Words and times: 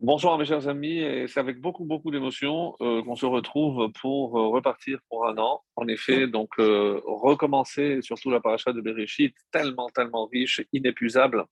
Bonsoir 0.00 0.38
mes 0.38 0.44
chers 0.44 0.68
amis, 0.68 0.98
et 0.98 1.26
c'est 1.26 1.40
avec 1.40 1.60
beaucoup 1.60 1.84
beaucoup 1.84 2.12
d'émotion 2.12 2.76
euh, 2.80 3.02
qu'on 3.02 3.16
se 3.16 3.26
retrouve 3.26 3.90
pour 4.00 4.38
euh, 4.38 4.46
repartir 4.46 5.00
pour 5.08 5.26
un 5.26 5.36
an. 5.38 5.64
En 5.74 5.88
effet, 5.88 6.28
donc 6.28 6.50
euh, 6.60 7.00
recommencer 7.04 8.00
surtout 8.00 8.30
la 8.30 8.38
paracha 8.38 8.72
de 8.72 8.80
Bereshit, 8.80 9.34
tellement 9.50 9.88
tellement 9.88 10.26
riche, 10.26 10.62
inépuisable, 10.72 11.46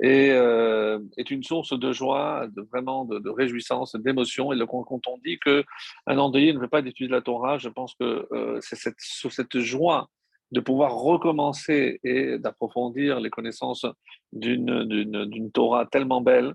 et 0.00 0.28
est 0.28 1.30
une 1.32 1.42
source 1.42 1.76
de 1.76 1.92
joie, 1.92 2.46
de 2.54 2.62
vraiment 2.62 3.04
de, 3.04 3.28
réjouissance, 3.30 3.96
d'émotion. 3.96 4.52
Et 4.52 4.58
quand 4.64 5.08
on 5.08 5.18
dit 5.24 5.40
que 5.40 5.64
un 6.06 6.18
endeuillé 6.18 6.52
ne 6.52 6.60
veut 6.60 6.68
pas 6.68 6.82
d'étudier 6.82 7.10
la 7.10 7.20
Torah, 7.20 7.58
je 7.58 7.68
pense 7.68 7.96
que 7.96 8.28
c'est 8.60 8.76
cette, 8.76 8.94
cette 9.00 9.58
joie 9.58 10.08
de 10.52 10.60
pouvoir 10.60 10.94
recommencer 10.94 12.00
et 12.04 12.38
d'approfondir 12.38 13.20
les 13.20 13.30
connaissances 13.30 13.86
d'une, 14.32 15.50
Torah 15.52 15.86
tellement 15.86 16.20
belle, 16.20 16.54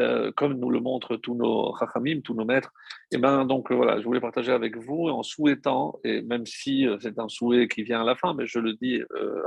euh, 0.00 0.32
comme 0.32 0.54
nous 0.54 0.70
le 0.70 0.80
montrent 0.80 1.16
tous 1.16 1.34
nos 1.34 1.70
rachamim, 1.70 2.20
tous 2.20 2.34
nos 2.34 2.44
maîtres. 2.44 2.72
Et 3.12 3.18
ben 3.18 3.44
donc 3.44 3.70
euh, 3.70 3.76
voilà, 3.76 4.00
je 4.00 4.04
voulais 4.04 4.20
partager 4.20 4.50
avec 4.50 4.76
vous 4.76 5.08
en 5.08 5.22
souhaitant, 5.22 6.00
et 6.02 6.20
même 6.22 6.46
si 6.46 6.86
euh, 6.86 6.96
c'est 7.00 7.18
un 7.18 7.28
souhait 7.28 7.68
qui 7.68 7.84
vient 7.84 8.00
à 8.00 8.04
la 8.04 8.16
fin, 8.16 8.34
mais 8.34 8.46
je 8.46 8.58
le 8.58 8.74
dis 8.74 9.00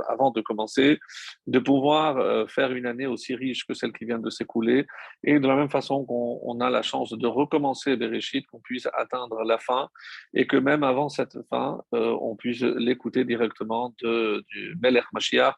avant 0.08 0.30
de 0.30 0.40
commencer, 0.40 0.98
de 1.46 1.58
pouvoir 1.58 2.48
faire 2.48 2.72
une 2.72 2.86
année 2.86 3.06
aussi 3.06 3.34
riche 3.34 3.66
que 3.66 3.74
celle 3.74 3.92
qui 3.92 4.04
vient 4.04 4.18
de 4.18 4.30
s'écouler, 4.30 4.86
et 5.22 5.38
de 5.38 5.46
la 5.46 5.56
même 5.56 5.70
façon 5.70 6.04
qu'on 6.04 6.40
on 6.42 6.60
a 6.60 6.70
la 6.70 6.82
chance 6.82 7.10
de 7.12 7.26
recommencer 7.26 7.96
Bereshit, 7.96 8.46
qu'on 8.46 8.60
puisse 8.60 8.88
atteindre 8.96 9.42
la 9.44 9.58
fin, 9.58 9.88
et 10.34 10.46
que 10.46 10.56
même 10.56 10.82
avant 10.82 11.08
cette 11.08 11.38
fin, 11.48 11.80
on 11.92 12.36
puisse 12.36 12.62
l'écouter 12.62 13.24
directement 13.24 13.94
de, 14.02 14.44
du 14.48 14.76
Melech 14.80 15.06
Mashiach, 15.12 15.54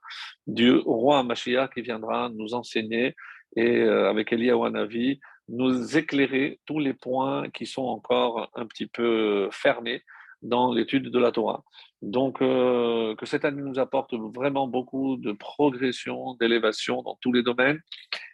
du 0.47 0.73
roi 0.73 1.23
Mashiach 1.23 1.71
qui 1.75 1.83
viendra 1.83 2.29
nous 2.31 2.55
enseigner 2.55 3.15
et 3.57 3.79
euh, 3.79 4.09
avec 4.09 4.33
Eliyahu 4.33 4.67
Hanavi, 4.67 5.21
nous 5.49 5.97
éclairer 5.97 6.61
tous 6.67 6.79
les 6.79 6.95
points 6.95 7.49
qui 7.51 7.67
sont 7.67 7.83
encore 7.83 8.51
un 8.55 8.67
petit 8.67 8.87
peu 8.87 9.49
fermés 9.51 10.03
dans 10.43 10.73
l'étude 10.73 11.11
de 11.11 11.19
la 11.19 11.33
Torah. 11.33 11.63
Donc, 12.01 12.41
euh, 12.41 13.15
que 13.17 13.27
cette 13.27 13.45
année 13.45 13.61
nous 13.61 13.79
apporte 13.79 14.15
vraiment 14.15 14.67
beaucoup 14.67 15.19
de 15.19 15.33
progression, 15.33 16.35
d'élévation 16.41 17.03
dans 17.03 17.19
tous 17.21 17.33
les 17.33 17.43
domaines, 17.43 17.79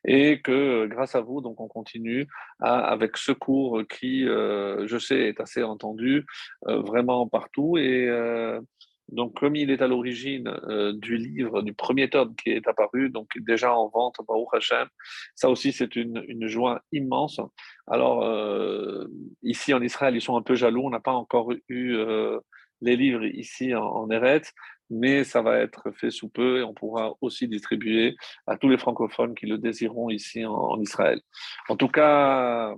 et 0.05 0.41
que 0.41 0.87
grâce 0.87 1.17
à 1.17 1.21
vous, 1.21 1.41
donc, 1.41 1.61
on 1.61 1.67
continue 1.67 2.29
avec 2.61 3.17
ce 3.17 3.33
cours 3.33 3.83
qui, 3.89 4.29
euh, 4.29 4.87
je 4.87 4.99
sais, 4.99 5.21
est 5.23 5.41
assez 5.41 5.65
entendu 5.65 6.25
vraiment 6.63 7.27
partout. 7.27 7.77
Et 7.77 8.09
donc, 9.09 9.35
comme 9.35 9.55
il 9.55 9.71
est 9.71 9.83
à 9.83 9.87
l'origine 9.87 10.49
euh, 10.69 10.93
du 10.93 11.17
livre, 11.17 11.63
du 11.63 11.73
premier 11.73 12.11
tome 12.11 12.35
qui 12.35 12.51
est 12.51 12.67
apparu, 12.67 13.09
donc 13.11 13.29
déjà 13.39 13.75
en 13.75 13.89
vente, 13.89 14.17
Baruch 14.27 14.49
Hashem, 14.53 14.89
ça 15.35 15.49
aussi, 15.49 15.73
c'est 15.73 15.95
une, 15.95 16.25
une 16.27 16.49
joie 16.49 16.83
immense. 16.91 17.41
Alors, 17.87 18.25
euh, 18.25 19.07
ici 19.43 19.73
en 19.75 19.81
Israël, 19.81 20.17
ils 20.17 20.21
sont 20.21 20.37
un 20.37 20.43
peu 20.43 20.57
jaloux. 20.57 20.83
On 20.85 20.91
n'a 20.91 21.01
pas 21.01 21.13
encore 21.13 21.53
eu 21.69 21.95
euh, 21.95 22.41
les 22.81 22.97
livres 22.97 23.25
ici 23.25 23.75
en, 23.75 23.85
en 23.85 24.11
Eretz, 24.11 24.53
mais 24.91 25.23
ça 25.23 25.41
va 25.41 25.59
être 25.59 25.91
fait 25.93 26.11
sous 26.11 26.29
peu 26.29 26.59
et 26.59 26.63
on 26.63 26.75
pourra 26.75 27.15
aussi 27.21 27.47
distribuer 27.47 28.17
à 28.47 28.57
tous 28.57 28.69
les 28.69 28.79
francophones 28.79 29.35
qui 29.35 29.47
le 29.47 29.59
désireront 29.59 30.11
ici 30.11 30.45
en, 30.45 30.53
en 30.53 30.81
Israël. 30.81 31.21
En 31.69 31.77
tout 31.77 31.89
cas, 31.89 32.75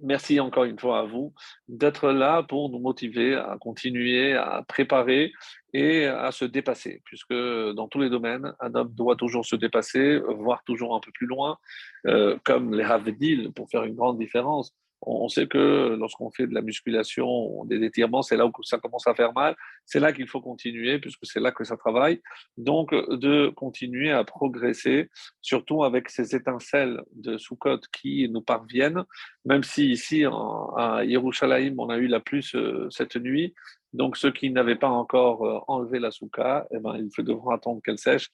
Merci 0.00 0.40
encore 0.40 0.64
une 0.64 0.78
fois 0.78 1.00
à 1.00 1.02
vous 1.04 1.32
d'être 1.68 2.10
là 2.10 2.42
pour 2.42 2.68
nous 2.68 2.80
motiver 2.80 3.36
à 3.36 3.56
continuer 3.60 4.34
à 4.34 4.64
préparer 4.66 5.32
et 5.72 6.06
à 6.06 6.32
se 6.32 6.44
dépasser, 6.44 7.00
puisque 7.04 7.32
dans 7.32 7.88
tous 7.88 8.00
les 8.00 8.10
domaines, 8.10 8.52
un 8.60 8.74
homme 8.74 8.92
doit 8.92 9.16
toujours 9.16 9.46
se 9.46 9.56
dépasser, 9.56 10.18
voir 10.18 10.62
toujours 10.64 10.94
un 10.96 11.00
peu 11.00 11.10
plus 11.12 11.26
loin, 11.26 11.58
euh, 12.06 12.36
comme 12.44 12.74
les 12.74 12.84
Havdil, 12.84 13.52
pour 13.52 13.68
faire 13.70 13.84
une 13.84 13.94
grande 13.94 14.18
différence. 14.18 14.74
On 15.06 15.28
sait 15.28 15.46
que 15.46 15.96
lorsqu'on 15.98 16.30
fait 16.30 16.46
de 16.46 16.54
la 16.54 16.62
musculation, 16.62 17.64
des 17.66 17.82
étirements, 17.84 18.22
c'est 18.22 18.36
là 18.36 18.46
où 18.46 18.52
ça 18.62 18.78
commence 18.78 19.06
à 19.06 19.14
faire 19.14 19.32
mal. 19.32 19.54
C'est 19.84 20.00
là 20.00 20.12
qu'il 20.12 20.26
faut 20.26 20.40
continuer, 20.40 20.98
puisque 20.98 21.24
c'est 21.24 21.40
là 21.40 21.52
que 21.52 21.64
ça 21.64 21.76
travaille. 21.76 22.20
Donc, 22.56 22.90
de 22.92 23.48
continuer 23.50 24.10
à 24.10 24.24
progresser, 24.24 25.10
surtout 25.42 25.84
avec 25.84 26.08
ces 26.08 26.34
étincelles 26.34 27.02
de 27.14 27.36
Sukkot 27.38 27.80
qui 27.92 28.28
nous 28.28 28.42
parviennent 28.42 29.04
même 29.44 29.62
si 29.62 29.90
ici 29.90 30.26
en, 30.26 30.74
à 30.76 31.04
Yerushalayim, 31.04 31.74
on 31.78 31.90
a 31.90 31.98
eu 31.98 32.06
la 32.06 32.20
pluie 32.20 32.42
ce- 32.42 32.86
cette 32.90 33.16
nuit, 33.16 33.54
donc 33.94 34.16
ceux 34.22 34.32
qui 34.38 34.50
n'avaient 34.50 34.80
pas 34.86 34.92
encore 35.02 35.38
euh, 35.46 35.60
enlevé 35.68 35.98
la 36.00 36.10
souka, 36.10 36.66
eh 36.72 36.78
ben, 36.78 36.94
ils 36.96 37.24
devront 37.24 37.52
attendre 37.58 37.80
qu'elle 37.82 38.02
sèche. 38.08 38.28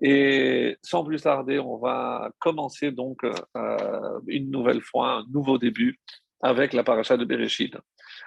Et 0.00 0.76
sans 0.82 1.04
plus 1.04 1.22
tarder, 1.22 1.58
on 1.60 1.78
va 1.78 2.30
commencer 2.38 2.90
donc 2.90 3.18
euh, 3.24 4.20
une 4.26 4.50
nouvelle 4.50 4.82
fois, 4.90 5.08
un 5.18 5.24
nouveau 5.30 5.56
début 5.58 5.92
avec 6.40 6.72
la 6.72 6.82
paracha 6.82 7.16
de 7.16 7.24
Bereshit. 7.24 7.76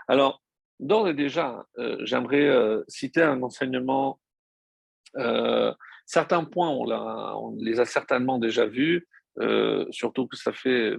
Alors, 0.07 0.33
d'ores 0.79 1.09
et 1.09 1.13
déjà, 1.13 1.65
euh, 1.79 1.97
j'aimerais 2.07 2.47
euh, 2.47 2.83
citer 2.87 3.23
un 3.23 3.41
enseignement. 3.43 4.19
euh, 5.17 5.73
certains 6.05 6.43
points, 6.43 6.69
on, 6.69 6.85
on 6.91 7.55
les 7.57 7.79
a 7.79 7.85
certainement 7.85 8.37
déjà 8.37 8.65
vus, 8.65 9.07
euh, 9.39 9.85
surtout 9.91 10.27
que 10.27 10.37
ça 10.37 10.53
fait 10.53 10.95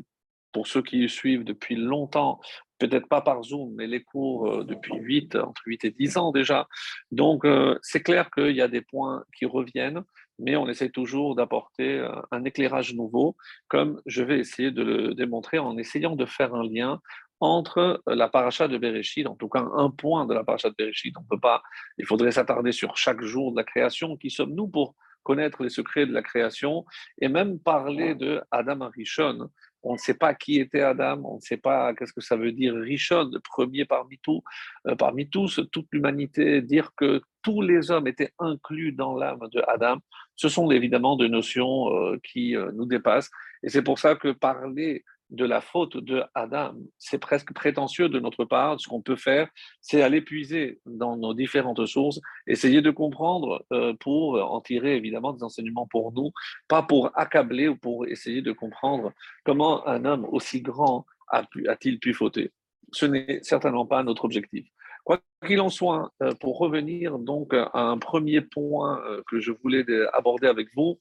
pour 0.52 0.66
ceux 0.66 0.82
qui 0.82 1.08
suivent 1.08 1.44
depuis 1.44 1.76
longtemps, 1.76 2.40
peut-être 2.78 3.08
pas 3.08 3.20
par 3.20 3.42
Zoom, 3.42 3.74
mais 3.74 3.86
les 3.86 4.02
cours 4.02 4.48
euh, 4.48 4.64
depuis 4.64 4.94
8, 4.94 5.36
entre 5.36 5.62
8 5.66 5.84
et 5.84 5.90
10 5.90 6.16
ans 6.18 6.32
déjà. 6.32 6.66
Donc, 7.10 7.44
euh, 7.44 7.78
c'est 7.82 8.02
clair 8.02 8.30
qu'il 8.30 8.54
y 8.54 8.62
a 8.62 8.68
des 8.68 8.82
points 8.82 9.24
qui 9.36 9.46
reviennent, 9.46 10.02
mais 10.38 10.56
on 10.56 10.68
essaie 10.68 10.90
toujours 10.90 11.34
d'apporter 11.34 11.98
euh, 11.98 12.10
un 12.30 12.44
éclairage 12.44 12.94
nouveau, 12.94 13.36
comme 13.68 14.00
je 14.06 14.22
vais 14.22 14.38
essayer 14.38 14.70
de 14.70 14.82
le 14.82 15.14
démontrer 15.14 15.58
en 15.58 15.76
essayant 15.76 16.16
de 16.16 16.26
faire 16.26 16.54
un 16.54 16.66
lien 16.66 17.00
entre 17.40 18.02
la 18.06 18.28
paracha 18.28 18.66
de 18.66 18.78
Bereshit, 18.78 19.26
en 19.26 19.36
tout 19.36 19.48
cas 19.48 19.62
un 19.76 19.90
point 19.90 20.24
de 20.24 20.32
la 20.32 20.42
paracha 20.42 20.70
de 20.70 20.74
Bereshit. 20.76 21.14
On 21.18 21.24
peut 21.24 21.40
pas, 21.40 21.62
il 21.98 22.06
faudrait 22.06 22.32
s'attarder 22.32 22.72
sur 22.72 22.96
chaque 22.96 23.22
jour 23.22 23.52
de 23.52 23.58
la 23.58 23.64
création. 23.64 24.16
Qui 24.16 24.30
sommes-nous 24.30 24.68
pour 24.68 24.94
connaître 25.26 25.62
les 25.62 25.70
secrets 25.70 26.06
de 26.06 26.12
la 26.12 26.22
création 26.22 26.86
et 27.20 27.28
même 27.28 27.58
parler 27.58 28.14
de 28.14 28.40
Adam 28.52 28.80
Arishon, 28.82 29.50
on 29.86 29.94
ne 29.94 29.98
sait 29.98 30.14
pas 30.14 30.34
qui 30.34 30.58
était 30.58 30.80
Adam, 30.80 31.22
on 31.24 31.36
ne 31.36 31.40
sait 31.40 31.56
pas 31.56 31.94
qu'est-ce 31.94 32.12
que 32.12 32.20
ça 32.20 32.36
veut 32.36 32.52
dire 32.52 32.74
Rishon, 32.74 33.30
le 33.32 33.40
premier 33.40 33.84
parmi 33.84 34.18
tous, 34.18 34.42
euh, 34.86 34.96
parmi 34.96 35.28
tous, 35.28 35.60
toute 35.72 35.86
l'humanité, 35.92 36.60
dire 36.60 36.90
que 36.96 37.22
tous 37.42 37.62
les 37.62 37.90
hommes 37.90 38.08
étaient 38.08 38.32
inclus 38.38 38.92
dans 38.92 39.16
l'âme 39.16 39.48
de 39.52 39.62
Adam, 39.68 39.98
ce 40.34 40.48
sont 40.48 40.70
évidemment 40.70 41.16
des 41.16 41.28
notions 41.28 41.94
euh, 41.94 42.18
qui 42.22 42.56
euh, 42.56 42.72
nous 42.72 42.86
dépassent. 42.86 43.30
Et 43.62 43.68
c'est 43.68 43.82
pour 43.82 43.98
ça 43.98 44.16
que 44.16 44.32
parler 44.32 45.04
de 45.30 45.44
la 45.44 45.60
faute 45.60 45.96
de 45.96 46.22
Adam, 46.34 46.74
c'est 46.98 47.18
presque 47.18 47.52
prétentieux 47.52 48.08
de 48.08 48.20
notre 48.20 48.44
part. 48.44 48.80
Ce 48.80 48.88
qu'on 48.88 49.02
peut 49.02 49.16
faire, 49.16 49.48
c'est 49.80 50.02
aller 50.02 50.20
puiser 50.20 50.80
dans 50.86 51.16
nos 51.16 51.34
différentes 51.34 51.84
sources, 51.86 52.20
essayer 52.46 52.80
de 52.82 52.90
comprendre 52.90 53.64
euh, 53.72 53.92
pour 53.98 54.34
en 54.34 54.60
tirer 54.60 54.96
évidemment 54.96 55.32
des 55.32 55.42
enseignements 55.42 55.86
pour 55.86 56.12
nous, 56.12 56.30
pas 56.68 56.82
pour 56.82 57.10
accabler 57.18 57.68
ou 57.68 57.76
pour 57.76 58.06
essayer 58.06 58.42
de 58.42 58.52
comprendre 58.52 59.12
Comment 59.44 59.86
un 59.86 60.04
homme 60.04 60.24
aussi 60.30 60.60
grand 60.60 61.06
a-t-il 61.28 61.98
pu 61.98 62.14
fauter 62.14 62.52
Ce 62.92 63.06
n'est 63.06 63.40
certainement 63.42 63.86
pas 63.86 64.02
notre 64.02 64.24
objectif. 64.24 64.66
Quoi 65.04 65.20
qu'il 65.46 65.60
en 65.60 65.68
soit, 65.70 66.12
euh, 66.22 66.32
pour 66.40 66.58
revenir 66.58 67.18
donc 67.18 67.54
à 67.54 67.70
un 67.74 67.98
premier 67.98 68.40
point 68.40 69.00
euh, 69.06 69.22
que 69.28 69.40
je 69.40 69.52
voulais 69.52 69.84
de- 69.84 70.08
aborder 70.12 70.46
avec 70.48 70.68
vous, 70.74 70.98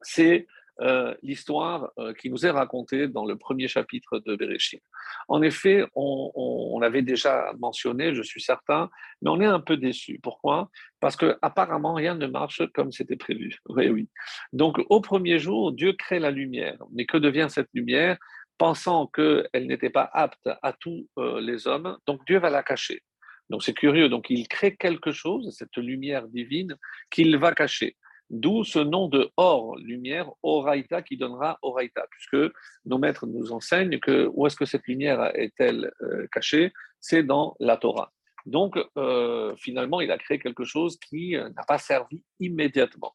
c'est 0.00 0.46
euh, 0.80 1.14
l'histoire 1.22 1.90
euh, 1.98 2.14
qui 2.14 2.30
nous 2.30 2.46
est 2.46 2.50
racontée 2.50 3.08
dans 3.08 3.24
le 3.24 3.36
premier 3.36 3.66
chapitre 3.66 4.20
de 4.20 4.36
Bereshit. 4.36 4.80
En 5.26 5.42
effet, 5.42 5.84
on, 5.96 6.78
l'avait 6.80 7.02
déjà 7.02 7.52
mentionné, 7.58 8.14
je 8.14 8.22
suis 8.22 8.40
certain, 8.40 8.88
mais 9.20 9.30
on 9.30 9.40
est 9.40 9.46
un 9.46 9.58
peu 9.58 9.76
déçu. 9.76 10.20
Pourquoi? 10.22 10.70
Parce 11.00 11.16
que 11.16 11.36
apparemment 11.42 11.94
rien 11.94 12.14
ne 12.14 12.28
marche 12.28 12.62
comme 12.74 12.92
c'était 12.92 13.16
prévu. 13.16 13.56
Oui, 13.68 13.88
oui. 13.88 14.08
Donc, 14.52 14.80
au 14.88 15.00
premier 15.00 15.38
jour, 15.38 15.72
Dieu 15.72 15.92
crée 15.92 16.20
la 16.20 16.30
lumière. 16.30 16.78
Mais 16.92 17.06
que 17.06 17.16
devient 17.16 17.48
cette 17.48 17.68
lumière? 17.74 18.16
Pensant 18.56 19.06
qu'elle 19.06 19.66
n'était 19.66 19.90
pas 19.90 20.08
apte 20.12 20.48
à 20.62 20.72
tous 20.72 21.08
euh, 21.18 21.40
les 21.40 21.68
hommes, 21.68 21.96
donc 22.06 22.24
Dieu 22.26 22.38
va 22.38 22.50
la 22.50 22.62
cacher. 22.62 23.02
Donc, 23.50 23.62
c'est 23.62 23.74
curieux. 23.74 24.08
Donc, 24.08 24.30
il 24.30 24.46
crée 24.46 24.76
quelque 24.76 25.12
chose, 25.12 25.54
cette 25.56 25.76
lumière 25.76 26.28
divine, 26.28 26.76
qu'il 27.10 27.36
va 27.36 27.52
cacher. 27.52 27.96
D'où 28.30 28.62
ce 28.62 28.78
nom 28.78 29.08
de 29.08 29.30
Or, 29.36 29.76
lumière, 29.78 30.30
Oraita, 30.42 31.00
qui 31.02 31.16
donnera 31.16 31.58
Oraita, 31.62 32.06
puisque 32.10 32.52
nos 32.84 32.98
maîtres 32.98 33.26
nous 33.26 33.52
enseignent 33.52 33.98
que 34.00 34.28
où 34.34 34.46
est-ce 34.46 34.56
que 34.56 34.66
cette 34.66 34.86
lumière 34.86 35.30
est-elle 35.34 35.90
euh, 36.02 36.26
cachée? 36.30 36.72
C'est 37.00 37.22
dans 37.22 37.56
la 37.58 37.78
Torah. 37.78 38.12
Donc, 38.44 38.78
euh, 38.96 39.54
finalement, 39.56 40.00
il 40.00 40.10
a 40.10 40.18
créé 40.18 40.38
quelque 40.38 40.64
chose 40.64 40.98
qui 40.98 41.36
euh, 41.36 41.48
n'a 41.50 41.62
pas 41.64 41.78
servi 41.78 42.22
immédiatement. 42.38 43.14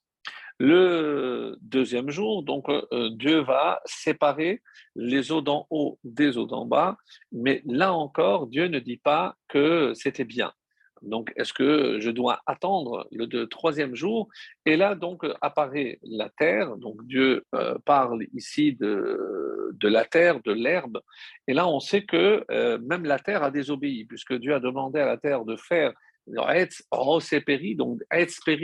Le 0.60 1.58
deuxième 1.62 2.12
jour, 2.12 2.44
donc 2.44 2.68
Dieu 3.18 3.40
va 3.40 3.82
séparer 3.86 4.62
les 4.96 5.32
eaux 5.32 5.42
d'en 5.42 5.66
haut 5.72 5.98
des 6.04 6.38
eaux 6.38 6.46
d'en 6.46 6.68
bas, 6.68 6.96
mais 7.32 7.64
là 7.66 7.92
encore, 7.92 8.46
Dieu 8.46 8.68
ne 8.68 8.78
dit 8.78 8.98
pas 8.98 9.36
que 9.48 9.94
c'était 9.96 10.26
bien. 10.26 10.54
Donc, 11.04 11.32
est-ce 11.36 11.54
que 11.54 12.00
je 12.00 12.10
dois 12.10 12.42
attendre 12.46 13.08
le 13.12 13.46
troisième 13.46 13.96
jour? 13.96 14.30
Et 14.66 14.78
là, 14.78 14.96
donc, 14.96 15.26
apparaît 15.42 16.00
la 16.02 16.30
terre. 16.30 16.78
Donc, 16.78 17.06
Dieu 17.06 17.46
euh, 17.54 17.78
parle 17.86 18.24
ici 18.34 18.74
de, 18.74 19.72
de 19.74 19.88
la 19.88 20.06
terre, 20.06 20.42
de 20.44 20.52
l'herbe. 20.52 21.02
Et 21.48 21.54
là, 21.54 21.68
on 21.68 21.80
sait 21.80 22.04
que 22.04 22.44
euh, 22.50 22.78
même 22.80 23.06
la 23.06 23.20
terre 23.20 23.44
a 23.44 23.52
désobéi, 23.52 24.06
puisque 24.06 24.34
Dieu 24.34 24.54
a 24.56 24.60
demandé 24.60 25.00
à 25.00 25.06
la 25.06 25.18
terre 25.18 25.46
de 25.46 25.56
faire 25.56 25.94
donc 26.26 28.00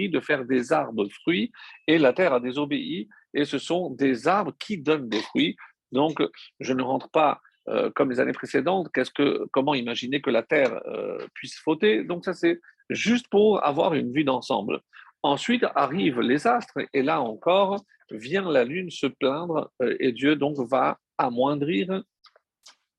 de 0.09 0.19
faire 0.21 0.45
des 0.45 0.71
arbres 0.71 1.07
fruits, 1.09 1.51
et 1.87 1.97
la 1.97 2.13
terre 2.13 2.33
a 2.33 2.39
désobéi, 2.39 3.09
et 3.33 3.43
ce 3.45 3.59
sont 3.59 3.89
des 3.89 4.27
arbres 4.27 4.53
qui 4.57 4.77
donnent 4.77 5.09
des 5.09 5.21
fruits. 5.21 5.57
Donc, 5.91 6.23
je 6.59 6.73
ne 6.73 6.83
rentre 6.83 7.09
pas 7.09 7.41
euh, 7.67 7.91
comme 7.95 8.09
les 8.09 8.19
années 8.19 8.33
précédentes, 8.33 8.89
qu'est-ce 8.93 9.11
que, 9.11 9.45
comment 9.51 9.75
imaginer 9.75 10.21
que 10.21 10.29
la 10.29 10.43
terre 10.43 10.81
euh, 10.87 11.19
puisse 11.33 11.57
fauter 11.57 12.03
Donc, 12.03 12.25
ça, 12.25 12.33
c'est 12.33 12.59
juste 12.89 13.27
pour 13.27 13.63
avoir 13.63 13.93
une 13.93 14.11
vue 14.11 14.23
d'ensemble. 14.23 14.79
Ensuite 15.21 15.65
arrivent 15.75 16.21
les 16.21 16.47
astres, 16.47 16.79
et 16.93 17.03
là 17.03 17.21
encore, 17.21 17.83
vient 18.09 18.49
la 18.49 18.63
lune 18.63 18.89
se 18.89 19.05
plaindre, 19.05 19.71
euh, 19.81 19.95
et 19.99 20.11
Dieu 20.11 20.35
donc 20.35 20.57
va 20.69 20.97
amoindrir 21.17 22.01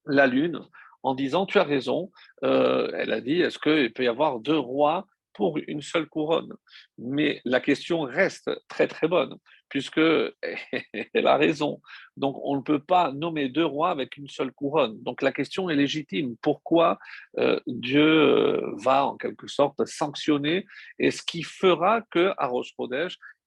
la 0.06 0.26
lune 0.26 0.60
en 1.02 1.14
disant 1.14 1.46
Tu 1.46 1.58
as 1.58 1.64
raison. 1.64 2.10
Elle 2.42 3.12
a 3.12 3.20
dit 3.20 3.40
Est-ce 3.40 3.58
qu'il 3.58 3.92
peut 3.92 4.04
y 4.04 4.08
avoir 4.08 4.38
deux 4.38 4.58
rois 4.58 5.06
pour 5.32 5.58
une 5.66 5.80
seule 5.80 6.06
couronne? 6.06 6.52
Mais 6.98 7.40
la 7.44 7.60
question 7.60 8.02
reste 8.02 8.50
très 8.68 8.86
très 8.86 9.08
bonne, 9.08 9.36
puisque 9.70 10.00
elle 11.14 11.26
a 11.26 11.36
raison. 11.36 11.80
Donc 12.16 12.36
on 12.42 12.56
ne 12.56 12.62
peut 12.62 12.80
pas 12.80 13.12
nommer 13.12 13.48
deux 13.48 13.64
rois 13.64 13.90
avec 13.90 14.16
une 14.16 14.28
seule 14.28 14.52
couronne. 14.52 15.02
Donc 15.02 15.22
la 15.22 15.32
question 15.32 15.70
est 15.70 15.76
légitime. 15.76 16.36
Pourquoi 16.42 16.98
euh, 17.38 17.58
Dieu 17.66 18.02
euh, 18.02 18.74
va 18.76 19.06
en 19.06 19.16
quelque 19.16 19.46
sorte 19.46 19.86
sanctionner 19.86 20.66
et 20.98 21.10
ce 21.10 21.22
qui 21.22 21.42
fera 21.42 22.02
que 22.10 22.32
à 22.36 22.46
Rosh 22.46 22.74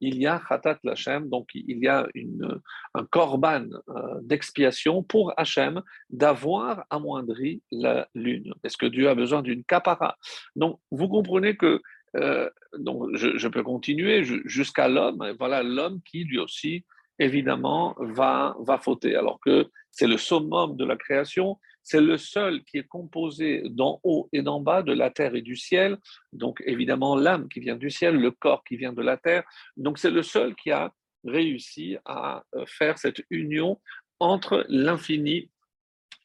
il 0.01 0.17
y 0.17 0.27
a 0.27 0.41
Khatat 0.49 0.79
Lachem, 0.83 1.29
donc 1.29 1.49
il 1.53 1.77
y 1.77 1.87
a 1.87 2.05
une, 2.13 2.59
un 2.93 3.05
korban 3.05 3.67
euh, 3.87 4.19
d'expiation 4.21 5.01
pour 5.01 5.33
Hachem 5.37 5.81
d'avoir 6.09 6.85
amoindri 6.89 7.63
la 7.71 8.07
lune? 8.13 8.53
Est-ce 8.63 8.75
que 8.75 8.85
Dieu 8.85 9.09
a 9.09 9.15
besoin 9.15 9.41
d'une 9.41 9.63
capara? 9.63 10.17
Donc 10.57 10.79
vous 10.91 11.07
comprenez 11.07 11.55
que 11.55 11.81
euh, 12.15 12.49
donc 12.77 13.15
je, 13.15 13.47
peux 13.47 13.63
continuer 13.63 14.23
jusqu'à 14.45 14.87
l'homme. 14.87 15.33
Voilà 15.39 15.63
l'homme 15.63 16.01
qui 16.03 16.23
lui 16.23 16.39
aussi 16.39 16.85
évidemment 17.19 17.95
va 17.99 18.55
va 18.59 18.77
fauter, 18.77 19.15
alors 19.15 19.39
que 19.39 19.69
c'est 19.91 20.07
le 20.07 20.17
summum 20.17 20.75
de 20.75 20.85
la 20.85 20.95
création. 20.95 21.59
C'est 21.85 22.01
le 22.01 22.17
seul 22.17 22.63
qui 22.63 22.77
est 22.77 22.87
composé 22.87 23.63
d'en 23.65 23.99
haut 24.03 24.29
et 24.31 24.41
d'en 24.41 24.61
bas, 24.61 24.83
de 24.83 24.93
la 24.93 25.09
terre 25.09 25.35
et 25.35 25.41
du 25.41 25.57
ciel. 25.57 25.97
Donc 26.31 26.63
évidemment 26.65 27.15
l'âme 27.15 27.49
qui 27.49 27.59
vient 27.59 27.75
du 27.75 27.89
ciel, 27.89 28.15
le 28.15 28.31
corps 28.31 28.63
qui 28.63 28.77
vient 28.77 28.93
de 28.93 29.01
la 29.01 29.17
terre. 29.17 29.43
Donc 29.75 29.97
c'est 29.97 30.11
le 30.11 30.23
seul 30.23 30.55
qui 30.55 30.71
a 30.71 30.93
réussi 31.25 31.97
à 32.05 32.43
euh, 32.55 32.65
faire 32.65 32.97
cette 32.97 33.23
union 33.29 33.81
entre 34.19 34.65
l'infini 34.69 35.49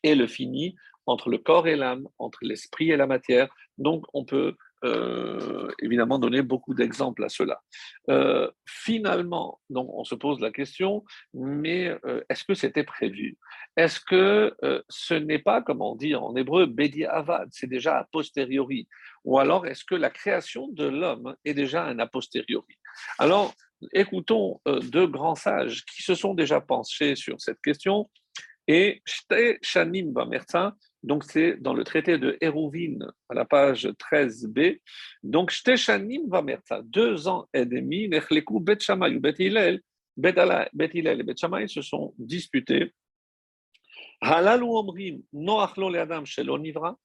et 0.05 0.15
le 0.15 0.27
fini, 0.27 0.77
entre 1.07 1.29
le 1.29 1.39
corps 1.39 1.67
et 1.67 1.77
l'âme, 1.77 2.07
entre 2.19 2.39
l'esprit 2.43 2.91
et 2.91 2.97
la 2.97 3.07
matière. 3.07 3.49
Donc 3.79 4.05
on 4.15 4.25
peut 4.25 4.57
euh, 4.85 5.71
évidemment 5.83 6.19
donner 6.19 6.43
beaucoup 6.43 6.75
d'exemples 6.75 7.25
à 7.25 7.29
cela. 7.29 7.61
Euh, 8.11 8.51
finalement, 8.67 9.61
donc 9.71 9.89
on 9.93 10.05
se 10.05 10.15
pose 10.15 10.41
la 10.41 10.51
question, 10.53 11.05
mais 11.35 11.97
euh, 12.05 12.23
est-ce 12.29 12.45
que 12.45 12.55
c'était 12.55 12.85
prévu? 12.85 13.39
Est-ce 13.77 14.01
que 14.01 14.55
ce 14.89 15.15
n'est 15.15 15.39
pas, 15.39 15.63
comme 15.63 15.83
on 15.83 15.97
dit 15.97 16.15
en 16.15 16.35
hébreu, 16.37 16.67
Bedi 16.67 17.05
Avad, 17.05 17.49
c'est 17.53 17.67
déjà 17.67 17.99
a 17.99 18.05
posteriori? 18.05 18.89
Ou 19.25 19.39
alors 19.39 19.67
est-ce 19.67 19.85
que 19.85 19.95
la 19.95 20.11
création 20.11 20.69
de 20.69 20.85
l'homme 20.85 21.35
est 21.45 21.55
déjà 21.55 21.85
un 21.85 21.99
a 21.99 22.07
posteriori? 22.07 22.77
Alors, 23.19 23.55
écoutons 23.93 24.61
deux 24.67 25.07
grands 25.07 25.37
sages 25.37 25.85
qui 25.85 26.03
se 26.03 26.15
sont 26.15 26.35
déjà 26.35 26.61
penchés 26.61 27.15
sur 27.17 27.41
cette 27.41 27.61
question. 27.63 28.09
Et 28.67 29.03
Shanim 29.63 30.13
Bamertin 30.13 30.75
donc, 31.03 31.25
c'est 31.25 31.57
dans 31.61 31.75
le 31.75 31.85
traité 31.85 32.19
de 32.19 32.37
Hérouvine, 32.41 33.07
à 33.29 33.35
la 33.35 33.45
page 33.45 33.87
13b. 33.87 34.81
Donc, 35.23 35.51
Shteshanim 35.51 36.29
Vamerta, 36.29 36.83
deux 36.83 37.29
ans 37.29 37.47
et 37.55 37.65
demi, 37.65 38.09
Nechleku 38.09 38.59
Bet 38.59 38.81
Shammai 38.81 39.15
ou 39.15 39.21
Bet 39.21 39.35
Hillel, 39.39 39.81
et 40.17 41.23
Bet 41.23 41.69
se 41.69 41.83
sont 41.83 42.15
disputés. 42.19 42.93
Halal 44.21 44.65
ou 44.65 44.77
Omrim, 44.77 45.23
Noachlo 45.33 45.89
le 45.89 46.01
Adam 46.01 46.25
Shelo 46.25 46.59
Nivra, 46.59 46.97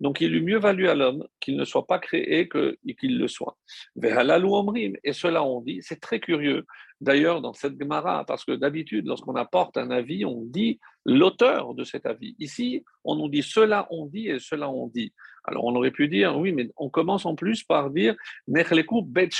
donc, 0.00 0.20
il 0.20 0.34
eût 0.34 0.42
mieux 0.42 0.58
valu 0.58 0.88
à 0.88 0.94
l'homme 0.94 1.26
qu'il 1.38 1.56
ne 1.56 1.64
soit 1.64 1.86
pas 1.86 1.98
créé 1.98 2.48
que 2.48 2.76
qu'il 2.98 3.18
le 3.18 3.28
soit. 3.28 3.56
Et 4.02 5.12
cela, 5.12 5.44
on 5.44 5.60
dit, 5.60 5.78
c'est 5.80 6.00
très 6.00 6.18
curieux. 6.18 6.66
D'ailleurs, 7.00 7.40
dans 7.40 7.54
cette 7.54 7.80
Gemara, 7.80 8.24
parce 8.26 8.44
que 8.44 8.52
d'habitude, 8.52 9.06
lorsqu'on 9.06 9.36
apporte 9.36 9.76
un 9.76 9.90
avis, 9.90 10.24
on 10.24 10.42
dit 10.44 10.80
l'auteur 11.06 11.74
de 11.74 11.84
cet 11.84 12.04
avis. 12.04 12.34
Ici, 12.38 12.84
on 13.04 13.14
nous 13.16 13.28
dit 13.28 13.42
cela, 13.42 13.86
on 13.90 14.06
dit 14.06 14.28
et 14.28 14.38
cela, 14.38 14.68
on 14.68 14.88
dit. 14.88 15.12
Alors, 15.44 15.64
on 15.64 15.74
aurait 15.76 15.92
pu 15.92 16.08
dire, 16.08 16.36
oui, 16.36 16.52
mais 16.52 16.68
on 16.76 16.90
commence 16.90 17.24
en 17.24 17.34
plus 17.36 17.62
par 17.62 17.90
dire 17.90 18.14
Nechleku 18.48 19.02
Bet 19.02 19.30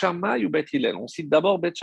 ou 0.43 0.49
Bet 0.49 0.65
On 0.95 1.09
cite 1.09 1.29
d'abord 1.29 1.59
Bet 1.59 1.75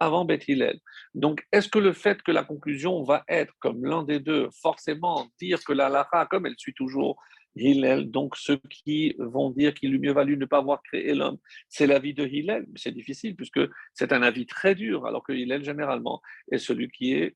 avant 0.00 0.24
Beth 0.24 0.46
Hillel. 0.48 0.78
Donc, 1.14 1.46
est-ce 1.52 1.68
que 1.68 1.78
le 1.78 1.92
fait 1.92 2.22
que 2.22 2.32
la 2.32 2.44
conclusion 2.44 3.02
va 3.02 3.24
être, 3.28 3.54
comme 3.60 3.84
l'un 3.84 4.02
des 4.02 4.20
deux, 4.20 4.48
forcément 4.62 5.28
dire 5.40 5.62
que 5.64 5.72
la 5.72 5.88
Lara, 5.88 6.26
comme 6.26 6.46
elle 6.46 6.58
suit 6.58 6.74
toujours 6.74 7.22
Hillel, 7.56 8.10
donc 8.10 8.36
ceux 8.36 8.58
qui 8.68 9.14
vont 9.18 9.50
dire 9.50 9.72
qu'il 9.72 9.98
mieux 9.98 10.12
valu 10.12 10.36
ne 10.36 10.44
pas 10.44 10.58
avoir 10.58 10.82
créé 10.82 11.14
l'homme, 11.14 11.38
c'est 11.68 11.86
l'avis 11.86 12.12
de 12.12 12.26
Hillel, 12.26 12.66
c'est 12.76 12.92
difficile 12.92 13.34
puisque 13.34 13.60
c'est 13.94 14.12
un 14.12 14.22
avis 14.22 14.46
très 14.46 14.74
dur, 14.74 15.06
alors 15.06 15.22
que 15.22 15.32
Hillel, 15.32 15.64
généralement, 15.64 16.20
est 16.52 16.58
celui 16.58 16.88
qui 16.90 17.14
est 17.14 17.34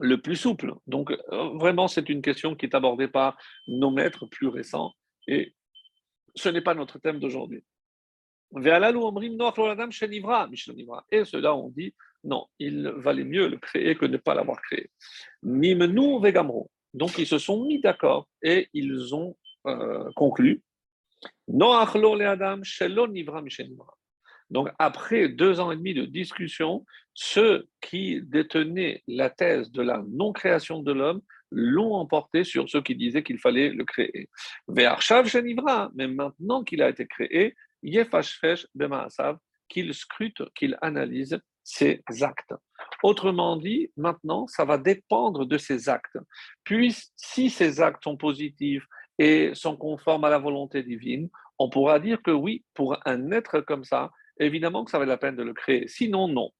le 0.00 0.20
plus 0.20 0.36
souple. 0.36 0.74
Donc, 0.86 1.10
euh, 1.10 1.50
vraiment, 1.58 1.86
c'est 1.86 2.08
une 2.08 2.22
question 2.22 2.56
qui 2.56 2.66
est 2.66 2.74
abordée 2.74 3.08
par 3.08 3.36
nos 3.68 3.90
maîtres 3.90 4.26
plus 4.26 4.48
récents 4.48 4.92
et 5.28 5.54
ce 6.34 6.48
n'est 6.48 6.62
pas 6.62 6.74
notre 6.74 6.98
thème 6.98 7.18
d'aujourd'hui. 7.18 7.64
Et 8.52 8.62
cela, 11.24 11.54
on 11.54 11.68
dit, 11.68 11.94
non, 12.24 12.46
il 12.58 12.88
valait 12.96 13.24
mieux 13.24 13.48
le 13.48 13.56
créer 13.58 13.94
que 13.94 14.06
ne 14.06 14.16
pas 14.16 14.34
l'avoir 14.34 14.60
créé. 14.62 14.90
Donc, 15.42 17.18
ils 17.18 17.26
se 17.26 17.38
sont 17.38 17.64
mis 17.64 17.80
d'accord 17.80 18.28
et 18.42 18.68
ils 18.74 19.14
ont 19.14 19.36
euh, 19.66 20.10
conclu. 20.16 20.62
Donc, 24.50 24.68
après 24.78 25.28
deux 25.28 25.60
ans 25.60 25.70
et 25.70 25.76
demi 25.76 25.94
de 25.94 26.04
discussion, 26.04 26.84
ceux 27.14 27.68
qui 27.80 28.20
détenaient 28.22 29.04
la 29.06 29.30
thèse 29.30 29.70
de 29.70 29.82
la 29.82 30.02
non-création 30.10 30.82
de 30.82 30.92
l'homme 30.92 31.22
l'ont 31.52 31.94
emporté 31.94 32.44
sur 32.44 32.68
ceux 32.68 32.82
qui 32.82 32.96
disaient 32.96 33.22
qu'il 33.22 33.38
fallait 33.38 33.70
le 33.70 33.84
créer. 33.84 34.28
Mais 34.68 34.86
maintenant 36.08 36.64
qu'il 36.64 36.82
a 36.82 36.88
été 36.88 37.06
créé, 37.06 37.54
qu'il 39.68 39.94
scrute, 39.94 40.42
qu'il 40.54 40.76
analyse 40.82 41.38
ses 41.62 42.02
actes. 42.20 42.54
Autrement 43.02 43.56
dit, 43.56 43.90
maintenant, 43.96 44.46
ça 44.46 44.64
va 44.64 44.78
dépendre 44.78 45.46
de 45.46 45.58
ses 45.58 45.88
actes. 45.88 46.18
Puis, 46.64 46.96
si 47.16 47.50
ces 47.50 47.80
actes 47.80 48.02
sont 48.04 48.16
positifs 48.16 48.84
et 49.18 49.54
sont 49.54 49.76
conformes 49.76 50.24
à 50.24 50.30
la 50.30 50.38
volonté 50.38 50.82
divine, 50.82 51.28
on 51.58 51.70
pourra 51.70 52.00
dire 52.00 52.22
que 52.22 52.30
oui, 52.30 52.64
pour 52.74 52.98
un 53.06 53.30
être 53.30 53.60
comme 53.60 53.84
ça, 53.84 54.10
évidemment 54.38 54.84
que 54.84 54.90
ça 54.90 54.98
vaut 54.98 55.04
la 55.04 55.18
peine 55.18 55.36
de 55.36 55.42
le 55.42 55.54
créer. 55.54 55.86
Sinon, 55.88 56.26
non. 56.28 56.50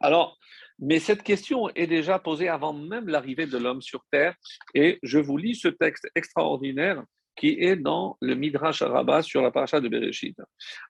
Alors, 0.00 0.38
mais 0.78 0.98
cette 0.98 1.22
question 1.22 1.68
est 1.70 1.86
déjà 1.86 2.18
posée 2.18 2.48
avant 2.48 2.72
même 2.72 3.08
l'arrivée 3.08 3.46
de 3.46 3.58
l'homme 3.58 3.82
sur 3.82 4.04
Terre. 4.10 4.34
Et 4.74 4.98
je 5.02 5.18
vous 5.18 5.36
lis 5.36 5.54
ce 5.54 5.68
texte 5.68 6.08
extraordinaire 6.14 7.04
qui 7.36 7.56
est 7.60 7.76
dans 7.76 8.16
le 8.20 8.34
Midrash 8.34 8.82
Rabbah 8.82 9.22
sur 9.22 9.42
la 9.42 9.50
paracha 9.50 9.80
de 9.80 9.88
Bereshit. 9.88 10.36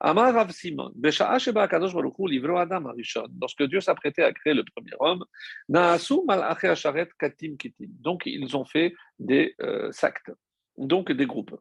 Amar 0.00 0.34
Rav 0.34 0.50
Simon, 0.50 0.92
livro 0.96 2.56
Adam 2.56 2.86
Arishon, 2.86 3.26
lorsque 3.40 3.62
Dieu 3.64 3.80
s'apprêtait 3.80 4.22
à 4.22 4.32
créer 4.32 4.54
le 4.54 4.64
premier 4.64 4.92
homme, 5.00 5.24
Naasu 5.68 6.14
Malaché 6.26 6.68
Asharet 6.68 7.08
Katim 7.18 7.56
Kitim. 7.56 7.88
Donc 8.00 8.22
ils 8.26 8.56
ont 8.56 8.64
fait 8.64 8.94
des 9.18 9.54
euh, 9.60 9.90
sectes, 9.92 10.32
donc 10.76 11.10
des 11.12 11.26
groupes. 11.26 11.56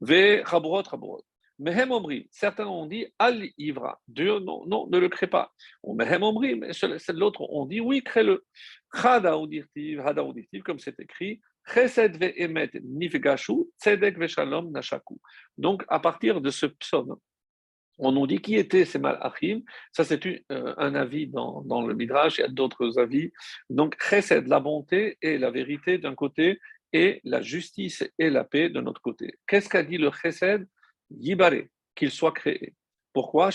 Ve 0.00 0.44
Chabrot 0.48 0.84
Chabrot. 0.84 1.24
Mehem 1.60 1.92
Omri, 1.92 2.26
certains 2.32 2.66
ont 2.66 2.86
dit 2.86 3.06
Al 3.16 3.48
Ivra, 3.58 4.00
Dieu 4.08 4.40
non, 4.40 4.66
non, 4.66 4.88
ne 4.88 4.98
le 4.98 5.08
crée 5.08 5.28
pas. 5.28 5.52
Ou 5.84 5.94
Mehem 5.94 6.24
Omri, 6.24 6.56
mais 6.56 6.70
l'autre 7.10 7.42
ont 7.42 7.64
dit 7.66 7.80
oui, 7.80 8.02
crée-le. 8.02 8.44
Hada 8.92 9.36
Udirtiv, 9.36 10.00
Hada 10.00 10.22
comme 10.64 10.80
c'est 10.80 10.98
écrit, 10.98 11.40
Donc, 15.56 15.84
à 15.88 16.00
partir 16.00 16.40
de 16.40 16.50
ce 16.50 16.66
psaume, 16.66 17.16
on 17.98 18.12
nous 18.12 18.26
dit 18.26 18.40
qui 18.40 18.56
étaient 18.56 18.84
ces 18.84 18.98
malachim. 18.98 19.62
Ça, 19.92 20.04
c'est 20.04 20.24
euh, 20.26 20.74
un 20.76 20.94
avis 20.94 21.26
dans, 21.28 21.86
le 21.86 21.94
Midrash, 21.94 22.38
il 22.38 22.40
y 22.42 22.44
a 22.44 22.48
d'autres 22.48 22.98
avis. 22.98 23.32
Donc, 23.70 23.96
chesed, 24.00 24.46
la 24.48 24.60
bonté 24.60 25.16
et 25.22 25.38
la 25.38 25.50
vérité 25.50 25.98
d'un 25.98 26.14
côté, 26.14 26.60
et 26.92 27.20
la 27.24 27.40
justice 27.40 28.04
et 28.18 28.30
la 28.30 28.44
paix 28.44 28.68
de 28.68 28.80
notre 28.80 29.00
côté. 29.00 29.38
Qu'est-ce 29.46 29.68
qu'a 29.68 29.82
dit 29.82 29.98
le 29.98 30.10
chesed? 30.10 30.66
Yibare, 31.10 31.64
qu'il 31.94 32.10
soit 32.10 32.32
créé. 32.32 32.74
Pourquoi? 33.12 33.50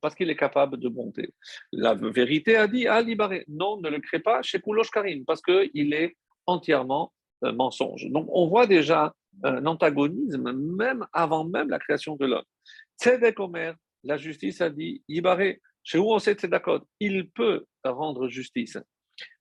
Parce 0.00 0.14
qu'il 0.14 0.30
est 0.30 0.36
capable 0.36 0.78
de 0.78 0.88
monter. 0.88 1.34
La 1.72 1.94
vérité 1.94 2.56
a 2.56 2.68
dit 2.68 2.86
à 2.86 3.02
Non, 3.48 3.80
ne 3.80 3.88
le 3.88 4.00
crée 4.00 4.20
pas 4.20 4.40
chez 4.42 4.60
Koulosh 4.60 4.90
Karim, 4.90 5.24
parce 5.24 5.42
qu'il 5.42 5.94
est 5.94 6.16
entièrement 6.46 7.12
mensonge. 7.42 8.06
Donc 8.10 8.28
on 8.32 8.46
voit 8.48 8.66
déjà 8.66 9.14
un 9.42 9.66
antagonisme 9.66 10.52
même 10.52 11.06
avant 11.12 11.44
même 11.44 11.68
la 11.68 11.78
création 11.78 12.16
de 12.16 12.26
l'homme. 12.26 12.44
Tzedek 13.00 13.38
Omer, 13.40 13.74
la 14.04 14.16
justice 14.16 14.60
a 14.60 14.70
dit 14.70 15.02
chez 15.84 15.98
où 15.98 16.12
on 16.12 16.18
sait 16.18 16.34
Tzedakot, 16.34 16.80
il 17.00 17.30
peut 17.30 17.64
rendre 17.84 18.28
justice. 18.28 18.78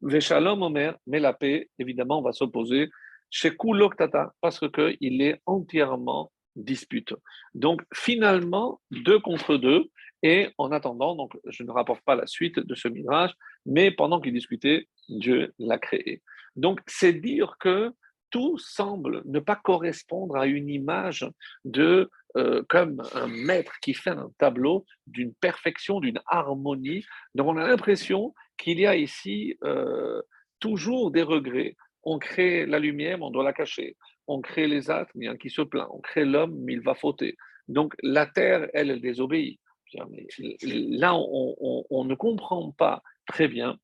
Veshalom 0.02 0.62
Omer, 0.62 0.98
mais 1.06 1.20
la 1.20 1.34
paix, 1.34 1.70
évidemment, 1.78 2.22
va 2.22 2.32
s'opposer 2.32 2.90
chez 3.30 3.56
Tata, 3.98 4.34
parce 4.42 4.60
qu'il 4.72 5.22
est 5.22 5.42
entièrement 5.46 6.32
dispute. 6.56 7.14
Donc 7.54 7.82
finalement, 7.94 8.80
deux 8.92 9.20
contre 9.20 9.58
deux, 9.58 9.90
et 10.24 10.50
en 10.58 10.72
attendant, 10.72 11.16
donc 11.16 11.34
je 11.46 11.64
ne 11.64 11.72
rapporte 11.72 12.02
pas 12.02 12.16
la 12.16 12.26
suite 12.26 12.60
de 12.60 12.76
ce 12.76 12.88
mirage, 12.88 13.34
mais 13.66 13.92
pendant 13.92 14.20
qu'il 14.20 14.34
discutait, 14.34 14.88
Dieu 15.10 15.54
l'a 15.60 15.78
créé. 15.78 16.24
Donc 16.58 16.80
c'est 16.88 17.14
dire 17.14 17.56
que 17.60 17.92
tout 18.30 18.58
semble 18.58 19.22
ne 19.26 19.40
pas 19.40 19.56
correspondre 19.56 20.36
à 20.36 20.48
une 20.48 20.70
image 20.70 21.26
de 21.64 22.10
euh, 22.36 22.62
comme 22.68 23.02
un 23.14 23.28
maître 23.28 23.74
qui 23.82 23.94
fait 23.94 24.10
un 24.10 24.30
tableau 24.38 24.86
d'une 25.08 25.34
perfection, 25.36 26.02
d'une 26.02 26.20
harmonie. 26.28 27.06
Donc 27.36 27.48
on 27.48 27.58
a 27.58 27.66
l'impression 27.66 28.36
qu'il 28.58 28.80
y 28.80 28.86
a 28.86 28.98
ici 28.98 29.58
euh, 29.64 30.22
toujours 30.60 31.12
des 31.12 31.24
regrets. 31.24 31.78
On 32.04 32.20
crée 32.20 32.66
la 32.66 32.80
lumière, 32.80 33.18
mais 33.18 33.24
on 33.24 33.32
doit 33.32 33.44
la 33.46 33.54
cacher 33.54 33.96
on 34.28 34.42
crée 34.42 34.68
les 34.68 34.92
êtres, 34.92 35.12
mais 35.16 35.26
il 35.26 35.28
y 35.28 35.30
a 35.30 35.32
un 35.32 35.38
qui 35.38 35.50
se 35.50 35.62
plaint. 35.62 35.88
On 35.92 36.00
crée 36.00 36.26
l'homme, 36.26 36.56
mais 36.60 36.74
il 36.74 36.82
va 36.82 36.94
fauter. 36.94 37.38
Donc 37.68 37.96
la 38.04 38.26
terre, 38.26 38.68
elle, 38.74 38.92
elle 38.92 39.02
désobéit. 39.02 39.60
Là, 39.94 41.16
on, 41.16 42.04
ne 42.04 42.16
comprend 42.16 42.72
pas 42.72 43.02
très 43.26 43.48
bien 43.48 43.78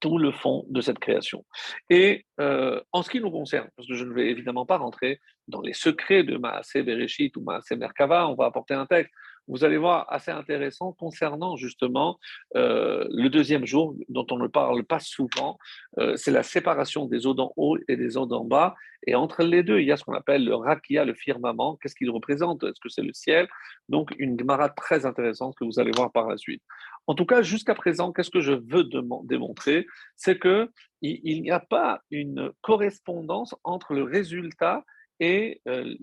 tout 0.00 0.18
le 0.18 0.32
fond 0.32 0.64
de 0.68 0.80
cette 0.80 0.98
création. 0.98 1.44
Et 1.90 2.24
euh, 2.40 2.80
en 2.92 3.02
ce 3.02 3.10
qui 3.10 3.20
nous 3.20 3.30
concerne, 3.30 3.68
parce 3.76 3.88
que 3.88 3.94
je 3.94 4.04
ne 4.04 4.12
vais 4.12 4.30
évidemment 4.30 4.66
pas 4.66 4.76
rentrer 4.76 5.20
dans 5.48 5.60
les 5.60 5.72
secrets 5.72 6.24
de 6.24 6.36
Maasé 6.36 6.82
Bereshit 6.82 7.36
ou 7.36 7.42
Maasé 7.42 7.76
Merkava, 7.76 8.28
on 8.28 8.34
va 8.34 8.46
apporter 8.46 8.74
un 8.74 8.86
texte 8.86 9.12
vous 9.48 9.64
allez 9.64 9.78
voir, 9.78 10.06
assez 10.12 10.30
intéressant 10.30 10.92
concernant 10.92 11.56
justement 11.56 12.18
euh, 12.54 13.06
le 13.10 13.28
deuxième 13.28 13.64
jour, 13.64 13.96
dont 14.08 14.26
on 14.30 14.38
ne 14.38 14.46
parle 14.46 14.84
pas 14.84 15.00
souvent, 15.00 15.58
euh, 15.98 16.16
c'est 16.16 16.30
la 16.30 16.42
séparation 16.42 17.06
des 17.06 17.26
eaux 17.26 17.34
d'en 17.34 17.52
haut 17.56 17.78
et 17.88 17.96
des 17.96 18.16
eaux 18.16 18.26
d'en 18.26 18.44
bas. 18.44 18.74
Et 19.06 19.14
entre 19.14 19.42
les 19.42 19.62
deux, 19.62 19.80
il 19.80 19.86
y 19.86 19.92
a 19.92 19.96
ce 19.96 20.04
qu'on 20.04 20.12
appelle 20.12 20.44
le 20.44 20.54
rakia, 20.54 21.04
le 21.04 21.14
firmament. 21.14 21.78
Qu'est-ce 21.80 21.94
qu'il 21.94 22.10
représente? 22.10 22.62
Est-ce 22.62 22.80
que 22.80 22.90
c'est 22.90 23.02
le 23.02 23.12
ciel? 23.14 23.48
Donc, 23.88 24.14
une 24.18 24.36
démarrade 24.36 24.74
très 24.76 25.06
intéressante 25.06 25.54
que 25.58 25.64
vous 25.64 25.80
allez 25.80 25.92
voir 25.96 26.12
par 26.12 26.28
la 26.28 26.36
suite. 26.36 26.62
En 27.08 27.14
tout 27.14 27.24
cas, 27.24 27.40
jusqu'à 27.40 27.74
présent, 27.74 28.12
qu'est-ce 28.12 28.30
que 28.30 28.42
je 28.42 28.52
veux 28.52 28.84
démontrer? 29.24 29.86
C'est 30.14 30.38
qu'il 30.38 31.42
n'y 31.42 31.50
a 31.50 31.58
pas 31.58 32.02
une 32.10 32.52
correspondance 32.60 33.56
entre 33.64 33.94
le 33.94 34.02
résultat 34.02 34.84
et 35.18 35.62
euh, 35.66 35.96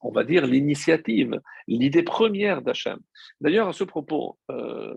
on 0.00 0.10
va 0.10 0.24
dire 0.24 0.44
l'initiative, 0.44 1.40
l'idée 1.68 2.02
première 2.02 2.62
d'Hachem. 2.62 2.98
D'ailleurs, 3.40 3.68
à 3.68 3.72
ce 3.72 3.84
propos, 3.84 4.38
euh, 4.50 4.96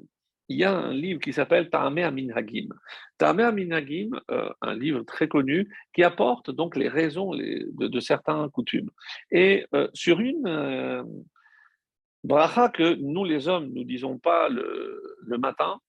il 0.49 0.57
y 0.57 0.63
a 0.63 0.75
un 0.75 0.91
livre 0.91 1.21
qui 1.21 1.33
s'appelle 1.33 1.69
Ta'ameh 1.69 2.03
Aminhagim. 2.03 2.69
Ta'ameh 3.19 3.43
Aminhagim, 3.43 4.19
euh, 4.31 4.49
un 4.61 4.75
livre 4.75 5.03
très 5.03 5.27
connu, 5.27 5.69
qui 5.93 6.03
apporte 6.03 6.49
donc 6.49 6.75
les 6.75 6.89
raisons 6.89 7.35
de, 7.35 7.99
certains 7.99 8.49
coutumes. 8.49 8.89
Et 9.31 9.65
sur 9.93 10.19
une 10.19 11.05
bracha 12.23 12.69
que 12.69 12.95
nous 12.95 13.25
les 13.25 13.47
hommes, 13.47 13.69
nous 13.73 13.83
disons 13.83 14.17
pas 14.17 14.49
le 14.49 15.37
matin, 15.37 15.79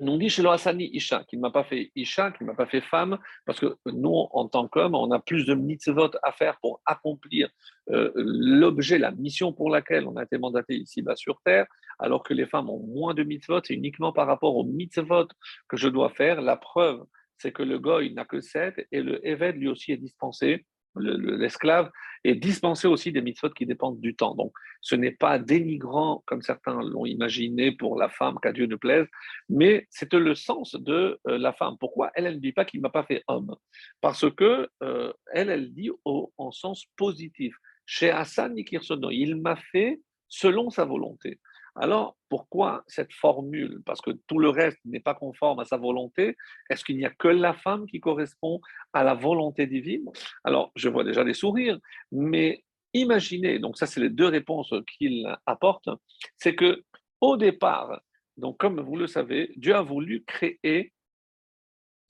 nous 0.00 0.16
dit 0.16 0.30
chez 0.30 0.46
Hassani 0.46 0.88
Isha, 0.92 1.24
qui 1.24 1.36
ne 1.36 1.42
m'a 1.42 1.50
pas 1.50 1.64
fait 1.64 1.90
Isha, 1.94 2.30
qui 2.32 2.44
ne 2.44 2.48
m'a 2.48 2.54
pas 2.54 2.66
fait 2.66 2.80
femme, 2.80 3.18
parce 3.44 3.60
que 3.60 3.76
nous, 3.86 4.28
en 4.32 4.48
tant 4.48 4.66
qu'hommes, 4.66 4.94
on 4.94 5.10
a 5.10 5.18
plus 5.18 5.44
de 5.44 5.54
mitzvot 5.54 6.10
à 6.22 6.32
faire 6.32 6.58
pour 6.60 6.80
accomplir 6.86 7.48
euh, 7.90 8.10
l'objet, 8.16 8.98
la 8.98 9.10
mission 9.10 9.52
pour 9.52 9.70
laquelle 9.70 10.06
on 10.06 10.16
a 10.16 10.24
été 10.24 10.38
mandaté 10.38 10.76
ici-bas 10.76 11.16
sur 11.16 11.40
Terre, 11.44 11.66
alors 11.98 12.22
que 12.22 12.32
les 12.32 12.46
femmes 12.46 12.70
ont 12.70 12.84
moins 12.86 13.14
de 13.14 13.22
mitzvot, 13.22 13.60
c'est 13.62 13.74
uniquement 13.74 14.12
par 14.12 14.26
rapport 14.26 14.56
aux 14.56 14.64
mitzvot 14.64 15.28
que 15.68 15.76
je 15.76 15.88
dois 15.88 16.10
faire. 16.10 16.40
La 16.40 16.56
preuve, 16.56 17.04
c'est 17.36 17.52
que 17.52 17.62
le 17.62 17.78
goy 17.78 18.12
n'a 18.14 18.24
que 18.24 18.40
sept 18.40 18.86
et 18.92 19.02
le 19.02 19.26
Eved 19.26 19.56
lui 19.56 19.68
aussi 19.68 19.92
est 19.92 19.98
dispensé 19.98 20.64
l'esclave 20.96 21.90
est 22.24 22.34
dispensé 22.34 22.86
aussi 22.86 23.12
des 23.12 23.22
mitzvot 23.22 23.50
qui 23.50 23.66
dépendent 23.66 24.00
du 24.00 24.14
temps. 24.14 24.34
Donc, 24.34 24.52
ce 24.80 24.94
n'est 24.94 25.12
pas 25.12 25.38
dénigrant, 25.38 26.22
comme 26.26 26.42
certains 26.42 26.80
l'ont 26.82 27.06
imaginé, 27.06 27.72
pour 27.72 27.98
la 27.98 28.08
femme, 28.08 28.38
qu'à 28.42 28.52
Dieu 28.52 28.66
ne 28.66 28.76
plaise, 28.76 29.06
mais 29.48 29.86
c'est 29.90 30.12
le 30.12 30.34
sens 30.34 30.74
de 30.74 31.18
euh, 31.28 31.38
la 31.38 31.52
femme. 31.52 31.76
Pourquoi 31.78 32.10
Elle, 32.14 32.26
elle 32.26 32.34
ne 32.34 32.40
dit 32.40 32.52
pas 32.52 32.64
qu'il 32.64 32.80
ne 32.80 32.82
m'a 32.82 32.90
pas 32.90 33.04
fait 33.04 33.22
homme? 33.28 33.54
Parce 34.00 34.30
que 34.34 34.68
euh, 34.82 35.12
elle, 35.32 35.50
elle 35.50 35.72
dit 35.72 35.90
en 36.04 36.50
sens 36.50 36.84
positif. 36.96 37.54
Chez 37.86 38.10
Hassan 38.10 38.54
Nikirsono, 38.54 39.10
il 39.10 39.36
m'a 39.36 39.56
fait 39.56 40.00
selon 40.28 40.70
sa 40.70 40.84
volonté. 40.84 41.40
Alors, 41.76 42.16
pourquoi 42.28 42.84
cette 42.86 43.12
formule? 43.12 43.80
Parce 43.84 44.00
que 44.00 44.10
tout 44.26 44.38
le 44.38 44.48
reste 44.48 44.78
n'est 44.84 45.00
pas 45.00 45.14
conforme 45.14 45.60
à 45.60 45.64
sa 45.64 45.76
volonté. 45.76 46.36
Est-ce 46.68 46.84
qu'il 46.84 46.96
n'y 46.96 47.04
a 47.04 47.10
que 47.10 47.28
la 47.28 47.54
femme 47.54 47.86
qui 47.86 48.00
correspond 48.00 48.60
à 48.92 49.04
la 49.04 49.14
volonté 49.14 49.66
divine? 49.66 50.04
Alors, 50.44 50.72
je 50.76 50.88
vois 50.88 51.04
déjà 51.04 51.24
des 51.24 51.34
sourires, 51.34 51.78
mais 52.12 52.64
imaginez, 52.94 53.58
donc 53.58 53.78
ça 53.78 53.86
c'est 53.86 54.00
les 54.00 54.10
deux 54.10 54.26
réponses 54.26 54.74
qu'il 54.98 55.26
apporte, 55.46 55.88
c'est 56.36 56.54
que 56.54 56.82
au 57.20 57.36
départ, 57.36 58.00
donc 58.36 58.58
comme 58.58 58.80
vous 58.80 58.96
le 58.96 59.06
savez, 59.06 59.52
Dieu 59.56 59.74
a 59.74 59.82
voulu 59.82 60.24
créer 60.24 60.92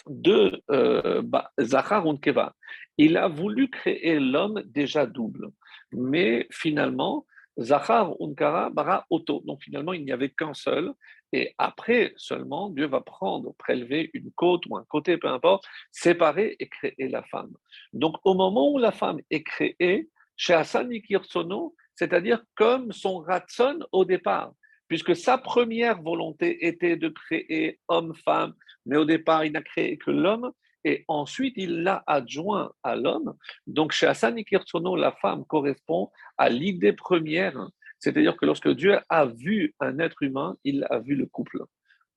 deux 0.06 0.60
euh, 0.70 1.22
et 1.58 2.18
Keva. 2.22 2.54
Il 2.96 3.16
a 3.16 3.28
voulu 3.28 3.68
créer 3.68 4.18
l'homme 4.18 4.62
déjà 4.66 5.06
double, 5.06 5.50
mais 5.92 6.46
finalement, 6.50 7.26
Zachar 7.60 8.14
Unkara 8.20 8.70
Bara 8.70 9.06
Oto. 9.10 9.42
Donc 9.44 9.62
finalement, 9.62 9.92
il 9.92 10.04
n'y 10.04 10.12
avait 10.12 10.30
qu'un 10.30 10.54
seul. 10.54 10.92
Et 11.32 11.54
après 11.58 12.12
seulement, 12.16 12.70
Dieu 12.70 12.86
va 12.86 13.00
prendre, 13.00 13.54
prélever 13.54 14.10
une 14.14 14.32
côte 14.32 14.64
ou 14.68 14.76
un 14.76 14.84
côté, 14.84 15.16
peu 15.16 15.28
importe, 15.28 15.64
séparer 15.92 16.56
et 16.58 16.68
créer 16.68 17.08
la 17.08 17.22
femme. 17.24 17.52
Donc 17.92 18.16
au 18.24 18.34
moment 18.34 18.72
où 18.72 18.78
la 18.78 18.92
femme 18.92 19.20
est 19.30 19.42
créée, 19.42 20.08
chez 20.36 20.54
Hassan 20.54 20.90
Kirsono, 21.02 21.74
c'est-à-dire 21.94 22.42
comme 22.54 22.92
son 22.92 23.18
ratson 23.18 23.78
au 23.92 24.06
départ, 24.06 24.52
puisque 24.88 25.14
sa 25.14 25.36
première 25.36 26.00
volonté 26.00 26.66
était 26.66 26.96
de 26.96 27.08
créer 27.10 27.78
homme-femme, 27.88 28.54
mais 28.86 28.96
au 28.96 29.04
départ, 29.04 29.44
il 29.44 29.52
n'a 29.52 29.60
créé 29.60 29.98
que 29.98 30.10
l'homme, 30.10 30.50
et 30.84 31.04
ensuite 31.08 31.54
il 31.56 31.82
l'a 31.82 32.02
adjoint 32.06 32.72
à 32.82 32.96
l'homme. 32.96 33.34
Donc 33.66 33.92
chez 33.92 34.06
Hassan 34.06 34.42
Kirsono, 34.44 34.96
la 34.96 35.12
femme 35.12 35.44
correspond 35.44 36.10
à 36.38 36.48
l'idée 36.48 36.92
première, 36.92 37.68
c'est-à-dire 37.98 38.36
que 38.36 38.46
lorsque 38.46 38.68
Dieu 38.68 38.98
a 39.08 39.26
vu 39.26 39.74
un 39.80 39.98
être 39.98 40.22
humain, 40.22 40.56
il 40.64 40.86
a 40.90 40.98
vu 40.98 41.14
le 41.14 41.26
couple. 41.26 41.64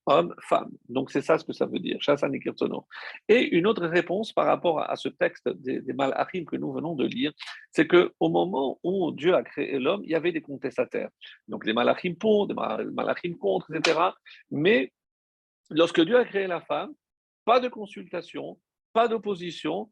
Homme-femme. 0.05 0.71
Donc 0.89 1.11
c'est 1.11 1.21
ça 1.21 1.37
ce 1.37 1.45
que 1.45 1.53
ça 1.53 1.65
veut 1.65 1.79
dire, 1.79 1.97
Hassan 2.05 2.37
Kirsono. 2.37 2.85
Et 3.29 3.55
une 3.55 3.65
autre 3.65 3.87
réponse 3.87 4.33
par 4.33 4.45
rapport 4.45 4.81
à 4.81 4.97
ce 4.97 5.07
texte 5.07 5.47
des, 5.47 5.79
des 5.79 5.93
Malachim 5.93 6.43
que 6.43 6.57
nous 6.57 6.73
venons 6.73 6.93
de 6.93 7.05
lire, 7.05 7.31
c'est 7.71 7.87
qu'au 7.87 8.29
moment 8.29 8.79
où 8.83 9.13
Dieu 9.13 9.33
a 9.33 9.43
créé 9.43 9.79
l'homme, 9.79 10.01
il 10.03 10.11
y 10.11 10.15
avait 10.15 10.33
des 10.33 10.41
contestataires. 10.41 11.09
Donc 11.47 11.63
des 11.63 11.71
Malachim 11.71 12.15
pour, 12.15 12.47
des 12.47 12.53
Malachim 12.53 13.35
contre, 13.39 13.73
etc. 13.73 13.97
Mais 14.51 14.91
lorsque 15.69 16.01
Dieu 16.01 16.17
a 16.17 16.25
créé 16.25 16.47
la 16.47 16.59
femme, 16.59 16.93
pas 17.45 17.59
de 17.59 17.67
consultation, 17.67 18.59
pas 18.93 19.07
d'opposition. 19.07 19.91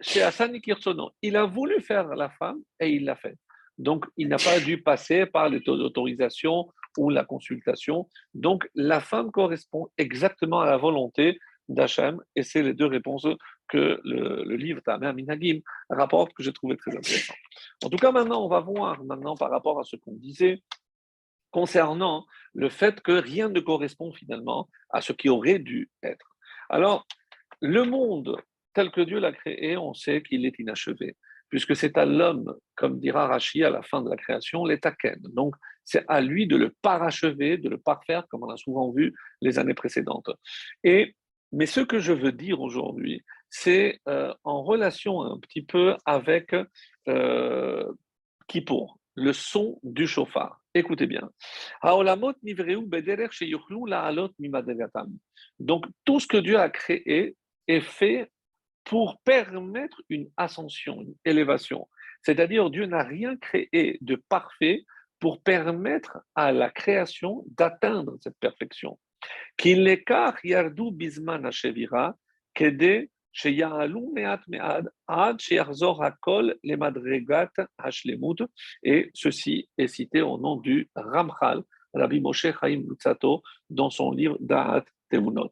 Chez 0.00 0.22
Hassan 0.22 0.58
Kirsono, 0.60 1.12
il 1.20 1.36
a 1.36 1.44
voulu 1.44 1.80
faire 1.80 2.08
la 2.14 2.30
femme 2.30 2.60
et 2.80 2.90
il 2.90 3.04
l'a 3.04 3.16
fait. 3.16 3.36
Donc, 3.78 4.06
il 4.16 4.28
n'a 4.28 4.36
pas 4.36 4.60
dû 4.60 4.82
passer 4.82 5.26
par 5.26 5.48
l'autorisation 5.48 6.68
ou 6.98 7.10
la 7.10 7.24
consultation. 7.24 8.08
Donc, 8.34 8.68
la 8.74 9.00
femme 9.00 9.30
correspond 9.30 9.88
exactement 9.98 10.60
à 10.60 10.66
la 10.66 10.76
volonté 10.76 11.38
d'Hachem 11.68 12.20
et 12.36 12.42
c'est 12.42 12.62
les 12.62 12.74
deux 12.74 12.86
réponses 12.86 13.26
que 13.68 14.00
le, 14.04 14.56
livre 14.56 14.80
Tamer 14.80 15.12
Minagim 15.14 15.60
rapporte 15.88 16.32
que 16.34 16.42
j'ai 16.42 16.52
trouvé 16.52 16.76
très 16.76 16.94
intéressant. 16.96 17.34
En 17.84 17.88
tout 17.88 17.96
cas, 17.96 18.12
maintenant, 18.12 18.44
on 18.44 18.48
va 18.48 18.60
voir 18.60 19.02
maintenant 19.04 19.34
par 19.34 19.50
rapport 19.50 19.80
à 19.80 19.84
ce 19.84 19.96
qu'on 19.96 20.12
disait 20.12 20.62
concernant 21.50 22.26
le 22.54 22.68
fait 22.68 23.00
que 23.00 23.12
rien 23.12 23.48
ne 23.48 23.60
correspond 23.60 24.12
finalement 24.12 24.68
à 24.90 25.00
ce 25.00 25.12
qui 25.12 25.28
aurait 25.28 25.58
dû 25.58 25.90
être. 26.02 26.31
Alors, 26.72 27.06
le 27.60 27.84
monde 27.84 28.36
tel 28.74 28.90
que 28.90 29.02
Dieu 29.02 29.20
l'a 29.20 29.32
créé, 29.32 29.76
on 29.76 29.92
sait 29.92 30.22
qu'il 30.22 30.46
est 30.46 30.58
inachevé, 30.58 31.16
puisque 31.50 31.76
c'est 31.76 31.98
à 31.98 32.06
l'homme, 32.06 32.56
comme 32.74 32.98
dira 32.98 33.26
Rachi 33.26 33.62
à 33.62 33.70
la 33.70 33.82
fin 33.82 34.00
de 34.00 34.08
la 34.08 34.16
création, 34.16 34.64
l'étaken. 34.64 35.20
Donc, 35.34 35.54
c'est 35.84 36.04
à 36.08 36.22
lui 36.22 36.46
de 36.46 36.56
le 36.56 36.74
parachever, 36.80 37.58
de 37.58 37.68
le 37.68 37.76
parfaire, 37.76 38.26
comme 38.28 38.44
on 38.44 38.50
a 38.50 38.56
souvent 38.56 38.90
vu 38.90 39.14
les 39.42 39.58
années 39.58 39.74
précédentes. 39.74 40.30
Et, 40.82 41.14
mais 41.52 41.66
ce 41.66 41.80
que 41.80 41.98
je 41.98 42.14
veux 42.14 42.32
dire 42.32 42.62
aujourd'hui, 42.62 43.22
c'est 43.50 44.00
euh, 44.08 44.32
en 44.42 44.62
relation 44.62 45.20
un 45.22 45.38
petit 45.38 45.62
peu 45.62 45.94
avec 46.06 46.54
euh, 47.08 47.92
Kippour. 48.48 48.98
Le 49.14 49.32
son 49.32 49.78
du 49.82 50.06
chauffard. 50.06 50.62
Écoutez 50.74 51.06
bien. 51.06 51.30
Donc, 55.58 55.86
tout 56.04 56.20
ce 56.20 56.26
que 56.26 56.38
Dieu 56.38 56.58
a 56.58 56.70
créé 56.70 57.36
est 57.68 57.80
fait 57.80 58.30
pour 58.84 59.20
permettre 59.20 60.02
une 60.08 60.28
ascension, 60.36 61.02
une 61.02 61.14
élévation. 61.24 61.88
C'est-à-dire, 62.22 62.70
Dieu 62.70 62.86
n'a 62.86 63.02
rien 63.02 63.36
créé 63.36 63.98
de 64.00 64.16
parfait 64.16 64.84
pour 65.20 65.42
permettre 65.42 66.18
à 66.34 66.50
la 66.52 66.70
création 66.70 67.44
d'atteindre 67.56 68.16
cette 68.20 68.38
perfection. 68.40 68.98
Qu'il 69.56 69.84
l'écart 69.84 70.38
bisman 70.92 71.48
et 78.82 79.10
ceci 79.14 79.68
est 79.78 79.86
cité 79.88 80.22
au 80.22 80.38
nom 80.38 80.56
du 80.56 80.90
Ramchal, 80.94 81.62
Rabbi 81.94 82.20
Moshe 82.20 82.46
Chaim 82.60 82.82
Lutzato, 82.88 83.42
dans 83.70 83.90
son 83.90 84.12
livre 84.12 84.36
Da'at 84.40 84.84
Tevunot. 85.10 85.50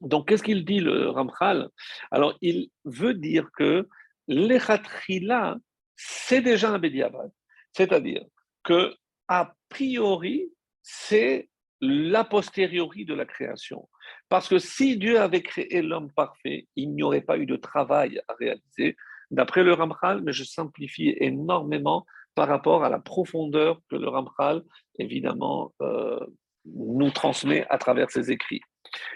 Donc, 0.00 0.28
qu'est-ce 0.28 0.42
qu'il 0.42 0.64
dit 0.64 0.80
le 0.80 1.08
Ramchal? 1.10 1.68
Alors, 2.10 2.36
il 2.40 2.70
veut 2.84 3.14
dire 3.14 3.48
que 3.56 3.88
l'Echatrila, 4.28 5.56
c'est 5.96 6.42
déjà 6.42 6.70
un 6.70 6.78
Bediabad. 6.78 7.30
C'est-à-dire 7.72 8.24
que, 8.62 8.94
a 9.28 9.54
priori, 9.68 10.52
c'est 10.82 11.48
la 11.80 12.24
posteriori 12.24 13.04
de 13.04 13.14
la 13.14 13.24
création. 13.24 13.88
Parce 14.28 14.48
que 14.48 14.58
si 14.58 14.96
Dieu 14.96 15.20
avait 15.20 15.42
créé 15.42 15.82
l'homme 15.82 16.12
parfait, 16.12 16.66
il 16.76 16.92
n'y 16.94 17.02
aurait 17.02 17.20
pas 17.20 17.38
eu 17.38 17.46
de 17.46 17.56
travail 17.56 18.20
à 18.28 18.34
réaliser, 18.34 18.96
d'après 19.30 19.62
le 19.62 19.72
Ramchal, 19.72 20.22
mais 20.22 20.32
je 20.32 20.44
simplifie 20.44 21.14
énormément 21.18 22.06
par 22.34 22.48
rapport 22.48 22.84
à 22.84 22.88
la 22.88 22.98
profondeur 22.98 23.80
que 23.90 23.96
le 23.96 24.08
Ramchal, 24.08 24.62
évidemment, 24.98 25.72
euh, 25.80 26.20
nous 26.64 27.10
transmet 27.10 27.66
à 27.70 27.78
travers 27.78 28.10
ses 28.10 28.30
écrits. 28.30 28.60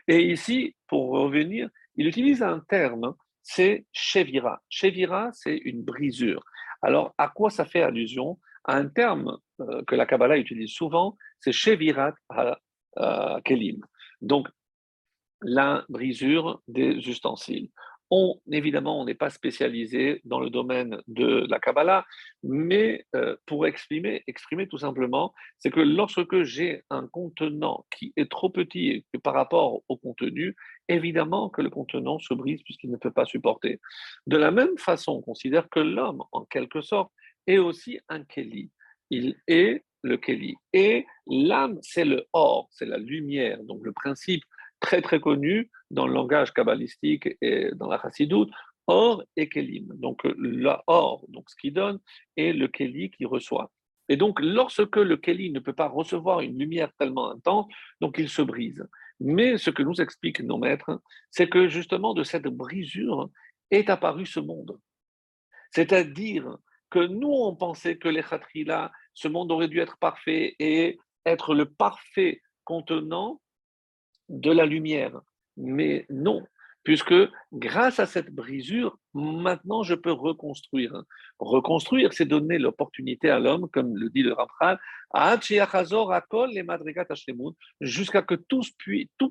Et 0.09 0.23
ici, 0.31 0.75
pour 0.87 1.11
revenir, 1.11 1.69
il 1.97 2.07
utilise 2.07 2.43
un 2.43 2.61
terme, 2.61 3.15
c'est 3.43 3.87
Shevira. 3.93 4.61
Shevira, 4.69 5.31
c'est 5.33 5.57
une 5.57 5.83
brisure. 5.83 6.43
Alors, 6.83 7.15
à 7.19 7.29
quoi 7.29 7.51
ça 7.51 7.65
fait 7.65 7.83
allusion? 7.83 8.39
À 8.65 8.77
un 8.77 8.89
terme 8.89 9.39
euh, 9.61 9.83
que 9.85 9.95
la 9.95 10.07
Kabbalah 10.07 10.39
utilise 10.39 10.71
souvent, 10.71 11.17
c'est 11.41 11.53
Shevirat 11.53 12.15
Kelim. 13.45 13.81
Donc, 14.21 14.49
la 15.43 15.85
brisure 15.89 16.63
des 16.69 16.97
ustensiles. 17.09 17.71
On, 18.13 18.41
évidemment, 18.51 19.01
on 19.01 19.05
n'est 19.05 19.15
pas 19.15 19.31
spécialisé 19.31 20.21
dans 20.25 20.41
le 20.41 20.51
domaine 20.51 21.01
de 21.07 21.47
la 21.49 21.61
Kabbalah, 21.61 22.05
mais 22.43 23.07
euh, 23.15 23.37
pour 23.47 23.69
exprimer, 23.69 24.25
exprimer 24.27 24.67
tout 24.67 24.79
simplement, 24.79 25.33
c'est 25.59 25.71
que 25.71 25.79
lorsque 25.79 26.43
j'ai 26.43 26.83
un 26.91 27.07
contenant 27.07 27.87
qui 27.97 28.13
est 28.17 28.29
trop 28.29 28.51
petit 28.51 29.07
par 29.23 29.35
rapport 29.35 29.83
au 29.89 29.97
contenu, 29.97 30.57
évidemment 30.89 31.51
que 31.51 31.63
le 31.63 31.71
contenant 31.71 32.19
se 32.19 32.35
brise 32.35 32.61
puisqu'il 32.65 32.91
ne 32.91 32.97
peut 32.97 33.13
pas 33.13 33.27
supporter. 33.27 33.81
De 34.27 34.37
la 34.37 34.51
même 34.51 34.77
façon, 34.77 35.13
on 35.13 35.23
considère 35.23 35.69
que 35.69 35.79
l'homme, 35.79 36.25
en 36.33 36.45
quelque 36.45 36.81
sorte, 36.81 37.13
est 37.47 37.59
aussi 37.59 38.01
un 38.09 38.25
Keli. 38.25 38.71
Il 39.11 39.37
est 39.47 39.85
le 40.03 40.17
Keli. 40.17 40.57
Et 40.73 41.07
l'âme, 41.29 41.79
c'est 41.83 42.05
le 42.05 42.27
or, 42.33 42.69
c'est 42.73 42.87
la 42.87 42.99
lumière. 42.99 43.63
Donc 43.63 43.85
le 43.85 43.93
principe 43.93 44.43
très 44.81 45.03
très 45.03 45.21
connu 45.21 45.71
dans 45.91 46.07
le 46.07 46.15
langage 46.15 46.53
kabbalistique 46.53 47.29
et 47.41 47.71
dans 47.75 47.89
la 47.89 48.01
chassidoute, 48.01 48.51
or 48.87 49.23
et 49.37 49.49
kelim. 49.49 49.89
Donc 49.95 50.23
la 50.37 50.83
or, 50.87 51.25
donc 51.29 51.49
ce 51.51 51.57
qui 51.57 51.71
donne, 51.71 52.01
et 52.37 52.53
le 52.53 52.69
keli 52.69 53.11
qui 53.11 53.25
reçoit. 53.25 53.71
Et 54.09 54.17
donc 54.17 54.41
lorsque 54.41 54.97
le 54.97 55.17
keli 55.17 55.53
ne 55.53 55.61
peut 55.61 55.73
pas 55.73 55.89
recevoir 55.89 56.41
une 56.41 56.59
lumière 56.59 56.93
tellement 56.99 57.31
intense, 57.31 57.67
donc 58.01 58.17
il 58.19 58.29
se 58.29 58.43
brise. 58.43 58.85
Mais 59.21 59.59
ce 59.59 59.71
que 59.71 59.83
nous 59.83 60.01
expliquent 60.01 60.41
nos 60.41 60.59
maîtres, 60.59 61.01
c'est 61.31 61.49
que 61.49 61.69
justement 61.69 62.15
de 62.15 62.25
cette 62.25 62.49
brisure 62.49 63.31
est 63.71 63.89
apparu 63.91 64.27
ce 64.27 64.41
monde. 64.41 64.79
C'est-à-dire 65.71 66.57
que 66.91 66.99
nous, 66.99 67.31
on 67.31 67.55
pensait 67.55 67.99
que 67.99 68.09
les 68.09 68.23
khatrila, 68.23 68.91
ce 69.15 69.29
monde 69.29 69.53
aurait 69.53 69.69
dû 69.69 69.79
être 69.79 69.99
parfait 69.99 70.57
et 70.59 70.99
être 71.25 71.55
le 71.55 71.67
parfait 71.67 72.43
contenant 72.65 73.41
de 74.31 74.51
la 74.51 74.65
lumière. 74.65 75.21
Mais 75.57 76.07
non, 76.09 76.43
puisque 76.85 77.15
grâce 77.53 78.01
à 78.01 78.07
cette 78.07 78.31
brisure, 78.31 78.97
maintenant 79.13 79.83
je 79.83 79.95
peux 79.95 80.13
reconstruire. 80.13 81.03
Reconstruire, 81.39 82.13
c'est 82.13 82.25
donner 82.25 82.59
l'opportunité 82.59 83.29
à 83.29 83.39
l'homme, 83.39 83.69
comme 83.69 83.97
le 83.97 84.09
dit 84.09 84.23
le 84.23 84.33
Ramchal, 84.33 84.79
jusqu'à 87.81 88.23
que 88.23 88.35
tout, 88.35 88.63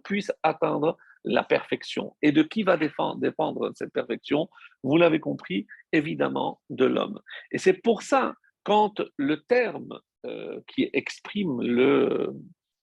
puisse 0.03 0.31
atteindre 0.43 0.97
la 1.23 1.43
perfection. 1.43 2.15
Et 2.21 2.31
de 2.31 2.43
qui 2.43 2.63
va 2.63 2.77
dépendre 2.77 3.71
cette 3.75 3.93
perfection? 3.93 4.49
Vous 4.83 4.97
l'avez 4.97 5.19
compris, 5.19 5.65
évidemment, 5.91 6.61
de 6.69 6.85
l'homme. 6.85 7.19
Et 7.51 7.57
c'est 7.57 7.73
pour 7.73 8.03
ça, 8.03 8.35
quand 8.63 9.01
le 9.17 9.41
terme 9.41 9.99
euh, 10.25 10.59
qui 10.67 10.89
exprime 10.93 11.61
le, 11.61 12.33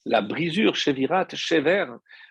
la 0.06 0.22
brisure, 0.22 0.76
chevirat, 0.76 1.26
chever. 1.34 1.86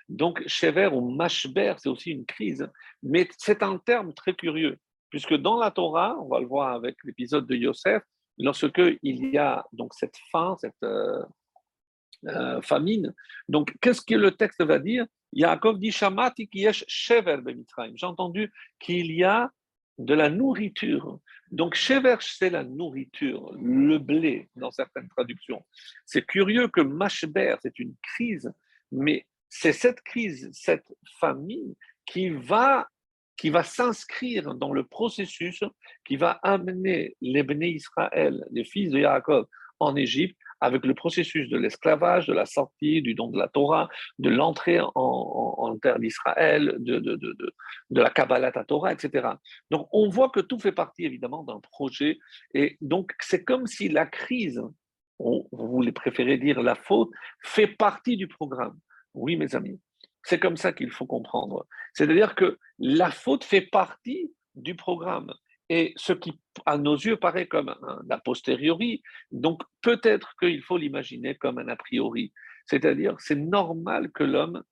Donc, 0.08 0.42
chever 0.48 0.88
ou 0.92 1.02
mashber, 1.02 1.74
c'est 1.78 1.90
aussi 1.90 2.12
une 2.12 2.26
crise. 2.26 2.68
Mais 3.04 3.28
c'est 3.38 3.62
un 3.62 3.78
terme 3.78 4.14
très 4.14 4.34
curieux, 4.34 4.78
puisque 5.10 5.36
dans 5.36 5.58
la 5.58 5.72
Torah, 5.72 6.18
on 6.20 6.28
va 6.28 6.40
le 6.40 6.48
voir 6.48 6.74
avec 6.74 6.96
l'épisode 7.04 7.46
de 7.46 7.56
Yosef, 7.56 8.02
lorsque 8.38 8.82
il 9.04 9.30
y 9.30 9.38
a 9.38 9.66
donc 9.74 9.94
cette 9.94 10.18
faim, 10.32 10.56
cette 10.60 10.74
euh, 10.84 11.22
euh, 12.28 12.62
famine. 12.62 13.14
Donc, 13.50 13.76
qu'est-ce 13.82 14.02
que 14.02 14.16
le 14.16 14.32
texte 14.32 14.64
va 14.64 14.80
dire? 14.80 15.06
Yaakov 15.34 15.78
dit 15.78 15.92
Shamati 15.92 16.50
shever 16.88 17.38
J'ai 17.94 18.06
entendu 18.06 18.54
qu'il 18.80 19.12
y 19.12 19.24
a 19.24 19.52
de 19.98 20.14
la 20.14 20.30
nourriture. 20.30 21.20
Donc, 21.52 21.76
Shever, 21.76 22.18
c'est 22.20 22.50
la 22.50 22.64
nourriture, 22.64 23.54
le 23.62 23.98
blé 23.98 24.50
dans 24.56 24.72
certaines 24.72 25.08
traductions. 25.10 25.64
C'est 26.06 26.26
curieux 26.26 26.68
que 26.68 26.82
Mashber, 26.82 27.56
c'est 27.62 27.80
une 27.80 27.96
crise, 28.02 28.52
mais 28.92 29.26
c'est 29.50 29.74
cette 29.74 30.02
crise, 30.02 30.50
cette 30.54 30.94
famine 31.20 31.76
qui 32.06 32.30
va, 32.30 32.88
qui 33.38 33.50
va 33.50 33.64
s'inscrire 33.64 34.56
dans 34.56 34.74
le 34.74 34.84
processus 34.84 35.64
qui 36.06 36.18
va 36.18 36.32
amener 36.44 37.16
les 37.22 37.44
Bnei 37.44 37.72
Israël, 37.72 38.44
les 38.52 38.66
fils 38.66 38.92
de 38.92 39.00
Yaakov, 39.00 39.46
en 39.80 39.96
Égypte, 39.96 40.38
avec 40.62 40.86
le 40.86 40.94
processus 40.94 41.50
de 41.50 41.58
l'esclavage, 41.58 42.28
de 42.28 42.34
la 42.34 42.46
sortie, 42.46 43.02
du 43.02 43.14
don 43.14 43.30
de 43.30 43.38
la 43.38 43.48
Torah, 43.48 43.90
de 44.20 44.30
l'entrée 44.30 44.80
en, 44.96 45.78
terre 45.82 46.00
d'Israël, 46.00 46.76
de, 46.80 47.00
de, 47.00 47.16
de, 47.16 47.36
de, 47.90 48.02
la 48.02 48.10
Kabbalah 48.10 48.52
Torah, 48.52 48.94
etc. 48.94 49.28
Donc 49.72 49.88
on 49.92 50.10
voit 50.10 50.30
que 50.30 50.40
tout 50.40 50.60
fait 50.60 50.72
partie 50.72 51.06
évidemment 51.06 51.44
d'un 51.44 51.60
projet. 51.60 52.18
Et 52.54 52.78
donc 52.82 53.12
c'est 53.20 53.44
comme 53.44 53.68
si 53.68 53.90
la 53.90 54.06
crise, 54.06 54.62
vous 55.20 55.48
voulez 55.52 55.92
préférer 55.92 56.38
dire 56.38 56.62
la 56.62 56.76
faute, 56.76 57.10
fait 57.44 57.68
partie 57.68 58.18
du 58.18 58.28
programme. 58.28 58.80
Oui, 59.14 59.38
mes 59.38 59.56
amis, 59.56 59.80
c'est 60.24 60.40
comme 60.40 60.58
ça 60.58 60.74
qu'il 60.74 60.92
faut 60.92 61.06
comprendre. 61.06 61.66
C'est-à-dire 61.94 62.36
que 62.36 62.58
la 62.80 63.12
faute 63.12 63.44
fait 63.44 63.62
partie 63.62 64.34
du 64.56 64.76
programme. 64.76 65.34
Et 65.70 65.94
ce 65.96 66.14
qui, 66.14 66.40
à 66.66 66.78
nos 66.78 66.96
yeux, 66.96 67.18
paraît 67.18 67.48
comme 67.48 67.70
un 67.70 68.02
a 68.10 68.20
posteriori, 68.20 69.02
donc 69.32 69.62
peut-être 69.82 70.36
qu'il 70.40 70.62
faut 70.62 70.78
l'imaginer 70.78 71.36
comme 71.36 71.58
un 71.58 71.68
a 71.70 71.76
priori. 71.76 72.32
C'est-à-dire, 72.66 73.16
c'est 73.20 73.36
normal 73.36 74.12
que 74.12 74.24
l'homme 74.24 74.64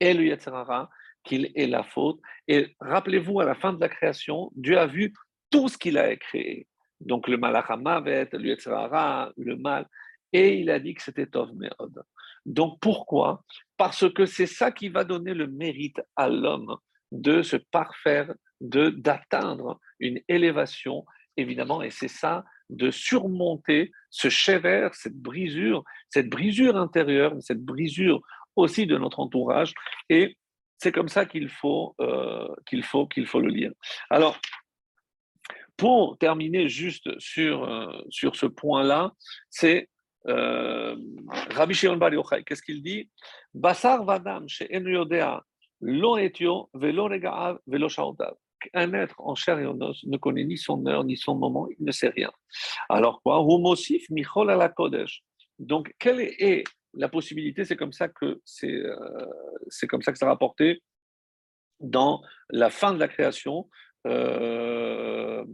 ait 0.00 0.14
le 0.14 0.24
Yetzirara, 0.24 0.90
qu'il 1.24 1.50
ait 1.56 1.66
la 1.66 1.82
faute. 1.82 2.20
Et 2.46 2.76
rappelez-vous, 2.80 3.40
à 3.40 3.44
la 3.44 3.54
fin 3.54 3.72
de 3.72 3.80
la 3.80 3.88
création, 3.88 4.52
Dieu 4.54 4.78
a 4.78 4.86
vu 4.86 5.12
tout 5.50 5.68
ce 5.68 5.76
qu'il 5.76 5.98
a 5.98 6.14
créé. 6.16 6.68
Donc 7.00 7.28
le 7.28 7.36
malachamavet, 7.36 8.28
le 8.32 8.46
Yetzirara, 8.46 9.32
le 9.36 9.56
mal. 9.56 9.86
Et 10.32 10.60
il 10.60 10.70
a 10.70 10.78
dit 10.78 10.94
que 10.94 11.02
c'était 11.02 11.26
Tov 11.26 11.54
Meod. 11.54 12.02
Donc 12.44 12.78
pourquoi? 12.80 13.44
Parce 13.76 14.12
que 14.12 14.24
c'est 14.24 14.46
ça 14.46 14.70
qui 14.70 14.88
va 14.88 15.04
donner 15.04 15.34
le 15.34 15.48
mérite 15.48 16.00
à 16.14 16.28
l'homme 16.28 16.76
de 17.12 17.42
se 17.42 17.56
parfaire, 17.56 18.34
de 18.60 18.90
d'atteindre 18.90 19.80
une 20.00 20.20
élévation, 20.28 21.04
évidemment, 21.36 21.82
et 21.82 21.90
c'est 21.90 22.08
ça, 22.08 22.44
de 22.70 22.90
surmonter 22.90 23.92
ce 24.10 24.28
chever, 24.28 24.88
cette 24.92 25.16
brisure, 25.16 25.84
cette 26.08 26.28
brisure 26.28 26.76
intérieure, 26.76 27.34
cette 27.40 27.62
brisure 27.62 28.20
aussi 28.56 28.86
de 28.86 28.96
notre 28.96 29.20
entourage, 29.20 29.74
et 30.08 30.36
c'est 30.78 30.92
comme 30.92 31.08
ça 31.08 31.26
qu'il 31.26 31.48
faut, 31.48 31.94
euh, 32.00 32.48
qu'il 32.66 32.82
faut, 32.82 33.06
qu'il 33.06 33.26
faut 33.26 33.40
le 33.40 33.48
lire. 33.48 33.72
Alors, 34.10 34.38
pour 35.76 36.18
terminer 36.18 36.68
juste 36.68 37.18
sur, 37.18 37.64
euh, 37.64 37.92
sur 38.08 38.36
ce 38.36 38.46
point-là, 38.46 39.12
c'est 39.50 39.88
euh, 40.26 40.96
Rabbi 41.50 41.74
Shimon 41.74 41.96
Bar 41.96 42.12
Yochai, 42.12 42.42
qu'est-ce 42.44 42.62
qu'il 42.62 42.82
dit? 42.82 43.08
Basar 43.54 44.04
vadam 44.04 44.46
un 48.74 48.94
être 48.94 49.20
en 49.20 49.34
chair 49.34 49.58
et 49.58 49.66
en 49.66 49.80
os 49.80 50.04
ne 50.04 50.16
connaît 50.16 50.44
ni 50.44 50.56
son 50.56 50.86
heure, 50.86 51.04
ni 51.04 51.16
son 51.16 51.36
moment, 51.36 51.68
il 51.78 51.84
ne 51.84 51.92
sait 51.92 52.08
rien. 52.08 52.30
Alors 52.88 53.22
quoi? 53.22 53.40
Humosif 53.40 54.08
Michol 54.10 54.46
la 54.48 54.68
Kodesh. 54.68 55.22
Donc, 55.58 55.94
quelle 55.98 56.20
est 56.20 56.64
la 56.94 57.08
possibilité? 57.08 57.64
C'est 57.64 57.76
comme 57.76 57.92
ça 57.92 58.08
que 58.08 58.40
c'est 58.44 58.74
euh, 58.74 59.26
c'est 59.68 59.86
comme 59.86 60.02
ça 60.02 60.12
que 60.12 60.18
c'est 60.18 60.26
rapporté 60.26 60.82
dans 61.80 62.22
la 62.50 62.70
fin 62.70 62.94
de 62.94 62.98
la 62.98 63.08
création. 63.08 63.68
Euh, 64.06 65.44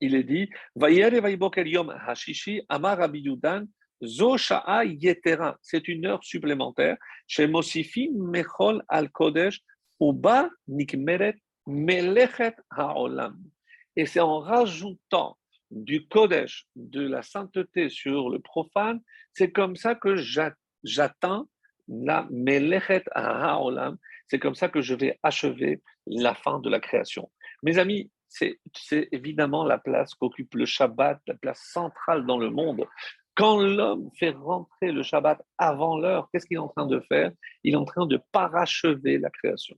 il 0.00 0.14
est 0.14 0.24
dit 0.24 0.50
Hashishi 2.06 2.62
Amar 2.68 3.14
Yudan 3.14 3.66
Zo 4.02 4.36
Yetera. 4.84 5.56
C'est 5.62 5.88
une 5.88 6.06
heure 6.06 6.24
supplémentaire. 6.24 6.96
Chez 7.26 7.46
Mechol 7.46 8.82
al 8.88 9.10
Kodesh 9.10 9.60
Uba 10.00 10.50
Nikmeret 10.66 11.36
Melechet 11.66 12.56
Haolam. 12.70 13.38
Et 13.94 14.06
c'est 14.06 14.20
en 14.20 14.40
rajoutant 14.40 15.38
du 15.70 16.06
Kodesh, 16.06 16.66
de 16.76 17.06
la 17.06 17.22
sainteté 17.22 17.88
sur 17.88 18.28
le 18.28 18.38
profane, 18.38 19.00
c'est 19.32 19.52
comme 19.52 19.76
ça 19.76 19.94
que 19.94 20.16
j'atteins 20.82 21.46
la 21.88 22.26
Melechet 22.30 23.04
Haolam. 23.14 23.96
C'est 24.28 24.38
comme 24.38 24.54
ça 24.54 24.68
que 24.68 24.80
je 24.80 24.94
vais 24.94 25.18
achever 25.22 25.80
la 26.06 26.34
fin 26.34 26.58
de 26.58 26.68
la 26.68 26.80
création. 26.80 27.30
Mes 27.62 27.78
amis, 27.78 28.10
c'est 28.28 28.58
évidemment 29.12 29.64
la 29.64 29.78
place 29.78 30.14
qu'occupe 30.14 30.54
le 30.54 30.64
Shabbat, 30.64 31.20
la 31.26 31.34
place 31.34 31.60
centrale 31.70 32.26
dans 32.26 32.38
le 32.38 32.50
monde. 32.50 32.86
Quand 33.34 33.60
l'homme 33.60 34.10
fait 34.18 34.30
rentrer 34.30 34.92
le 34.92 35.02
Shabbat 35.02 35.40
avant 35.56 35.98
l'heure, 35.98 36.28
qu'est-ce 36.30 36.46
qu'il 36.46 36.56
est 36.56 36.60
en 36.60 36.68
train 36.68 36.86
de 36.86 37.00
faire? 37.00 37.32
Il 37.64 37.74
est 37.74 37.78
en 37.78 37.84
train 37.84 38.06
de 38.06 38.20
parachever 38.30 39.18
la 39.18 39.30
création. 39.30 39.76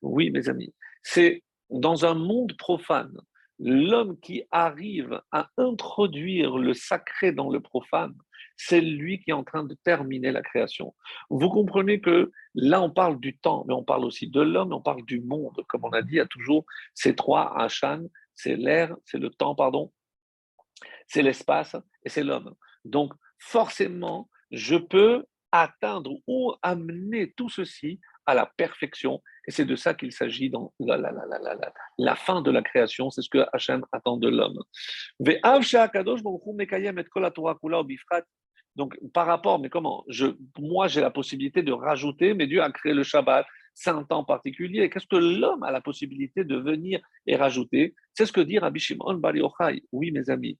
Oui, 0.00 0.30
mes 0.30 0.48
amis, 0.48 0.72
c'est 1.02 1.42
dans 1.70 2.06
un 2.06 2.14
monde 2.14 2.56
profane, 2.56 3.14
l'homme 3.58 4.18
qui 4.20 4.44
arrive 4.50 5.20
à 5.32 5.50
introduire 5.56 6.56
le 6.56 6.72
sacré 6.74 7.32
dans 7.32 7.50
le 7.50 7.60
profane, 7.60 8.14
c'est 8.56 8.80
lui 8.80 9.20
qui 9.20 9.30
est 9.30 9.34
en 9.34 9.44
train 9.44 9.64
de 9.64 9.74
terminer 9.84 10.30
la 10.30 10.42
création. 10.42 10.94
Vous 11.28 11.48
comprenez 11.50 12.00
que 12.00 12.30
là, 12.54 12.80
on 12.80 12.90
parle 12.90 13.18
du 13.18 13.36
temps, 13.36 13.64
mais 13.66 13.74
on 13.74 13.84
parle 13.84 14.04
aussi 14.04 14.28
de 14.28 14.40
l'homme, 14.40 14.72
on 14.72 14.80
parle 14.80 15.04
du 15.04 15.20
monde. 15.20 15.60
Comme 15.68 15.84
on 15.84 15.90
a 15.90 16.02
dit, 16.02 16.12
il 16.12 16.16
y 16.16 16.20
a 16.20 16.26
toujours 16.26 16.64
ces 16.94 17.14
trois 17.14 17.58
Hachan, 17.58 18.04
c'est 18.34 18.56
l'air, 18.56 18.96
c'est 19.04 19.18
le 19.18 19.30
temps, 19.30 19.54
pardon, 19.54 19.92
c'est 21.06 21.22
l'espace 21.22 21.76
et 22.04 22.08
c'est 22.08 22.24
l'homme. 22.24 22.54
Donc, 22.84 23.12
forcément, 23.38 24.28
je 24.50 24.76
peux 24.76 25.24
atteindre 25.52 26.12
ou 26.26 26.54
amener 26.62 27.32
tout 27.36 27.48
ceci 27.48 28.00
à 28.26 28.34
la 28.34 28.46
perfection. 28.56 29.22
Et 29.46 29.50
c'est 29.50 29.64
de 29.64 29.76
ça 29.76 29.94
qu'il 29.94 30.12
s'agit 30.12 30.50
dans 30.50 30.72
la, 30.80 30.96
la, 30.96 31.12
la, 31.12 31.72
la, 31.98 32.16
fin 32.16 32.40
de 32.40 32.50
la 32.50 32.62
création. 32.62 33.10
C'est 33.10 33.22
ce 33.22 33.28
que 33.28 33.46
Hachem 33.52 33.84
attend 33.92 34.16
de 34.16 34.28
l'homme. 34.28 34.58
Donc, 38.76 38.98
par 39.12 39.26
rapport, 39.26 39.60
mais 39.60 39.68
comment? 39.68 40.04
Je, 40.08 40.26
Moi, 40.58 40.88
j'ai 40.88 41.00
la 41.00 41.10
possibilité 41.10 41.62
de 41.62 41.72
rajouter, 41.72 42.34
mais 42.34 42.46
Dieu 42.46 42.62
a 42.62 42.70
créé 42.72 42.94
le 42.94 43.04
Shabbat, 43.04 43.46
un 43.86 44.04
temps 44.04 44.24
particulier. 44.24 44.88
Qu'est-ce 44.88 45.06
que 45.06 45.16
l'homme 45.16 45.62
a 45.62 45.70
la 45.70 45.80
possibilité 45.80 46.44
de 46.44 46.56
venir 46.56 47.00
et 47.26 47.36
rajouter? 47.36 47.94
C'est 48.14 48.26
ce 48.26 48.32
que 48.32 48.40
dit 48.40 48.58
Rabbi 48.58 48.80
Shimon 48.80 49.14
Bar 49.14 49.36
Yochai. 49.36 49.82
Oui, 49.92 50.12
mes 50.12 50.30
amis. 50.30 50.58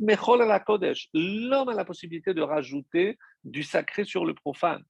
Mechol 0.00 0.40
la 0.46 0.60
Kodesh. 0.60 1.08
L'homme 1.14 1.68
a 1.68 1.74
la 1.74 1.84
possibilité 1.84 2.34
de 2.34 2.42
rajouter 2.42 3.16
du 3.44 3.62
sacré 3.62 4.04
sur 4.04 4.24
le 4.24 4.34
profane. 4.34 4.82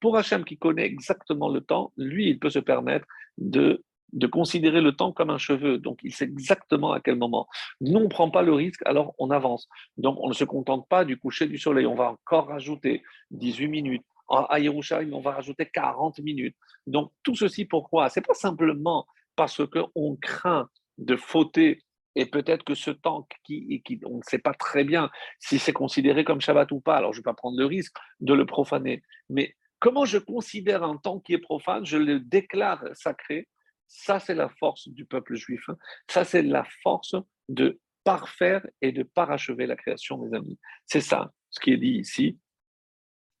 Pour 0.00 0.16
Hachem 0.16 0.44
qui 0.44 0.58
connaît 0.58 0.84
exactement 0.84 1.48
le 1.48 1.60
temps, 1.60 1.92
lui, 1.96 2.28
il 2.28 2.38
peut 2.38 2.50
se 2.50 2.58
permettre 2.58 3.06
de 3.38 3.82
de 4.12 4.26
considérer 4.26 4.80
le 4.80 4.92
temps 4.92 5.12
comme 5.12 5.30
un 5.30 5.38
cheveu. 5.38 5.78
Donc, 5.78 5.98
il 6.02 6.14
sait 6.14 6.24
exactement 6.24 6.92
à 6.92 7.00
quel 7.00 7.16
moment. 7.16 7.46
Nous, 7.80 7.98
on 7.98 8.04
ne 8.04 8.08
prend 8.08 8.30
pas 8.30 8.42
le 8.42 8.52
risque, 8.52 8.80
alors 8.84 9.14
on 9.18 9.30
avance. 9.30 9.68
Donc, 9.96 10.18
on 10.20 10.28
ne 10.28 10.34
se 10.34 10.44
contente 10.44 10.88
pas 10.88 11.04
du 11.04 11.18
coucher 11.18 11.46
du 11.46 11.58
soleil. 11.58 11.86
On 11.86 11.94
va 11.94 12.10
encore 12.10 12.48
rajouter 12.48 13.02
18 13.30 13.68
minutes. 13.68 14.04
À 14.28 14.58
Yerushalayim, 14.58 15.12
on 15.12 15.20
va 15.20 15.32
rajouter 15.32 15.66
40 15.66 16.18
minutes. 16.18 16.56
Donc, 16.86 17.12
tout 17.22 17.36
ceci, 17.36 17.64
pourquoi? 17.64 18.08
C'est 18.08 18.26
pas 18.26 18.34
simplement 18.34 19.06
parce 19.36 19.62
qu'on 19.66 20.16
craint 20.20 20.68
de 20.98 21.14
fauter 21.14 21.84
et 22.16 22.26
peut-être 22.26 22.64
que 22.64 22.74
ce 22.74 22.90
temps, 22.90 23.28
qui, 23.44 23.82
qui, 23.84 24.00
on 24.06 24.16
ne 24.16 24.22
sait 24.22 24.38
pas 24.38 24.54
très 24.54 24.84
bien 24.84 25.10
si 25.38 25.58
c'est 25.58 25.74
considéré 25.74 26.24
comme 26.24 26.40
Shabbat 26.40 26.72
ou 26.72 26.80
pas, 26.80 26.96
alors 26.96 27.12
je 27.12 27.18
ne 27.18 27.20
vais 27.20 27.30
pas 27.30 27.34
prendre 27.34 27.58
le 27.58 27.66
risque 27.66 27.94
de 28.20 28.32
le 28.32 28.46
profaner. 28.46 29.02
Mais 29.28 29.54
comment 29.78 30.06
je 30.06 30.16
considère 30.16 30.82
un 30.82 30.96
temps 30.96 31.20
qui 31.20 31.34
est 31.34 31.38
profane? 31.38 31.84
Je 31.84 31.98
le 31.98 32.18
déclare 32.18 32.82
sacré 32.94 33.46
ça, 33.88 34.18
c'est 34.18 34.34
la 34.34 34.48
force 34.48 34.88
du 34.88 35.04
peuple 35.04 35.34
juif. 35.36 35.68
Ça, 36.08 36.24
c'est 36.24 36.42
la 36.42 36.64
force 36.82 37.16
de 37.48 37.80
parfaire 38.04 38.66
et 38.82 38.92
de 38.92 39.02
parachever 39.02 39.66
la 39.66 39.76
création, 39.76 40.18
mes 40.18 40.36
amis. 40.36 40.58
C'est 40.86 41.00
ça, 41.00 41.32
ce 41.50 41.60
qui 41.60 41.72
est 41.72 41.76
dit 41.76 41.98
ici. 41.98 42.38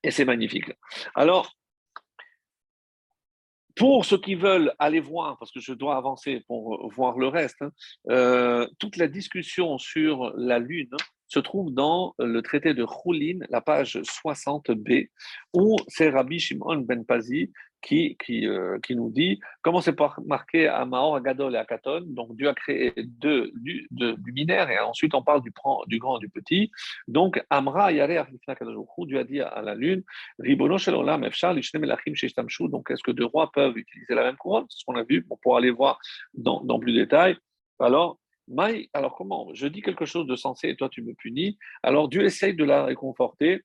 Et 0.02 0.10
c'est 0.10 0.24
magnifique. 0.24 0.70
Alors, 1.14 1.56
pour 3.76 4.06
ceux 4.06 4.18
qui 4.18 4.34
veulent 4.34 4.74
aller 4.78 5.00
voir, 5.00 5.38
parce 5.38 5.52
que 5.52 5.60
je 5.60 5.74
dois 5.74 5.96
avancer 5.96 6.40
pour 6.48 6.90
voir 6.92 7.18
le 7.18 7.28
reste, 7.28 7.60
hein, 7.60 7.70
euh, 8.08 8.66
toute 8.78 8.96
la 8.96 9.06
discussion 9.06 9.78
sur 9.78 10.32
la 10.36 10.58
Lune 10.58 10.96
se 11.28 11.38
trouve 11.40 11.72
dans 11.72 12.14
le 12.18 12.40
traité 12.40 12.72
de 12.72 12.86
Choulin, 12.86 13.40
la 13.50 13.60
page 13.60 13.98
60b, 13.98 15.10
où 15.52 15.76
c'est 15.88 16.08
Rabbi 16.08 16.38
Shimon 16.38 16.78
Ben 16.78 17.04
Pazi 17.04 17.52
qui, 17.82 18.16
qui, 18.24 18.46
euh, 18.46 18.78
qui 18.80 18.96
nous 18.96 19.10
dit 19.10 19.40
comment 19.62 19.80
c'est 19.80 19.96
marqué 20.24 20.68
à 20.68 20.84
Maor, 20.84 21.16
à 21.16 21.20
Gadol 21.20 21.54
et 21.54 21.58
à 21.58 21.64
Katon. 21.64 22.02
Donc 22.06 22.36
Dieu 22.36 22.48
a 22.48 22.54
créé 22.54 22.92
deux, 22.96 23.52
luminaires 24.24 24.70
et 24.70 24.78
ensuite 24.78 25.14
on 25.14 25.22
parle 25.22 25.42
du, 25.42 25.50
grand 25.98 26.18
et 26.18 26.20
du 26.20 26.28
petit. 26.28 26.70
Donc 27.08 27.42
Amra 27.50 27.92
Yare 27.92 28.26
Dieu 29.06 29.18
a 29.18 29.24
dit 29.24 29.40
à 29.40 29.62
la 29.62 29.74
lune 29.74 30.02
Donc 30.38 30.50
est-ce 32.90 33.02
que 33.02 33.12
deux 33.12 33.24
rois 33.24 33.50
peuvent 33.52 33.76
utiliser 33.76 34.14
la 34.14 34.24
même 34.24 34.36
couronne? 34.36 34.66
C'est 34.68 34.80
ce 34.80 34.84
qu'on 34.84 34.96
a 34.96 35.04
vu 35.04 35.26
pour 35.42 35.56
aller 35.56 35.70
voir 35.70 35.98
dans, 36.34 36.60
dans 36.62 36.78
plus 36.78 36.92
de 36.92 37.00
détails. 37.00 37.36
Alors, 37.78 38.18
Maï, 38.48 38.88
alors 38.94 39.14
comment? 39.14 39.48
Je 39.54 39.66
dis 39.66 39.82
quelque 39.82 40.06
chose 40.06 40.26
de 40.26 40.36
sensé 40.36 40.68
et 40.68 40.76
toi 40.76 40.88
tu 40.88 41.02
me 41.02 41.14
punis. 41.14 41.58
Alors 41.82 42.08
Dieu 42.08 42.24
essaye 42.24 42.54
de 42.54 42.64
la 42.64 42.84
réconforter 42.84 43.62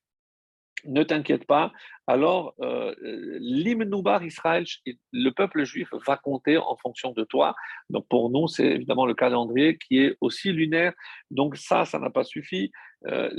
ne 0.85 1.03
t'inquiète 1.03 1.45
pas. 1.45 1.71
Alors, 2.07 2.53
euh, 2.61 2.93
l'Imnoubar 3.39 4.23
Israël, 4.23 4.65
le 5.13 5.29
peuple 5.29 5.63
juif 5.63 5.89
va 6.05 6.17
compter 6.17 6.57
en 6.57 6.75
fonction 6.77 7.11
de 7.11 7.23
toi. 7.23 7.55
Donc, 7.89 8.07
pour 8.09 8.29
nous, 8.29 8.47
c'est 8.47 8.65
évidemment 8.65 9.05
le 9.05 9.13
calendrier 9.13 9.77
qui 9.77 9.99
est 9.99 10.17
aussi 10.19 10.51
lunaire. 10.51 10.93
Donc, 11.29 11.55
ça, 11.55 11.85
ça 11.85 11.99
n'a 11.99 12.09
pas 12.09 12.23
suffi. 12.23 12.71
Euh, 13.07 13.29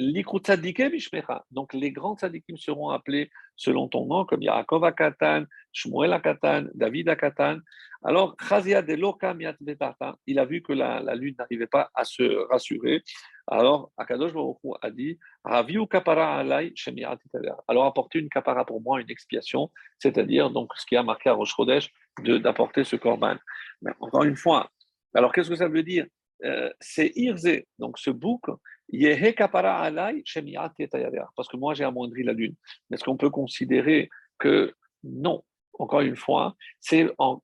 donc, 1.50 1.72
les 1.74 1.92
grands 1.92 2.16
tzadikim 2.16 2.56
seront 2.56 2.90
appelés 2.90 3.30
selon 3.56 3.88
ton 3.88 4.06
nom, 4.06 4.24
comme 4.24 4.42
Yaakov 4.42 4.84
Akatan, 4.84 5.44
Shmuel 5.72 6.12
Akatan, 6.12 6.66
David 6.74 7.08
Akatan. 7.08 7.58
Alors, 8.04 8.36
il 10.26 10.38
a 10.38 10.44
vu 10.44 10.62
que 10.62 10.72
la, 10.72 11.00
la 11.00 11.14
lune 11.14 11.36
n'arrivait 11.38 11.68
pas 11.68 11.90
à 11.94 12.04
se 12.04 12.48
rassurer. 12.50 13.02
Alors, 13.46 13.92
Akadosh 13.96 14.32
a 14.80 14.90
dit 14.90 15.18
kapara 15.90 16.38
alay 16.38 16.74
Alors, 17.68 17.84
apportez 17.84 18.18
une 18.18 18.28
kapara 18.28 18.64
pour 18.64 18.80
moi, 18.80 19.00
une 19.00 19.10
expiation, 19.10 19.70
c'est-à-dire 19.98 20.50
donc 20.50 20.72
ce 20.76 20.84
qui 20.84 20.96
a 20.96 21.02
marqué 21.02 21.30
à 21.30 21.34
Rosh 21.34 21.54
d'apporter 22.18 22.84
ce 22.84 22.96
korban. 22.96 23.36
Mais 23.82 23.92
encore 24.00 24.24
une 24.24 24.36
fois, 24.36 24.68
alors 25.14 25.32
qu'est-ce 25.32 25.50
que 25.50 25.56
ça 25.56 25.68
veut 25.68 25.82
dire? 25.84 26.06
Euh, 26.44 26.70
C'est 26.80 27.12
irze, 27.14 27.62
donc 27.78 27.98
ce 27.98 28.10
bouc, 28.10 28.42
yehe 28.88 29.32
kapara 29.32 29.80
alay 29.80 30.24
parce 31.36 31.48
que 31.48 31.56
moi 31.56 31.74
j'ai 31.74 31.84
amoindri 31.84 32.24
la 32.24 32.32
lune. 32.32 32.56
Est-ce 32.92 33.04
qu'on 33.04 33.16
peut 33.16 33.30
considérer 33.30 34.10
que 34.38 34.74
non? 35.04 35.44
Encore 35.78 36.00
une 36.00 36.16
fois, 36.16 36.54
c'est 36.80 37.10
en 37.18 37.40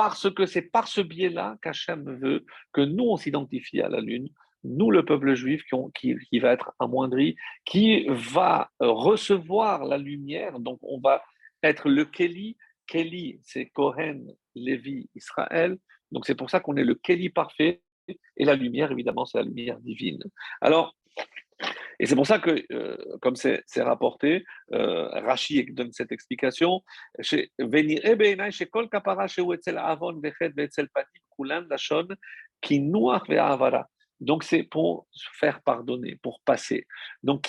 parce 0.00 0.30
que 0.32 0.46
c'est 0.46 0.62
par 0.62 0.88
ce 0.88 1.02
biais-là 1.02 1.58
qu'Hachem 1.60 2.16
veut 2.22 2.46
que 2.72 2.80
nous, 2.80 3.04
on 3.04 3.18
s'identifie 3.18 3.82
à 3.82 3.90
la 3.90 4.00
Lune, 4.00 4.30
nous, 4.64 4.90
le 4.90 5.04
peuple 5.04 5.34
juif, 5.34 5.62
qui, 5.94 6.38
va 6.38 6.52
être 6.54 6.72
amoindri, 6.78 7.36
qui 7.66 8.06
va 8.08 8.70
recevoir 8.78 9.84
la 9.84 9.98
lumière. 9.98 10.58
Donc, 10.58 10.78
on 10.80 11.00
va 11.00 11.22
être 11.62 11.90
le 11.90 12.06
Kéli. 12.06 12.56
Kéli, 12.86 13.40
c'est 13.42 13.66
Kohen, 13.66 14.26
Lévi, 14.54 15.10
Israël. 15.14 15.76
Donc, 16.12 16.24
c'est 16.24 16.34
pour 16.34 16.48
ça 16.48 16.60
qu'on 16.60 16.76
est 16.76 16.84
le 16.84 16.94
Kéli 16.94 17.28
parfait. 17.28 17.82
Et 18.38 18.46
la 18.46 18.54
lumière, 18.54 18.92
évidemment, 18.92 19.26
c'est 19.26 19.36
la 19.36 19.44
lumière 19.44 19.80
divine. 19.80 20.22
Alors, 20.62 20.96
et 22.00 22.06
c'est 22.06 22.14
pour 22.14 22.26
ça 22.26 22.38
que, 22.38 22.64
euh, 22.72 22.96
comme 23.20 23.36
c'est 23.36 23.62
rapporté, 23.76 24.46
euh, 24.72 25.06
Rashi 25.20 25.66
donne 25.70 25.92
cette 25.92 26.12
explication. 26.12 26.82
Donc, 34.20 34.44
c'est 34.44 34.62
pour 34.62 35.06
faire 35.38 35.60
pardonner, 35.60 36.16
pour 36.22 36.40
passer. 36.42 36.86
Donc, 37.22 37.42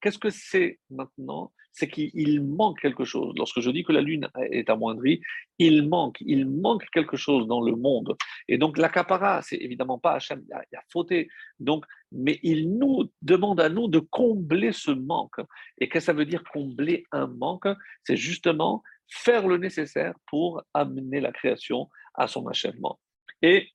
Qu'est-ce 0.00 0.18
que 0.18 0.30
c'est 0.30 0.78
maintenant 0.88 1.52
c'est 1.76 1.88
qu'il 1.88 2.42
manque 2.42 2.80
quelque 2.80 3.04
chose. 3.04 3.34
Lorsque 3.36 3.60
je 3.60 3.70
dis 3.70 3.84
que 3.84 3.92
la 3.92 4.00
lune 4.00 4.28
est 4.50 4.70
amoindrie, 4.70 5.20
il 5.58 5.86
manque, 5.86 6.16
il 6.22 6.48
manque 6.48 6.86
quelque 6.90 7.18
chose 7.18 7.46
dans 7.46 7.60
le 7.60 7.76
monde. 7.76 8.16
Et 8.48 8.56
donc 8.56 8.78
l'accaparat, 8.78 9.42
c'est 9.42 9.58
évidemment 9.58 9.98
pas 9.98 10.14
Hachem, 10.14 10.42
il 10.42 10.54
y, 10.72 10.76
a, 10.76 10.82
fauté. 10.90 11.28
Donc, 11.60 11.84
mais 12.10 12.40
il 12.42 12.78
nous 12.78 13.12
demande 13.20 13.60
à 13.60 13.68
nous 13.68 13.88
de 13.88 13.98
combler 13.98 14.72
ce 14.72 14.90
manque. 14.90 15.38
Et 15.78 15.90
qu'est-ce 15.90 16.06
que 16.06 16.12
ça 16.12 16.18
veut 16.18 16.24
dire 16.24 16.42
combler 16.50 17.04
un 17.12 17.26
manque? 17.26 17.68
C'est 18.04 18.16
justement 18.16 18.82
faire 19.06 19.46
le 19.46 19.58
nécessaire 19.58 20.14
pour 20.30 20.62
amener 20.72 21.20
la 21.20 21.30
création 21.30 21.90
à 22.14 22.26
son 22.26 22.46
achèvement. 22.46 22.98
Et 23.42 23.68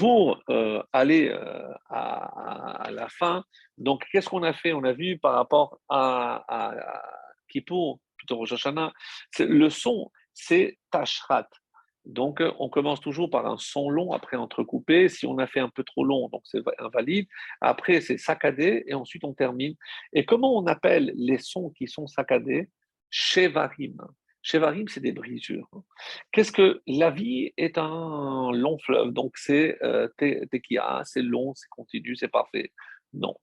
pour 0.00 0.42
euh, 0.48 0.82
aller 0.94 1.28
euh, 1.28 1.74
à, 1.90 2.88
la 2.90 3.06
fin, 3.10 3.44
donc 3.76 4.02
qu'est-ce 4.10 4.30
qu'on 4.30 4.42
a 4.42 4.54
fait? 4.54 4.72
On 4.72 4.82
a 4.82 4.94
vu 4.94 5.18
par 5.18 5.34
rapport 5.34 5.78
à, 5.90 6.42
à, 6.48 7.02
plutôt 7.46 8.00
Rosh 8.30 8.52
Hashanah, 8.52 8.94
le 9.40 9.68
son, 9.68 10.10
c'est 10.32 10.78
Tashrat. 10.90 11.48
Donc, 12.06 12.42
on 12.58 12.70
commence 12.70 13.02
toujours 13.02 13.28
par 13.28 13.44
un 13.44 13.58
son 13.58 13.90
long, 13.90 14.12
après 14.12 14.38
entrecoupé. 14.38 15.10
Si 15.10 15.26
on 15.26 15.36
a 15.36 15.46
fait 15.46 15.60
un 15.60 15.68
peu 15.68 15.84
trop 15.84 16.02
long, 16.02 16.30
donc 16.30 16.40
c'est 16.44 16.62
invalide. 16.78 17.26
Après, 17.60 18.00
c'est 18.00 18.16
saccadé, 18.16 18.84
et 18.86 18.94
ensuite 18.94 19.22
on 19.24 19.34
termine. 19.34 19.74
Et 20.14 20.24
comment 20.24 20.56
on 20.56 20.66
appelle 20.66 21.12
les 21.14 21.36
sons 21.36 21.74
qui 21.76 21.88
sont 21.88 22.06
saccadés? 22.06 22.70
Shevarim. 23.10 23.98
Shevarim, 24.42 24.88
c'est 24.88 25.00
des 25.00 25.12
brisures. 25.12 25.68
Qu'est-ce 26.32 26.52
que 26.52 26.80
la 26.86 27.10
vie 27.10 27.52
est 27.56 27.78
un 27.78 28.50
long 28.52 28.78
fleuve, 28.78 29.12
donc 29.12 29.36
c'est 29.36 29.76
euh, 29.82 30.08
tekia, 30.18 31.02
c'est 31.04 31.22
long, 31.22 31.54
c'est 31.54 31.68
continu, 31.68 32.16
c'est 32.16 32.28
parfait. 32.28 32.72
Non. 33.12 33.34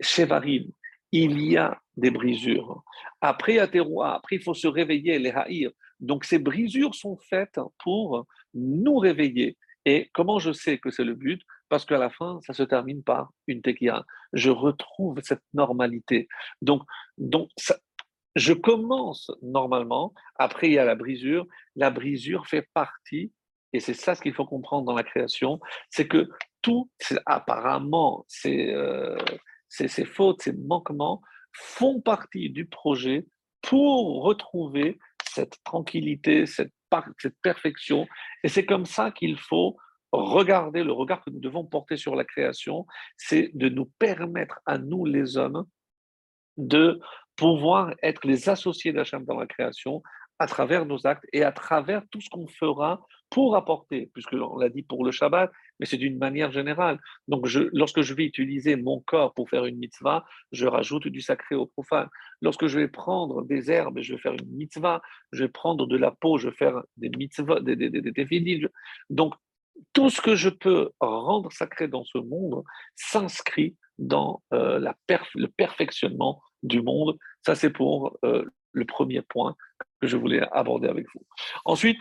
Shevarim, 0.00 0.70
il 1.12 1.40
y 1.40 1.56
a 1.56 1.80
des 1.96 2.10
brisures. 2.10 2.82
Après, 3.20 3.58
à 3.58 3.64
après, 3.64 4.36
il 4.36 4.42
faut 4.42 4.54
se 4.54 4.68
réveiller, 4.68 5.18
les 5.18 5.30
haïr. 5.30 5.70
Donc, 6.00 6.24
ces 6.24 6.38
brisures 6.38 6.94
sont 6.94 7.16
faites 7.16 7.60
pour 7.82 8.26
nous 8.54 8.98
réveiller. 8.98 9.56
Et 9.84 10.10
comment 10.12 10.38
je 10.38 10.52
sais 10.52 10.78
que 10.78 10.90
c'est 10.90 11.04
le 11.04 11.14
but? 11.14 11.42
Parce 11.68 11.84
qu'à 11.84 11.98
la 11.98 12.10
fin, 12.10 12.40
ça 12.46 12.52
se 12.52 12.62
termine 12.62 13.02
par 13.02 13.30
une 13.46 13.62
tekia. 13.62 14.04
Je 14.32 14.50
retrouve 14.50 15.20
cette 15.22 15.42
normalité. 15.54 16.28
Donc, 16.62 16.82
donc 17.16 17.48
ça, 17.56 17.78
je 18.36 18.52
commence 18.52 19.30
normalement, 19.42 20.14
après 20.36 20.68
il 20.68 20.74
y 20.74 20.78
a 20.78 20.84
la 20.84 20.94
brisure. 20.94 21.46
La 21.76 21.90
brisure 21.90 22.46
fait 22.46 22.68
partie, 22.74 23.32
et 23.72 23.80
c'est 23.80 23.94
ça 23.94 24.14
ce 24.14 24.22
qu'il 24.22 24.34
faut 24.34 24.46
comprendre 24.46 24.86
dans 24.86 24.94
la 24.94 25.02
création, 25.02 25.60
c'est 25.90 26.08
que 26.08 26.28
tout, 26.62 26.90
apparemment, 27.26 28.26
euh, 28.46 29.16
ces, 29.68 29.88
ces, 29.88 30.04
fautes, 30.04 30.42
ces 30.42 30.52
manquements 30.52 31.20
font 31.52 32.00
partie 32.00 32.50
du 32.50 32.66
projet 32.66 33.26
pour 33.62 34.22
retrouver 34.22 34.98
cette 35.24 35.62
tranquillité, 35.64 36.46
cette, 36.46 36.72
cette 37.18 37.36
perfection. 37.42 38.06
Et 38.44 38.48
c'est 38.48 38.64
comme 38.64 38.86
ça 38.86 39.10
qu'il 39.10 39.38
faut 39.38 39.76
regarder, 40.12 40.84
le 40.84 40.92
regard 40.92 41.22
que 41.22 41.30
nous 41.30 41.40
devons 41.40 41.64
porter 41.64 41.96
sur 41.96 42.16
la 42.16 42.24
création, 42.24 42.86
c'est 43.16 43.50
de 43.54 43.68
nous 43.68 43.86
permettre 43.98 44.60
à 44.66 44.78
nous 44.78 45.04
les 45.04 45.36
hommes 45.36 45.66
de 46.56 47.00
pouvoir 47.38 47.94
être 48.02 48.26
les 48.26 48.48
associés 48.50 48.92
d'Hachem 48.92 49.24
dans 49.24 49.38
la 49.38 49.46
création 49.46 50.02
à 50.40 50.46
travers 50.46 50.84
nos 50.86 51.06
actes 51.06 51.24
et 51.32 51.42
à 51.42 51.52
travers 51.52 52.02
tout 52.10 52.20
ce 52.20 52.28
qu'on 52.28 52.46
fera 52.46 53.00
pour 53.30 53.56
apporter, 53.56 54.10
puisque 54.14 54.32
on 54.32 54.56
l'a 54.56 54.68
dit 54.68 54.82
pour 54.82 55.04
le 55.04 55.10
Shabbat, 55.10 55.50
mais 55.78 55.86
c'est 55.86 55.98
d'une 55.98 56.18
manière 56.18 56.50
générale. 56.50 56.98
Donc, 57.26 57.46
lorsque 57.72 58.00
je 58.00 58.14
vais 58.14 58.24
utiliser 58.24 58.76
mon 58.76 59.00
corps 59.00 59.34
pour 59.34 59.50
faire 59.50 59.66
une 59.66 59.76
mitzvah, 59.76 60.24
je 60.50 60.66
rajoute 60.66 61.08
du 61.08 61.20
sacré 61.20 61.54
au 61.54 61.66
profane. 61.66 62.08
Lorsque 62.40 62.66
je 62.66 62.78
vais 62.78 62.88
prendre 62.88 63.42
des 63.44 63.70
herbes 63.70 64.00
je 64.00 64.14
vais 64.14 64.20
faire 64.20 64.32
une 64.32 64.50
mitzvah, 64.56 65.02
je 65.32 65.44
vais 65.44 65.50
prendre 65.50 65.86
de 65.86 65.96
la 65.96 66.10
peau, 66.10 66.38
je 66.38 66.48
vais 66.48 66.56
faire 66.56 66.82
des 66.96 67.10
mitzvahs, 67.10 67.60
des, 67.60 67.76
des, 67.76 67.90
des, 67.90 68.60
Donc, 69.10 69.34
tout 69.92 70.10
ce 70.10 70.20
que 70.20 70.34
je 70.34 70.48
peux 70.48 70.90
rendre 70.98 71.52
sacré 71.52 71.86
dans 71.86 72.04
ce 72.04 72.18
monde 72.18 72.64
s'inscrit 72.96 73.76
dans 73.98 74.42
euh, 74.52 74.78
la 74.78 74.96
le 75.34 75.48
perfectionnement 75.48 76.40
du 76.62 76.82
monde. 76.82 77.18
Ça, 77.44 77.54
c'est 77.54 77.70
pour 77.70 78.18
euh, 78.24 78.44
le 78.72 78.84
premier 78.84 79.22
point 79.22 79.56
que 80.00 80.06
je 80.06 80.16
voulais 80.16 80.42
aborder 80.52 80.88
avec 80.88 81.06
vous. 81.14 81.24
Ensuite, 81.64 82.00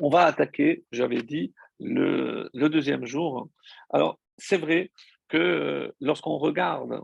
on 0.00 0.10
va 0.10 0.24
attaquer, 0.24 0.84
j'avais 0.92 1.22
dit, 1.22 1.52
le, 1.78 2.50
deuxième 2.54 3.06
jour. 3.06 3.48
Alors, 3.90 4.18
c'est 4.38 4.58
vrai 4.58 4.90
que 5.28 5.38
euh, 5.38 5.92
lorsqu'on 6.00 6.38
regarde 6.38 7.00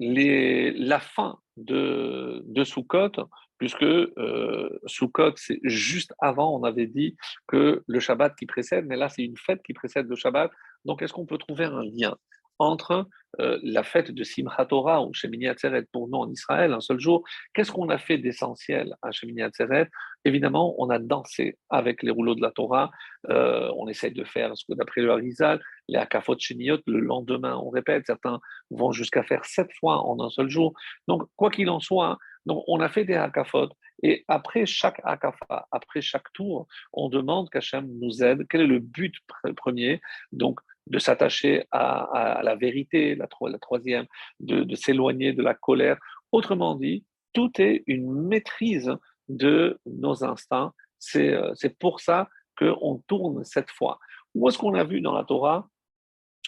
la 0.00 0.98
fin 0.98 1.38
de, 1.56 2.42
de 2.46 2.64
Sukkot, 2.64 3.12
puisque 3.58 3.82
euh, 3.82 4.80
Sukkot, 4.86 5.32
c'est 5.36 5.60
juste 5.62 6.14
avant, 6.18 6.58
on 6.58 6.64
avait 6.64 6.86
dit 6.86 7.16
que 7.46 7.82
le 7.86 8.00
Shabbat 8.00 8.34
qui 8.34 8.46
précède, 8.46 8.86
mais 8.86 8.96
là, 8.96 9.10
c'est 9.10 9.22
une 9.22 9.36
fête 9.36 9.62
qui 9.62 9.74
précède 9.74 10.08
le 10.08 10.16
Shabbat. 10.16 10.50
Donc, 10.86 11.02
est-ce 11.02 11.12
qu'on 11.12 11.26
peut 11.26 11.36
trouver 11.36 11.66
un 11.66 11.84
lien 11.84 12.16
entre 12.60 13.08
euh, 13.40 13.58
la 13.62 13.82
fête 13.82 14.10
de 14.10 14.22
Simchat 14.22 14.66
Torah 14.66 15.02
ou 15.02 15.14
Shemini 15.14 15.48
Atzeret 15.48 15.86
pour 15.92 16.08
nous 16.08 16.18
en 16.18 16.30
Israël, 16.30 16.72
un 16.72 16.80
seul 16.80 17.00
jour. 17.00 17.24
Qu'est-ce 17.54 17.72
qu'on 17.72 17.88
a 17.88 17.96
fait 17.96 18.18
d'essentiel 18.18 18.94
à 19.02 19.12
Shemini 19.12 19.42
Atzeret 19.42 19.88
Évidemment, 20.24 20.74
on 20.78 20.90
a 20.90 20.98
dansé 20.98 21.56
avec 21.70 22.02
les 22.02 22.10
rouleaux 22.10 22.34
de 22.34 22.42
la 22.42 22.50
Torah. 22.50 22.90
Euh, 23.30 23.72
on 23.76 23.88
essaye 23.88 24.12
de 24.12 24.24
faire 24.24 24.56
ce 24.56 24.64
que 24.66 24.74
d'après 24.74 25.00
le 25.00 25.10
Harizal, 25.10 25.62
les 25.88 25.98
Akafot 25.98 26.36
Shemiyot, 26.38 26.80
le 26.86 27.00
lendemain, 27.00 27.56
on 27.56 27.70
répète, 27.70 28.04
certains 28.06 28.40
vont 28.70 28.92
jusqu'à 28.92 29.22
faire 29.22 29.44
sept 29.46 29.70
fois 29.78 30.04
en 30.04 30.20
un 30.20 30.28
seul 30.28 30.50
jour. 30.50 30.74
Donc, 31.08 31.22
quoi 31.36 31.50
qu'il 31.50 31.70
en 31.70 31.80
soit, 31.80 32.18
on 32.46 32.80
a 32.80 32.88
fait 32.90 33.04
des 33.04 33.14
Akafot. 33.14 33.68
Et 34.02 34.24
après 34.28 34.66
chaque 34.66 35.00
Akafa, 35.04 35.66
après 35.70 36.00
chaque 36.00 36.32
tour, 36.32 36.66
on 36.92 37.08
demande 37.08 37.48
qu'Hachem 37.50 37.86
nous 38.00 38.22
aide. 38.22 38.46
Quel 38.48 38.62
est 38.62 38.66
le 38.66 38.78
but 38.78 39.14
premier? 39.56 40.00
Donc, 40.32 40.60
de 40.90 40.98
s'attacher 40.98 41.64
à, 41.70 42.40
la 42.42 42.56
vérité, 42.56 43.14
la, 43.14 43.28
troisième, 43.58 44.06
de, 44.40 44.74
s'éloigner 44.74 45.32
de 45.32 45.42
la 45.42 45.54
colère. 45.54 45.98
Autrement 46.32 46.74
dit, 46.74 47.04
tout 47.32 47.50
est 47.60 47.84
une 47.86 48.12
maîtrise 48.12 48.92
de 49.28 49.78
nos 49.86 50.24
instincts. 50.24 50.72
C'est 50.98 51.32
euh, 51.32 51.54
pour 51.78 52.00
ça 52.00 52.28
qu'on 52.58 53.02
tourne 53.06 53.44
cette 53.44 53.70
fois. 53.70 53.98
Où 54.34 54.48
est-ce 54.48 54.58
qu'on 54.58 54.74
a 54.74 54.84
vu 54.84 55.00
dans 55.00 55.14
la 55.14 55.24
Torah, 55.24 55.68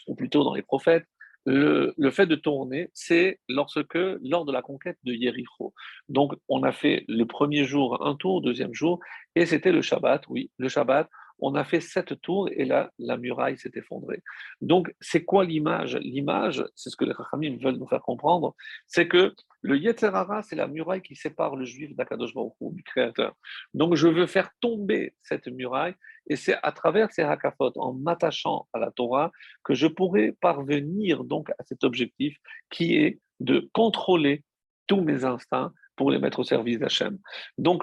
ou 0.09 0.15
plutôt 0.15 0.45
dans 0.45 0.55
les 0.55 0.63
prophètes, 0.63 1.07
le, 1.45 1.95
le, 1.97 2.11
fait 2.11 2.27
de 2.27 2.37
tourner, 2.37 2.91
c'est 2.95 3.41
lorsque, 3.49 3.95
lors 3.95 4.45
de 4.45 4.53
la 4.53 4.63
conquête 4.63 4.99
de 5.03 5.13
Yericho. 5.13 5.75
Donc, 6.09 6.35
on 6.49 6.63
a 6.63 6.71
fait 6.71 7.05
le 7.09 7.25
premier 7.25 7.65
jour 7.65 8.07
un 8.07 8.15
tour, 8.15 8.43
deuxième 8.43 8.75
jour, 8.75 9.01
et 9.35 9.47
c'était 9.47 9.73
le 9.73 9.83
Shabbat, 9.83 10.25
oui, 10.29 10.53
le 10.59 10.69
Shabbat, 10.69 11.09
on 11.43 11.55
a 11.55 11.65
fait 11.65 11.81
sept 11.81 12.21
tours 12.23 12.49
et 12.53 12.65
là, 12.65 12.91
la 12.99 13.17
muraille 13.17 13.59
s'est 13.59 13.73
effondrée. 13.75 14.23
Donc, 14.61 14.95
c'est 15.01 15.25
quoi 15.25 15.45
l'image? 15.45 15.97
L'image, 15.97 16.65
c'est 16.75 16.89
ce 16.89 16.97
que 16.97 17.05
les 17.05 17.13
Rachamim 17.13 17.59
veulent 17.61 17.77
nous 17.77 17.89
faire 17.89 18.01
comprendre, 18.01 18.55
c'est 18.87 19.09
que 19.09 19.35
le 19.61 19.77
Yetzerara, 19.77 20.43
c'est 20.43 20.57
la 20.57 20.69
muraille 20.69 21.03
qui 21.03 21.17
sépare 21.17 21.57
le 21.57 21.65
juif 21.65 21.95
d'Akadosh 21.95 22.35
Baruch 22.35 22.55
du 22.61 22.83
Créateur. 22.85 23.35
Donc, 23.75 23.97
je 23.97 24.09
veux 24.09 24.27
faire 24.27 24.51
tomber 24.61 25.15
cette 25.23 25.49
muraille 25.49 25.95
et 26.29 26.37
c'est 26.37 26.57
à 26.63 26.73
travers 26.73 27.11
ces 27.13 27.23
hakafot, 27.23 27.73
en 27.77 27.93
m'attachant 27.93 28.69
à 28.73 28.79
la 28.79 28.91
Torah, 28.93 29.33
que 29.65 29.75
je 29.75 29.89
pourrai 29.89 30.33
parvenir 30.41 31.25
donc 31.25 31.51
à 31.51 31.65
cet 31.65 31.83
objectif 31.85 32.37
qui 32.71 32.97
est 32.97 33.21
de 33.41 33.69
contrôler 33.73 34.45
tous 34.87 35.01
mes 35.01 35.25
instincts 35.25 35.73
pour 35.97 36.11
les 36.11 36.19
mettre 36.19 36.39
au 36.39 36.45
service 36.45 36.79
d'Hachem. 36.79 37.19
Donc, 37.59 37.83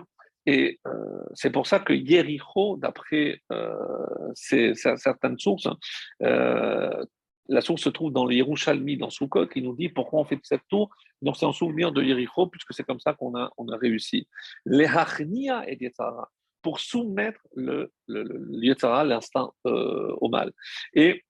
et 0.49 0.79
euh, 0.87 0.91
c'est 1.35 1.51
pour 1.51 1.67
ça 1.67 1.79
que 1.79 1.93
Yericho, 1.93 2.75
d'après 2.77 3.39
euh, 3.51 3.75
certaines 4.33 5.37
sources, 5.37 5.67
euh, 6.23 7.05
la 7.49 7.61
source 7.61 7.83
se 7.83 7.89
trouve 7.89 8.11
dans 8.11 8.25
le 8.25 8.33
Yerushalmi, 8.33 8.97
dans 8.97 9.11
Sukkot, 9.11 9.45
qui 9.45 9.61
nous 9.61 9.75
dit 9.75 9.89
pourquoi 9.89 10.21
on 10.21 10.25
fait 10.25 10.39
cette 10.41 10.67
tour. 10.67 10.89
Donc 11.21 11.37
c'est 11.37 11.45
en 11.45 11.53
souvenir 11.53 11.91
de 11.91 12.01
Yericho, 12.01 12.47
puisque 12.47 12.73
c'est 12.73 12.83
comme 12.83 12.99
ça 12.99 13.13
qu'on 13.13 13.35
a, 13.35 13.51
réussi. 13.79 14.27
Les 14.65 14.85
Hachnia 14.85 15.69
et 15.69 15.77
Yetzara, 15.79 16.31
pour 16.63 16.79
soumettre 16.79 17.41
le, 17.55 17.93
le, 18.07 18.23
le 18.23 19.03
l'instinct 19.03 19.51
au 19.65 20.29
mal. 20.29 20.51
Et 20.93 21.23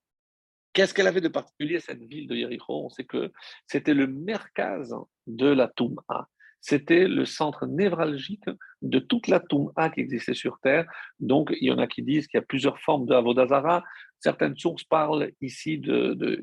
Qu'est-ce 0.72 0.94
qu'elle 0.94 1.08
avait 1.08 1.20
de 1.20 1.30
particulier, 1.30 1.80
cette 1.80 2.04
ville 2.04 2.28
de 2.28 2.36
Yericho 2.36 2.86
On 2.86 2.90
sait 2.90 3.04
que 3.04 3.32
c'était 3.66 3.96
le 3.96 4.06
merkaz 4.06 4.96
de 5.26 5.48
la 5.48 5.68
Touma 5.68 6.30
c'était 6.62 7.08
le 7.08 7.26
centre 7.26 7.66
névralgique 7.66 8.50
de 8.82 9.00
toute 9.00 9.28
la 9.28 9.40
Touma 9.40 9.90
qui 9.90 10.02
existait 10.02 10.34
sur 10.34 10.60
Terre. 10.60 10.86
Donc, 11.20 11.54
il 11.60 11.68
y 11.68 11.72
en 11.72 11.78
a 11.78 11.88
qui 11.88 12.04
disent 12.04 12.28
qu'il 12.28 12.38
y 12.38 12.44
a 12.44 12.46
plusieurs 12.46 12.80
formes 12.80 13.06
de 13.06 13.14
Avodazara. 13.14 13.84
Certaines 14.20 14.58
sources 14.58 14.84
parlent 14.84 15.32
ici 15.42 15.78
de, 15.78 16.14
de 16.14 16.42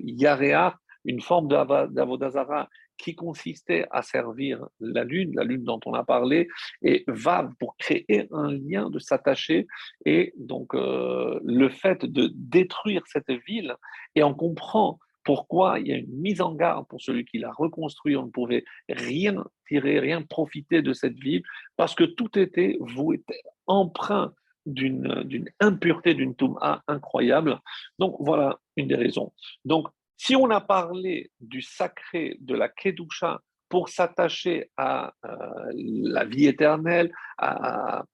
une 1.04 1.20
forme 1.20 1.48
d'Avodazara 1.48 2.68
qui 2.98 3.14
consistait 3.14 3.86
à 3.90 4.02
servir 4.02 4.66
la 4.80 5.04
lune, 5.04 5.32
la 5.34 5.44
lune 5.44 5.64
dont 5.64 5.80
on 5.86 5.94
a 5.94 6.02
parlé, 6.02 6.48
et 6.82 7.04
va 7.06 7.48
pour 7.58 7.76
créer 7.76 8.26
un 8.32 8.50
lien, 8.50 8.90
de 8.90 8.98
s'attacher. 8.98 9.66
Et 10.04 10.32
donc, 10.36 10.74
euh, 10.74 11.38
le 11.44 11.68
fait 11.68 12.04
de 12.04 12.30
détruire 12.34 13.02
cette 13.06 13.30
ville, 13.46 13.74
et 14.14 14.22
on 14.22 14.34
comprend 14.34 14.98
Pourquoi 15.26 15.80
il 15.80 15.88
y 15.88 15.92
a 15.92 15.96
une 15.96 16.20
mise 16.20 16.40
en 16.40 16.54
garde 16.54 16.86
pour 16.86 17.02
celui 17.02 17.24
qui 17.24 17.38
l'a 17.38 17.52
reconstruit 17.52 18.16
On 18.16 18.26
ne 18.26 18.30
pouvait 18.30 18.64
rien 18.88 19.44
tirer, 19.66 19.98
rien 19.98 20.22
profiter 20.22 20.82
de 20.82 20.92
cette 20.92 21.18
ville 21.18 21.42
parce 21.76 21.96
que 21.96 22.04
tout 22.04 22.38
était 22.38 22.78
voué, 22.80 23.24
emprunt 23.66 24.32
d'une 24.66 25.50
impureté, 25.58 26.14
d'une 26.14 26.36
touma 26.36 26.84
incroyable. 26.86 27.60
Donc 27.98 28.16
voilà 28.20 28.60
une 28.76 28.86
des 28.86 28.94
raisons. 28.94 29.32
Donc 29.64 29.88
si 30.16 30.36
on 30.36 30.48
a 30.50 30.60
parlé 30.60 31.32
du 31.40 31.60
sacré 31.60 32.36
de 32.40 32.54
la 32.54 32.68
Kedusha 32.68 33.42
pour 33.68 33.88
s'attacher 33.88 34.70
à 34.76 35.12
euh, 35.24 35.72
la 35.74 36.24
vie 36.24 36.46
éternelle, 36.46 37.12
à 37.36 38.04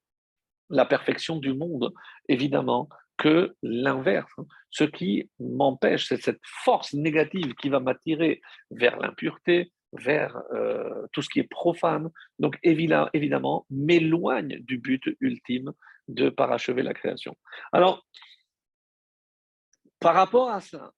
la 0.71 0.87
perfection 0.87 1.37
du 1.37 1.53
monde, 1.53 1.93
évidemment 2.27 2.89
que 3.19 3.55
l'inverse. 3.63 4.33
Hein. 4.39 4.47
Ce 4.71 4.85
qui 4.85 5.31
m'empêche, 5.39 6.09
c'est 6.09 6.21
cette 6.21 6.41
force 6.43 6.95
négative 6.95 7.55
qui 7.55 7.69
va 7.69 7.81
m'attirer 7.81 8.41
vers 8.71 8.99
l'impureté, 8.99 9.73
vers 9.93 10.43
euh, 10.53 11.07
tout 11.13 11.23
ce 11.23 11.29
qui 11.29 11.41
est 11.41 11.49
profane. 11.49 12.11
Donc 12.39 12.59
évidemment, 12.63 13.67
m'éloigne 13.71 14.59
du 14.61 14.79
but 14.79 15.03
ultime 15.21 15.73
de 16.09 16.31
parachever 16.31 16.83
la 16.83 16.95
création. 16.95 17.37
Alors, 17.73 18.05
par 20.01 20.15
rapport 20.15 20.51
à 20.51 20.61
ça, 20.61 20.93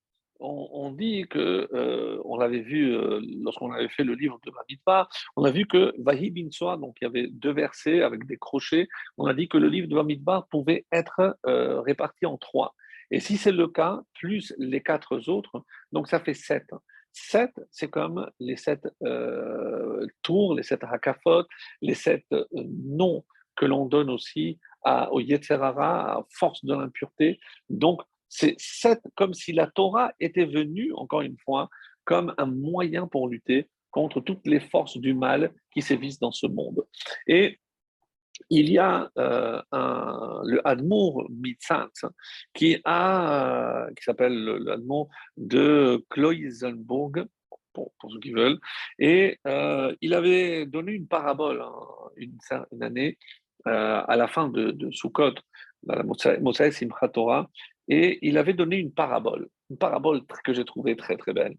on, 0.45 0.91
dit 0.93 1.27
que, 1.29 1.69
euh, 1.73 2.21
on 2.25 2.37
l'avait 2.37 2.61
vu 2.61 2.95
euh, 2.95 3.21
lorsqu'on 3.43 3.73
avait 3.73 3.89
fait 3.89 4.05
le 4.05 4.15
livre 4.15 4.39
de 4.45 4.51
Bamidbar, 4.51 5.09
on 5.37 5.45
a 5.45 5.51
vu 5.51 5.67
que 5.67 5.95
Vahi 5.99 6.31
bin 6.31 6.49
donc 6.77 6.97
il 7.01 7.05
y 7.05 7.07
avait 7.07 7.29
deux 7.29 7.53
versets 7.53 8.03
avec 8.03 8.27
des 8.27 8.37
crochets, 8.37 8.89
on 9.17 9.27
a 9.27 9.35
dit 9.35 9.49
que 9.49 9.59
le 9.59 9.69
livre 9.69 9.89
de 9.89 9.95
Bamidbar 9.95 10.47
pouvait 10.49 10.87
être 10.93 11.37
euh, 11.47 11.81
réparti 11.81 12.27
en 12.27 12.37
trois. 12.37 12.75
Et 13.11 13.21
si 13.21 13.37
c'est 13.37 13.53
le 13.53 13.69
cas, 13.69 14.01
plus 14.15 14.55
les 14.59 14.83
quatre 14.83 15.29
autres, 15.29 15.63
donc 15.93 16.09
ça 16.09 16.21
fait 16.21 16.35
sept. 16.35 16.67
Sept, 17.13 17.53
c'est 17.71 17.89
comme 17.89 18.29
les 18.41 18.57
sept 18.57 18.89
tours, 20.23 20.55
les 20.55 20.65
sept 20.65 20.83
hakafot, 20.83 21.45
les 21.81 21.95
sept 21.95 22.25
noms 22.53 23.25
que 23.55 23.67
l'on 23.67 23.87
donne 23.87 24.11
aussi 24.11 24.59
au 24.85 25.21
Yetzerara, 25.21 26.19
à 26.19 26.25
force 26.31 26.65
de 26.65 26.75
l'impureté. 26.75 27.39
Donc, 27.71 28.03
c'est 28.35 29.01
comme 29.15 29.35
si 29.35 29.53
la 29.53 29.67
Torah 29.69 30.13
était 30.19 30.45
venue, 30.45 30.93
encore 30.95 31.23
une 31.23 31.39
fois, 31.45 31.69
comme 32.05 32.35
un 32.37 32.47
moyen 32.47 33.07
pour 33.07 33.29
lutter 33.29 33.69
contre 33.91 34.21
toutes 34.21 34.47
les 34.47 34.61
forces 34.61 34.99
du 34.99 35.15
mal 35.15 35.53
qui 35.73 35.83
sévissent 35.83 36.19
dans 36.19 36.33
ce 36.33 36.47
monde. 36.47 36.85
Et 37.27 37.61
il 38.51 38.71
y 38.71 38.79
a 38.79 39.09
euh, 39.17 39.63
le 40.45 40.61
Admour 40.67 41.27
Mitzant 41.31 41.89
qui, 42.53 42.81
a, 42.85 43.87
qui 43.97 44.03
s'appelle 44.03 44.35
l'Admour 44.35 45.09
de 45.37 46.05
Kloisenburg, 46.11 47.27
pour, 47.73 47.93
pour, 48.01 48.13
ceux 48.13 48.21
qui 48.21 48.33
veulent, 48.33 48.59
et 48.99 49.39
euh, 49.47 49.95
il 50.01 50.15
avait 50.15 50.67
donné 50.67 50.93
une 50.93 51.09
parabole 51.09 51.61
hein, 51.61 51.73
une, 52.17 52.83
année 52.83 53.19
euh, 53.67 54.03
à 54.07 54.17
la 54.17 54.29
fin 54.29 54.49
de, 54.49 54.71
de 54.71 54.91
Sukkot, 54.91 55.35
la 55.87 56.03
Mosai 56.03 56.71
Simchat 56.71 57.09
Torah, 57.09 57.49
et 57.89 58.19
il 58.27 58.39
avait 58.39 58.55
donné 58.55 58.77
une 58.77 58.93
parabole, 58.93 59.49
une 59.71 59.79
parabole 59.79 60.23
que 60.45 60.53
j'ai 60.53 60.65
trouvée 60.65 60.97
très 60.97 61.17
très 61.17 61.33
belle, 61.33 61.57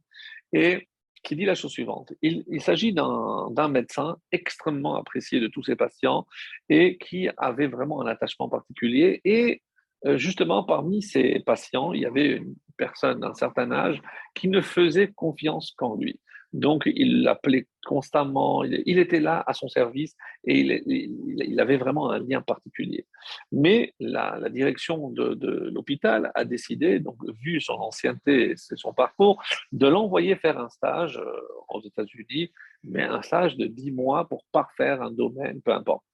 et 0.53 0.87
qui 1.25 1.35
dit 1.35 1.45
la 1.45 1.55
chose 1.55 1.71
suivante. 1.71 2.13
Il, 2.21 2.61
s'agit 2.61 2.93
d'un 2.93 3.67
médecin 3.67 4.17
extrêmement 4.31 4.95
apprécié 4.95 5.39
de 5.39 5.47
tous 5.47 5.63
ses 5.63 5.75
patients 5.75 6.27
et 6.69 6.97
qui 6.97 7.27
avait 7.37 7.67
vraiment 7.67 8.01
un 8.01 8.07
attachement 8.07 8.47
particulier. 8.47 9.21
Et 9.25 9.63
euh, 10.05 10.17
justement, 10.17 10.63
parmi 10.63 11.01
ses 11.01 11.39
patients, 11.39 11.93
il 11.93 12.01
y 12.01 12.05
avait 12.05 12.37
une 12.37 12.55
personne 12.77 13.21
d'un 13.21 13.33
certain 13.33 13.71
âge 13.71 14.01
qui 14.35 14.47
ne 14.47 14.61
faisait 14.61 15.11
confiance 15.11 15.73
qu'en 15.75 15.95
lui. 15.95 16.19
Donc, 16.55 16.83
il 16.85 17.21
l'appelait 17.23 17.67
constamment, 17.85 18.63
il, 18.63 18.97
était 18.97 19.19
là 19.19 19.43
à 19.45 19.53
son 19.53 19.67
service 19.67 20.15
et 20.45 20.61
il, 20.61 21.59
avait 21.59 21.75
vraiment 21.75 22.09
un 22.11 22.19
lien 22.19 22.41
particulier. 22.41 23.05
Mais 23.51 23.93
la, 23.99 24.39
direction 24.49 25.09
de, 25.09 25.69
l'hôpital 25.73 26.31
a 26.33 26.45
décidé, 26.45 26.99
donc 26.99 27.17
vu 27.43 27.59
son 27.59 27.73
ancienneté 27.73 28.51
et 28.51 28.55
son 28.55 28.93
parcours, 28.93 29.43
de 29.73 29.85
l'envoyer 29.85 30.37
faire 30.37 30.57
un 30.57 30.69
stage 30.69 31.17
euh, 31.17 31.41
aux 31.67 31.81
États-Unis, 31.81 32.53
mais 32.85 33.03
un 33.03 33.21
stage 33.21 33.57
de 33.57 33.67
10 33.67 33.91
mois 33.91 34.27
pour 34.27 34.45
parfaire 34.53 35.01
un 35.01 35.11
domaine, 35.11 35.61
peu 35.61 35.73
importe. 35.73 36.05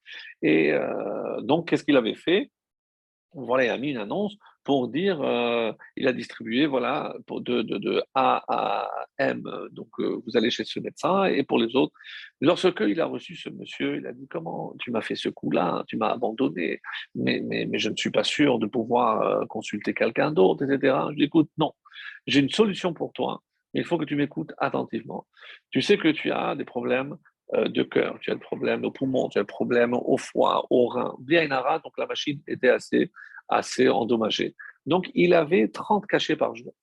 Et 0.41 0.73
euh, 0.73 1.39
donc, 1.41 1.69
qu'est-ce 1.69 1.83
qu'il 1.83 1.97
avait 1.97 2.15
fait? 2.15 2.49
Voilà, 3.33 3.65
il 3.65 3.69
a 3.69 3.77
mis 3.77 3.91
une 3.91 3.97
annonce 3.97 4.35
pour 4.63 4.87
dire, 4.89 5.21
euh, 5.21 5.73
il 5.95 6.07
a 6.07 6.13
distribué, 6.13 6.67
voilà, 6.67 7.15
pour 7.25 7.41
de, 7.41 7.61
de, 7.61 8.03
A 8.13 8.43
à 8.47 8.89
M, 9.17 9.43
donc 9.71 9.89
euh, 9.99 10.21
vous 10.25 10.37
allez 10.37 10.51
chez 10.51 10.65
ce 10.65 10.79
médecin, 10.79 11.25
et 11.25 11.43
pour 11.43 11.57
les 11.57 11.75
autres, 11.75 11.93
lorsque 12.41 12.81
il 12.81 13.01
a 13.01 13.05
reçu 13.05 13.35
ce 13.35 13.49
monsieur, 13.49 13.97
il 13.97 14.05
a 14.05 14.13
dit, 14.13 14.27
comment 14.29 14.75
tu 14.79 14.91
m'as 14.91 15.01
fait 15.01 15.15
ce 15.15 15.29
coup-là, 15.29 15.83
tu 15.87 15.97
m'as 15.97 16.09
abandonné, 16.11 16.79
mais, 17.15 17.41
mais, 17.43 17.65
mais, 17.65 17.79
je 17.79 17.89
ne 17.89 17.95
suis 17.95 18.11
pas 18.11 18.23
sûr 18.23 18.59
de 18.59 18.67
pouvoir 18.67 19.21
euh, 19.21 19.45
consulter 19.47 19.93
quelqu'un 19.93 20.31
d'autre, 20.31 20.63
etc. 20.63 20.95
Je 21.11 21.15
dis, 21.15 21.23
écoute, 21.23 21.49
non, 21.57 21.73
j'ai 22.27 22.39
une 22.39 22.49
solution 22.49 22.93
pour 22.93 23.13
toi, 23.13 23.41
mais 23.73 23.81
il 23.81 23.85
faut 23.85 23.97
que 23.97 24.05
tu 24.05 24.15
m'écoutes 24.15 24.53
attentivement. 24.59 25.25
Tu 25.71 25.81
sais 25.81 25.97
que 25.97 26.09
tu 26.09 26.31
as 26.31 26.55
des 26.55 26.65
problèmes 26.65 27.17
de 27.53 27.83
cœur, 27.83 28.17
tu 28.21 28.31
as 28.31 28.33
le 28.33 28.39
problème 28.39 28.85
au 28.85 28.91
poumon, 28.91 29.27
tu 29.27 29.37
as 29.37 29.41
le 29.41 29.47
problème 29.47 29.93
au 29.93 30.15
foie, 30.15 30.65
au 30.69 30.87
rein, 30.87 31.17
bien 31.19 31.49
donc 31.49 31.97
la 31.97 32.05
machine 32.05 32.39
était 32.47 32.69
assez, 32.69 33.11
assez 33.51 33.87
endommagée. 33.89 34.55
Donc 34.85 35.11
il 35.13 35.33
avait 35.33 35.67
30 35.67 36.07
cachets 36.07 36.35
par 36.35 36.55
jour. 36.55 36.73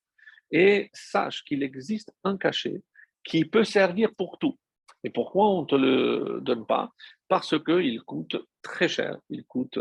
Et 0.50 0.90
sache 0.92 1.44
qu'il 1.44 1.62
existe 1.62 2.12
un 2.24 2.36
cachet 2.36 2.82
qui 3.24 3.44
peut 3.44 3.64
servir 3.64 4.14
pour 4.14 4.38
tout. 4.38 4.56
Et 5.04 5.10
pourquoi 5.10 5.48
on 5.48 5.62
ne 5.62 5.66
te 5.66 5.74
le 5.74 6.40
donne 6.40 6.66
pas? 6.66 6.92
Parce 7.28 7.54
qu'il 7.62 8.00
coûte 8.02 8.36
très 8.62 8.88
cher, 8.88 9.18
il 9.28 9.44
coûte 9.44 9.78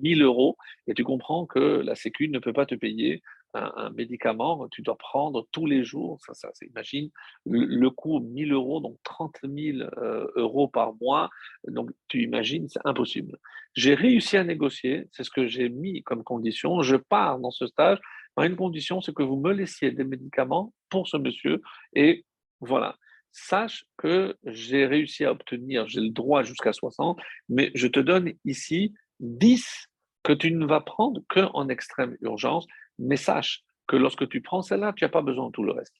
1000 0.00 0.22
euh, 0.22 0.26
euros, 0.26 0.56
et 0.86 0.94
tu 0.94 1.04
comprends 1.04 1.46
que 1.46 1.58
la 1.58 1.94
Sécu 1.94 2.28
ne 2.28 2.38
peut 2.38 2.52
pas 2.52 2.66
te 2.66 2.74
payer 2.74 3.22
un, 3.54 3.90
médicament, 3.90 4.68
tu 4.68 4.82
dois 4.82 4.96
prendre 4.96 5.46
tous 5.52 5.66
les 5.66 5.84
jours, 5.84 6.18
ça, 6.24 6.34
ça, 6.34 6.50
imagine, 6.66 7.10
le, 7.46 7.88
coût 7.90 8.20
1000 8.20 8.52
euros, 8.52 8.80
donc 8.80 8.96
30 9.04 9.36
000 9.42 9.78
euh, 9.78 10.26
euros 10.36 10.68
par 10.68 10.94
mois, 11.00 11.30
donc 11.66 11.90
tu 12.08 12.22
imagines, 12.22 12.68
c'est 12.68 12.84
impossible. 12.84 13.38
J'ai 13.74 13.94
réussi 13.94 14.36
à 14.36 14.44
négocier, 14.44 15.08
c'est 15.12 15.24
ce 15.24 15.30
que 15.30 15.46
j'ai 15.46 15.68
mis 15.68 16.02
comme 16.02 16.24
condition, 16.24 16.82
je 16.82 16.96
pars 16.96 17.38
dans 17.38 17.50
ce 17.50 17.66
stage, 17.66 17.98
une 18.44 18.56
condition, 18.56 19.00
c'est 19.00 19.14
que 19.14 19.22
vous 19.22 19.36
me 19.36 19.52
laissiez 19.52 19.90
des 19.90 20.04
médicaments 20.04 20.72
pour 20.90 21.08
ce 21.08 21.16
monsieur, 21.16 21.60
et 21.94 22.24
voilà. 22.60 22.96
Sache 23.30 23.84
que 23.98 24.36
j'ai 24.44 24.86
réussi 24.86 25.24
à 25.24 25.32
obtenir, 25.32 25.86
j'ai 25.86 26.00
le 26.00 26.10
droit 26.10 26.42
jusqu'à 26.42 26.72
60, 26.72 27.20
mais 27.48 27.70
je 27.74 27.86
te 27.86 28.00
donne 28.00 28.32
ici 28.44 28.94
10 29.20 29.88
que 30.22 30.32
tu 30.32 30.52
ne 30.52 30.66
vas 30.66 30.80
prendre 30.80 31.20
qu'en 31.28 31.68
extrême 31.68 32.16
urgence, 32.20 32.66
mais 32.98 33.16
sache 33.16 33.62
que 33.86 33.96
lorsque 33.96 34.28
tu 34.28 34.40
prends 34.40 34.62
celle-là, 34.62 34.92
tu 34.94 35.04
n'as 35.04 35.08
pas 35.08 35.22
besoin 35.22 35.46
de 35.46 35.52
tout 35.52 35.64
le 35.64 35.72
reste. 35.72 35.94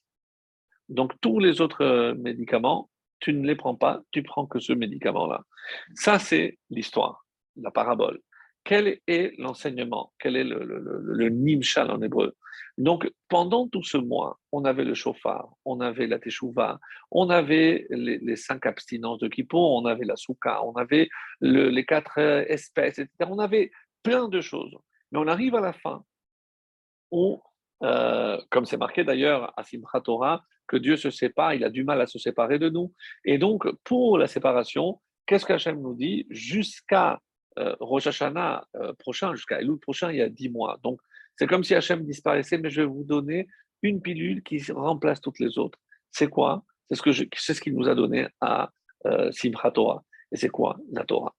Donc 0.89 1.13
tous 1.21 1.39
les 1.39 1.61
autres 1.61 1.83
euh, 1.83 2.13
médicaments, 2.15 2.89
tu 3.19 3.33
ne 3.33 3.45
les 3.45 3.55
prends 3.55 3.75
pas, 3.75 4.01
tu 4.11 4.23
prends 4.23 4.45
que 4.45 4.59
ce 4.59 4.73
médicament-là. 4.73 5.43
Ça, 5.95 6.19
c'est 6.19 6.57
l'histoire, 6.69 7.25
la 7.57 7.71
parabole. 7.71 8.19
Quel 8.63 8.99
est 9.07 9.33
l'enseignement? 9.37 10.13
Quel 10.19 10.35
est 10.35 10.43
le, 10.43 10.63
le, 10.63 11.29
nimshal 11.29 11.89
en 11.91 12.01
hébreu? 12.01 12.35
Donc, 12.77 13.09
pendant 13.27 13.67
tout 13.67 13.83
ce 13.83 13.97
mois, 13.97 14.39
on 14.51 14.63
avait 14.63 14.83
le 14.83 14.93
chauffard, 14.93 15.49
on 15.65 15.79
avait 15.79 16.07
la 16.07 16.19
teshuva, 16.19 16.79
on 17.11 17.29
avait 17.29 17.87
les, 17.89 18.35
cinq 18.35 18.65
abstinences 18.65 19.19
de 19.19 19.27
Kippour, 19.27 19.73
on 19.73 19.85
avait 19.85 20.05
la 20.05 20.15
souka, 20.15 20.63
on 20.63 20.73
avait 20.73 21.09
les 21.41 21.85
quatre 21.85 22.19
euh, 22.19 22.45
espèces, 22.47 22.99
etc. 22.99 23.29
On 23.29 23.39
avait 23.39 23.71
plein 24.03 24.27
de 24.27 24.41
choses. 24.41 24.75
Mais 25.11 25.19
on 25.19 25.27
arrive 25.27 25.55
à 25.55 25.61
la 25.61 25.73
fin 25.73 26.03
où, 27.11 27.41
euh, 27.83 28.39
comme 28.49 28.65
c'est 28.65 28.77
marqué 28.77 29.03
d'ailleurs 29.03 29.53
à 29.57 29.63
Simchat 29.63 30.01
Torah, 30.01 30.43
que 30.67 30.77
Dieu 30.77 30.97
se 30.97 31.09
sépare, 31.09 31.53
il 31.55 31.63
a 31.63 31.69
du 31.69 31.83
mal 31.83 31.99
à 32.01 32.07
se 32.07 32.19
séparer 32.19 32.59
de 32.59 32.69
nous. 32.69 32.93
Et 33.25 33.37
donc, 33.37 33.67
pour 33.83 34.17
la 34.17 34.27
séparation, 34.27 34.99
qu'est-ce 35.25 35.45
qu'Hachem 35.45 35.81
nous 35.81 35.95
dit 35.95 36.27
Jusqu'à 36.29 37.19
euh, 37.57 37.75
Rosh 37.79 38.07
Hashanah 38.07 38.67
euh, 38.75 38.93
prochain, 38.93 39.33
jusqu'à 39.33 39.59
Elul 39.59 39.79
prochain, 39.79 40.11
il 40.11 40.17
y 40.17 40.21
a 40.21 40.29
dix 40.29 40.49
mois. 40.49 40.77
Donc, 40.83 40.99
c'est 41.35 41.47
comme 41.47 41.63
si 41.63 41.73
Hachem 41.73 42.05
disparaissait, 42.05 42.57
mais 42.57 42.69
je 42.69 42.81
vais 42.81 42.87
vous 42.87 43.03
donner 43.03 43.47
une 43.81 44.01
pilule 44.01 44.43
qui 44.43 44.61
remplace 44.71 45.21
toutes 45.21 45.39
les 45.39 45.57
autres. 45.57 45.79
C'est 46.11 46.27
quoi? 46.27 46.63
C'est 46.89 46.95
ce 46.95 47.25
c'est 47.35 47.53
ce 47.53 47.61
qu'il 47.61 47.75
nous 47.75 47.87
a 47.87 47.95
donné 47.95 48.27
à 48.41 48.71
euh. 49.05 49.31
Et 50.31 50.37
c'est 50.37 50.49
quoi 50.49 50.77
La 50.91 51.03
Torah? 51.05 51.33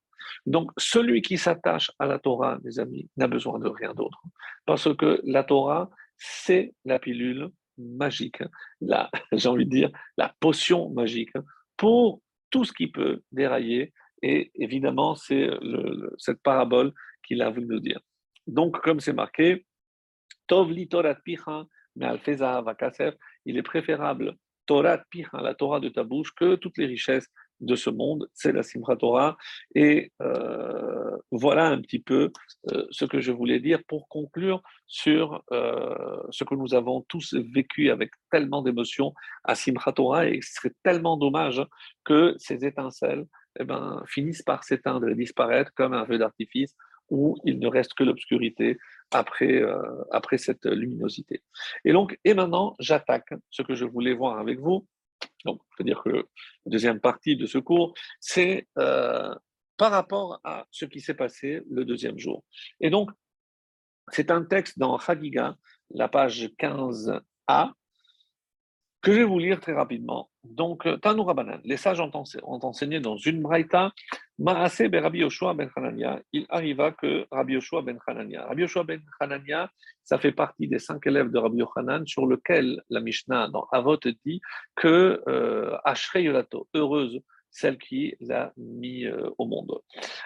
Donc, 0.46 0.70
celui 0.76 1.22
qui 1.22 1.38
s'attache 1.38 1.90
à 1.98 2.06
la 2.06 2.18
Torah, 2.18 2.58
mes 2.64 2.78
amis, 2.78 3.08
n'a 3.16 3.28
besoin 3.28 3.58
de 3.58 3.68
rien 3.68 3.94
d'autre. 3.94 4.20
Parce 4.66 4.94
que 4.96 5.20
la 5.24 5.44
Torah, 5.44 5.90
c'est 6.16 6.74
la 6.84 6.98
pilule 6.98 7.50
magique, 7.78 8.42
j'ai 9.32 9.48
envie 9.48 9.64
de 9.64 9.70
dire, 9.70 9.90
la 10.16 10.34
potion 10.40 10.90
magique 10.90 11.32
pour 11.76 12.20
tout 12.50 12.64
ce 12.64 12.72
qui 12.72 12.88
peut 12.88 13.22
dérailler. 13.32 13.92
Et 14.22 14.50
évidemment, 14.54 15.14
c'est 15.14 15.48
cette 16.18 16.42
parabole 16.42 16.92
qu'il 17.26 17.40
a 17.42 17.50
voulu 17.50 17.66
nous 17.66 17.80
dire. 17.80 18.00
Donc, 18.46 18.80
comme 18.80 19.00
c'est 19.00 19.14
marqué, 19.14 19.64
Tov 20.46 20.70
li 20.70 20.88
Torah 20.88 21.14
picha 21.14 21.64
il 23.46 23.56
est 23.56 23.62
préférable 23.62 24.36
Torah 24.66 24.98
pire, 25.10 25.30
la 25.32 25.54
Torah 25.54 25.80
de 25.80 25.88
ta 25.88 26.04
bouche, 26.04 26.32
que 26.34 26.54
toutes 26.54 26.78
les 26.78 26.86
richesses 26.86 27.28
de 27.60 27.76
ce 27.76 27.90
monde, 27.90 28.28
c'est 28.34 28.52
la 28.52 28.62
Simcha 28.62 28.96
Torah. 28.96 29.36
Et 29.74 30.12
euh, 30.22 31.16
voilà 31.30 31.66
un 31.68 31.80
petit 31.80 31.98
peu 31.98 32.32
euh, 32.72 32.86
ce 32.90 33.04
que 33.04 33.20
je 33.20 33.32
voulais 33.32 33.60
dire 33.60 33.80
pour 33.86 34.08
conclure 34.08 34.62
sur 34.86 35.42
euh, 35.52 36.16
ce 36.30 36.44
que 36.44 36.54
nous 36.54 36.74
avons 36.74 37.02
tous 37.02 37.34
vécu 37.34 37.90
avec 37.90 38.10
tellement 38.30 38.62
d'émotions 38.62 39.14
à 39.44 39.54
Simcha 39.54 39.92
Torah. 39.92 40.26
Et 40.26 40.40
ce 40.42 40.54
serait 40.54 40.74
tellement 40.82 41.16
dommage 41.16 41.62
que 42.04 42.34
ces 42.38 42.64
étincelles 42.64 43.26
eh 43.58 43.64
ben, 43.64 44.02
finissent 44.06 44.42
par 44.42 44.64
s'éteindre 44.64 45.08
et 45.08 45.14
disparaître 45.14 45.72
comme 45.74 45.92
un 45.92 46.06
feu 46.06 46.18
d'artifice 46.18 46.74
où 47.10 47.36
il 47.44 47.58
ne 47.58 47.66
reste 47.66 47.94
que 47.94 48.04
l'obscurité 48.04 48.78
après, 49.10 49.60
après 50.12 50.38
cette 50.38 50.64
luminosité. 50.64 51.42
Et 51.84 51.92
donc, 51.92 52.16
et 52.24 52.34
maintenant, 52.34 52.76
j'attaque 52.78 53.34
ce 53.50 53.62
que 53.62 53.74
je 53.74 53.84
voulais 53.84 54.14
voir 54.14 54.38
avec 54.38 54.60
vous 54.60 54.86
donc, 55.44 55.60
c'est-à-dire 55.76 56.02
que 56.02 56.10
la 56.10 56.24
deuxième 56.66 57.00
partie 57.00 57.36
de 57.36 57.46
ce 57.46 57.58
cours, 57.58 57.94
c'est 58.20 58.68
euh, 58.78 59.34
par 59.76 59.90
rapport 59.90 60.40
à 60.44 60.66
ce 60.70 60.84
qui 60.84 61.00
s'est 61.00 61.14
passé 61.14 61.62
le 61.70 61.84
deuxième 61.84 62.18
jour. 62.18 62.44
Et 62.80 62.90
donc, 62.90 63.10
c'est 64.08 64.30
un 64.30 64.44
texte 64.44 64.78
dans 64.78 64.98
Chagiga, 64.98 65.56
la 65.90 66.08
page 66.08 66.50
15a, 66.58 67.72
que 69.02 69.12
je 69.12 69.18
vais 69.18 69.24
vous 69.24 69.38
lire 69.38 69.60
très 69.60 69.72
rapidement. 69.72 70.28
Donc, 70.44 70.86
euh, 70.86 70.96
Tanu 70.96 71.22
Rabbanan, 71.22 71.60
les 71.64 71.76
sages 71.76 72.00
ont, 72.00 72.10
enseigné 72.44 73.00
dans 73.00 73.16
une 73.16 73.40
braïta, 73.40 73.92
Maase 74.38 74.82
Rabbi 74.92 75.18
Yoshua 75.18 75.54
ben 75.54 75.70
Hanania, 75.76 76.20
il 76.32 76.46
arriva 76.48 76.92
que 76.92 77.26
Rabbi 77.30 77.54
Yoshua 77.54 77.82
ben 77.82 77.98
Hanania. 78.06 78.46
Rabbi 78.46 78.62
Yoshua 78.62 78.84
ben 78.84 79.00
Hanania, 79.20 79.70
ça 80.04 80.18
fait 80.18 80.32
partie 80.32 80.68
des 80.68 80.78
cinq 80.78 81.06
élèves 81.06 81.30
de 81.30 81.38
Rabbi 81.38 81.58
Yochanan, 81.58 82.06
sur 82.06 82.26
lequel 82.26 82.82
la 82.90 83.00
Mishnah 83.00 83.48
dans 83.48 83.66
Avot 83.72 83.98
dit 84.24 84.40
que 84.76 85.22
euh, 85.28 85.76
Yolato, 86.14 86.68
heureuse 86.74 87.20
celle 87.50 87.78
qui 87.78 88.14
l'a 88.20 88.52
mis 88.56 89.04
euh, 89.04 89.30
au 89.38 89.46
monde. 89.46 89.80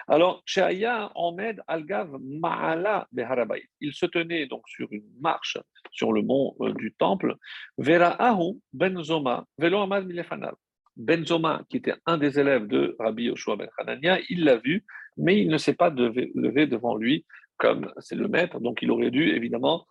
Alors, 0.07 0.41
Sheaya 0.45 1.11
Ahmed 1.15 1.61
Algav 1.67 2.17
Ma'ala 2.21 3.07
Beharabay. 3.11 3.63
Il 3.81 3.93
se 3.93 4.05
tenait 4.05 4.47
donc 4.47 4.67
sur 4.67 4.87
une 4.91 5.09
marche 5.19 5.57
sur 5.91 6.13
le 6.13 6.21
mont 6.21 6.55
euh, 6.61 6.73
du 6.73 6.93
temple. 6.93 7.35
Vera 7.77 8.09
Ahu 8.21 8.59
Benzoma, 8.73 9.45
Velo 9.57 9.79
Amad 9.81 10.05
Milefanav. 10.05 10.55
Benzoma, 10.95 11.63
qui 11.69 11.77
était 11.77 11.95
un 12.05 12.17
des 12.17 12.39
élèves 12.39 12.67
de 12.67 12.95
Rabbi 12.99 13.23
Yoshua 13.25 13.57
ben 13.57 13.69
Hanania, 13.77 14.19
il 14.29 14.45
l'a 14.45 14.57
vu, 14.57 14.85
mais 15.17 15.41
il 15.41 15.49
ne 15.49 15.57
s'est 15.57 15.73
pas 15.73 15.89
levé 15.89 16.67
devant 16.67 16.95
lui 16.95 17.25
comme 17.57 17.91
c'est 17.99 18.15
le 18.15 18.27
maître, 18.27 18.59
donc 18.59 18.81
il 18.81 18.91
aurait 18.91 19.11
dû 19.11 19.29
évidemment 19.35 19.87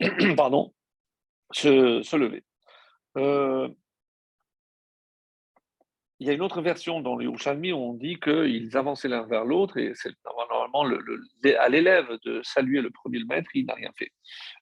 pardon, 0.36 0.74
se, 1.52 2.02
se 2.02 2.16
lever. 2.16 2.44
Euh, 3.16 3.68
il 6.18 6.26
y 6.26 6.30
a 6.30 6.32
une 6.32 6.42
autre 6.42 6.62
version 6.62 7.00
dans 7.00 7.16
les 7.16 7.26
Ushalmi 7.26 7.72
où 7.72 7.76
on 7.76 7.92
dit 7.92 8.18
qu'ils 8.18 8.76
avançaient 8.76 9.08
l'un 9.08 9.26
vers 9.26 9.44
l'autre 9.44 9.76
et 9.76 9.92
c'est 9.94 10.12
normalement 10.24 10.84
le, 10.84 10.98
à 11.58 11.68
l'élève 11.68 12.08
de 12.24 12.40
saluer 12.42 12.80
le 12.80 12.90
premier 12.90 13.18
le 13.18 13.26
maître, 13.26 13.50
il 13.54 13.66
n'a 13.66 13.74
rien 13.74 13.90
fait. 13.96 14.10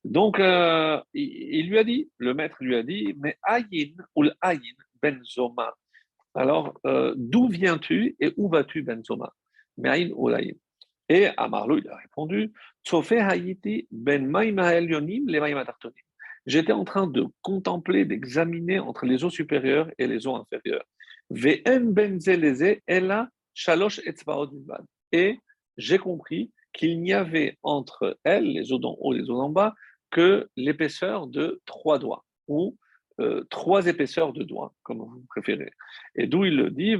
Donc 0.05 0.40
euh, 0.40 1.00
il, 1.12 1.68
lui 1.68 1.78
a 1.78 1.84
dit, 1.84 2.11
le 2.18 2.34
maître 2.34 2.57
lui 2.61 2.74
a 2.74 2.82
dit, 2.82 3.14
mais 3.18 3.38
Ayin 3.44 3.92
ou 4.16 4.24
Ayin 4.40 4.61
Benzoma. 5.00 5.74
Alors 6.34 6.78
euh, 6.86 7.14
d'où 7.16 7.48
viens-tu 7.48 8.16
et 8.18 8.32
où 8.36 8.48
vas-tu 8.48 8.82
Benzoma 8.82 9.32
Mais 9.78 9.90
Ayin 9.90 10.11
ou 10.14 10.28
Ayin. 10.30 10.55
Et 11.09 11.28
Amarlo, 11.36 11.78
il 11.78 11.88
a 11.88 11.96
répondu, 11.96 12.52
ben 13.90 14.32
J'étais 16.46 16.72
en 16.72 16.84
train 16.84 17.07
de 17.07 17.26
contempler, 17.42 18.05
d'examiner 18.05 18.78
entre 18.78 19.07
les 19.07 19.22
eaux 19.22 19.30
supérieures 19.30 19.90
et 19.98 20.07
les 20.07 20.26
eaux 20.26 20.36
inférieures. 20.36 20.84
Et 25.12 25.39
j'ai 25.77 25.99
compris 25.99 26.53
qu'il 26.72 27.01
n'y 27.01 27.12
avait 27.12 27.59
entre 27.62 28.18
elles, 28.25 28.45
les 28.45 28.72
eaux 28.72 28.79
d'en 28.79 28.97
haut 29.01 29.14
et 29.14 29.18
les 29.18 29.31
eaux 29.31 29.39
d'en 29.39 29.49
bas, 29.49 29.75
que 30.11 30.49
l'épaisseur 30.57 31.27
de 31.27 31.61
trois 31.66 31.99
doigts, 31.99 32.25
ou 32.49 32.77
euh, 33.20 33.45
trois 33.51 33.87
épaisseurs 33.87 34.33
de 34.33 34.43
doigts, 34.43 34.75
comme 34.83 34.99
vous 34.99 35.25
préférez. 35.29 35.70
Et 36.16 36.27
d'où 36.27 36.45
il 36.45 36.57
le 36.57 36.70
dit, 36.70 36.97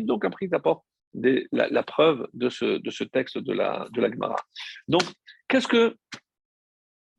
donc 0.00 0.24
après 0.24 0.46
il 0.46 0.54
apporte 0.54 0.84
la, 1.14 1.68
la, 1.68 1.82
preuve 1.82 2.28
de 2.32 2.48
ce, 2.48 2.78
de 2.78 2.90
ce 2.90 3.04
texte 3.04 3.38
de 3.38 3.52
la, 3.52 3.88
de 3.92 4.00
la 4.00 4.10
Gemara. 4.10 4.36
Donc, 4.88 5.02
qu'est-ce 5.48 5.68
que 5.68 5.96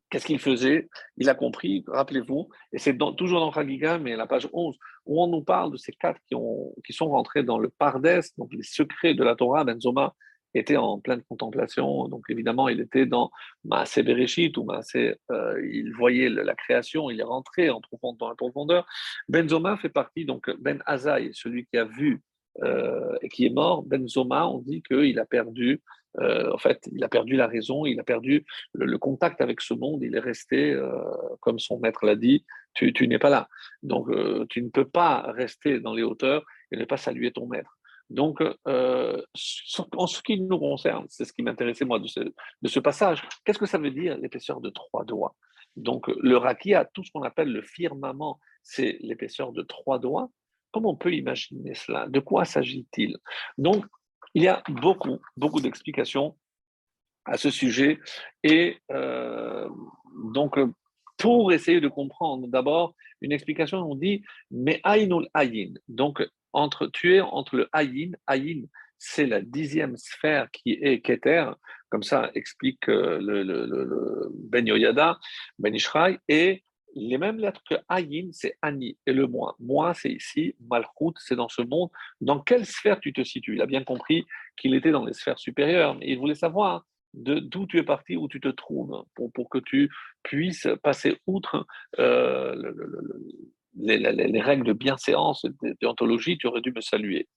Qu'est-ce 0.09 0.25
qu'il 0.25 0.39
faisait? 0.39 0.87
Il 1.17 1.27
a 1.27 1.35
compris, 1.35 1.83
rappelez-vous, 1.87 2.47
et 2.71 2.77
c'est 2.77 2.97
toujours 3.17 3.41
dans 3.41 3.51
Chagiga, 3.51 3.97
mais 3.97 4.13
à 4.13 4.17
la 4.17 4.25
page 4.25 4.47
11, 4.53 4.77
où 5.07 5.21
on 5.21 5.27
nous 5.27 5.43
parle 5.43 5.71
de 5.71 5.77
ces 5.77 5.91
quatre 5.91 6.19
qui, 6.27 6.35
ont, 6.35 6.73
qui 6.85 6.93
sont 6.93 7.09
rentrés 7.09 7.43
dans 7.43 7.59
le 7.59 7.69
Pardes, 7.69 8.21
donc 8.37 8.53
les 8.53 8.63
secrets 8.63 9.13
de 9.13 9.23
la 9.23 9.35
Torah. 9.35 9.63
Benzoma 9.63 10.13
était 10.53 10.77
en 10.77 10.99
pleine 10.99 11.21
contemplation, 11.23 12.07
donc 12.07 12.25
évidemment, 12.29 12.69
il 12.69 12.79
était 12.79 13.05
dans 13.05 13.31
Maasé 13.63 14.03
Bereshit, 14.03 14.57
ou 14.57 14.63
Maasé, 14.63 15.15
euh, 15.31 15.61
il 15.71 15.93
voyait 15.93 16.29
la 16.29 16.55
création, 16.55 17.09
il 17.09 17.19
est 17.19 17.23
rentré 17.23 17.69
en 17.69 17.81
profondeur, 17.81 18.17
dans 18.17 18.29
la 18.29 18.35
profondeur. 18.35 18.87
Benzoma 19.27 19.77
fait 19.77 19.89
partie, 19.89 20.25
donc 20.25 20.49
Ben 20.59 20.81
Azaï, 20.85 21.31
celui 21.33 21.65
qui 21.65 21.77
a 21.77 21.85
vu 21.85 22.21
euh, 22.63 23.15
et 23.21 23.29
qui 23.29 23.45
est 23.45 23.51
mort. 23.51 23.83
Benzoma, 23.83 24.47
on 24.47 24.59
dit 24.59 24.81
qu'il 24.81 25.19
a 25.19 25.25
perdu 25.25 25.81
euh, 26.19 26.51
en 26.51 26.57
fait, 26.57 26.87
il 26.91 27.03
a 27.03 27.09
perdu 27.09 27.35
la 27.35 27.47
raison, 27.47 27.85
il 27.85 27.99
a 27.99 28.03
perdu 28.03 28.45
le, 28.73 28.97
contact 28.97 29.41
avec 29.41 29.61
ce 29.61 29.73
monde, 29.73 30.01
il 30.03 30.15
est 30.15 30.19
resté, 30.19 30.73
euh, 30.73 30.89
comme 31.39 31.59
son 31.59 31.79
maître 31.79 32.05
l'a 32.05 32.15
dit, 32.15 32.45
tu, 32.73 33.07
n'es 33.07 33.19
pas 33.19 33.29
là. 33.29 33.47
Donc, 33.83 34.09
euh, 34.09 34.45
tu 34.49 34.61
ne 34.61 34.69
peux 34.69 34.87
pas 34.87 35.31
rester 35.31 35.79
dans 35.79 35.93
les 35.93 36.03
hauteurs 36.03 36.43
et 36.71 36.77
ne 36.77 36.85
pas 36.85 36.97
saluer 36.97 37.31
ton 37.31 37.47
maître. 37.47 37.77
Donc, 38.09 38.41
en 38.41 40.07
ce 40.07 40.21
qui 40.21 40.39
nous 40.39 40.59
concerne, 40.59 41.05
c'est 41.09 41.25
ce 41.25 41.33
qui 41.33 41.43
m'intéressait 41.43 41.85
moi 41.85 41.99
de 41.99 42.07
ce, 42.07 42.79
passage, 42.79 43.27
qu'est-ce 43.43 43.59
que 43.59 43.65
ça 43.65 43.77
veut 43.77 43.91
dire 43.91 44.17
l'épaisseur 44.17 44.61
de 44.61 44.69
trois 44.69 45.03
doigts? 45.03 45.35
Donc, 45.75 46.07
le 46.07 46.37
raki 46.37 46.73
a 46.73 46.85
tout 46.85 47.03
ce 47.03 47.11
qu'on 47.11 47.23
appelle 47.23 47.51
le 47.51 47.61
firmament, 47.61 48.39
c'est 48.63 48.97
l'épaisseur 49.01 49.51
de 49.51 49.61
trois 49.61 49.99
doigts. 49.99 50.31
Comment 50.71 50.91
on 50.91 50.95
peut 50.95 51.13
imaginer 51.13 51.73
cela? 51.73 52.07
De 52.07 52.19
quoi 52.19 52.45
s'agit-il? 52.45 53.17
Donc, 53.57 53.85
il 54.37 54.43
y 54.43 54.47
a 54.47 54.61
beaucoup, 54.69 55.17
beaucoup 55.35 55.61
d'explications 55.61 56.37
à 57.25 57.37
ce 57.37 57.49
sujet. 57.49 57.99
Et 58.43 58.77
euh, 58.91 59.67
donc, 60.31 60.59
pour 61.17 61.51
essayer 61.51 61.81
de 61.81 61.87
comprendre, 61.87 62.47
d'abord, 62.47 62.93
une 63.21 63.31
explication, 63.31 63.79
on 63.79 63.95
dit 63.95 64.21
mais 64.51 64.79
Aynul 64.83 65.27
Ayin. 65.33 65.73
Donc, 65.87 66.23
entre, 66.53 66.85
tu 66.85 67.15
es 67.15 67.21
entre 67.21 67.55
le 67.55 67.67
Ayin, 67.73 68.11
Ayin, 68.27 68.61
c'est 68.99 69.25
la 69.25 69.41
dixième 69.41 69.97
sphère 69.97 70.51
qui 70.51 70.77
est 70.83 71.01
Keter, 71.01 71.49
comme 71.89 72.03
ça 72.03 72.29
explique 72.35 72.87
euh, 72.89 73.17
le, 73.19 74.29
Ben 74.35 74.67
Yoyada, 74.67 75.17
Ben 75.57 75.73
Ishraï, 75.73 76.19
et 76.29 76.63
les 76.97 77.17
mêmes 77.17 77.37
lettres 77.37 77.61
que 77.69 77.75
Ayin, 77.87 78.29
c'est 78.31 78.57
Ani, 78.61 78.97
et 79.05 79.13
le 79.13 79.27
moi. 79.27 79.55
Moi, 79.59 79.93
c'est 79.93 80.11
ici, 80.11 80.55
Malchut, 80.69 81.13
c'est 81.17 81.35
dans 81.35 81.49
ce 81.49 81.61
monde. 81.61 81.89
Dans 82.21 82.39
quelle 82.39 82.65
sphère 82.65 82.99
tu 82.99 83.13
te 83.13 83.23
situes? 83.23 83.55
Il 83.55 83.61
a 83.61 83.65
bien 83.67 83.83
compris 83.83 84.25
qu'il 84.57 84.73
était 84.73 84.91
dans 84.91 85.05
les 85.05 85.13
sphères 85.13 85.39
supérieures, 85.39 85.95
mais 85.95 86.07
il 86.07 86.17
voulait 86.17 86.35
savoir 86.35 86.85
d'où 87.13 87.65
tu 87.67 87.77
es 87.77 87.83
parti, 87.83 88.15
où 88.17 88.27
tu 88.27 88.39
te 88.39 88.49
trouves, 88.49 89.03
pour, 89.15 89.31
pour 89.31 89.49
que 89.49 89.59
tu 89.59 89.89
puisses 90.23 90.67
passer 90.83 91.17
outre 91.25 91.65
euh, 91.99 92.73
les, 93.75 94.41
règles 94.41 94.65
de 94.65 94.73
bienséance, 94.73 95.45
déontologie, 95.81 96.37
tu 96.37 96.47
aurais 96.47 96.61
dû 96.61 96.71
me 96.71 96.81
saluer. 96.81 97.27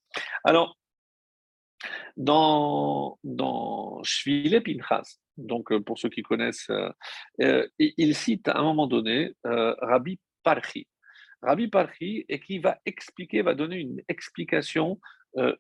Alors, 0.45 0.77
dans, 2.17 3.19
dans 3.25 4.03
Shvile 4.03 4.63
Pinchas, 4.63 5.19
donc 5.37 5.73
euh, 5.73 5.81
pour 5.81 5.99
ceux 5.99 6.09
qui 6.09 6.23
connaissent, 6.23 6.71
euh, 6.71 6.91
euh, 7.43 7.67
il 7.79 8.15
cite 8.15 8.49
à 8.49 8.59
un 8.59 8.63
moment 8.63 8.87
donné 8.87 9.33
Rabbi 9.45 10.19
Parchi. 10.43 10.87
Rabbi 11.43 11.69
Parchi, 11.69 12.25
et 12.29 12.41
qui 12.41 12.59
va 12.59 12.79
expliquer, 12.85 13.43
va 13.43 13.55
donner 13.55 13.77
une 13.77 14.03
explication 14.09 15.01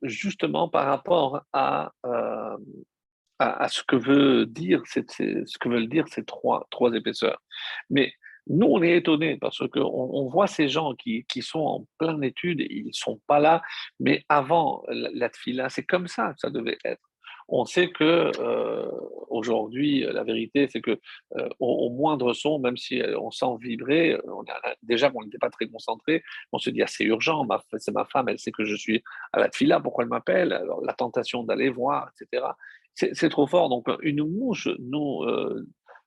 justement 0.02 0.68
par 0.68 0.86
rapport 0.86 1.42
à, 1.52 1.92
à, 2.02 3.68
ce 3.68 3.82
que 3.84 3.96
veut 3.96 4.44
dire, 4.46 4.82
ce 4.86 5.58
que 5.58 5.68
veulent 5.68 5.88
dire 5.88 6.06
ces 6.08 6.24
trois, 6.24 6.66
trois 6.70 6.92
épaisseurs. 6.92 7.40
Mais 7.88 8.12
nous, 8.46 8.66
on 8.66 8.82
est 8.82 8.96
étonnés 8.96 9.36
parce 9.36 9.58
qu'on 9.68 9.80
on 9.82 10.28
voit 10.28 10.46
ces 10.46 10.68
gens 10.68 10.94
qui, 10.94 11.24
qui, 11.28 11.42
sont 11.42 11.60
en 11.60 11.86
pleine 11.98 12.24
étude, 12.24 12.64
ils 12.68 12.86
ne 12.86 12.92
sont 12.92 13.20
pas 13.26 13.38
là, 13.38 13.62
mais 13.98 14.24
avant 14.28 14.84
la, 14.88 15.10
la 15.12 15.28
tfila, 15.28 15.68
c'est 15.68 15.84
comme 15.84 16.08
ça 16.08 16.32
que 16.32 16.40
ça 16.40 16.50
devait 16.50 16.78
être 16.84 17.10
on 17.50 17.64
sait 17.64 17.90
que 17.90 18.30
euh, 18.38 18.88
aujourd'hui, 19.28 20.00
la 20.00 20.22
vérité, 20.22 20.68
c'est 20.70 20.80
que 20.80 20.98
euh, 21.36 21.48
au, 21.58 21.90
moindre 21.90 22.32
son, 22.32 22.58
même 22.58 22.76
si 22.76 23.02
euh, 23.02 23.18
on 23.18 23.30
sent 23.30 23.56
vibrer, 23.60 24.18
on 24.24 24.44
déjà 24.82 25.10
qu'on 25.10 25.24
n'était 25.24 25.38
pas 25.38 25.50
très 25.50 25.66
concentré, 25.66 26.22
on 26.52 26.58
se 26.58 26.70
dit 26.70 26.82
ah, 26.82 26.86
c'est 26.86 27.04
urgent, 27.04 27.46
c'est 27.78 27.92
ma 27.92 28.04
femme, 28.04 28.28
elle 28.28 28.38
sait 28.38 28.52
que 28.52 28.64
je 28.64 28.76
suis 28.76 29.02
à 29.32 29.40
la 29.40 29.50
fila, 29.50 29.80
pourquoi 29.80 30.04
elle 30.04 30.10
m'appelle? 30.10 30.62
La 30.84 30.92
tentation 30.94 31.42
d'aller 31.42 31.70
voir, 31.70 32.10
etc. 32.20 32.46
C'est 32.94 33.28
trop 33.30 33.46
fort. 33.46 33.68
Donc 33.68 33.86
une 34.02 34.24
mouche 34.24 34.68
nous 34.78 35.24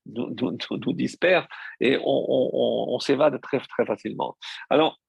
nous, 0.05 0.35
nous, 0.39 0.93
disperse 0.93 1.47
et 1.79 1.97
on, 2.03 2.99
s'évade 2.99 3.39
très, 3.41 3.59
très 3.59 3.85
facilement. 3.85 4.37
Alors, 4.69 4.99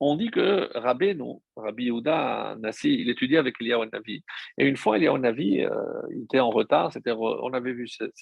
on 0.00 0.16
dit 0.16 0.30
que 0.30 0.70
Rabbi, 0.76 1.14
non, 1.14 1.40
Rabbi 1.56 1.90
Nassi, 2.58 2.94
il 2.94 3.08
étudiait 3.10 3.38
avec 3.38 3.54
Eliyahu 3.60 3.88
Navi. 3.92 4.24
Et 4.58 4.66
une 4.66 4.76
fois, 4.76 4.96
Eliyahu 4.96 5.18
Navi, 5.18 5.64
euh, 5.64 5.70
il 6.10 6.24
était 6.24 6.40
en 6.40 6.50
retard, 6.50 6.92
c'était, 6.92 7.12
on 7.12 7.52
avait 7.52 7.72
vu 7.72 7.86
cet 7.88 8.12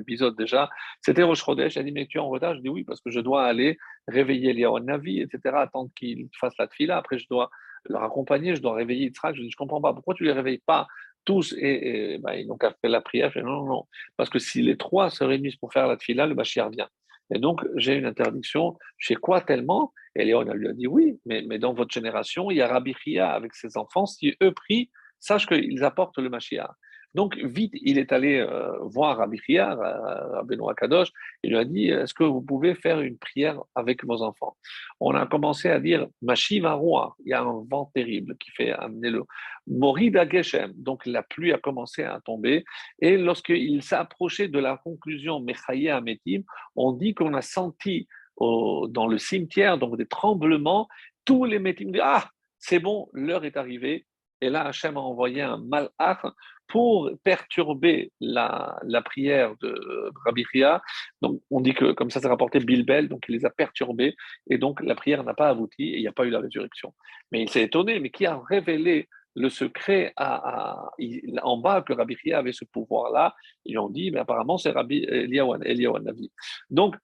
épisode 0.00 0.36
déjà, 0.36 0.68
c'était 1.00 1.22
Rosh 1.22 1.44
Chodesh, 1.44 1.76
il 1.76 1.78
a 1.78 1.82
dit, 1.84 1.92
mais 1.92 2.06
tu 2.06 2.18
es 2.18 2.20
en 2.20 2.28
retard? 2.28 2.56
Je 2.56 2.60
dis 2.60 2.68
oui, 2.68 2.84
parce 2.84 3.00
que 3.00 3.10
je 3.10 3.20
dois 3.20 3.44
aller 3.44 3.78
réveiller 4.08 4.50
Eliyahu 4.50 4.80
Navi, 4.80 5.20
etc., 5.20 5.56
attendre 5.56 5.90
qu'il 5.96 6.28
fasse 6.38 6.54
la 6.58 6.66
tfila, 6.66 6.96
après 6.96 7.18
je 7.18 7.26
dois 7.28 7.50
leur 7.86 8.02
accompagner, 8.02 8.54
je 8.54 8.62
dois 8.62 8.74
réveiller 8.74 9.06
Yitzhak, 9.06 9.34
je 9.34 9.42
dis, 9.42 9.50
je 9.50 9.56
comprends 9.56 9.80
pas, 9.80 9.92
pourquoi 9.92 10.14
tu 10.14 10.24
les 10.24 10.32
réveilles 10.32 10.62
pas 10.66 10.86
tous 11.24 11.54
et, 11.58 12.18
ben, 12.22 12.34
ils 12.34 12.46
n'ont 12.46 12.56
qu'à 12.56 12.74
faire 12.80 12.90
la 12.90 13.00
prière. 13.00 13.30
Je 13.32 13.40
dis, 13.40 13.44
non, 13.44 13.64
non, 13.64 13.66
non, 13.66 13.84
parce 14.16 14.30
que 14.30 14.38
si 14.38 14.62
les 14.62 14.76
trois 14.76 15.10
se 15.10 15.24
réunissent 15.24 15.56
pour 15.56 15.72
faire 15.72 15.86
la 15.86 15.96
tfila, 15.96 16.26
le 16.26 16.34
Bachir 16.34 16.68
vient. 16.70 16.88
Et 17.34 17.38
donc, 17.38 17.64
j'ai 17.76 17.94
une 17.94 18.06
interdiction. 18.06 18.76
Chez 18.98 19.14
quoi 19.14 19.40
tellement? 19.40 19.92
Et 20.14 20.24
Léon 20.24 20.42
lui 20.42 20.68
a 20.68 20.72
dit 20.72 20.86
oui, 20.86 21.18
mais, 21.24 21.42
mais 21.46 21.58
dans 21.58 21.72
votre 21.72 21.92
génération, 21.92 22.50
il 22.50 22.58
y 22.58 22.60
a 22.60 22.68
Rabbi 22.68 22.94
Chia 23.02 23.30
avec 23.30 23.54
ses 23.54 23.76
enfants. 23.76 24.06
Si 24.06 24.36
eux 24.42 24.52
prient, 24.52 24.90
sache 25.18 25.46
qu'ils 25.46 25.84
apportent 25.84 26.18
le 26.18 26.28
Mashiach. 26.28 26.70
Donc, 27.14 27.36
vite, 27.36 27.72
il 27.74 27.98
est 27.98 28.12
allé 28.12 28.38
euh, 28.38 28.78
voir 28.80 29.18
Rabbi 29.18 29.38
Chia, 29.38 29.72
euh, 29.72 30.42
Benoît 30.44 30.74
Kadosh, 30.74 31.10
il 31.42 31.50
lui 31.50 31.58
a 31.58 31.64
dit 31.64 31.88
Est-ce 31.88 32.14
que 32.14 32.24
vous 32.24 32.40
pouvez 32.40 32.74
faire 32.74 33.00
une 33.00 33.18
prière 33.18 33.60
avec 33.74 34.04
vos 34.04 34.22
enfants? 34.22 34.56
On 35.00 35.14
a 35.14 35.26
commencé 35.26 35.68
à 35.68 35.78
dire 35.78 36.06
Mashiva 36.22 36.72
roi, 36.74 37.16
il 37.24 37.30
y 37.30 37.34
a 37.34 37.42
un 37.42 37.64
vent 37.70 37.90
terrible 37.94 38.36
qui 38.38 38.50
fait 38.50 38.72
amener 38.72 39.10
le 39.10 39.24
Morida 39.66 40.28
Geshem. 40.28 40.72
Donc, 40.74 41.04
la 41.06 41.22
pluie 41.22 41.52
a 41.52 41.58
commencé 41.58 42.02
à 42.02 42.20
tomber. 42.24 42.64
Et 43.00 43.18
lorsqu'il 43.18 43.82
s'est 43.82 43.96
approché 43.96 44.48
de 44.48 44.58
la 44.58 44.78
conclusion 44.78 45.40
Mechaye 45.40 45.90
Ametim, 45.90 46.42
on 46.76 46.92
dit 46.92 47.14
qu'on 47.14 47.34
a 47.34 47.42
senti 47.42 48.08
dans 48.38 49.06
le 49.06 49.18
cimetière 49.18 49.78
donc 49.78 49.96
des 49.96 50.06
tremblements. 50.06 50.88
Tous 51.24 51.44
les 51.44 51.58
métim 51.58 51.90
disent 51.92 52.02
Ah, 52.02 52.28
c'est 52.58 52.78
bon, 52.78 53.08
l'heure 53.12 53.44
est 53.44 53.56
arrivée. 53.56 54.06
Et 54.40 54.50
là, 54.50 54.66
Hachem 54.66 54.96
a 54.96 55.00
envoyé 55.00 55.42
un 55.42 55.58
malach 55.58 56.24
pour 56.72 57.10
perturber 57.22 58.12
la, 58.18 58.80
prière 59.04 59.54
de 59.60 60.10
Rabbi 60.24 60.42
Chia. 60.50 60.80
Donc, 61.20 61.42
on 61.50 61.60
dit 61.60 61.74
que, 61.74 61.92
comme 61.92 62.08
ça, 62.08 62.18
c'est 62.18 62.28
rapporté 62.28 62.60
Bilbel, 62.60 63.10
donc 63.10 63.26
il 63.28 63.34
les 63.34 63.44
a 63.44 63.50
perturbés, 63.50 64.16
et 64.48 64.56
donc 64.56 64.80
la 64.80 64.94
prière 64.94 65.22
n'a 65.22 65.34
pas 65.34 65.50
abouti, 65.50 65.82
et 65.82 65.96
il 65.98 66.00
n'y 66.00 66.08
a 66.08 66.12
pas 66.12 66.24
eu 66.24 66.30
la 66.30 66.40
résurrection. 66.40 66.94
Mais 67.30 67.42
il 67.42 67.50
s'est 67.50 67.64
étonné, 67.64 68.00
mais 68.00 68.08
qui 68.08 68.24
a 68.24 68.40
révélé 68.48 69.06
le 69.34 69.50
secret 69.50 70.14
en 70.16 71.58
bas 71.58 71.82
que 71.82 71.92
Rabbi 71.92 72.16
Chia 72.16 72.38
avait 72.38 72.52
ce 72.52 72.64
pouvoir-là 72.64 73.34
Ils 73.66 73.78
ont 73.78 73.90
dit, 73.90 74.10
mais 74.10 74.20
apparemment, 74.20 74.56
c'est 74.56 74.70
Rabbi 74.70 75.04
Eliyahu 75.04 76.00
Navi. 76.00 76.32
Donc, 76.70 76.96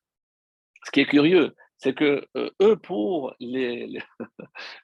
ce 0.83 0.91
qui 0.91 1.01
est 1.01 1.07
curieux, 1.07 1.55
c'est 1.77 1.95
que 1.95 2.25
euh, 2.39 2.49
eux, 2.62 2.77
pour 2.77 3.35
les 3.39 3.99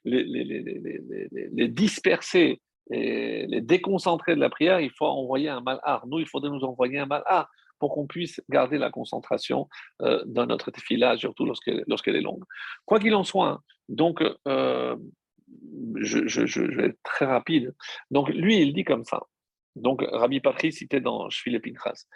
disperser 1.69 2.61
et 2.91 3.47
les 3.47 3.61
déconcentrer 3.61 4.35
de 4.35 4.41
la 4.41 4.51
prière, 4.51 4.81
il 4.81 4.91
faut 4.91 5.07
envoyer 5.07 5.49
un 5.49 5.61
malhar. 5.61 6.07
Nous, 6.07 6.19
il 6.19 6.29
faudrait 6.29 6.51
nous 6.51 6.65
envoyer 6.65 6.99
un 6.99 7.07
malhar 7.07 7.51
pour 7.79 7.95
qu'on 7.95 8.07
puisse 8.07 8.41
garder 8.49 8.79
la 8.79 8.91
concentration 8.91 9.69
euh, 10.03 10.23
dans 10.27 10.47
notre 10.47 10.71
tefila, 10.71 11.17
surtout 11.17 11.45
lorsqu'elle 11.45 12.17
est 12.17 12.21
longue. 12.21 12.45
Quoi 12.85 12.99
qu'il 12.99 13.15
en 13.15 13.25
soit, 13.25 13.63
donc, 13.89 14.23
euh, 14.49 14.97
je, 15.97 16.61
vais 16.61 16.87
être 16.89 16.99
très 17.03 17.27
rapide. 17.27 17.75
Donc, 18.11 18.29
lui, 18.31 18.61
il 18.61 18.73
dit 18.73 18.85
comme 18.85 19.05
ça. 19.05 19.21
Donc, 19.77 20.05
Rabbi 20.11 20.41
Patrice 20.41 20.79
citait 20.79 21.01
dans 21.01 21.29
Shvile 21.31 21.61
Pinchas. 21.61 22.07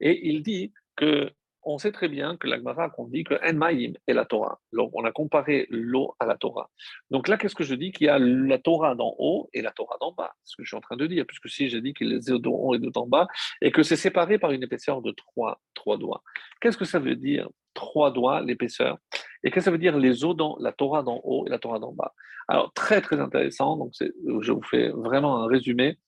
Et 0.00 0.28
il 0.28 0.42
dit 0.42 0.72
que 0.96 1.30
on 1.62 1.78
sait 1.78 1.92
très 1.92 2.08
bien 2.08 2.36
que 2.36 2.46
l'Agmara 2.46 2.90
dit 3.08 3.24
que 3.24 3.34
Enmaïm 3.48 3.94
est 4.06 4.12
la 4.12 4.24
Torah. 4.24 4.60
Donc, 4.72 4.90
on 4.94 5.04
a 5.04 5.12
comparé 5.12 5.66
l'eau 5.70 6.14
à 6.18 6.26
la 6.26 6.36
Torah. 6.36 6.70
Donc 7.10 7.28
là, 7.28 7.36
qu'est-ce 7.36 7.54
que 7.54 7.64
je 7.64 7.74
dis 7.74 7.92
Qu'il 7.92 8.06
y 8.06 8.10
a 8.10 8.18
la 8.18 8.58
Torah 8.58 8.94
d'en 8.94 9.14
haut 9.18 9.48
et 9.52 9.62
la 9.62 9.70
Torah 9.70 9.96
d'en 10.00 10.12
bas? 10.12 10.32
Ce 10.44 10.56
que 10.56 10.64
je 10.64 10.68
suis 10.68 10.76
en 10.76 10.80
train 10.80 10.96
de 10.96 11.06
dire, 11.06 11.24
puisque 11.26 11.48
si 11.48 11.68
j'ai 11.68 11.80
dit 11.80 11.94
qu'il 11.94 12.08
les 12.08 12.30
eaux 12.32 12.38
d'en 12.38 12.52
haut 12.52 12.74
et 12.74 12.78
d'en 12.78 13.06
bas, 13.06 13.26
et 13.60 13.70
que 13.70 13.82
c'est 13.82 13.96
séparé 13.96 14.38
par 14.38 14.52
une 14.52 14.62
épaisseur 14.62 15.02
de 15.02 15.12
trois, 15.12 15.60
trois 15.74 15.96
doigts. 15.96 16.22
Qu'est-ce 16.60 16.78
que 16.78 16.84
ça 16.84 16.98
veut 16.98 17.16
dire 17.16 17.48
Trois 17.74 18.10
doigts, 18.10 18.40
l'épaisseur? 18.40 18.98
Et 19.42 19.50
qu'est-ce 19.50 19.56
que 19.56 19.60
ça 19.66 19.70
veut 19.70 19.78
dire 19.78 19.96
les 19.96 20.24
eaux 20.24 20.34
dans 20.34 20.56
la 20.60 20.72
Torah 20.72 21.02
d'en 21.02 21.20
haut 21.24 21.46
et 21.46 21.50
la 21.50 21.58
Torah 21.58 21.78
d'en 21.78 21.92
bas? 21.92 22.14
Alors, 22.48 22.72
très, 22.72 23.00
très 23.00 23.20
intéressant. 23.20 23.76
Donc, 23.76 23.92
je 23.98 24.52
vous 24.52 24.62
fais 24.62 24.88
vraiment 24.88 25.42
un 25.42 25.46
résumé 25.46 25.98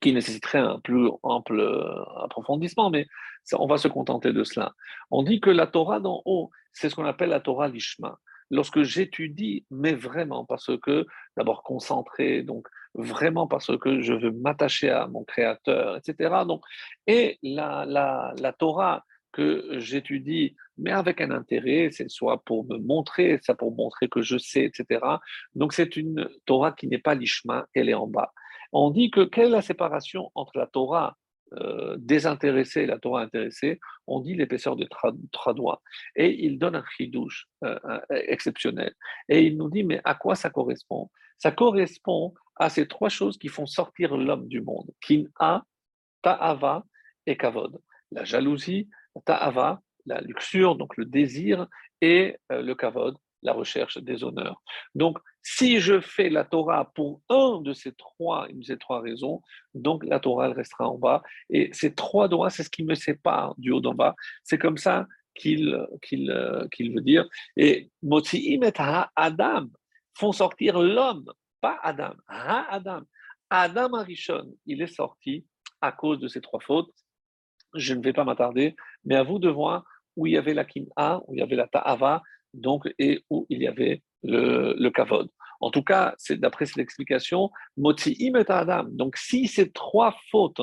qui 0.00 0.12
nécessiterait 0.12 0.58
un 0.58 0.78
plus 0.80 1.08
ample 1.22 1.60
euh, 1.60 2.04
approfondissement, 2.22 2.90
mais 2.90 3.06
on 3.52 3.66
va 3.66 3.78
se 3.78 3.88
contenter 3.88 4.32
de 4.32 4.44
cela. 4.44 4.74
On 5.10 5.22
dit 5.22 5.40
que 5.40 5.50
la 5.50 5.66
Torah 5.66 6.00
d'en 6.00 6.22
haut, 6.24 6.50
c'est 6.72 6.88
ce 6.88 6.94
qu'on 6.94 7.04
appelle 7.04 7.30
la 7.30 7.40
Torah 7.40 7.68
Lishma. 7.68 8.18
Lorsque 8.50 8.82
j'étudie, 8.82 9.66
mais 9.70 9.94
vraiment 9.94 10.44
parce 10.44 10.70
que, 10.78 11.06
d'abord 11.36 11.62
concentré, 11.62 12.42
donc 12.42 12.66
vraiment 12.94 13.46
parce 13.46 13.76
que 13.78 14.00
je 14.00 14.14
veux 14.14 14.30
m'attacher 14.30 14.90
à 14.90 15.06
mon 15.06 15.24
Créateur, 15.24 15.96
etc. 15.96 16.34
Donc, 16.46 16.62
et 17.06 17.38
la, 17.42 17.84
la, 17.86 18.32
la 18.38 18.52
Torah 18.52 19.04
que 19.32 19.78
j'étudie, 19.78 20.56
mais 20.78 20.90
avec 20.90 21.20
un 21.20 21.30
intérêt, 21.30 21.90
c'est 21.92 22.08
soit 22.08 22.42
pour 22.44 22.64
me 22.64 22.78
montrer, 22.78 23.38
ça 23.42 23.54
pour 23.54 23.74
montrer 23.74 24.08
que 24.08 24.22
je 24.22 24.38
sais, 24.38 24.64
etc. 24.64 25.00
Donc 25.54 25.72
c'est 25.72 25.96
une 25.96 26.28
Torah 26.46 26.72
qui 26.72 26.88
n'est 26.88 26.98
pas 26.98 27.14
l'Ishma, 27.14 27.66
elle 27.74 27.88
est 27.88 27.94
en 27.94 28.06
bas. 28.06 28.32
On 28.72 28.90
dit 28.90 29.10
que 29.10 29.24
quelle 29.24 29.46
est 29.46 29.50
la 29.50 29.62
séparation 29.62 30.30
entre 30.34 30.58
la 30.58 30.66
Torah 30.66 31.16
euh, 31.54 31.96
désintéressée 31.98 32.82
et 32.82 32.86
la 32.86 32.98
Torah 32.98 33.22
intéressée? 33.22 33.80
On 34.06 34.20
dit 34.20 34.34
l'épaisseur 34.34 34.76
de 34.76 34.86
trois 35.32 35.54
doigts. 35.54 35.80
Et 36.14 36.44
il 36.44 36.58
donne 36.58 36.76
un 36.76 36.84
chidouche 36.96 37.46
euh, 37.64 37.78
exceptionnel. 38.10 38.92
Et 39.28 39.42
il 39.42 39.56
nous 39.56 39.70
dit, 39.70 39.84
mais 39.84 40.00
à 40.04 40.14
quoi 40.14 40.34
ça 40.34 40.50
correspond? 40.50 41.10
Ça 41.38 41.52
correspond 41.52 42.34
à 42.56 42.68
ces 42.68 42.86
trois 42.86 43.08
choses 43.08 43.38
qui 43.38 43.48
font 43.48 43.66
sortir 43.66 44.16
l'homme 44.16 44.48
du 44.48 44.60
monde. 44.60 44.90
Kin'a, 45.00 45.64
ta'ava 46.22 46.84
et 47.26 47.36
kavod. 47.36 47.80
La 48.10 48.24
jalousie, 48.24 48.88
ta'ava, 49.24 49.80
la 50.06 50.20
luxure, 50.20 50.76
donc 50.76 50.96
le 50.96 51.04
désir, 51.04 51.66
et 52.00 52.36
euh, 52.52 52.62
le 52.62 52.74
kavod, 52.74 53.16
la 53.42 53.52
recherche 53.52 53.98
des 53.98 54.24
honneurs. 54.24 54.62
Donc, 54.94 55.18
si 55.42 55.80
je 55.80 56.00
fais 56.00 56.28
la 56.28 56.44
Torah 56.44 56.92
pour 56.94 57.20
un 57.28 57.60
de 57.62 57.72
ces 57.72 57.92
trois, 57.92 58.48
trois 58.80 59.00
raisons, 59.00 59.40
donc 59.74 60.04
la 60.04 60.20
Torah 60.20 60.52
restera 60.52 60.88
en 60.88 60.98
bas. 60.98 61.22
Et 61.48 61.70
ces 61.72 61.94
trois 61.94 62.28
doigts, 62.28 62.50
c'est 62.50 62.64
ce 62.64 62.70
qui 62.70 62.84
me 62.84 62.94
sépare 62.94 63.54
du 63.56 63.70
haut 63.70 63.80
d'en 63.80 63.94
bas. 63.94 64.14
C'est 64.44 64.58
comme 64.58 64.76
ça 64.76 65.06
qu'il 65.34 65.86
qu'il 66.02 66.94
veut 66.94 67.00
dire. 67.00 67.26
Et 67.56 67.90
Motsiim 68.02 68.62
et 68.62 68.72
Adam 69.16 69.66
font 70.14 70.32
sortir 70.32 70.80
l'homme, 70.80 71.24
pas 71.60 71.78
Adam, 71.82 72.14
Adam. 72.26 73.02
Adam 73.50 73.94
Arishon, 73.94 74.52
il 74.66 74.82
est 74.82 74.94
sorti 74.94 75.46
à 75.80 75.92
cause 75.92 76.18
de 76.18 76.28
ces 76.28 76.40
trois 76.40 76.60
fautes. 76.60 76.92
Je 77.74 77.94
ne 77.94 78.02
vais 78.02 78.12
pas 78.12 78.24
m'attarder, 78.24 78.76
mais 79.04 79.14
à 79.14 79.22
vous 79.22 79.38
de 79.38 79.48
voir 79.48 79.84
où 80.16 80.26
il 80.26 80.34
y 80.34 80.36
avait 80.36 80.54
la 80.54 80.64
Kim'a, 80.64 81.22
où 81.26 81.34
il 81.34 81.38
y 81.38 81.42
avait 81.42 81.56
la 81.56 81.68
Ta'ava, 81.68 82.22
donc, 82.54 82.88
et 82.98 83.24
où 83.30 83.46
il 83.48 83.62
y 83.62 83.66
avait 83.68 84.02
le, 84.22 84.74
le 84.78 84.90
kavod. 84.90 85.28
En 85.60 85.70
tout 85.70 85.82
cas, 85.82 86.14
c'est 86.18 86.38
d'après 86.38 86.66
cette 86.66 86.78
explication, 86.78 87.50
Motzi'im 87.76 88.36
et 88.36 88.50
Adam. 88.50 88.84
Donc, 88.88 89.16
si 89.16 89.48
ces 89.48 89.70
trois 89.70 90.16
fautes 90.30 90.60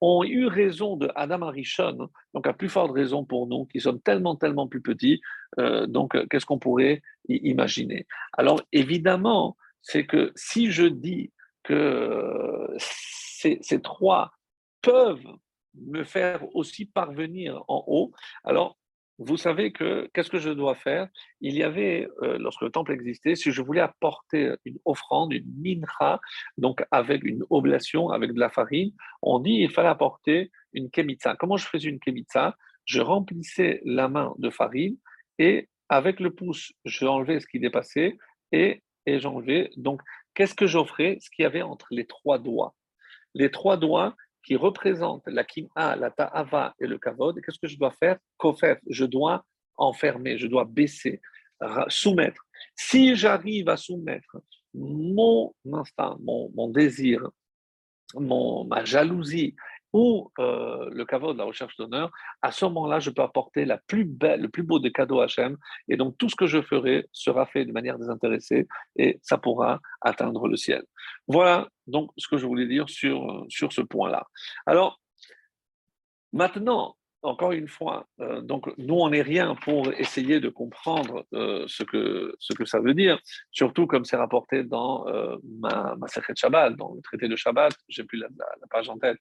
ont 0.00 0.24
eu 0.24 0.46
raison 0.46 0.96
de 0.96 1.08
Adam 1.14 1.42
Arishon, 1.42 2.08
donc 2.34 2.46
à 2.48 2.52
plus 2.52 2.68
forte 2.68 2.90
raison 2.90 3.24
pour 3.24 3.46
nous, 3.46 3.66
qui 3.66 3.80
sommes 3.80 4.00
tellement, 4.00 4.34
tellement 4.34 4.66
plus 4.66 4.82
petits, 4.82 5.20
euh, 5.60 5.86
donc 5.86 6.16
qu'est-ce 6.28 6.44
qu'on 6.44 6.58
pourrait 6.58 7.02
imaginer? 7.28 8.06
Alors, 8.32 8.60
évidemment, 8.72 9.56
c'est 9.80 10.04
que 10.04 10.32
si 10.34 10.72
je 10.72 10.86
dis 10.86 11.32
que 11.62 12.68
ces 12.76 13.80
trois 13.80 14.32
peuvent 14.80 15.24
me 15.74 16.02
faire 16.02 16.44
aussi 16.56 16.84
parvenir 16.86 17.62
en 17.68 17.84
haut, 17.86 18.12
alors 18.42 18.76
vous 19.18 19.36
savez 19.36 19.72
que 19.72 20.08
qu'est-ce 20.12 20.30
que 20.30 20.38
je 20.38 20.50
dois 20.50 20.74
faire? 20.74 21.08
Il 21.40 21.54
y 21.54 21.62
avait, 21.62 22.08
euh, 22.22 22.38
lorsque 22.38 22.62
le 22.62 22.70
temple 22.70 22.92
existait, 22.92 23.34
si 23.34 23.52
je 23.52 23.62
voulais 23.62 23.80
apporter 23.80 24.54
une 24.64 24.78
offrande, 24.84 25.32
une 25.32 25.52
mincha, 25.62 26.20
donc 26.56 26.82
avec 26.90 27.22
une 27.22 27.44
oblation, 27.50 28.10
avec 28.10 28.32
de 28.32 28.40
la 28.40 28.48
farine, 28.48 28.92
on 29.20 29.38
dit 29.38 29.54
il 29.60 29.70
fallait 29.70 29.88
apporter 29.88 30.50
une 30.72 30.90
kemitza. 30.90 31.36
Comment 31.36 31.56
je 31.56 31.66
faisais 31.66 31.88
une 31.88 32.00
kemitza? 32.00 32.56
Je 32.84 33.00
remplissais 33.00 33.80
la 33.84 34.08
main 34.08 34.34
de 34.38 34.50
farine 34.50 34.96
et 35.38 35.68
avec 35.88 36.18
le 36.18 36.34
pouce, 36.34 36.72
j'enlevais 36.84 37.38
ce 37.38 37.46
qui 37.46 37.60
dépassait 37.60 38.16
et, 38.50 38.82
et 39.06 39.20
j'enlevais. 39.20 39.70
Donc, 39.76 40.00
qu'est-ce 40.34 40.54
que 40.54 40.66
j'offrais? 40.66 41.18
Ce 41.20 41.28
qu'il 41.30 41.42
y 41.42 41.46
avait 41.46 41.62
entre 41.62 41.86
les 41.90 42.06
trois 42.06 42.38
doigts. 42.38 42.74
Les 43.34 43.50
trois 43.50 43.76
doigts, 43.76 44.16
qui 44.44 44.56
représente 44.56 45.22
la 45.26 45.44
kim'a, 45.44 45.96
la 45.96 46.10
ta'ava 46.10 46.74
et 46.80 46.86
le 46.86 46.98
kavod, 46.98 47.40
qu'est-ce 47.40 47.58
que 47.58 47.68
je 47.68 47.78
dois 47.78 47.92
faire? 47.92 48.18
Kofef, 48.36 48.78
je 48.88 49.04
dois 49.04 49.44
enfermer, 49.76 50.38
je 50.38 50.46
dois 50.46 50.64
baisser, 50.64 51.20
soumettre. 51.88 52.42
Si 52.74 53.14
j'arrive 53.16 53.68
à 53.68 53.76
soumettre 53.76 54.38
mon 54.74 55.52
instinct, 55.72 56.16
mon, 56.20 56.68
désir, 56.68 57.28
mon, 58.14 58.64
ma 58.64 58.84
jalousie 58.84 59.54
ou 59.92 60.30
euh, 60.38 60.88
le 60.90 61.04
caveau 61.04 61.34
de 61.34 61.38
la 61.38 61.44
recherche 61.44 61.76
d'honneur, 61.76 62.10
à 62.40 62.50
ce 62.50 62.64
moment-là, 62.64 62.98
je 62.98 63.10
peux 63.10 63.20
apporter 63.20 63.66
la 63.66 63.76
plus 63.76 64.06
belle, 64.06 64.40
le 64.40 64.48
plus 64.48 64.62
beau 64.62 64.78
des 64.78 64.90
cadeaux 64.90 65.20
Hachem, 65.20 65.58
et 65.86 65.96
donc 65.98 66.16
tout 66.16 66.30
ce 66.30 66.36
que 66.36 66.46
je 66.46 66.62
ferai 66.62 67.06
sera 67.12 67.44
fait 67.44 67.66
de 67.66 67.72
manière 67.72 67.98
désintéressée, 67.98 68.66
et 68.96 69.18
ça 69.20 69.36
pourra 69.36 69.80
atteindre 70.00 70.48
le 70.48 70.56
ciel. 70.56 70.82
Voilà 71.28 71.68
donc 71.86 72.10
ce 72.16 72.28
que 72.28 72.36
je 72.36 72.46
voulais 72.46 72.66
dire 72.66 72.88
sur, 72.88 73.44
sur 73.48 73.72
ce 73.72 73.80
point-là. 73.80 74.26
Alors, 74.66 75.00
maintenant, 76.32 76.96
encore 77.22 77.52
une 77.52 77.68
fois, 77.68 78.06
euh, 78.20 78.40
donc 78.40 78.66
nous, 78.78 78.94
on 78.94 79.10
n'est 79.10 79.22
rien 79.22 79.54
pour 79.54 79.92
essayer 79.92 80.40
de 80.40 80.48
comprendre 80.48 81.24
euh, 81.32 81.64
ce, 81.68 81.84
que, 81.84 82.34
ce 82.40 82.52
que 82.52 82.64
ça 82.64 82.80
veut 82.80 82.94
dire, 82.94 83.20
surtout 83.52 83.86
comme 83.86 84.04
c'est 84.04 84.16
rapporté 84.16 84.64
dans 84.64 85.06
euh, 85.08 85.36
ma, 85.60 85.94
ma 85.96 86.06
Shabbat, 86.08 86.76
dans 86.76 86.94
le 86.94 87.00
traité 87.00 87.28
de 87.28 87.36
Shabbat, 87.36 87.72
j'ai 87.88 88.04
plus 88.04 88.18
la, 88.18 88.28
page 88.70 88.88
en 88.88 88.98
tête, 88.98 89.18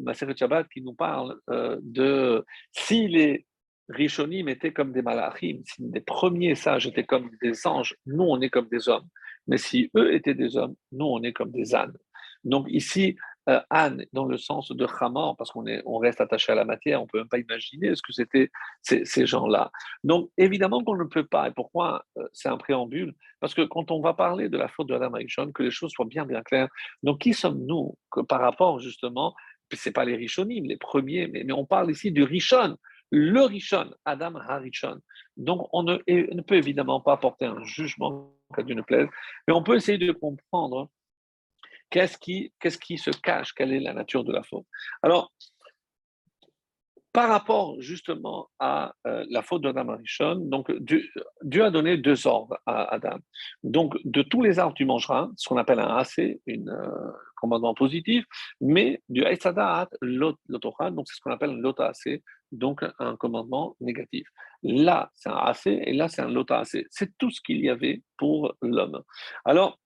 ma 0.00 0.12
Sechet 0.14 0.36
Shabbat 0.36 0.68
qui 0.68 0.82
nous 0.82 0.94
parle 0.94 1.38
de 1.48 2.44
si 2.72 3.08
les 3.08 3.46
Rishonim 3.88 4.48
étaient 4.48 4.72
comme 4.72 4.92
des 4.92 5.02
malachim, 5.02 5.60
si 5.64 5.82
les 5.92 6.00
premiers 6.00 6.56
sages 6.56 6.86
étaient 6.86 7.06
comme 7.06 7.30
des 7.40 7.66
anges, 7.66 7.94
nous, 8.06 8.24
on 8.24 8.40
est 8.40 8.50
comme 8.50 8.68
des 8.68 8.88
hommes. 8.88 9.08
Mais 9.46 9.58
si 9.58 9.90
eux 9.96 10.14
étaient 10.14 10.34
des 10.34 10.56
hommes, 10.56 10.74
nous, 10.92 11.06
on 11.06 11.22
est 11.22 11.32
comme 11.32 11.50
des 11.50 11.74
ânes. 11.74 11.96
Donc 12.44 12.66
ici, 12.68 13.16
euh, 13.48 13.60
Anne 13.70 14.04
dans 14.12 14.24
le 14.24 14.38
sens 14.38 14.72
de 14.72 14.86
Hamor, 15.00 15.36
parce 15.36 15.52
qu'on 15.52 15.64
on 15.84 15.98
reste 15.98 16.20
attaché 16.20 16.50
à 16.50 16.54
la 16.56 16.64
matière, 16.64 17.00
on 17.00 17.04
ne 17.04 17.08
peut 17.08 17.18
même 17.18 17.28
pas 17.28 17.38
imaginer 17.38 17.94
ce 17.94 18.02
que 18.02 18.12
c'était 18.12 18.50
ces, 18.82 19.26
gens-là. 19.26 19.70
Donc 20.02 20.30
évidemment 20.36 20.82
qu'on 20.82 20.96
ne 20.96 21.04
peut 21.04 21.26
pas, 21.26 21.48
et 21.48 21.52
pourquoi 21.52 22.04
euh, 22.18 22.26
c'est 22.32 22.48
un 22.48 22.56
préambule? 22.56 23.14
Parce 23.40 23.54
que 23.54 23.62
quand 23.62 23.90
on 23.90 24.00
va 24.00 24.14
parler 24.14 24.48
de 24.48 24.58
la 24.58 24.66
faute 24.68 24.88
de 24.88 24.94
Adam 24.94 25.12
Rishon, 25.12 25.52
que 25.52 25.62
les 25.62 25.70
choses 25.70 25.92
soient 25.92 26.06
bien 26.06 26.24
bien 26.24 26.42
claires, 26.42 26.68
donc 27.04 27.20
qui 27.20 27.34
sommes-nous 27.34 27.96
par 28.28 28.40
rapport 28.40 28.80
justement, 28.80 29.34
ce 29.72 29.88
n'est 29.88 29.92
pas 29.92 30.04
les 30.04 30.16
Rishonim, 30.16 30.64
les 30.64 30.76
premiers, 30.76 31.28
mais, 31.28 31.44
mais 31.44 31.52
on 31.52 31.66
parle 31.66 31.90
ici 31.90 32.10
du 32.10 32.24
Rishon, 32.24 32.76
le 33.10 33.42
Rishon, 33.42 33.90
Adam 34.04 34.36
Harishon. 34.36 35.00
Donc, 35.36 35.68
on 35.72 35.82
ne, 35.82 36.40
peut 36.42 36.56
évidemment 36.56 37.00
pas 37.00 37.16
porter 37.16 37.46
un 37.46 37.62
jugement, 37.64 38.32
qu'à 38.54 38.62
Dieu 38.62 38.74
ne 38.74 38.82
plaise, 38.82 39.08
mais 39.46 39.54
on 39.54 39.62
peut 39.62 39.76
essayer 39.76 39.98
de 39.98 40.12
comprendre 40.12 40.88
Qu'est-ce 41.90 42.18
qui, 42.18 42.52
qu'est-ce 42.58 42.78
qui 42.78 42.98
se 42.98 43.10
cache 43.10 43.52
Quelle 43.52 43.72
est 43.72 43.80
la 43.80 43.92
nature 43.92 44.24
de 44.24 44.32
la 44.32 44.42
faute 44.42 44.66
Alors, 45.02 45.32
par 47.16 47.30
rapport 47.30 47.80
justement 47.80 48.50
à 48.58 48.94
euh, 49.06 49.24
la 49.30 49.40
faute 49.40 49.62
d'Adam 49.62 49.88
Arishon, 49.88 50.36
donc 50.36 50.70
Dieu, 50.82 51.02
a 51.64 51.70
donné 51.70 51.96
deux 51.96 52.26
ordres 52.26 52.58
à 52.66 52.92
Adam. 52.92 53.16
Donc, 53.62 53.96
de 54.04 54.20
tous 54.20 54.42
les 54.42 54.58
arbres 54.58 54.74
tu 54.74 54.84
mangeras, 54.84 55.30
ce 55.34 55.48
qu'on 55.48 55.56
appelle 55.56 55.78
un 55.78 55.96
AC, 55.96 56.18
un 56.46 56.68
euh, 56.68 57.12
commandement 57.36 57.72
positif, 57.72 58.26
mais 58.60 59.00
du 59.08 59.24
Aïsadaat, 59.24 59.88
l'Otocha, 60.02 60.90
donc 60.90 61.08
c'est 61.08 61.14
ce 61.16 61.22
qu'on 61.22 61.30
appelle 61.32 61.56
Lota 61.56 61.86
AC, 61.86 62.22
donc 62.52 62.84
un 62.98 63.16
commandement 63.16 63.76
négatif. 63.80 64.28
Là, 64.62 65.10
c'est 65.14 65.30
un 65.30 65.38
AC 65.38 65.68
et 65.68 65.94
là, 65.94 66.08
c'est 66.08 66.20
un 66.20 66.28
Lota 66.28 66.58
AC. 66.58 66.84
C'est 66.90 67.16
tout 67.16 67.30
ce 67.30 67.40
qu'il 67.40 67.64
y 67.64 67.70
avait 67.70 68.02
pour 68.18 68.54
l'homme. 68.60 69.02
Alors, 69.46 69.78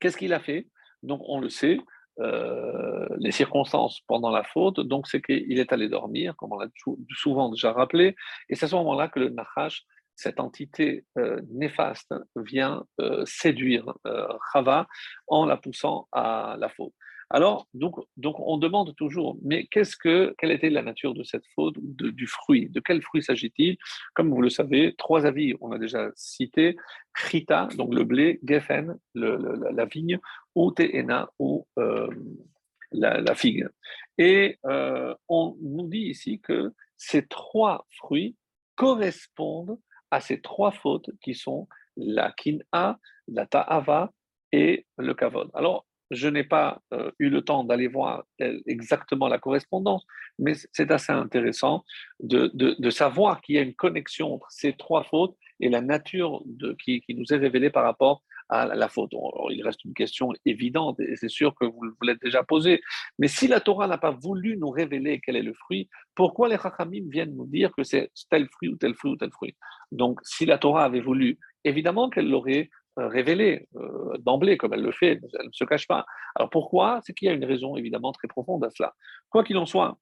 qu'est-ce 0.00 0.16
qu'il 0.16 0.32
a 0.32 0.40
fait? 0.40 0.66
Donc 1.04 1.20
on 1.26 1.38
le 1.38 1.50
sait, 1.50 1.78
euh, 2.20 3.08
les 3.18 3.32
circonstances 3.32 4.00
pendant 4.06 4.30
la 4.30 4.44
faute, 4.44 4.80
donc 4.80 5.08
c'est 5.08 5.22
qu'il 5.22 5.58
est 5.58 5.72
allé 5.72 5.88
dormir, 5.88 6.36
comme 6.36 6.52
on 6.52 6.58
l'a 6.58 6.68
souvent 7.10 7.50
déjà 7.50 7.72
rappelé, 7.72 8.14
et 8.48 8.54
c'est 8.54 8.66
à 8.66 8.68
ce 8.68 8.76
moment-là 8.76 9.08
que 9.08 9.20
le 9.20 9.30
Nahash, 9.30 9.84
cette 10.14 10.38
entité 10.38 11.06
euh, 11.18 11.40
néfaste, 11.50 12.14
vient 12.36 12.84
euh, 13.00 13.24
séduire 13.24 13.94
Chava 14.52 14.86
en 15.26 15.46
la 15.46 15.56
poussant 15.56 16.06
à 16.12 16.56
la 16.58 16.68
faute. 16.68 16.92
Alors, 17.34 17.66
donc, 17.72 17.96
donc 18.18 18.38
on 18.40 18.58
demande 18.58 18.94
toujours, 18.94 19.38
mais 19.42 19.64
qu'est-ce 19.64 19.96
que, 19.96 20.34
quelle 20.36 20.50
était 20.50 20.68
la 20.68 20.82
nature 20.82 21.14
de 21.14 21.22
cette 21.22 21.46
faute, 21.54 21.76
du 21.78 22.26
fruit? 22.26 22.68
De 22.68 22.78
quel 22.78 23.00
fruit 23.00 23.22
s'agit-il? 23.22 23.78
Comme 24.12 24.28
vous 24.28 24.42
le 24.42 24.50
savez, 24.50 24.94
trois 24.98 25.24
avis, 25.24 25.54
on 25.62 25.72
a 25.72 25.78
déjà 25.78 26.10
cité, 26.14 26.76
Chita, 27.16 27.68
donc 27.78 27.94
le 27.94 28.04
blé, 28.04 28.38
Geffen, 28.44 28.98
la, 29.14 29.86
vigne, 29.86 30.18
ou 30.54 30.72
Teena, 30.72 31.30
ou 31.38 31.66
euh, 31.78 32.10
la, 32.92 33.34
figue. 33.34 33.66
Et 34.18 34.58
euh, 34.66 35.14
on 35.26 35.56
nous 35.62 35.88
dit 35.88 36.08
ici 36.10 36.38
que 36.38 36.74
ces 36.98 37.26
trois 37.26 37.86
fruits 37.92 38.36
correspondent 38.76 39.78
à 40.10 40.20
ces 40.20 40.42
trois 40.42 40.70
fautes 40.70 41.08
qui 41.22 41.34
sont 41.34 41.66
la 41.96 42.30
kina, 42.32 42.98
la 43.26 43.46
ta'ava 43.46 44.12
et 44.52 44.84
le 44.98 45.14
kavod. 45.14 45.50
Alors, 45.54 45.86
je 46.12 46.28
n'ai 46.28 46.44
pas 46.44 46.82
euh, 46.92 47.10
eu 47.18 47.30
le 47.30 47.42
temps 47.42 47.64
d'aller 47.64 47.88
voir 47.88 48.24
exactement 48.66 49.28
la 49.28 49.38
correspondance, 49.38 50.06
mais 50.38 50.52
c'est 50.72 50.90
assez 50.90 51.12
intéressant 51.12 51.84
de, 52.20 52.90
savoir 52.90 53.40
qu'il 53.40 53.56
y 53.56 53.58
a 53.58 53.62
une 53.62 53.74
connexion 53.74 54.34
entre 54.34 54.50
ces 54.50 54.74
trois 54.74 55.04
fautes 55.04 55.36
et 55.60 55.68
la 55.68 55.80
nature 55.80 56.42
de, 56.44 56.76
qui, 56.84 57.02
nous 57.08 57.32
est 57.32 57.38
révélée 57.38 57.70
par 57.70 57.84
rapport 57.84 58.22
à 58.48 58.66
la 58.66 58.88
faute. 58.88 59.12
il 59.50 59.62
reste 59.64 59.82
une 59.84 59.94
question 59.94 60.30
évidente 60.44 61.00
et 61.00 61.16
c'est 61.16 61.30
sûr 61.30 61.54
que 61.54 61.64
vous, 61.64 61.80
vous 61.80 62.06
l'avez 62.06 62.18
déjà 62.20 62.42
posée. 62.42 62.82
Mais 63.18 63.28
si 63.28 63.48
la 63.48 63.60
Torah 63.60 63.86
n'a 63.86 63.96
pas 63.96 64.10
voulu 64.10 64.58
nous 64.58 64.68
révéler 64.68 65.22
quel 65.24 65.36
est 65.36 65.42
le 65.42 65.54
fruit, 65.54 65.88
pourquoi 66.14 66.48
les 66.48 66.58
Chachamim 66.58 67.08
viennent 67.08 67.34
nous 67.34 67.46
dire 67.46 67.72
que 67.74 67.82
c'est 67.82 68.10
tel 68.28 68.46
fruit 68.48 68.68
ou 68.68 68.76
tel 68.76 68.94
fruit 68.94 69.12
ou 69.12 69.16
tel 69.16 69.30
fruit? 69.30 69.56
Donc, 69.90 70.20
si 70.22 70.44
la 70.44 70.58
Torah 70.58 70.84
avait 70.84 71.00
voulu, 71.00 71.38
évidemment 71.64 72.10
qu'elle 72.10 72.28
l'aurait 72.28 72.68
révélée 72.96 73.68
euh, 73.76 74.16
d'emblée, 74.18 74.56
comme 74.56 74.74
elle 74.74 74.82
le 74.82 74.92
fait, 74.92 75.20
elle 75.38 75.46
ne 75.46 75.52
se 75.52 75.64
cache 75.64 75.86
pas. 75.86 76.04
Alors 76.34 76.50
pourquoi? 76.50 77.00
C'est 77.04 77.14
qu'il 77.14 77.26
y 77.26 77.30
a 77.30 77.34
une 77.34 77.44
raison 77.44 77.76
évidemment 77.76 78.12
très 78.12 78.28
profonde 78.28 78.64
à 78.64 78.70
cela. 78.70 78.94
Quoi 79.30 79.44
qu'il 79.44 79.56
en 79.56 79.66
soit, 79.66 79.98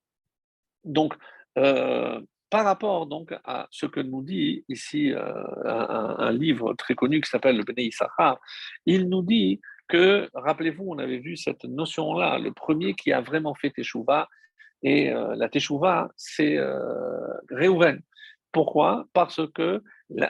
donc, 0.84 1.14
euh, 1.58 2.20
par 2.48 2.64
rapport 2.64 3.06
donc 3.06 3.32
à 3.44 3.68
ce 3.70 3.86
que 3.86 4.00
nous 4.00 4.22
dit 4.22 4.64
ici 4.68 5.12
un, 5.14 6.32
livre 6.32 6.74
très 6.74 6.94
connu 6.94 7.20
qui 7.20 7.30
s'appelle 7.30 7.56
le 7.56 7.62
Bnei 7.62 7.86
Issachar, 7.86 8.40
il 8.86 9.08
nous 9.08 9.22
dit 9.22 9.60
que, 9.88 10.28
rappelez-vous, 10.34 10.84
on 10.88 10.98
avait 10.98 11.18
vu 11.18 11.36
cette 11.36 11.64
notion-là, 11.64 12.38
le 12.38 12.52
premier 12.52 12.94
qui 12.94 13.12
a 13.12 13.20
vraiment 13.20 13.54
fait 13.54 13.70
Teshuvah, 13.70 14.28
et 14.82 15.10
la 15.10 15.48
Teshuvah, 15.48 16.10
c'est 16.16 16.58
Réhouven. 17.50 18.00
Pourquoi? 18.52 19.06
Parce 19.12 19.40
que 19.54 19.82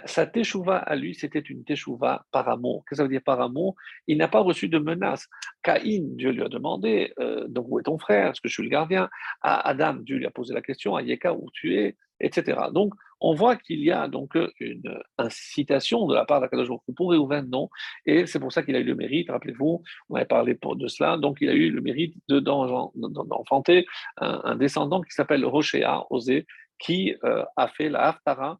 sa 0.04 0.26
teshuva 0.26 0.76
à 0.76 0.94
lui, 0.94 1.14
c'était 1.14 1.38
une 1.40 1.64
teshuva 1.64 2.26
par 2.32 2.48
amour. 2.48 2.84
Qu'est-ce 2.84 2.90
que 2.90 2.96
ça 2.96 3.02
veut 3.04 3.08
dire 3.08 3.22
par 3.24 3.40
amour? 3.40 3.76
Il 4.06 4.18
n'a 4.18 4.28
pas 4.28 4.40
reçu 4.40 4.68
de 4.68 4.78
menace. 4.78 5.26
Caïn, 5.62 6.16
Dieu 6.16 6.30
lui 6.30 6.42
a 6.42 6.48
demandé 6.48 7.12
euh, 7.18 7.46
Donc, 7.48 7.66
où 7.68 7.80
est 7.80 7.84
ton 7.84 7.98
frère? 7.98 8.30
Est-ce 8.30 8.40
que 8.40 8.48
je 8.48 8.54
suis 8.54 8.62
le 8.62 8.68
gardien? 8.68 9.08
À 9.40 9.66
Adam, 9.68 9.94
Dieu 9.94 10.16
lui 10.16 10.26
a 10.26 10.30
posé 10.30 10.52
la 10.52 10.60
question 10.60 10.96
À 10.96 11.02
Yeka, 11.02 11.32
où 11.32 11.48
tu 11.52 11.76
es? 11.78 11.96
Etc. 12.20 12.58
Donc, 12.72 12.92
on 13.22 13.34
voit 13.34 13.56
qu'il 13.56 13.80
y 13.80 13.90
a 13.90 14.08
donc 14.08 14.36
une 14.60 14.98
incitation 15.18 16.06
de 16.06 16.14
la 16.14 16.24
part 16.24 16.40
d'Akadosh 16.40 16.68
pour 16.96 17.10
Réhouven, 17.10 17.48
non? 17.48 17.68
Et 18.06 18.26
c'est 18.26 18.38
pour 18.38 18.52
ça 18.52 18.62
qu'il 18.62 18.76
a 18.76 18.78
eu 18.78 18.84
le 18.84 18.94
mérite, 18.94 19.30
rappelez-vous, 19.30 19.82
on 20.08 20.14
avait 20.14 20.24
parlé 20.24 20.54
de 20.54 20.88
cela, 20.88 21.18
donc 21.18 21.38
il 21.40 21.48
a 21.48 21.52
eu 21.52 21.70
le 21.70 21.80
mérite 21.80 22.14
d'enfanter 22.28 23.86
un, 24.18 24.40
un, 24.44 24.56
descendant 24.56 25.02
qui 25.02 25.12
s'appelle 25.12 25.44
Rochéa, 25.44 26.06
Osé, 26.10 26.46
qui 26.80 27.14
euh, 27.24 27.44
a 27.56 27.68
fait 27.68 27.88
la 27.88 28.08
Haftara 28.08 28.58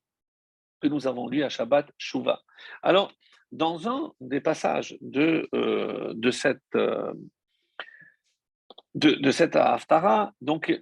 que 0.80 0.86
nous 0.86 1.06
avons 1.06 1.28
lu 1.28 1.42
à 1.42 1.48
Shabbat 1.48 1.90
Shuvah. 1.98 2.40
Alors, 2.82 3.12
dans 3.50 3.88
un 3.88 4.12
des 4.20 4.40
passages 4.40 4.96
de, 5.00 5.48
euh, 5.54 6.12
de 6.14 6.30
cette, 6.30 6.60
euh, 6.76 7.12
de, 8.94 9.30
cette 9.30 9.56
Haftara, 9.56 10.32
donc 10.40 10.72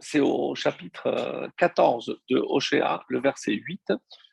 c'est 0.00 0.20
au 0.20 0.54
chapitre 0.54 1.50
14 1.56 2.16
de 2.30 2.38
Oshéa, 2.38 3.02
le 3.08 3.20
verset 3.20 3.52
8. 3.52 3.92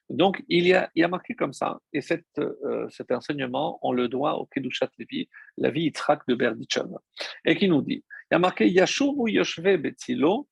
Donc, 0.10 0.44
il 0.48 0.68
y 0.68 0.74
a, 0.74 0.90
il 0.96 1.02
y 1.02 1.04
a 1.04 1.08
marqué 1.08 1.36
comme 1.36 1.54
ça, 1.54 1.80
et 1.94 2.02
cette, 2.02 2.42
cet 2.90 3.12
enseignement, 3.12 3.78
on 3.84 3.92
le 3.92 4.08
doit 4.08 4.40
au 4.40 4.48
Kedushat 4.48 4.90
Levi, 4.98 5.30
la 5.58 5.70
vie 5.70 5.84
Yitzhak 5.84 6.22
de 6.28 6.34
Berdichev, 6.34 6.90
et 7.46 7.56
qui 7.56 7.68
nous 7.68 7.84
dit, 7.84 8.04
il 8.32 8.34
y 8.34 8.36
a 8.36 8.40
marqué 8.40 8.68
Yashuvu 8.68 9.30
Yoshve 9.32 9.78
Betzilo, 9.78 10.48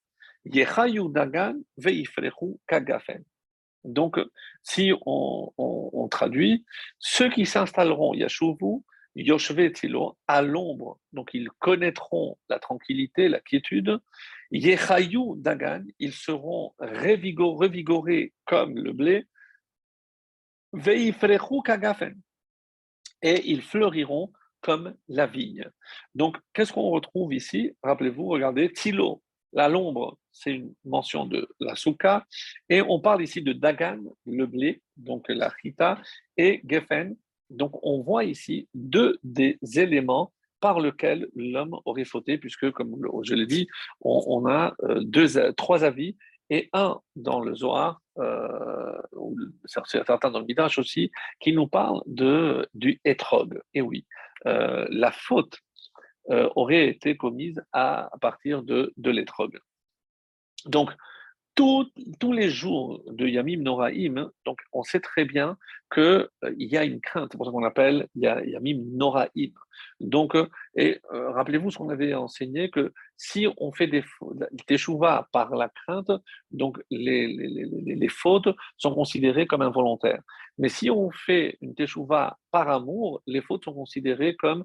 donc, 3.88 4.20
si 4.64 4.92
on, 5.06 6.08
traduit, 6.10 6.66
ceux 7.00 7.30
qui 7.30 7.46
s'installeront, 7.46 8.14
Yashuvu, 8.14 8.82
Yoshve 9.16 9.72
Tilo, 9.72 10.18
à 10.28 10.42
l'ombre, 10.42 11.00
donc 11.14 11.30
ils 11.34 11.50
connaîtront 11.60 12.38
la 12.50 12.60
tranquillité, 12.60 13.30
la 13.30 13.40
quiétude. 13.40 14.00
Yechayu 14.52 15.36
Dagan, 15.38 15.84
ils 16.00 16.14
seront 16.14 16.74
revigorés 16.80 18.34
comme 18.46 18.78
le 18.78 18.94
blé. 18.94 19.26
Veifrechu 20.74 21.62
Kagafen, 21.64 22.16
et 23.22 23.50
ils 23.50 23.62
fleuriront 23.62 24.32
comme 24.62 24.96
la 25.08 25.26
vigne. 25.28 25.70
Donc, 26.14 26.38
qu'est-ce 26.54 26.74
qu'on 26.74 26.90
retrouve 26.90 27.34
ici? 27.34 27.72
Rappelez-vous, 27.84 28.28
regardez, 28.28 28.72
Tilo, 28.72 29.24
la 29.58 29.68
l'ombre, 29.68 30.18
c'est 30.32 30.52
une 30.52 30.74
mention 30.86 31.26
de 31.26 31.50
la 31.60 31.76
souka. 31.76 32.26
Et 32.70 32.82
on 32.84 33.00
parle 33.00 33.24
ici 33.24 33.42
de 33.42 33.54
Dagan, 33.54 34.00
le 34.28 34.46
blé, 34.46 34.84
donc 34.96 35.26
la 35.30 35.52
chita, 35.60 36.00
et 36.38 36.62
Geffen. 36.64 37.18
Donc 37.50 37.72
on 37.82 38.02
voit 38.02 38.24
ici 38.24 38.70
deux 38.76 39.18
des 39.24 39.58
éléments 39.76 40.32
par 40.60 40.80
lequel 40.80 41.28
l'homme 41.36 41.76
aurait 41.86 42.06
fauté, 42.06 42.38
puisque, 42.38 42.70
comme 42.72 42.96
je 43.24 43.34
l'ai 43.34 43.48
dit, 43.48 43.68
on, 44.02 44.46
a 44.48 44.76
euh, 44.84 45.02
deux, 45.02 45.28
trois 45.54 45.84
avis, 45.84 46.16
et 46.50 46.70
un 46.74 47.00
dans 47.16 47.40
le 47.40 47.56
Zohar, 47.56 48.02
euh, 48.20 49.02
certains 49.66 50.32
dans 50.32 50.40
le 50.40 50.46
Midrash 50.46 50.78
aussi, 50.78 51.12
qui 51.40 51.52
nous 51.52 51.68
parle 51.68 52.02
du 52.06 53.00
etrog. 53.06 53.60
Et 53.74 53.82
oui, 53.82 54.06
euh, 54.46 54.86
la 54.90 55.12
faute 55.12 55.60
euh, 56.30 56.50
aurait 56.56 56.88
été 56.88 57.18
commise 57.18 57.62
à, 57.72 58.10
partir 58.22 58.64
de, 58.64 58.94
de. 58.98 59.12
Donc, 60.66 60.92
tous 61.58 62.34
les 62.34 62.50
jours 62.50 63.02
de 63.08 63.28
Yamim 63.28 63.64
Noraim, 63.64 64.30
donc 64.46 64.60
on 64.74 64.84
sait 64.84 65.00
très 65.00 65.26
bien 65.26 65.58
qu'il 65.92 66.04
euh, 66.04 66.28
y 66.58 66.78
a 66.78 66.84
une 66.84 67.02
crainte, 67.02 67.30
c'est 67.32 67.38
pour 67.38 67.48
ça 67.48 67.52
qu'on 67.52 67.64
appelle 67.64 68.08
Yamim 68.16 68.84
Noraim. 68.94 69.28
Donc, 70.00 70.36
euh, 70.36 70.48
et 70.76 71.00
euh, 71.14 71.32
rappelez-vous 71.32 71.72
ce 71.72 71.78
qu'on 71.80 71.90
avait 71.90 72.14
enseigné, 72.14 72.70
que 72.70 72.94
si 73.16 73.48
on 73.58 73.72
fait 73.72 73.88
des, 73.88 74.04
des 74.68 74.78
par 75.32 75.56
la 75.56 75.70
crainte, 75.70 76.12
donc 76.52 76.80
les, 76.92 77.28
les, 77.28 77.96
les, 77.96 78.08
fautes 78.08 78.50
sont 78.78 78.94
considérées 78.94 79.48
comme 79.48 79.64
involontaires. 79.64 80.22
Mais 80.60 80.70
si 80.70 80.92
on 80.92 81.10
fait 81.10 81.58
une 81.62 81.74
teshuva 81.74 82.38
par 82.52 82.70
amour, 82.70 83.24
les 83.26 83.42
fautes 83.42 83.64
sont 83.64 83.74
considérées 83.74 84.36
comme 84.36 84.64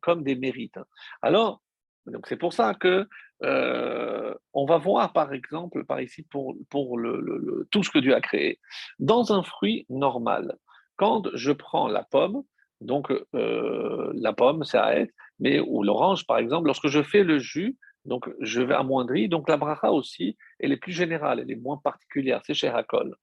comme 0.00 0.22
des 0.22 0.34
mérites. 0.36 0.78
Alors, 1.22 1.62
donc 2.06 2.26
c'est 2.26 2.36
pour 2.36 2.52
ça 2.52 2.74
que 2.74 3.08
euh, 3.44 4.34
on 4.52 4.66
va 4.66 4.78
voir 4.78 5.12
par 5.12 5.32
exemple, 5.32 5.84
par 5.84 6.00
ici, 6.00 6.22
pour, 6.22 6.56
pour 6.70 6.98
le, 6.98 7.66
tout 7.70 7.82
ce 7.82 7.90
que 7.90 7.98
Dieu 7.98 8.14
a 8.14 8.20
créé. 8.20 8.58
Dans 8.98 9.32
un 9.32 9.42
fruit 9.42 9.86
normal, 9.88 10.56
quand 10.96 11.28
je 11.34 11.52
prends 11.52 11.88
la 11.88 12.04
pomme, 12.04 12.42
donc 12.80 13.12
euh, 13.34 14.12
la 14.14 14.32
pomme, 14.32 14.64
c'est 14.64 14.78
à 14.78 14.96
être, 14.96 15.12
mais 15.38 15.60
ou 15.60 15.82
l'orange 15.82 16.26
par 16.26 16.38
exemple, 16.38 16.66
lorsque 16.66 16.88
je 16.88 17.02
fais 17.02 17.24
le 17.24 17.38
jus, 17.38 17.76
donc 18.04 18.28
je 18.40 18.60
vais 18.60 18.74
amoindrir, 18.74 19.28
donc 19.28 19.48
la 19.48 19.56
bracha 19.56 19.92
aussi, 19.92 20.36
elle 20.58 20.72
est 20.72 20.76
plus 20.76 20.92
générale, 20.92 21.40
elle 21.40 21.50
est 21.50 21.56
moins 21.56 21.76
particulière, 21.76 22.40
c'est 22.44 22.54
chez 22.54 22.68
Hakol. 22.68 23.14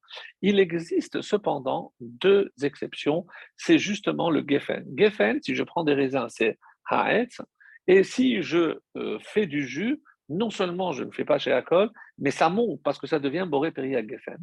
Il 0.42 0.60
existe 0.60 1.22
cependant 1.22 1.94
deux 2.00 2.52
exceptions, 2.64 3.28
c'est 3.58 3.78
justement 3.78 4.30
le 4.30 4.44
geffen. 4.48 4.86
Geffen, 4.96 5.40
si 5.42 5.56
je 5.56 5.64
prends 5.64 5.84
des 5.84 5.94
raisins, 5.94 6.28
c'est 6.30 6.58
haetz, 6.90 7.42
et 7.88 8.04
si 8.04 8.42
je 8.42 8.80
euh, 8.98 9.20
fais 9.22 9.48
du 9.48 9.68
jus, 9.68 10.02
non 10.30 10.52
seulement 10.52 10.92
je 10.92 11.04
ne 11.04 11.12
fais 11.12 11.26
pas 11.26 11.40
chez 11.40 11.52
Akol, 11.52 11.90
mais 12.18 12.32
ça 12.32 12.50
monte 12.50 12.82
parce 12.84 13.00
que 13.00 13.08
ça 13.08 13.20
devient 13.20 13.48
Boré 13.50 13.74
Geffen. 13.76 14.38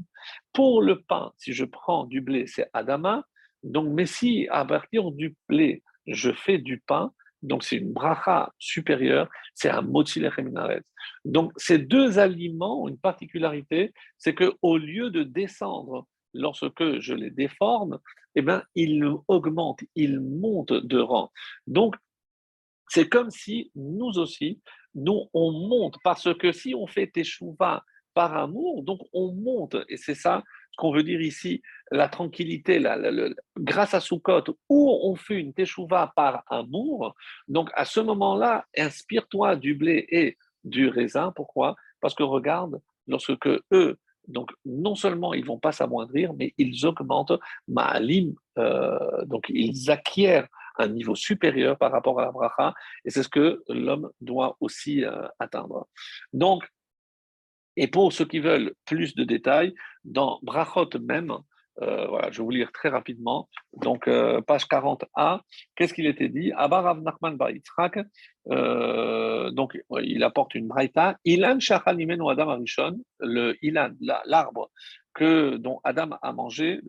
Pour 0.52 0.82
le 0.82 1.00
pain, 1.02 1.32
si 1.36 1.52
je 1.52 1.64
prends 1.64 2.04
du 2.04 2.20
blé, 2.20 2.46
c'est 2.46 2.68
Adama. 2.72 3.24
Donc, 3.62 3.88
mais 3.92 4.06
si 4.06 4.48
à 4.50 4.64
partir 4.64 5.12
du 5.12 5.36
blé, 5.48 5.82
je 6.06 6.32
fais 6.32 6.58
du 6.58 6.80
pain, 6.80 7.12
donc 7.46 7.62
c'est 7.62 7.76
une 7.76 7.92
bracha 7.92 8.52
supérieure, 8.58 9.28
c'est 9.54 9.70
un 9.70 9.82
motzilech 9.82 10.34
Donc, 11.24 11.52
ces 11.56 11.78
deux 11.78 12.18
aliments 12.18 12.82
ont 12.82 12.88
une 12.88 12.98
particularité, 12.98 13.92
c'est 14.18 14.34
qu'au 14.34 14.76
lieu 14.76 15.10
de 15.10 15.22
descendre 15.22 16.06
lorsque 16.34 16.98
je 17.00 17.14
les 17.14 17.30
déforme, 17.30 17.98
eh 18.34 18.42
ben, 18.42 18.62
ils 18.74 19.02
augmentent, 19.28 19.84
ils 19.94 20.20
montent 20.20 20.72
de 20.72 20.98
rang. 20.98 21.30
Donc, 21.66 21.96
c'est 22.88 23.08
comme 23.08 23.30
si 23.30 23.70
nous 23.74 24.18
aussi, 24.18 24.60
nous, 24.94 25.28
on 25.32 25.52
monte, 25.52 25.96
parce 26.04 26.32
que 26.34 26.52
si 26.52 26.74
on 26.74 26.86
fait 26.86 27.06
teshuva 27.06 27.84
par 28.12 28.36
amour, 28.36 28.82
donc 28.82 29.00
on 29.12 29.32
monte, 29.32 29.76
et 29.88 29.96
c'est 29.96 30.14
ça 30.14 30.42
qu'on 30.76 30.92
veut 30.92 31.02
dire 31.02 31.20
ici, 31.20 31.62
la 31.90 32.08
tranquillité, 32.08 32.78
la, 32.78 32.98
grâce 33.58 33.94
à 33.94 34.00
Sukkot, 34.00 34.44
où 34.68 35.00
on 35.02 35.14
fait 35.16 35.40
une 35.40 35.52
teshuva 35.52 36.12
par 36.14 36.44
amour, 36.48 37.14
donc 37.48 37.70
à 37.74 37.84
ce 37.84 38.00
moment-là, 38.00 38.66
inspire-toi 38.76 39.56
du 39.56 39.74
blé 39.74 40.06
et 40.10 40.36
du 40.64 40.88
raisin. 40.88 41.32
Pourquoi? 41.34 41.76
Parce 42.00 42.14
que 42.14 42.22
regarde, 42.22 42.80
lorsque 43.06 43.48
eux, 43.72 43.98
donc 44.28 44.50
non 44.64 44.94
seulement 44.94 45.34
ils 45.34 45.44
vont 45.44 45.58
pas 45.58 45.72
s'amoindrir, 45.72 46.32
mais 46.34 46.52
ils 46.58 46.84
augmentent 46.86 47.38
ma'alim, 47.68 48.34
euh, 48.58 49.24
donc 49.24 49.46
ils 49.48 49.90
acquièrent 49.90 50.48
un 50.78 50.88
niveau 50.88 51.14
supérieur 51.14 51.78
par 51.78 51.90
rapport 51.92 52.20
à 52.20 52.24
la 52.24 52.32
bracha, 52.32 52.74
et 53.04 53.10
c'est 53.10 53.22
ce 53.22 53.28
que 53.28 53.62
l'homme 53.68 54.10
doit 54.20 54.56
aussi 54.60 55.04
euh, 55.04 55.26
atteindre. 55.38 55.88
Donc, 56.32 56.68
et 57.76 57.86
pour 57.88 58.12
ceux 58.12 58.24
qui 58.24 58.38
veulent 58.38 58.72
plus 58.84 59.14
de 59.14 59.24
détails, 59.24 59.74
dans 60.04 60.38
Brachot 60.42 60.88
même, 61.00 61.32
euh, 61.82 62.06
voilà, 62.06 62.30
je 62.30 62.38
vais 62.38 62.44
vous 62.44 62.50
lire 62.50 62.72
très 62.72 62.88
rapidement. 62.88 63.48
Donc, 63.74 64.08
euh, 64.08 64.40
page 64.40 64.66
40a, 64.66 65.40
qu'est-ce 65.74 65.92
qu'il 65.92 66.06
était 66.06 66.28
dit? 66.28 66.52
Abarav 66.56 67.02
Nachman 67.02 67.36
Bar 67.36 67.50
donc 69.52 69.78
il 70.02 70.22
apporte 70.22 70.54
une 70.54 70.68
braïta. 70.68 71.16
Ilan 71.24 71.58
Adam 71.60 72.48
Arishon, 72.48 72.98
le 73.20 73.56
ilan, 73.62 73.90
l'arbre 74.24 74.70
que 75.14 75.56
dont 75.56 75.80
Adam 75.84 76.10
a 76.22 76.32
mangé, 76.32 76.80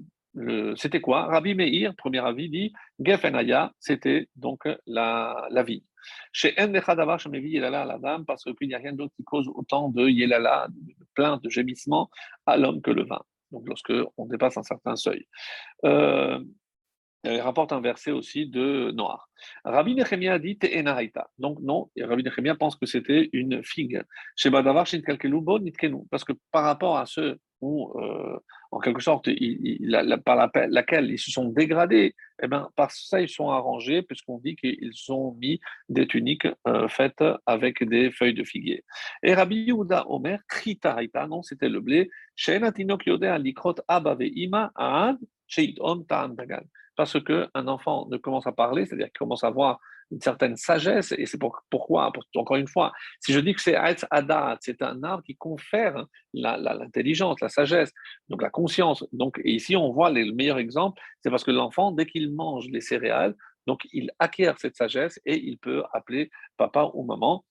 c'était 0.75 1.01
quoi? 1.01 1.23
Rabbi 1.25 1.55
Meir, 1.55 1.95
premier 1.95 2.19
avis, 2.19 2.49
dit 2.49 2.73
Gefenaya, 2.99 3.71
c'était 3.79 4.29
donc 4.35 4.67
la, 4.85 5.47
la 5.49 5.63
vie. 5.63 5.83
Chez 6.31 6.53
Endechadavar, 6.57 7.19
je 7.19 7.29
m'ai 7.29 7.39
Yelala 7.39 7.85
la 7.85 7.97
dame, 7.97 8.25
parce 8.25 8.43
qu'il 8.43 8.67
n'y 8.67 8.75
a 8.75 8.77
rien 8.77 8.93
d'autre 8.93 9.13
qui 9.15 9.23
cause 9.23 9.47
autant 9.53 9.89
de 9.89 10.07
Yelala, 10.07 10.67
de 10.69 10.93
plaintes, 11.15 11.43
de 11.43 11.49
gémissements 11.49 12.09
à 12.45 12.57
l'homme 12.57 12.81
que 12.81 12.91
le 12.91 13.05
vin. 13.05 13.21
Donc, 13.51 13.67
lorsque 13.67 13.93
on 14.17 14.25
dépasse 14.25 14.57
un 14.57 14.63
certain 14.63 14.95
seuil. 14.95 15.27
Euh, 15.85 16.39
il 17.23 17.41
rapporte 17.41 17.73
un 17.73 17.81
verset 17.81 18.11
aussi 18.11 18.47
de 18.47 18.91
Noir. 18.91 19.29
Rabbi 19.63 19.95
Nechemia 19.95 20.39
dit 20.39 20.57
Te'enahaita. 20.57 21.29
Donc, 21.37 21.59
non, 21.61 21.89
Rabbi 21.99 22.23
Nechemia 22.23 22.55
pense 22.55 22.75
que 22.75 22.85
c'était 22.85 23.29
une 23.33 23.63
figue. 23.63 24.01
Parce 26.09 26.23
que 26.23 26.33
par 26.51 26.63
rapport 26.63 26.97
à 26.97 27.05
ceux 27.05 27.39
où, 27.61 27.91
euh, 27.99 28.39
en 28.71 28.79
quelque 28.79 29.01
sorte, 29.01 29.29
par 30.25 30.51
laquelle 30.69 31.11
ils 31.11 31.19
se 31.19 31.31
sont 31.31 31.49
dégradés, 31.49 32.15
eh 32.41 32.47
ben, 32.47 32.69
par 32.75 32.91
ça, 32.91 33.19
ils 33.19 33.29
sont 33.29 33.49
arrangés, 33.49 34.03
puisqu'on 34.03 34.37
dit 34.37 34.55
qu'ils 34.55 34.91
ont 35.09 35.33
mis 35.33 35.59
des 35.89 36.05
tuniques 36.07 36.47
euh, 36.67 36.87
faites 36.87 37.23
avec 37.45 37.83
des 37.83 38.11
feuilles 38.11 38.35
de 38.35 38.43
figuier. 38.43 38.83
Et 39.23 39.33
Rabbi 39.33 39.63
Yehuda 39.63 40.09
Omer, 40.09 40.39
Kritahaita, 40.47 41.27
non, 41.27 41.41
c'était 41.41 41.69
le 41.69 41.79
blé, 41.79 42.09
Yodea 42.47 43.37
Likrot 43.39 43.75
Abave 43.87 44.23
Ima 44.23 44.71
Aad, 44.75 45.17
parce 46.95 47.23
qu'un 47.23 47.67
enfant 47.67 48.07
ne 48.09 48.17
commence 48.17 48.47
à 48.47 48.51
parler, 48.51 48.85
c'est-à-dire 48.85 49.07
qu'il 49.07 49.19
commence 49.19 49.43
à 49.43 49.47
avoir 49.47 49.79
une 50.11 50.21
certaine 50.21 50.55
sagesse, 50.55 51.13
et 51.17 51.25
c'est 51.25 51.39
pourquoi, 51.69 52.11
encore 52.35 52.55
une 52.55 52.67
fois, 52.67 52.93
si 53.19 53.33
je 53.33 53.39
dis 53.39 53.53
que 53.53 53.61
c'est 53.61 53.75
Adat, 53.75 54.57
c'est 54.61 54.81
un 54.81 55.03
arbre 55.03 55.23
qui 55.23 55.35
confère 55.35 56.05
l'intelligence, 56.33 57.41
la, 57.41 57.49
sagesse, 57.49 57.91
donc 58.29 58.41
la 58.41 58.49
conscience. 58.49 59.05
Donc, 59.11 59.39
et 59.43 59.51
ici, 59.51 59.75
on 59.75 59.91
voit 59.91 60.09
le 60.09 60.31
meilleur 60.31 60.57
exemple, 60.57 61.01
c'est 61.21 61.29
parce 61.29 61.43
que 61.43 61.51
l'enfant, 61.51 61.91
dès 61.91 62.05
qu'il 62.05 62.31
mange 62.33 62.67
les 62.69 62.81
céréales, 62.81 63.35
donc 63.65 63.85
il 63.91 64.11
acquiert 64.17 64.57
cette 64.59 64.77
sagesse 64.77 65.19
et 65.25 65.37
il 65.37 65.57
peut 65.57 65.83
appeler 65.91 66.31
papa 66.55 66.89
ou 66.93 67.03
maman. 67.03 67.43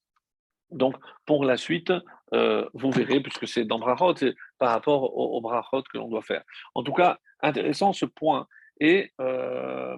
Donc, 0.70 0.96
pour 1.26 1.44
la 1.44 1.56
suite, 1.58 1.92
euh, 2.32 2.68
vous 2.72 2.90
verrez, 2.90 3.20
puisque 3.20 3.46
c'est 3.46 3.64
dans 3.64 3.78
Brachot, 3.78 4.16
c'est 4.16 4.34
par 4.58 4.70
rapport 4.70 5.16
au, 5.16 5.36
au 5.36 5.40
Brachot 5.40 5.82
que 5.82 5.98
l'on 5.98 6.08
doit 6.08 6.22
faire. 6.22 6.42
En 6.74 6.82
tout 6.82 6.94
cas, 6.94 7.18
intéressant 7.40 7.92
ce 7.92 8.06
point. 8.06 8.46
Et 8.80 9.12
euh, 9.20 9.96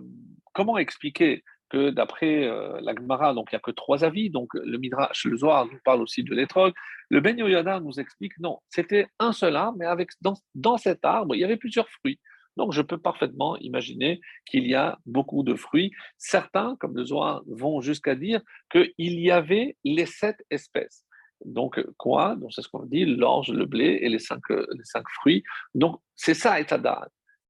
comment 0.53 0.79
expliquer 0.79 1.43
que 1.71 1.91
d'après 1.91 2.47
euh, 2.47 2.81
la 2.81 2.95
Gemara, 2.95 3.35
donc 3.35 3.49
il 3.51 3.55
n'y 3.55 3.59
a 3.59 3.61
que 3.61 3.71
trois 3.71 4.05
avis, 4.05 4.31
donc 4.31 4.55
le 4.55 4.79
Midrash, 4.79 5.25
le 5.25 5.37
Zohar 5.37 5.67
nous 5.67 5.79
parle 5.85 6.01
aussi 6.01 6.23
de 6.25 6.35
l'étrog, 6.35 6.73
le 7.11 7.21
Ben 7.21 7.37
Yoyada 7.39 7.81
nous 7.81 8.01
explique 8.01 8.39
non, 8.39 8.61
c'était 8.69 9.07
un 9.19 9.33
seul 9.33 9.57
arbre, 9.57 9.77
mais 9.79 9.87
avec, 9.87 10.11
dans, 10.23 10.35
dans 10.55 10.79
cet 10.79 11.05
arbre, 11.05 11.35
il 11.35 11.41
y 11.41 11.45
avait 11.45 11.57
plusieurs 11.57 11.89
fruits. 11.91 12.19
Donc, 12.57 12.73
je 12.73 12.83
peux 12.83 12.99
parfaitement 12.99 13.57
imaginer 13.59 14.21
qu'il 14.45 14.67
y 14.67 14.75
a 14.75 14.99
beaucoup 15.07 15.45
de 15.45 15.55
fruits. 15.55 15.93
Certains, 16.17 16.75
comme 16.81 16.97
le 16.97 17.05
Zohar, 17.05 17.43
vont 17.47 17.81
jusqu'à 17.81 18.17
dire 18.17 18.41
qu'il 18.69 18.93
y 18.99 19.31
avait 19.31 19.77
les 19.85 20.07
sept 20.07 20.45
espèces. 20.51 21.05
Donc, 21.45 21.81
quoi? 21.99 22.35
Donc, 22.35 22.53
c'est 22.53 22.63
ce 22.63 22.69
qu'on 22.69 22.85
dit 22.85 23.05
l'orge, 23.05 23.51
le 23.51 23.65
blé 23.65 24.01
et 24.03 24.09
les 24.09 24.19
cinq, 24.19 24.43
les 24.51 24.85
cinq 24.85 25.05
fruits. 25.09 25.45
Donc, 25.77 26.01
c'est 26.17 26.35
ça, 26.35 26.61
Etadat. 26.61 27.09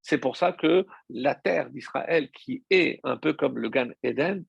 C'est 0.09 0.17
pour 0.17 0.39
ça 0.39 0.53
que 0.53 0.87
la 1.11 1.35
terre 1.35 1.69
d'Israël, 1.69 2.31
qui 2.31 2.65
est 2.71 2.99
un 3.05 3.19
peu 3.19 3.35
comme 3.35 3.59
le 3.59 3.69
Gan 3.69 3.91
Eden, 4.03 4.43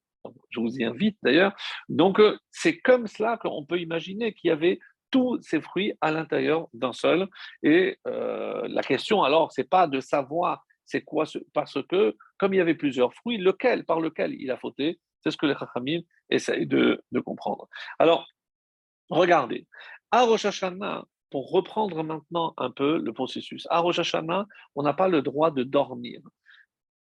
je 0.52 0.62
vous 0.62 0.78
y 0.78 0.86
invite 0.86 1.18
d'ailleurs, 1.22 1.54
donc 1.90 2.22
euh, 2.22 2.38
c'est 2.50 2.80
comme 2.80 3.08
cela 3.08 3.36
qu'on 3.36 3.66
peut 3.66 3.82
imaginer 3.82 4.34
qu'il 4.34 4.48
y 4.48 4.52
avait 4.52 4.80
tous 5.12 5.38
ces 5.42 5.60
fruits 5.60 5.92
à 6.00 6.12
l'intérieur 6.12 6.70
d'un 6.72 6.94
seul. 6.94 7.28
Et 7.62 7.98
euh, 8.08 8.70
la 8.70 8.84
question 8.84 9.22
alors, 9.24 9.52
c'est 9.52 9.70
pas 9.70 9.86
de 9.88 10.00
savoir 10.00 10.64
c'est 10.86 11.02
quoi, 11.02 11.26
parce 11.54 11.84
que 11.90 12.16
comme 12.38 12.54
il 12.54 12.58
y 12.58 12.62
avait 12.62 12.74
plusieurs 12.74 13.14
fruits, 13.14 13.38
lequel 13.38 13.84
par 13.84 14.00
lequel 14.00 14.34
il 14.36 14.52
a 14.52 14.58
fauté, 14.58 14.98
c'est 15.20 15.32
ce 15.32 15.36
que 15.36 15.46
les 15.46 15.56
Chachamim 15.56 16.00
essayent 16.30 16.68
de, 16.68 17.04
de 17.12 17.20
comprendre. 17.20 17.68
Alors, 18.00 18.30
regardez, 19.10 19.68
à 20.10 20.24
Rosh 20.24 20.46
Hashanah, 20.46 21.04
pour 21.30 21.52
reprendre 21.52 22.04
maintenant 22.04 22.54
un 22.58 22.72
peu 22.72 22.98
le 22.98 23.14
processus. 23.14 23.68
À 23.70 23.80
Rosh 23.80 24.00
Hashanah, 24.00 24.46
on 24.76 24.84
n'a 24.84 24.94
pas 24.94 25.08
le 25.08 25.22
droit 25.22 25.52
de 25.52 25.64
dormir. 25.64 26.22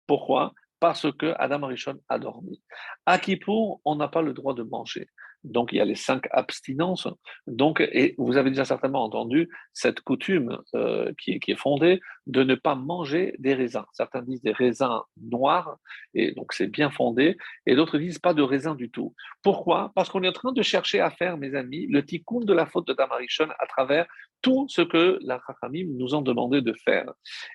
Pourquoi? 0.07 0.53
Parce 0.81 1.11
que 1.13 1.35
Adam 1.39 1.65
Arishon 1.65 1.99
a 2.09 2.19
dormi. 2.19 2.63
À 3.07 3.19
Kippour, 3.19 3.81
on 3.85 3.97
n'a 3.97 4.09
pas 4.09 4.23
le 4.23 4.33
droit 4.33 4.55
de 4.55 4.63
manger. 4.63 5.09
Donc, 5.45 5.73
il 5.73 5.77
y 5.77 5.81
a 5.81 5.85
les 5.85 5.95
cinq 5.95 6.27
abstinences. 6.31 7.09
Donc, 7.47 7.81
et 7.81 8.15
vous 8.19 8.37
avez 8.37 8.51
déjà 8.51 8.65
certainement 8.65 9.05
entendu 9.05 9.49
cette 9.73 10.01
coutume 10.01 10.59
euh, 10.75 11.13
qui, 11.19 11.39
est 11.47 11.59
fondée 11.59 12.01
de 12.27 12.43
ne 12.43 12.55
pas 12.55 12.75
manger 12.75 13.35
des 13.39 13.55
raisins. 13.55 13.85
Certains 13.93 14.23
disent 14.23 14.43
des 14.43 14.53
raisins 14.53 15.01
noirs, 15.21 15.79
et 16.15 16.33
donc 16.33 16.53
c'est 16.53 16.67
bien 16.67 16.91
fondé, 16.91 17.37
et 17.67 17.75
d'autres 17.77 17.99
disent 17.99 18.19
pas 18.19 18.35
de 18.35 18.43
raisins 18.43 18.77
du 18.77 18.91
tout. 18.91 19.15
Pourquoi? 19.43 19.93
Parce 19.95 20.11
qu'on 20.11 20.23
est 20.23 20.29
en 20.29 20.33
train 20.33 20.53
de 20.53 20.63
chercher 20.63 21.01
à 21.01 21.11
faire, 21.11 21.39
mes 21.39 21.55
amis, 21.55 21.87
le 21.87 22.05
tikkun 22.05 22.41
de 22.41 22.53
la 22.53 22.67
faute 22.67 22.87
de 22.89 22.93
Tamarishon 22.93 23.49
à 23.59 23.67
travers 23.67 24.07
tout 24.43 24.67
ce 24.69 24.83
que 24.83 25.19
la 25.23 25.41
Chachamim 25.47 25.89
nous 25.97 26.15
ont 26.15 26.23
demandé 26.23 26.61
de 26.61 26.73
faire. 26.73 27.13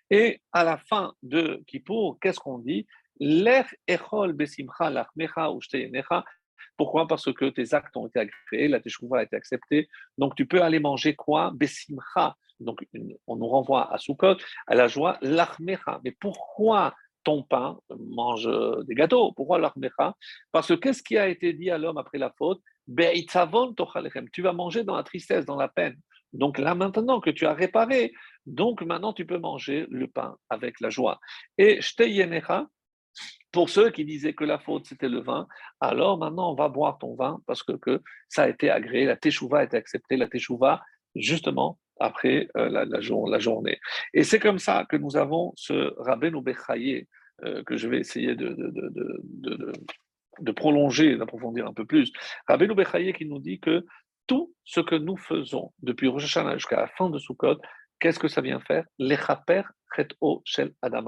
Et 0.10 0.42
à 0.52 0.64
la 0.64 0.78
fin 0.78 1.14
de 1.22 1.64
Kippour, 1.68 2.18
qu'est-ce 2.22 2.40
qu'on 2.40 2.60
dit? 2.60 2.86
Echol 3.20 4.34
besimcha 4.34 4.90
lachmecha 4.90 5.50
pourquoi? 6.78 7.07
Parce 7.07 7.32
que 7.34 7.45
tes 7.49 7.74
actes 7.74 7.95
ont 7.97 8.07
été 8.07 8.20
agréés, 8.20 8.68
la 8.68 8.80
teshuva 8.80 9.20
a 9.20 9.24
été 9.24 9.36
acceptée. 9.36 9.88
Donc 10.18 10.36
tu 10.36 10.45
peux 10.45 10.61
aller 10.61 10.80
manger 10.80 11.16
quoi? 11.16 11.51
Besimcha. 11.53 12.36
Donc 12.59 12.86
on 13.28 13.36
nous 13.36 13.47
renvoie 13.47 13.93
à 13.93 13.97
Sukkot, 13.97 14.38
à 14.68 14.76
la 14.76 14.88
joie, 14.88 15.18
l'achmecha. 15.22 15.99
Mais 16.03 16.11
pourquoi 16.11 16.93
ton 17.24 17.43
pain 17.43 17.80
mange 17.97 18.49
des 18.86 18.95
gâteaux? 18.95 19.32
Pourquoi 19.34 19.57
l'achmecha? 19.59 20.16
Parce 20.51 20.68
que 20.68 20.74
qu'est-ce 20.74 21.03
qui 21.03 21.18
a 21.18 21.28
été 21.28 21.53
dit 21.53 21.70
à 21.70 21.78
l'homme 21.78 21.97
après 21.97 22.18
la 22.18 22.32
faute? 22.38 22.61
Tu 24.34 24.41
vas 24.41 24.53
manger 24.53 24.84
dans 24.84 24.95
la 24.95 25.03
tristesse, 25.03 25.45
dans 25.45 25.55
la 25.55 25.70
peine. 25.70 25.97
Donc 26.34 26.57
là 26.57 26.76
maintenant 26.76 27.22
que 27.22 27.30
tu 27.30 27.45
as 27.45 27.53
réparé, 27.53 28.11
donc 28.45 28.82
maintenant 28.82 29.14
tu 29.14 29.26
peux 29.26 29.38
manger 29.38 29.86
le 29.89 30.07
pain 30.07 30.36
avec 30.49 30.82
la 30.82 30.89
joie. 30.89 31.20
Et 31.57 31.80
shteyenecha, 31.80 32.68
pour 33.54 33.70
ceux 33.70 33.91
qui 33.91 34.04
disaient 34.04 34.34
que 34.34 34.43
la 34.43 34.60
faute 34.60 34.86
c'était 34.88 35.08
le 35.08 35.22
vin, 35.22 35.47
alors 35.80 36.18
maintenant 36.18 36.51
on 36.51 36.56
va 36.56 36.68
boire 36.68 36.97
ton 36.97 37.16
vin 37.16 37.39
parce 37.47 37.64
que, 37.64 38.01
ça 38.28 38.43
a 38.43 38.49
été 38.49 38.70
agréé, 38.70 39.06
la 39.06 39.16
teshuva 39.16 39.60
a 39.60 39.64
été 39.64 39.78
acceptée, 39.78 40.18
la 40.18 40.28
teshuva 40.28 40.82
justement 41.16 41.80
après 41.99 42.49
euh, 42.58 42.68
la, 42.70 43.39
journée. 43.39 43.80
Et 44.14 44.24
c'est 44.24 44.39
comme 44.39 44.58
ça 44.58 44.86
que 44.89 44.97
nous 44.97 45.16
avons 45.16 45.54
ce 45.56 45.93
Rabbeinu 46.01 46.41
Bechaye 46.41 47.08
euh, 47.45 47.64
que 47.64 47.78
je 47.78 47.88
vais 47.88 47.99
essayer 47.99 48.36
de, 48.36 48.51
prolonger, 50.56 51.16
d'approfondir 51.16 51.68
un 51.68 51.74
peu 51.74 51.86
plus. 51.86 52.12
Rabbeinu 52.47 52.74
Bechaye 52.74 53.14
qui 53.14 53.26
nous 53.26 53.39
dit 53.39 53.60
que 53.60 53.86
tout 54.26 54.51
ce 54.64 54.80
que 54.80 54.95
nous 54.95 55.18
faisons 55.18 55.72
depuis 55.84 56.08
Rosh 56.08 56.24
Hashanah 56.24 56.58
jusqu'à 56.58 56.78
la 56.78 56.88
fin 56.88 57.12
de 57.12 57.20
Sukkot, 57.20 57.58
qu'est-ce 57.99 58.20
que 58.20 58.28
ça 58.28 58.41
vient 58.41 58.60
faire? 58.62 58.86
Lechaper 58.97 59.62
chet 59.95 60.08
shel 60.43 60.74
Adam. 60.82 61.06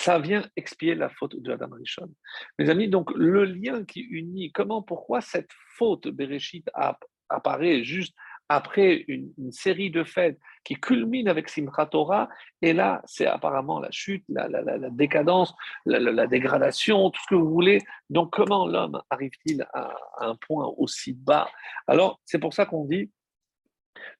Ça 0.00 0.18
vient 0.18 0.44
expier 0.56 0.94
la 0.94 1.08
faute 1.08 1.40
de 1.40 1.52
Adam 1.52 1.70
Rishon. 1.72 2.08
Mes 2.58 2.70
amis, 2.70 2.88
donc 2.88 3.10
le 3.14 3.44
lien 3.44 3.84
qui 3.84 4.00
unit, 4.00 4.52
comment, 4.52 4.82
pourquoi 4.82 5.20
cette 5.20 5.50
faute 5.76 6.08
Bereshit 6.08 6.68
apparaît 7.28 7.84
juste 7.84 8.14
après 8.48 9.04
une, 9.08 9.32
série 9.52 9.90
de 9.90 10.04
fêtes 10.04 10.38
qui 10.64 10.74
culmine 10.74 11.28
avec 11.28 11.48
Simchat 11.48 11.86
Torah, 11.86 12.28
et 12.62 12.72
là, 12.72 13.02
c'est 13.04 13.26
apparemment 13.26 13.78
la 13.78 13.90
chute, 13.90 14.24
la, 14.28 14.48
décadence, 14.90 15.54
la, 15.84 16.26
dégradation, 16.26 17.10
tout 17.10 17.20
ce 17.22 17.26
que 17.28 17.34
vous 17.34 17.50
voulez. 17.50 17.80
Donc, 18.08 18.32
comment 18.32 18.66
l'homme 18.66 19.00
arrive-t-il 19.10 19.66
à, 19.74 19.94
un 20.20 20.34
point 20.36 20.66
aussi 20.78 21.12
bas? 21.12 21.48
Alors, 21.86 22.20
c'est 22.24 22.38
pour 22.38 22.54
ça 22.54 22.64
qu'on 22.64 22.84
dit 22.84 23.10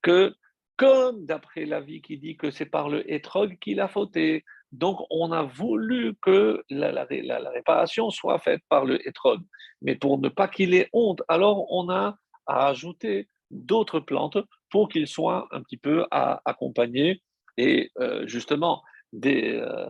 que, 0.03 0.35
comme 0.77 1.25
d'après 1.25 1.65
la 1.65 1.81
vie 1.81 2.03
qui 2.03 2.19
dit 2.19 2.37
que 2.37 2.51
c'est 2.51 2.67
par 2.67 2.89
le 2.89 3.11
hétrog 3.11 3.59
qu'il 3.59 3.81
a 3.81 3.89
fauté, 3.89 4.45
donc, 4.73 5.01
on 5.11 5.33
a 5.33 5.43
voulu 5.43 6.15
que 6.21 6.63
la, 6.69 7.05
réparation 7.05 8.11
soit 8.11 8.39
faite 8.39 8.61
par 8.69 8.85
le 8.85 9.07
hétrog. 9.07 9.41
Mais 9.81 9.95
pour 9.95 10.19
ne 10.19 10.29
pas 10.29 10.49
qu'il 10.49 10.75
ait 10.75 10.89
honte, 10.93 11.23
alors 11.29 11.73
on 11.73 11.91
a 11.91 12.17
ajouté 12.47 13.29
d'autres 13.51 14.01
plantes 14.01 14.39
pour 14.71 14.89
qu'il 14.89 15.07
soit 15.07 15.49
un 15.53 15.63
petit 15.63 15.79
peu 15.79 16.05
accompagné. 16.11 17.23
Et 17.57 17.91
euh, 17.99 18.27
justement, 18.27 18.83
euh, 19.15 19.89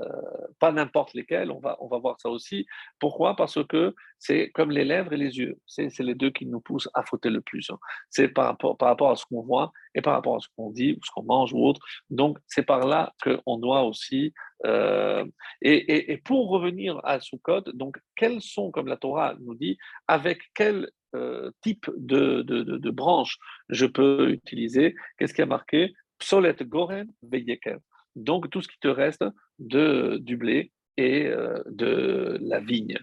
pas 0.58 0.72
n'importe 0.72 1.14
lesquels, 1.14 1.50
on 1.50 1.58
va, 1.58 1.76
on 1.80 1.88
va 1.88 1.98
voir 1.98 2.20
ça 2.20 2.28
aussi. 2.28 2.66
Pourquoi? 2.98 3.36
Parce 3.36 3.64
que 3.66 3.94
c'est 4.18 4.50
comme 4.50 4.70
les 4.70 4.84
lèvres 4.84 5.12
et 5.12 5.16
les 5.16 5.38
yeux, 5.38 5.58
c'est 5.66 5.96
les 5.98 6.14
deux 6.14 6.30
qui 6.30 6.46
nous 6.46 6.60
poussent 6.60 6.88
à 6.94 7.02
fauter 7.02 7.30
le 7.30 7.40
plus. 7.40 7.70
Hein. 7.70 7.78
C'est 8.10 8.28
par 8.28 8.46
rapport, 8.46 8.76
par 8.76 8.88
rapport 8.88 9.10
à 9.10 9.16
ce 9.16 9.24
qu'on 9.26 9.42
voit 9.42 9.72
et 9.94 10.02
par 10.02 10.14
rapport 10.14 10.36
à 10.36 10.40
ce 10.40 10.48
qu'on 10.56 10.70
dit 10.70 10.92
ou 10.92 11.04
ce 11.04 11.10
qu'on 11.12 11.24
mange 11.24 11.52
ou 11.52 11.64
autre. 11.64 11.80
Donc 12.10 12.38
c'est 12.46 12.64
par 12.64 12.86
là 12.86 13.12
qu'on 13.22 13.58
doit 13.58 13.82
aussi. 13.82 14.32
Euh, 14.66 15.24
et, 15.62 16.12
et, 16.12 16.16
pour 16.18 16.48
revenir 16.48 17.00
à 17.04 17.20
Sukkot, 17.20 17.62
donc 17.74 17.98
quels 18.16 18.40
sont, 18.40 18.72
comme 18.72 18.88
la 18.88 18.96
Torah 18.96 19.34
nous 19.40 19.54
dit, 19.54 19.78
avec 20.08 20.40
quel 20.54 20.90
euh, 21.14 21.52
type 21.62 21.88
de, 21.96 22.42
de, 22.42 22.62
de, 22.62 22.90
branche 22.90 23.38
je 23.68 23.86
peux 23.86 24.30
utiliser? 24.30 24.96
Qu'est-ce 25.16 25.32
qui 25.32 25.42
a 25.42 25.46
marqué? 25.46 25.92
Psolet 26.18 26.56
Goren 26.62 27.08
Veyeker 27.22 27.78
donc 28.24 28.50
tout 28.50 28.62
ce 28.62 28.68
qui 28.68 28.78
te 28.80 28.88
reste 28.88 29.24
de, 29.58 30.18
du 30.20 30.36
blé 30.36 30.72
et 30.96 31.26
euh, 31.26 31.62
de 31.66 32.38
la 32.40 32.60
vigne. 32.60 32.98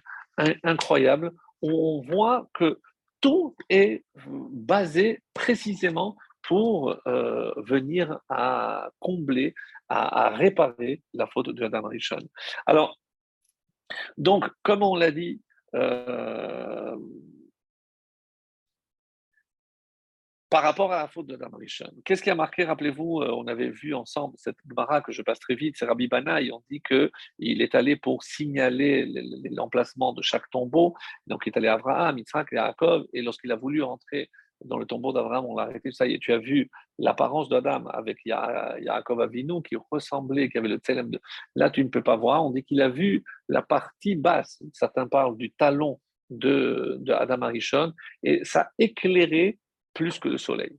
incroyable. 0.63 1.31
On 1.61 2.01
voit 2.01 2.49
que 2.53 2.79
tout 3.21 3.55
est 3.69 4.03
basé 4.51 5.21
précisément 5.33 6.15
pour 6.43 6.99
euh, 7.07 7.51
venir 7.57 8.19
à 8.29 8.89
combler, 8.99 9.55
à, 9.89 10.29
réparer 10.29 11.01
la 11.13 11.25
faute 11.27 11.49
de 11.49 11.63
Adam 11.63 11.87
Rishon. 11.87 12.19
Alors, 12.65 12.99
donc, 14.17 14.47
comme 14.61 14.83
on 14.83 14.95
l'a 14.95 15.11
dit, 15.11 15.41
euh, 15.73 16.95
Par 20.55 20.63
rapport 20.63 20.93
à 20.93 20.99
la 20.99 21.07
faute 21.09 21.27
de 21.27 21.37
Rishon, 21.53 21.91
qu'est-ce 22.05 22.23
qui 22.23 22.29
a 22.29 22.35
marqué 22.35 22.63
Rappelez-vous, 22.63 23.19
euh, 23.21 23.29
on 23.35 23.45
avait 23.45 23.71
vu 23.71 23.93
ensemble 23.93 24.35
cette 24.37 24.55
Gemara 24.69 25.01
que 25.01 25.11
je 25.11 25.21
passe 25.21 25.37
très 25.37 25.53
vite, 25.53 25.75
c'est 25.77 25.85
Rabbi 25.85 26.07
Banaï, 26.07 26.49
on 26.49 26.63
dit 26.71 26.81
qu'il 26.81 27.61
est 27.61 27.75
allé 27.75 27.97
pour 27.97 28.23
signaler 28.23 29.05
l'emplacement 29.51 30.13
de 30.13 30.21
chaque 30.21 30.49
tombeau. 30.51 30.95
Donc 31.27 31.41
il 31.45 31.49
est 31.49 31.57
allé 31.57 31.67
à 31.67 31.73
Abraham, 31.73 32.17
Yitzhak 32.19 32.53
et 32.53 32.55
Yaakov, 32.55 33.03
et 33.11 33.21
lorsqu'il 33.21 33.51
a 33.51 33.57
voulu 33.57 33.83
entrer 33.83 34.29
dans 34.63 34.77
le 34.77 34.85
tombeau 34.85 35.11
d'Abraham, 35.11 35.43
on 35.43 35.57
l'a 35.57 35.63
arrêté. 35.63 35.91
Ça 35.91 36.07
y 36.07 36.13
est, 36.13 36.19
tu 36.19 36.31
as 36.31 36.37
vu 36.37 36.69
l'apparence 36.99 37.49
d'Adam 37.49 37.87
avec 37.87 38.19
Yaakov 38.23 39.19
Avinu 39.19 39.61
qui 39.61 39.75
ressemblait, 39.91 40.47
qui 40.47 40.57
avait 40.57 40.69
le 40.69 40.79
télème 40.79 41.09
de. 41.09 41.19
Là, 41.55 41.69
tu 41.69 41.83
ne 41.83 41.89
peux 41.89 42.01
pas 42.01 42.15
voir. 42.15 42.45
On 42.45 42.51
dit 42.51 42.63
qu'il 42.63 42.81
a 42.81 42.87
vu 42.87 43.25
la 43.49 43.61
partie 43.61 44.15
basse. 44.15 44.63
Certains 44.71 45.09
parlent 45.09 45.35
du 45.35 45.51
talon 45.51 45.99
de, 46.29 46.95
de 47.01 47.11
Adam 47.11 47.41
Arishon 47.41 47.91
et 48.23 48.45
ça 48.45 48.69
éclairé 48.79 49.59
plus 49.95 50.19
que 50.19 50.29
le 50.29 50.37
soleil. 50.37 50.77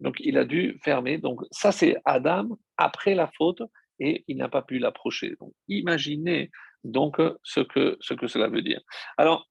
Donc 0.00 0.16
il 0.18 0.36
a 0.38 0.44
dû 0.44 0.80
fermer. 0.82 1.18
Donc 1.18 1.40
ça 1.52 1.70
c'est 1.70 1.96
Adam 2.04 2.58
après 2.76 3.14
la 3.14 3.30
faute 3.36 3.62
et 4.00 4.24
il 4.26 4.36
n'a 4.38 4.48
pas 4.48 4.62
pu 4.62 4.78
l'approcher. 4.78 5.36
Donc 5.40 5.52
imaginez 5.68 6.50
donc 6.82 7.16
ce 7.42 7.60
que, 7.60 7.96
ce 8.00 8.14
que 8.14 8.26
cela 8.26 8.48
veut 8.48 8.62
dire. 8.62 8.80
Alors 9.16 9.48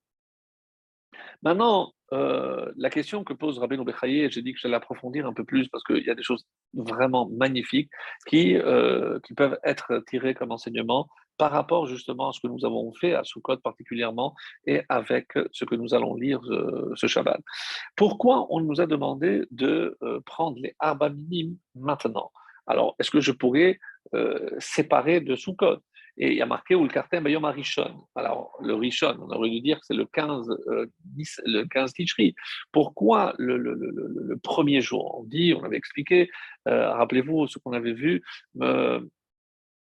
maintenant, 1.41 1.93
euh, 2.13 2.71
la 2.77 2.89
question 2.89 3.23
que 3.23 3.33
pose 3.33 3.57
Rabbeinu 3.57 3.83
Bechaye, 3.83 4.29
j'ai 4.29 4.41
dit 4.41 4.53
que 4.53 4.59
j'allais 4.59 4.75
approfondir 4.75 5.25
un 5.25 5.33
peu 5.33 5.43
plus 5.43 5.67
parce 5.69 5.83
qu'il 5.83 6.03
y 6.03 6.09
a 6.09 6.15
des 6.15 6.23
choses 6.23 6.45
vraiment 6.73 7.27
magnifiques 7.29 7.89
qui, 8.27 8.55
euh, 8.55 9.19
qui 9.25 9.33
peuvent 9.33 9.57
être 9.63 10.03
tirées 10.07 10.35
comme 10.35 10.51
enseignement 10.51 11.07
par 11.37 11.51
rapport 11.51 11.87
justement 11.87 12.29
à 12.29 12.31
ce 12.33 12.39
que 12.39 12.47
nous 12.47 12.63
avons 12.65 12.93
fait 12.93 13.15
à 13.15 13.23
Sukkot 13.23 13.57
particulièrement 13.57 14.35
et 14.67 14.83
avec 14.89 15.29
ce 15.51 15.65
que 15.65 15.73
nous 15.73 15.95
allons 15.95 16.13
lire 16.13 16.39
euh, 16.51 16.93
ce 16.95 17.07
Shabbat. 17.07 17.41
Pourquoi 17.95 18.45
on 18.51 18.59
nous 18.59 18.79
a 18.79 18.85
demandé 18.85 19.45
de 19.49 19.97
prendre 20.25 20.57
les 20.59 20.75
Arba 20.77 21.09
minimes 21.09 21.57
maintenant? 21.73 22.31
Alors, 22.67 22.95
est-ce 22.99 23.09
que 23.09 23.19
je 23.19 23.31
pourrais 23.31 23.79
séparer 24.59 25.19
de 25.21 25.35
Sukkot? 25.35 25.79
Et 26.17 26.31
il 26.31 26.37
y 26.37 26.41
a 26.41 26.45
marqué 26.45 26.75
cartel 26.87 27.23
Bayom 27.23 27.45
Rishon. 27.45 28.05
Alors, 28.15 28.57
le 28.61 28.75
Rishon, 28.75 29.17
on 29.19 29.29
aurait 29.31 29.49
dû 29.49 29.61
dire 29.61 29.79
que 29.79 29.85
c'est 29.85 29.93
le 29.93 30.05
15, 30.05 30.49
euh, 30.67 30.85
le 31.45 31.63
15 31.63 31.93
Pourquoi 32.71 33.33
le, 33.37 34.37
premier 34.43 34.81
jour? 34.81 35.19
On 35.19 35.23
dit, 35.23 35.53
on 35.57 35.63
avait 35.63 35.77
expliqué, 35.77 36.29
rappelez-vous 36.65 37.47
ce 37.47 37.59
qu'on 37.59 37.73
avait 37.73 37.93
vu, 37.93 38.21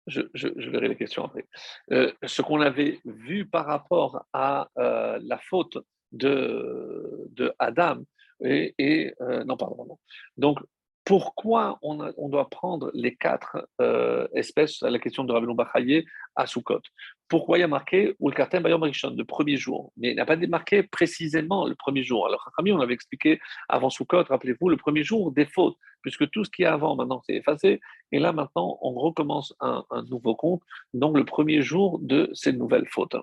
je, 0.06 0.70
verrai 0.70 0.88
les 0.88 0.96
questions 0.96 1.24
après. 1.24 1.46
Euh, 1.92 2.12
ce 2.24 2.42
qu'on 2.42 2.60
avait 2.60 3.00
vu 3.04 3.46
par 3.46 3.66
rapport 3.66 4.24
à 4.32 4.68
euh, 4.78 5.18
la 5.22 5.38
faute 5.38 5.78
de, 6.12 7.26
de 7.30 7.52
Adam 7.58 8.02
et, 8.40 9.14
euh, 9.20 9.44
non 9.44 9.56
pardon, 9.56 9.98
Donc 10.36 10.58
pourquoi 11.06 11.78
on, 11.82 12.28
doit 12.28 12.50
prendre 12.50 12.90
les 12.92 13.14
quatre 13.14 13.68
euh, 13.80 14.26
espèces, 14.34 14.82
à 14.82 14.90
la 14.90 14.98
question 14.98 15.22
de 15.22 15.32
Rabbi 15.32 15.46
Bachaye, 15.54 16.04
à 16.34 16.46
Sukkot? 16.48 16.82
Pourquoi 17.28 17.58
il 17.58 17.60
y 17.60 17.64
a 17.64 17.68
marqué 17.68 18.16
Ulkartem 18.20 18.64
Bayom 18.64 18.82
Rishon, 18.82 19.14
le 19.16 19.24
premier 19.24 19.56
jour? 19.56 19.92
Mais 19.96 20.10
il 20.10 20.16
n'a 20.16 20.26
pas 20.26 20.34
marqué 20.48 20.82
précisément 20.82 21.68
le 21.68 21.76
premier 21.76 22.02
jour. 22.02 22.26
Alors, 22.26 22.50
Rami, 22.56 22.72
on 22.72 22.80
avait 22.80 22.94
expliqué 22.94 23.38
avant 23.68 23.88
Sukkot, 23.88 24.24
rappelez-vous, 24.24 24.68
le 24.68 24.76
premier 24.76 25.04
jour 25.04 25.30
des 25.30 25.46
fautes, 25.46 25.76
puisque 26.02 26.28
tout 26.30 26.44
ce 26.44 26.50
qui 26.50 26.64
est 26.64 26.66
avant, 26.66 26.96
maintenant, 26.96 27.22
c'est 27.24 27.34
effacé. 27.34 27.80
Et 28.10 28.18
là, 28.18 28.32
maintenant, 28.32 28.76
on 28.82 28.92
recommence 28.94 29.54
un, 29.60 29.84
nouveau 30.10 30.34
compte, 30.34 30.62
donc 30.92 31.16
le 31.16 31.24
premier 31.24 31.62
jour 31.62 32.00
de 32.00 32.28
ces 32.34 32.52
nouvelles 32.52 32.88
fautes. 32.88 33.14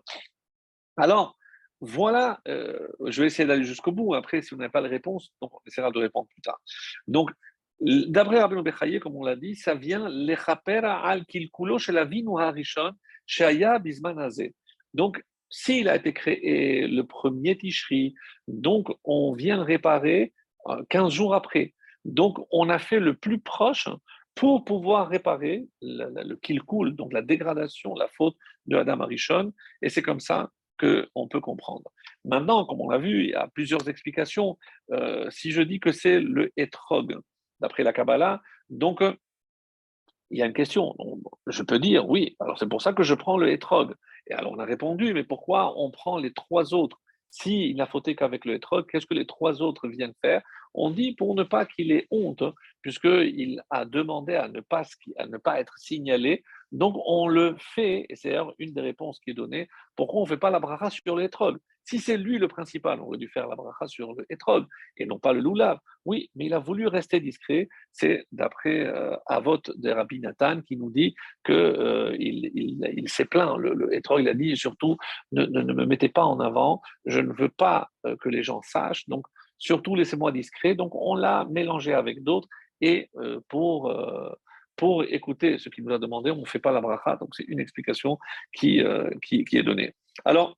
Alors, 0.96 1.36
voilà, 1.82 2.40
euh, 2.48 2.88
je 3.08 3.20
vais 3.20 3.28
essayer 3.28 3.46
d'aller 3.46 3.66
jusqu'au 3.66 3.92
bout. 3.92 4.14
Après, 4.14 4.42
si 4.42 4.54
on 4.54 4.58
n'a 4.58 4.70
pas 4.70 4.82
de 4.82 4.88
réponse, 4.88 5.34
on 5.42 5.50
essaiera 5.66 5.92
de 5.92 6.00
répondre 6.00 6.30
plus 6.30 6.42
tard. 6.42 6.62
Donc, 7.08 7.30
D'après 7.80 8.40
Rabbi 8.40 8.62
Bechaye, 8.62 9.00
comme 9.00 9.16
on 9.16 9.24
l'a 9.24 9.36
dit, 9.36 9.56
ça 9.56 9.76
vient 9.76 10.06
al 10.06 11.26
kilkulo 11.26 11.78
chez 11.80 11.92
la 11.92 12.06
vinu 12.06 12.40
harishon 12.40 12.92
shaya 13.26 13.80
bisman 13.80 14.30
Donc, 14.94 15.22
s'il 15.50 15.90
a 15.90 15.96
été 15.96 16.14
créé 16.14 16.88
le 16.88 17.04
premier 17.04 17.58
tishri, 17.58 18.16
donc 18.48 18.88
on 19.04 19.34
vient 19.34 19.64
réparer 19.64 20.34
15 20.90 21.06
euh, 21.06 21.10
jours 21.10 21.36
après. 21.36 21.74
Donc, 22.06 22.40
on 22.52 22.70
a 22.70 22.80
fait 22.80 23.00
le 23.00 23.14
plus 23.16 23.40
proche 23.40 23.88
pour 24.36 24.66
pouvoir 24.66 25.10
réparer 25.10 25.68
le, 25.82 26.36
kilkul, 26.36 26.96
donc 26.96 27.14
la 27.14 27.22
dégradation, 27.22 27.94
la 27.96 28.08
faute 28.08 28.36
de 28.66 28.78
Adam 28.78 29.02
Arishon, 29.02 29.54
et 29.82 29.90
c'est 29.90 30.02
comme 30.02 30.20
ça 30.20 30.50
qu'on 30.80 31.28
peut 31.28 31.40
comprendre. 31.40 31.92
Maintenant, 32.26 32.66
comme 32.66 32.82
on 32.82 32.90
l'a 32.90 32.98
vu, 32.98 33.26
il 33.26 33.30
y 33.30 33.36
a 33.36 33.48
plusieurs 33.48 33.88
explications. 33.90 34.58
Euh, 34.92 35.30
si 35.30 35.52
je 35.52 35.62
dis 35.62 35.80
que 35.80 35.92
c'est 35.92 36.20
le 36.20 36.52
etrog, 36.58 37.20
d'après 37.64 37.84
la 37.84 37.94
Kabbalah. 37.94 38.42
Donc, 38.70 39.02
euh, 39.02 39.14
il 40.30 40.38
y 40.38 40.44
a 40.44 40.46
une 40.46 40.54
question. 40.54 40.96
Je 41.48 41.64
peux 41.64 41.80
dire 41.80 42.08
oui, 42.08 42.36
alors 42.40 42.60
c'est 42.60 42.68
pour 42.68 42.82
ça 42.82 42.94
que 42.94 43.04
je 43.04 43.16
prends 43.16 43.38
le 43.38 43.52
hétrog. 43.52 43.96
Et 44.28 44.34
alors 44.34 44.52
on 44.52 44.60
a 44.60 44.66
répondu, 44.66 45.14
mais 45.14 45.24
pourquoi 45.24 45.74
on 45.80 45.90
prend 45.90 46.18
les 46.18 46.34
trois 46.34 46.74
autres? 46.74 47.00
S'il 47.30 47.76
n'a 47.78 47.88
fauté 47.88 48.16
qu'avec 48.16 48.46
le 48.46 48.56
hétrog, 48.56 48.86
qu'est-ce 48.90 49.06
que 49.06 49.14
les 49.14 49.26
trois 49.26 49.62
autres 49.62 49.88
viennent 49.88 50.14
faire? 50.22 50.42
On 50.74 50.90
dit 50.90 51.16
pour 51.16 51.36
ne 51.36 51.44
pas 51.44 51.66
qu'il 51.66 51.92
ait 51.92 52.08
honte, 52.12 52.44
puisqu'il 52.82 53.64
a 53.70 53.86
demandé 53.86 54.36
à 54.36 54.48
ne, 54.48 54.60
pas, 54.60 55.60
être 55.60 55.78
signalé. 55.78 56.44
Donc 56.72 56.96
on 57.06 57.28
le 57.28 57.56
fait, 57.60 58.06
et 58.10 58.16
c'est 58.16 58.30
d'ailleurs 58.30 58.54
une 58.60 58.74
des 58.74 58.82
réponses 58.82 59.20
qui 59.20 59.32
est 59.32 59.36
donnée, 59.36 59.68
pourquoi 59.96 60.22
on 60.22 60.24
ne 60.24 60.30
fait 60.30 60.38
pas 60.38 60.52
la 60.52 60.60
bracha 60.60 60.90
sur 60.90 61.16
le 61.16 61.24
hétrog 61.24 61.58
si 61.86 62.00
c'est 62.00 62.18
lui 62.18 62.38
le 62.38 62.48
principal, 62.48 63.02
on 63.02 63.08
aurait 63.08 63.18
dû 63.18 63.28
faire 63.28 63.48
la 63.48 63.56
bracha 63.56 63.88
sur 63.88 64.14
le 64.14 64.26
et 64.98 65.06
non 65.06 65.20
pas 65.20 65.34
le 65.34 65.42
loulav. 65.42 65.80
Oui, 66.06 66.30
mais 66.36 66.46
il 66.46 66.54
a 66.54 66.60
voulu 66.60 66.88
rester 66.88 67.20
discret. 67.20 67.68
C'est 67.92 68.26
d'après 68.32 68.86
euh, 68.86 69.16
Avot 69.26 69.60
de 69.76 69.90
Rabbi 69.90 70.20
Nathan 70.20 70.62
qui 70.62 70.78
nous 70.78 70.90
dit 70.90 71.14
qu'il 71.46 71.56
euh, 71.56 72.16
il, 72.18 73.10
s'est 73.10 73.26
plaint. 73.26 73.58
Le, 73.58 73.74
le 73.74 73.90
il 74.20 74.30
a 74.30 74.34
dit 74.34 74.56
surtout 74.56 74.98
ne, 75.32 75.46
me 75.46 75.86
mettez 75.86 76.10
pas 76.10 76.24
en 76.24 76.40
avant, 76.40 76.82
je 77.06 77.20
ne 77.20 77.34
veux 77.34 77.50
pas 77.50 77.90
euh, 78.06 78.16
que 78.18 78.30
les 78.30 78.44
gens 78.44 78.62
sachent, 78.62 79.08
donc 79.10 79.26
surtout 79.58 79.96
laissez-moi 79.96 80.32
discret. 80.32 80.76
Donc 80.76 80.96
on 80.96 81.16
l'a 81.16 81.46
mélangé 81.52 81.94
avec 81.94 82.24
d'autres 82.24 82.48
et 82.82 83.10
pour 83.50 83.94
pour 84.76 85.04
écouter 85.04 85.58
ce 85.58 85.70
qu'il 85.70 85.86
nous 85.86 85.94
a 85.94 86.00
demandé, 86.00 86.32
on 86.32 86.42
ne 86.42 86.46
fait 86.46 86.60
pas 86.60 86.72
la 86.72 86.82
bracha. 86.82 87.16
Donc, 87.18 87.30
c'est 87.36 87.44
une 87.44 87.60
explication 87.60 88.18
qui, 88.52 88.82
qui, 89.22 89.46
qui, 89.46 89.58
est 89.58 89.64
donnée. 89.64 89.94
Alors, 90.26 90.58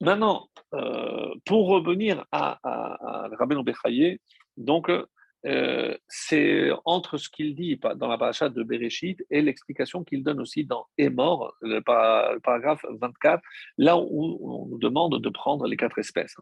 Maintenant, 0.00 0.48
euh, 0.74 1.34
pour 1.44 1.68
revenir 1.68 2.24
à, 2.32 2.58
à, 2.62 3.24
à 3.24 3.46
donc 4.56 4.90
euh, 5.46 5.96
c'est 6.08 6.70
entre 6.84 7.16
ce 7.16 7.30
qu'il 7.30 7.54
dit 7.54 7.78
dans 7.96 8.08
la 8.08 8.18
paracha 8.18 8.50
de 8.50 8.62
Bereshit 8.62 9.24
et 9.30 9.40
l'explication 9.40 10.04
qu'il 10.04 10.22
donne 10.22 10.40
aussi 10.40 10.64
dans 10.64 10.86
Emor, 10.98 11.54
le, 11.62 11.80
paragraphe 11.80 12.84
24, 13.00 13.42
là 13.78 13.96
où 13.96 14.38
on 14.42 14.66
nous 14.66 14.78
demande 14.78 15.20
de 15.20 15.28
prendre 15.30 15.66
les 15.66 15.76
quatre 15.76 15.98
espèces. 15.98 16.36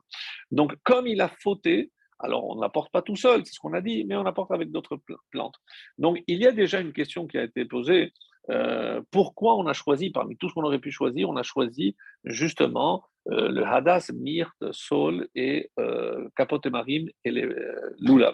Donc, 0.51 0.75
comme 0.83 1.07
il 1.07 1.21
a 1.21 1.29
fauté, 1.29 1.93
alors 2.19 2.49
on 2.49 2.57
ne 2.57 2.61
l'apporte 2.61 2.91
pas 2.91 3.03
tout 3.03 3.17
seul, 3.17 3.45
c'est 3.45 3.55
ce 3.55 3.61
qu'on 3.61 3.75
a 3.75 3.81
dit, 3.81 4.05
mais 4.05 4.17
on 4.17 4.25
l'apporte 4.25 4.51
avec 4.51 4.73
d'autres 4.73 5.01
plantes. 5.31 5.57
Donc, 5.99 6.23
il 6.27 6.39
y 6.39 6.47
a 6.47 6.53
déjà 6.53 6.81
une 6.81 6.93
question 6.93 7.29
qui 7.29 7.39
a 7.39 7.45
été 7.45 7.65
posée. 7.65 8.13
Euh, 8.51 9.01
pourquoi 9.11 9.57
on 9.57 9.67
a 9.67 9.75
choisi, 9.75 10.11
parmi 10.11 10.37
tout 10.37 10.49
ce 10.49 10.55
qu'on 10.55 10.65
aurait 10.65 10.81
pu 10.81 10.91
choisir, 10.91 11.29
on 11.29 11.37
a 11.37 11.43
choisi 11.43 11.95
justement 12.25 13.05
euh, 13.31 13.49
le 13.49 13.65
Hadas, 13.65 14.11
Myrte, 14.15 14.73
Sol 14.73 15.29
et 15.35 15.71
euh, 15.79 16.29
Capote 16.37 16.67
Marim 16.67 17.09
et 17.25 17.31
les 17.31 17.45
euh, 17.45 18.33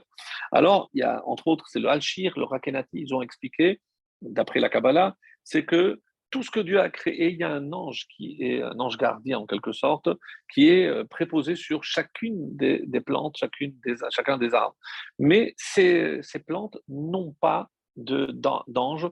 Alors, 0.53 0.89
il 0.95 1.01
y 1.01 1.03
a 1.03 1.23
entre 1.27 1.49
autres, 1.49 1.67
c'est 1.69 1.81
le 1.81 1.89
Alshir, 1.89 2.39
le 2.39 2.45
Rakenati, 2.45 3.01
ils 3.01 3.15
ont 3.15 3.23
expliqué, 3.23 3.81
d'après 4.23 4.61
la 4.61 4.69
Kabbalah, 4.69 5.17
c'est 5.43 5.65
que 5.65 6.01
tout 6.31 6.43
ce 6.43 6.51
que 6.51 6.61
Dieu 6.61 6.81
a 6.81 6.91
créé, 6.91 7.31
il 7.31 7.39
y 7.39 7.45
a 7.45 7.51
un 7.51 7.73
ange 7.73 8.07
qui 8.09 8.37
est 8.41 8.63
un 8.63 8.79
ange 8.81 8.97
gardien 8.97 9.39
en 9.39 9.47
quelque 9.47 9.73
sorte, 9.73 10.09
qui 10.53 10.69
est 10.69 10.87
euh, 10.87 11.05
préposé 11.05 11.57
sur 11.57 11.85
chacune 11.85 12.57
des, 12.57 13.01
plantes, 13.01 13.37
chacune 13.37 13.75
des, 13.85 13.95
chacun 14.11 14.39
des 14.39 14.55
arbres. 14.55 14.77
Mais 15.19 15.55
ces, 15.57 16.21
ces 16.23 16.41
plantes 16.41 16.79
n'ont 16.89 17.35
pas 17.41 17.69
d'ange, 17.97 19.09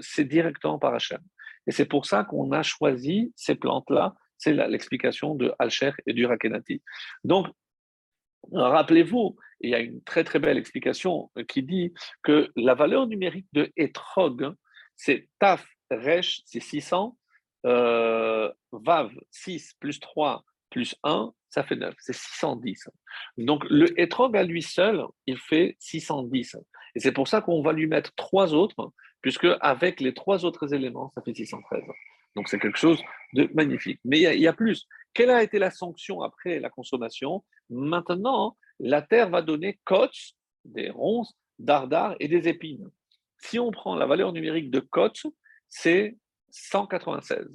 c'est 0.00 0.24
directement 0.24 0.80
par 0.80 0.94
Hachem. 0.94 1.20
Et 1.68 1.70
c'est 1.70 1.84
pour 1.84 2.06
ça 2.06 2.24
qu'on 2.24 2.50
a 2.50 2.62
choisi 2.62 3.32
ces 3.36 3.54
plantes-là 3.54 4.16
c'est 4.38 4.52
l'explication 4.52 5.34
de 5.34 5.52
Alcher 5.58 5.92
et 6.06 6.12
du 6.12 6.26
Rakenati. 6.26 6.82
Donc, 7.24 7.48
rappelez-vous, 8.52 9.36
il 9.60 9.70
y 9.70 9.74
a 9.74 9.80
une 9.80 10.02
très 10.02 10.24
très 10.24 10.38
belle 10.38 10.58
explication 10.58 11.30
qui 11.48 11.62
dit 11.62 11.92
que 12.22 12.50
la 12.56 12.74
valeur 12.74 13.06
numérique 13.06 13.48
de 13.52 13.70
Etrog, 13.76 14.54
c'est 14.96 15.28
Taf, 15.38 15.66
Resh, 15.90 16.40
c'est 16.44 16.60
600, 16.60 17.16
euh, 17.66 18.50
Vav, 18.72 19.10
6 19.30 19.74
plus 19.80 20.00
3 20.00 20.44
plus 20.70 20.94
1, 21.02 21.32
ça 21.48 21.64
fait 21.64 21.76
9, 21.76 21.94
c'est 21.98 22.14
610. 22.14 22.88
Donc 23.38 23.64
le 23.70 23.98
Etrog 24.00 24.36
à 24.36 24.44
lui 24.44 24.62
seul, 24.62 25.02
il 25.26 25.38
fait 25.38 25.76
610. 25.78 26.56
Et 26.94 27.00
c'est 27.00 27.12
pour 27.12 27.26
ça 27.26 27.40
qu'on 27.40 27.62
va 27.62 27.72
lui 27.72 27.86
mettre 27.86 28.14
trois 28.14 28.54
autres, 28.54 28.92
puisque 29.22 29.46
avec 29.60 30.00
les 30.00 30.14
trois 30.14 30.44
autres 30.44 30.74
éléments, 30.74 31.10
ça 31.14 31.22
fait 31.22 31.34
613. 31.34 31.82
Donc 32.38 32.48
c'est 32.48 32.60
quelque 32.60 32.78
chose 32.78 33.02
de 33.32 33.50
magnifique. 33.52 33.98
Mais 34.04 34.20
il 34.20 34.40
y, 34.40 34.46
a 34.46 34.52
plus. 34.52 34.86
Quelle 35.12 35.30
a 35.30 35.42
été 35.42 35.58
la 35.58 35.72
sanction 35.72 36.22
après 36.22 36.60
la 36.60 36.70
consommation? 36.70 37.44
Maintenant, 37.68 38.56
la 38.78 39.02
terre 39.02 39.28
va 39.28 39.42
donner 39.42 39.80
cotes, 39.82 40.36
des 40.64 40.88
ronces, 40.88 41.34
dardars 41.58 42.14
et 42.20 42.28
des 42.28 42.46
épines. 42.46 42.88
Si 43.38 43.58
on 43.58 43.72
prend 43.72 43.96
la 43.96 44.06
valeur 44.06 44.32
numérique 44.32 44.70
de 44.70 44.78
cotes, 44.78 45.26
c'est 45.68 46.16
196 46.50 47.48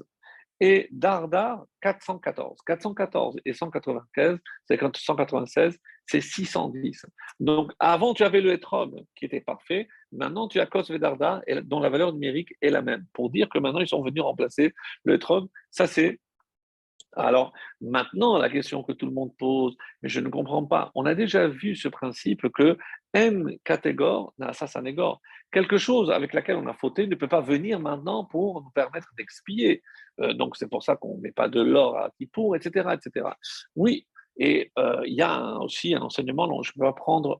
et 0.59 0.89
Dardar 0.91 1.65
414. 1.81 2.57
414 2.65 3.37
et 3.45 3.53
195, 3.53 4.37
c'est 4.65 4.77
196, 4.77 5.79
c'est 6.05 6.21
610. 6.21 7.05
Donc 7.39 7.71
avant 7.79 8.13
tu 8.13 8.23
avais 8.23 8.41
le 8.41 8.51
Etrog 8.51 9.03
qui 9.15 9.25
était 9.25 9.41
parfait, 9.41 9.87
maintenant 10.11 10.47
tu 10.47 10.59
as 10.59 10.65
Kos 10.65 10.83
et 10.89 10.99
Dardar 10.99 11.41
dont 11.63 11.79
la 11.79 11.89
valeur 11.89 12.13
numérique 12.13 12.53
est 12.61 12.69
la 12.69 12.81
même. 12.81 13.05
Pour 13.13 13.29
dire 13.29 13.49
que 13.49 13.59
maintenant 13.59 13.79
ils 13.79 13.87
sont 13.87 14.03
venus 14.03 14.23
remplacer 14.23 14.73
le 15.03 15.15
Etrog, 15.15 15.47
ça 15.71 15.87
c'est 15.87 16.19
alors 17.15 17.53
maintenant, 17.81 18.37
la 18.37 18.49
question 18.49 18.83
que 18.83 18.91
tout 18.91 19.05
le 19.05 19.11
monde 19.11 19.35
pose, 19.37 19.75
mais 20.01 20.09
je 20.09 20.19
ne 20.19 20.29
comprends 20.29 20.65
pas, 20.65 20.91
on 20.95 21.05
a 21.05 21.15
déjà 21.15 21.47
vu 21.47 21.75
ce 21.75 21.87
principe 21.87 22.49
que 22.49 22.77
M 23.13 23.51
catégore, 23.63 24.33
négore. 24.81 25.21
Quelque 25.51 25.77
chose 25.77 26.09
avec 26.09 26.33
laquelle 26.33 26.55
on 26.55 26.67
a 26.67 26.73
fauté 26.73 27.05
ne 27.05 27.15
peut 27.15 27.27
pas 27.27 27.41
venir 27.41 27.79
maintenant 27.79 28.25
pour 28.25 28.63
nous 28.63 28.71
permettre 28.71 29.09
d'expier. 29.17 29.83
Euh, 30.19 30.33
donc 30.33 30.55
c'est 30.57 30.69
pour 30.69 30.81
ça 30.81 30.95
qu'on 30.95 31.17
ne 31.17 31.21
met 31.21 31.31
pas 31.31 31.47
de 31.47 31.61
l'or 31.61 31.97
à 31.97 32.09
pour, 32.31 32.55
etc., 32.55 32.89
etc. 32.93 33.27
Oui, 33.75 34.07
et 34.37 34.71
euh, 34.79 35.01
il 35.05 35.13
y 35.13 35.21
a 35.21 35.57
aussi 35.59 35.93
un 35.93 36.01
enseignement 36.01 36.47
dont 36.47 36.63
je 36.63 36.71
peux 36.73 36.91
prendre 36.93 37.39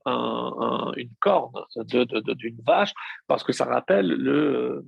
une 0.98 1.12
corne 1.20 1.52
d'une 1.76 2.62
vache 2.66 2.94
parce 3.28 3.44
que 3.44 3.54
ça 3.54 3.66
rappelle 3.66 4.08
le, 4.08 4.86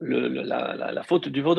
la, 0.00 1.02
faute 1.04 1.28
du 1.28 1.42
veau 1.42 1.54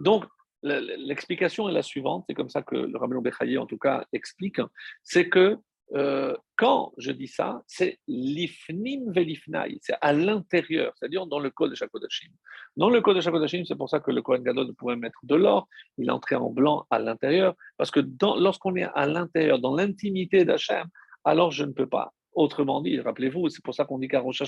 Donc, 0.00 0.24
l'explication 0.62 1.68
est 1.68 1.72
la 1.72 1.82
suivante, 1.82 2.24
c'est 2.28 2.34
comme 2.34 2.48
ça 2.48 2.62
que 2.62 2.76
le 2.76 2.98
Rabbi 2.98 3.14
Bechaye 3.20 3.58
en 3.58 3.66
tout 3.66 3.78
cas 3.78 4.04
explique, 4.12 4.60
c'est 5.02 5.28
que 5.28 5.58
euh, 5.94 6.36
quand 6.56 6.92
je 6.98 7.12
dis 7.12 7.28
ça, 7.28 7.62
c'est 7.66 7.98
l'ifnim 8.08 9.12
velifnai, 9.12 9.78
c'est 9.80 9.94
à 10.00 10.12
l'intérieur, 10.12 10.92
c'est-à-dire 10.96 11.26
dans 11.26 11.38
le 11.38 11.50
code 11.50 11.70
de 11.70 11.76
Shakodashim. 11.76 12.30
Dans 12.76 12.90
le 12.90 13.00
code 13.00 13.16
de 13.16 13.20
Shakodashim, 13.20 13.64
c'est 13.64 13.76
pour 13.76 13.88
ça 13.88 14.00
que 14.00 14.10
le 14.10 14.22
Kohen 14.22 14.42
Gadol 14.42 14.74
pouvait 14.74 14.96
mettre 14.96 15.18
de 15.22 15.36
l'or, 15.36 15.68
il 15.98 16.10
entrait 16.10 16.34
en 16.34 16.50
blanc 16.50 16.86
à 16.90 16.98
l'intérieur, 16.98 17.54
parce 17.76 17.90
que 17.92 18.00
lorsqu'on 18.20 18.74
est 18.74 18.88
à 18.94 19.06
l'intérieur, 19.06 19.60
dans 19.60 19.74
l'intimité 19.74 20.44
d'Hachem, 20.44 20.86
alors 21.24 21.52
je 21.52 21.64
ne 21.64 21.72
peux 21.72 21.88
pas. 21.88 22.12
Autrement 22.32 22.80
dit, 22.80 22.98
rappelez-vous, 23.00 23.48
c'est 23.48 23.62
pour 23.62 23.74
ça 23.74 23.84
qu'on 23.84 24.00
dit 24.00 24.08
qu'à 24.08 24.18
Rosh 24.18 24.42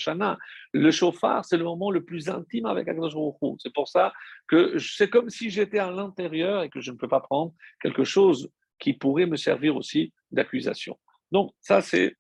le 0.72 0.90
chauffard, 0.90 1.44
c'est 1.44 1.56
le 1.56 1.62
moment 1.62 1.92
le 1.92 2.04
plus 2.04 2.28
intime 2.28 2.66
avec 2.66 2.88
Akadosh 2.88 3.14
C'est 3.58 3.72
pour 3.72 3.86
ça 3.86 4.12
que 4.48 4.76
c'est 4.78 5.08
comme 5.08 5.30
si 5.30 5.50
j'étais 5.50 5.78
à 5.78 5.92
l'intérieur 5.92 6.64
et 6.64 6.68
que 6.68 6.80
je 6.80 6.90
ne 6.90 6.96
peux 6.96 7.06
pas 7.06 7.20
prendre 7.20 7.52
quelque 7.80 8.02
chose 8.02 8.50
qui 8.80 8.92
pourrait 8.92 9.26
me 9.26 9.36
servir 9.36 9.76
aussi 9.76 10.12
d'accusation. 10.32 10.98
Donc, 11.32 11.52
ça, 11.60 11.80
c'est 11.82 12.14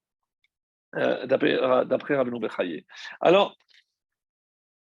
euh, 0.96 1.26
d'après 1.26 2.16
Rabbeinu 2.16 2.40
Bechaye. 2.40 2.84
Alors, 3.20 3.56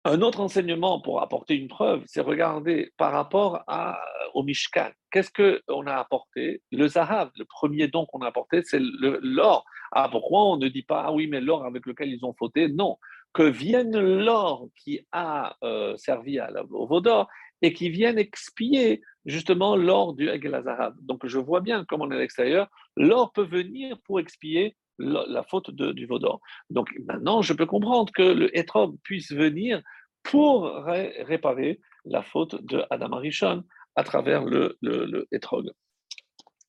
un 0.04 0.22
autre 0.22 0.40
enseignement 0.40 1.00
pour 1.00 1.20
apporter 1.20 1.56
une 1.56 1.66
preuve, 1.66 2.04
c'est 2.06 2.20
regarder 2.20 2.92
par 2.96 3.10
rapport 3.10 3.64
à, 3.66 3.98
au 4.34 4.44
Mishkan. 4.44 4.90
Qu'est-ce 5.10 5.32
qu'on 5.32 5.86
a 5.86 5.94
apporté? 5.96 6.62
Le 6.70 6.86
Zahav, 6.86 7.30
le 7.36 7.44
premier 7.44 7.88
don 7.88 8.06
qu'on 8.06 8.20
a 8.20 8.28
apporté, 8.28 8.62
c'est 8.62 8.78
l'or. 8.80 9.64
Ah, 9.90 10.08
pourquoi 10.08 10.44
on 10.44 10.58
ne 10.58 10.68
dit 10.68 10.84
pas, 10.84 11.02
ah 11.06 11.12
oui, 11.12 11.26
mais 11.26 11.40
l'or 11.40 11.64
avec 11.64 11.86
lequel 11.86 12.10
ils 12.10 12.24
ont 12.24 12.34
fauté 12.38 12.68
Non, 12.68 12.98
que 13.32 13.42
vienne 13.42 13.98
l'or 13.98 14.68
qui 14.76 15.04
a 15.10 15.56
euh, 15.64 15.96
servi 15.96 16.38
à 16.38 16.50
au 16.70 16.86
Vaudor 16.86 17.28
et 17.62 17.72
qui 17.72 17.90
vienne 17.90 18.18
expier 18.18 19.02
justement 19.24 19.76
l'or 19.76 20.14
du 20.14 20.28
Egel. 20.28 20.62
Donc 21.00 21.26
je 21.26 21.38
vois 21.38 21.60
bien, 21.60 21.84
comme 21.84 22.02
on 22.02 22.10
est 22.10 22.16
à 22.16 22.18
l'extérieur, 22.18 22.68
l'or 22.96 23.32
peut 23.32 23.44
venir 23.44 23.98
pour 24.04 24.20
expier 24.20 24.76
la, 24.98 25.42
faute 25.42 25.70
du 25.70 26.06
Vaudor. 26.06 26.40
Donc 26.70 26.88
maintenant, 27.06 27.42
je 27.42 27.52
peux 27.52 27.66
comprendre 27.66 28.12
que 28.12 28.22
le 28.22 28.56
Etrog 28.56 28.96
puisse 29.02 29.32
venir 29.32 29.82
pour 30.22 30.72
réparer 30.84 31.80
la 32.04 32.22
faute 32.22 32.64
de 32.64 32.82
Adam 32.90 33.12
Arishon 33.12 33.64
à 33.94 34.04
travers 34.04 34.44
le, 34.44 34.76
le, 34.82 35.26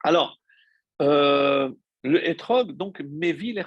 Alors, 0.03 0.39
euh, 1.01 1.69
le 2.03 2.27
Etrog, 2.27 2.71
donc, 2.71 3.01
Mévi 3.01 3.53
les 3.53 3.63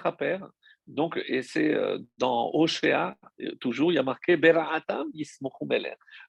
donc, 0.91 1.21
et 1.29 1.43
c'est 1.43 1.73
euh, 1.73 1.99
dans 2.19 2.51
Oshea, 2.53 3.17
toujours, 3.61 3.93
il 3.93 3.95
y 3.95 3.99
a 3.99 4.03
marqué 4.03 4.37
Bera'atam 4.37 5.07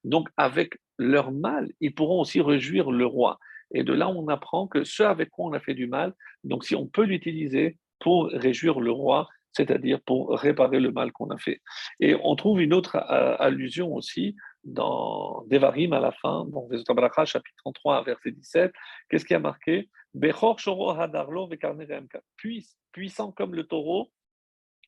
Donc, 0.03 0.29
avec 0.37 0.77
leur 0.99 1.31
mal, 1.31 1.71
ils 1.79 1.93
pourront 1.93 2.21
aussi 2.21 2.41
réjouir 2.41 2.91
le 2.91 3.05
roi. 3.05 3.39
Et 3.73 3.83
de 3.83 3.93
là, 3.93 4.07
on 4.09 4.27
apprend 4.27 4.67
que 4.67 4.83
ce 4.83 5.01
avec 5.01 5.31
quoi 5.31 5.45
on 5.47 5.53
a 5.53 5.59
fait 5.59 5.73
du 5.73 5.87
mal, 5.87 6.13
donc 6.43 6.63
si 6.63 6.75
on 6.75 6.85
peut 6.85 7.05
l'utiliser 7.05 7.77
pour 7.99 8.27
réjouir 8.27 8.79
le 8.79 8.91
roi, 8.91 9.27
c'est-à-dire 9.53 9.99
pour 10.01 10.29
réparer 10.37 10.79
le 10.79 10.91
mal 10.91 11.11
qu'on 11.11 11.31
a 11.31 11.37
fait. 11.37 11.61
Et 11.99 12.15
on 12.23 12.35
trouve 12.35 12.61
une 12.61 12.73
autre 12.73 12.97
euh, 12.97 13.35
allusion 13.39 13.93
aussi 13.93 14.35
dans 14.63 15.43
Devarim 15.47 15.93
à 15.93 15.99
la 15.99 16.11
fin, 16.11 16.45
dans 16.45 16.67
Vezotabracha, 16.67 17.25
chapitre 17.25 17.57
33, 17.63 18.03
verset 18.03 18.31
17. 18.31 18.71
Qu'est-ce 19.09 19.25
qui 19.25 19.33
a 19.33 19.39
marqué? 19.39 19.89
Puissant 22.91 23.31
comme 23.31 23.55
le 23.55 23.63
taureau 23.63 24.11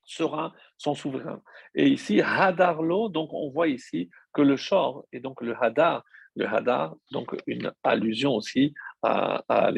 sera 0.05 0.53
son 0.77 0.95
souverain. 0.95 1.41
Et 1.75 1.87
ici, 1.87 2.21
Hadarlo, 2.21 3.09
donc 3.09 3.33
on 3.33 3.49
voit 3.49 3.67
ici 3.67 4.09
que 4.33 4.41
le 4.41 4.57
Shor 4.57 5.05
et 5.11 5.19
donc 5.19 5.41
le 5.41 5.55
Hadar, 5.61 6.03
le 6.35 6.47
Hadar, 6.47 6.95
donc 7.11 7.35
une 7.47 7.71
allusion 7.83 8.33
aussi 8.35 8.73
à, 9.01 9.43
à 9.47 9.71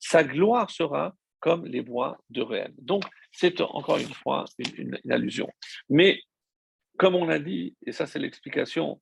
sa 0.00 0.24
gloire 0.24 0.70
sera 0.70 1.14
comme 1.44 1.66
les 1.66 1.82
bois 1.82 2.16
de 2.30 2.40
Réel. 2.40 2.72
Donc, 2.78 3.04
c'est 3.30 3.60
encore 3.60 3.98
une 3.98 4.14
fois 4.14 4.46
une, 4.78 4.98
allusion. 5.10 5.50
Mais, 5.90 6.22
comme 6.98 7.14
on 7.14 7.26
l'a 7.26 7.38
dit, 7.38 7.76
et 7.84 7.92
ça 7.92 8.06
c'est 8.06 8.18
l'explication 8.18 8.98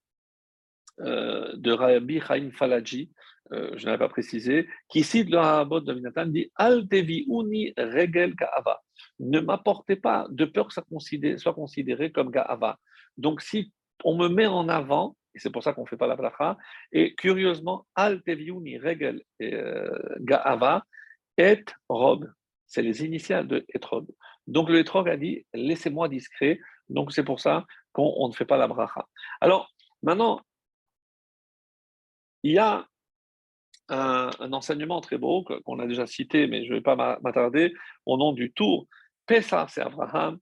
euh, 1.00 1.52
de 1.54 1.70
Rabbi 1.70 2.20
Chaim 2.20 2.50
Falaji, 2.52 3.12
euh, 3.52 3.70
je 3.76 3.84
n'avais 3.84 3.98
pas 3.98 4.08
précisé, 4.08 4.68
qui 4.88 5.02
cite 5.02 5.30
le 5.30 5.38
Harabot 5.38 5.80
de 5.80 5.92
Vinatan, 5.92 6.26
dit 6.26 6.50
Al 6.56 6.86
uni 6.90 7.72
regel 7.76 8.34
ga'ava. 8.34 8.80
Ne 9.20 9.40
m'apportez 9.40 9.96
pas 9.96 10.26
de 10.30 10.44
peur 10.44 10.68
que 10.68 10.74
ça 10.74 10.82
soit 11.36 11.54
considéré 11.54 12.12
comme 12.12 12.30
ga'ava. 12.30 12.78
Donc, 13.16 13.42
si 13.42 13.72
on 14.04 14.16
me 14.16 14.28
met 14.28 14.46
en 14.46 14.68
avant, 14.68 15.16
et 15.34 15.38
c'est 15.38 15.50
pour 15.50 15.62
ça 15.62 15.72
qu'on 15.72 15.82
ne 15.82 15.88
fait 15.88 15.96
pas 15.96 16.06
la 16.06 16.16
bracha, 16.16 16.56
et 16.92 17.14
curieusement, 17.14 17.86
Al 17.94 18.22
uni 18.26 18.78
regel 18.78 19.22
euh, 19.42 19.90
ga'ava, 20.20 20.84
et 21.38 21.64
robe, 21.88 22.30
c'est 22.66 22.82
les 22.82 23.04
initiales 23.04 23.48
de 23.48 23.64
etrog. 23.74 24.06
Donc 24.46 24.68
le 24.68 24.78
etrog 24.78 25.08
a 25.08 25.16
dit 25.16 25.46
laissez-moi 25.52 26.08
discret. 26.08 26.58
Donc 26.88 27.12
c'est 27.12 27.24
pour 27.24 27.40
ça 27.40 27.66
qu'on 27.92 28.28
ne 28.28 28.32
fait 28.32 28.44
pas 28.44 28.56
la 28.56 28.66
bracha. 28.66 29.06
Alors 29.40 29.70
maintenant, 30.02 30.40
il 32.42 32.52
y 32.52 32.58
a 32.58 32.86
un, 33.92 34.52
enseignement 34.52 35.00
très 35.00 35.18
beau 35.18 35.44
qu'on 35.64 35.78
a 35.78 35.86
déjà 35.86 36.06
cité, 36.06 36.46
mais 36.46 36.64
je 36.64 36.70
ne 36.70 36.76
vais 36.76 36.80
pas 36.82 36.96
m'attarder, 37.22 37.72
au 38.06 38.16
nom 38.16 38.32
du 38.32 38.52
tour. 38.52 38.86
Pessah, 39.26 39.66
c'est 39.68 39.82
Abraham, 39.82 40.38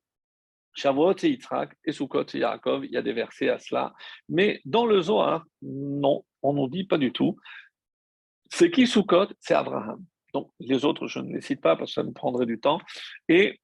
Shavuot, 0.75 1.19
c'est 1.19 1.31
Yitzhak, 1.31 1.77
et 1.85 1.93
Sukkot, 1.93 2.25
c'est 2.29 2.39
Yaakov. 2.39 2.85
Il 2.85 2.93
y 2.93 2.97
a 2.97 3.03
des 3.03 3.13
versets 3.13 3.49
à 3.49 3.59
cela. 3.59 3.93
Mais 4.29 4.61
dans 4.65 4.87
le 4.87 5.01
Zohar, 5.03 5.45
non, 5.63 6.25
on 6.43 6.53
ne 6.53 6.69
dit 6.69 6.85
pas 6.85 6.99
du 6.99 7.13
tout. 7.13 7.37
C'est 8.51 8.71
qui 8.71 8.87
Sukkot? 8.87 9.29
C'est 9.41 9.55
Abraham. 9.55 10.05
Donc, 10.33 10.51
les 10.61 10.85
autres, 10.85 11.09
je 11.09 11.19
ne 11.19 11.35
les 11.35 11.41
cite 11.41 11.61
pas 11.61 11.77
parce 11.77 11.91
que 11.91 11.95
ça 11.95 12.03
nous 12.03 12.13
prendrait 12.13 12.47
du 12.47 12.61
temps. 12.61 12.81
Et 13.29 13.61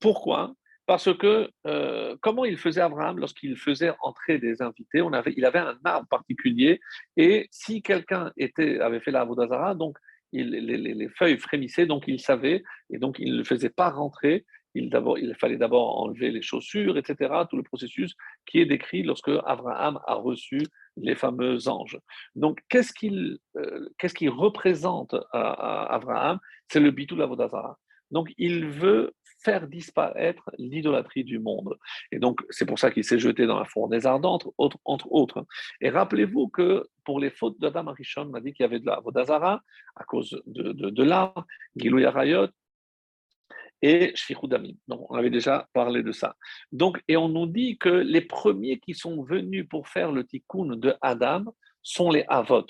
pourquoi? 0.00 0.54
Parce 0.90 1.16
que 1.16 1.48
euh, 1.68 2.16
comment 2.20 2.44
il 2.44 2.56
faisait 2.56 2.80
Abraham 2.80 3.20
lorsqu'il 3.20 3.56
faisait 3.56 3.92
entrer 4.02 4.38
des 4.38 4.60
invités? 4.60 5.00
Il 5.36 5.44
avait 5.44 5.60
un 5.60 5.78
arbre 5.84 6.08
particulier 6.08 6.80
et 7.16 7.46
si 7.52 7.80
quelqu'un 7.80 8.32
avait 8.80 8.98
fait 8.98 9.12
la 9.12 9.22
Vodazara, 9.22 9.76
donc 9.76 9.96
les, 10.32 10.60
les, 10.60 11.08
feuilles 11.10 11.38
frémissaient, 11.38 11.86
donc 11.86 12.08
il 12.08 12.18
savait 12.18 12.64
et 12.92 12.98
donc 12.98 13.20
il 13.20 13.34
ne 13.34 13.38
le 13.38 13.44
faisait 13.44 13.70
pas 13.70 13.88
rentrer. 13.88 14.44
Il, 14.74 14.90
fallait 15.38 15.58
d'abord 15.58 16.00
enlever 16.00 16.32
les 16.32 16.42
chaussures, 16.42 16.98
etc., 16.98 17.34
tout 17.48 17.56
le 17.56 17.62
processus 17.62 18.16
qui 18.44 18.58
est 18.58 18.66
décrit 18.66 19.04
lorsque 19.04 19.30
Abraham 19.46 20.00
a 20.08 20.14
reçu 20.14 20.60
les 20.96 21.14
fameux 21.14 21.68
anges. 21.68 22.00
Donc, 22.34 22.62
qu'est-ce 22.68 22.92
qu'il 22.92 23.38
euh, 23.56 23.88
représente 24.28 25.14
à, 25.32 25.94
Abraham? 25.94 26.40
C'est 26.66 26.80
le 26.80 26.90
bitou 26.90 27.14
Vodazara. 27.14 27.78
Donc, 28.10 28.32
il 28.38 28.66
veut 28.66 29.12
faire 29.42 29.66
disparaître 29.66 30.50
l'idolâtrie 30.58 31.24
du 31.24 31.38
monde. 31.38 31.76
Et 32.12 32.18
donc, 32.18 32.40
c'est 32.50 32.66
pour 32.66 32.78
ça 32.78 32.90
qu'il 32.90 33.04
s'est 33.04 33.18
jeté 33.18 33.46
dans 33.46 33.58
la 33.58 33.64
fournaise 33.64 34.06
ardente, 34.06 34.48
entre, 34.58 34.78
autres. 35.10 35.46
Et 35.80 35.90
rappelez-vous 35.90 36.48
que 36.48 36.86
pour 37.04 37.20
les 37.20 37.30
fautes 37.30 37.58
d'Adam 37.60 37.86
Arishon, 37.88 38.30
on 38.30 38.34
a 38.34 38.40
dit 38.40 38.52
qu'il 38.52 38.64
y 38.64 38.66
avait 38.66 38.80
de 38.80 38.86
la 38.86 39.00
Vodazara 39.00 39.62
à 39.96 40.04
cause 40.04 40.40
de, 40.46 40.72
de, 40.72 41.02
l'art, 41.02 41.46
Gilou 41.76 41.98
Yarayot, 41.98 42.48
et 43.82 44.12
Shfichudamim. 44.14 44.74
Donc, 44.88 45.10
on 45.10 45.14
avait 45.14 45.30
déjà 45.30 45.68
parlé 45.72 46.02
de 46.02 46.12
ça. 46.12 46.36
Donc, 46.70 47.02
et 47.08 47.16
on 47.16 47.28
nous 47.28 47.46
dit 47.46 47.78
que 47.78 47.88
les 47.88 48.20
premiers 48.20 48.78
qui 48.78 48.94
sont 48.94 49.22
venus 49.24 49.66
pour 49.68 49.88
faire 49.88 50.12
le 50.12 50.24
tikkun 50.24 50.76
de 50.76 50.94
Adam 51.00 51.44
sont 51.82 52.10
les 52.10 52.24
Avot. 52.28 52.66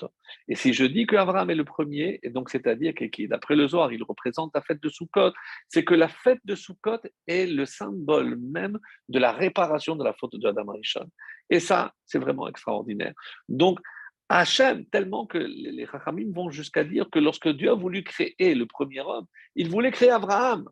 Et 0.48 0.54
si 0.54 0.72
je 0.72 0.84
dis 0.84 1.06
que 1.06 1.16
Abraham 1.16 1.50
est 1.50 1.54
le 1.54 1.64
premier, 1.64 2.20
et 2.22 2.30
donc 2.30 2.50
c'est-à-dire 2.50 2.94
que 2.94 3.26
d'après 3.26 3.56
le 3.56 3.68
Zohar, 3.68 3.92
il 3.92 4.02
représente 4.02 4.52
la 4.54 4.62
fête 4.62 4.82
de 4.82 4.88
Sukkot, 4.88 5.32
c'est 5.68 5.84
que 5.84 5.94
la 5.94 6.08
fête 6.08 6.40
de 6.44 6.54
Sukkot 6.54 7.00
est 7.26 7.46
le 7.46 7.66
symbole 7.66 8.36
même 8.36 8.78
de 9.08 9.18
la 9.18 9.32
réparation 9.32 9.96
de 9.96 10.04
la 10.04 10.12
faute 10.14 10.36
de 10.36 10.46
Adam 10.46 10.68
Arishon. 10.68 11.08
Et 11.48 11.60
ça, 11.60 11.92
c'est 12.04 12.18
vraiment 12.18 12.48
extraordinaire. 12.48 13.14
Donc, 13.48 13.80
Hachem, 14.28 14.86
tellement 14.86 15.26
que 15.26 15.38
les 15.38 15.86
Chachamim 15.86 16.32
vont 16.32 16.50
jusqu'à 16.50 16.84
dire 16.84 17.10
que 17.10 17.18
lorsque 17.18 17.48
Dieu 17.48 17.70
a 17.70 17.74
voulu 17.74 18.04
créer 18.04 18.54
le 18.54 18.64
premier 18.64 19.00
homme, 19.00 19.26
il 19.56 19.68
voulait 19.68 19.90
créer 19.90 20.10
Abraham. 20.10 20.68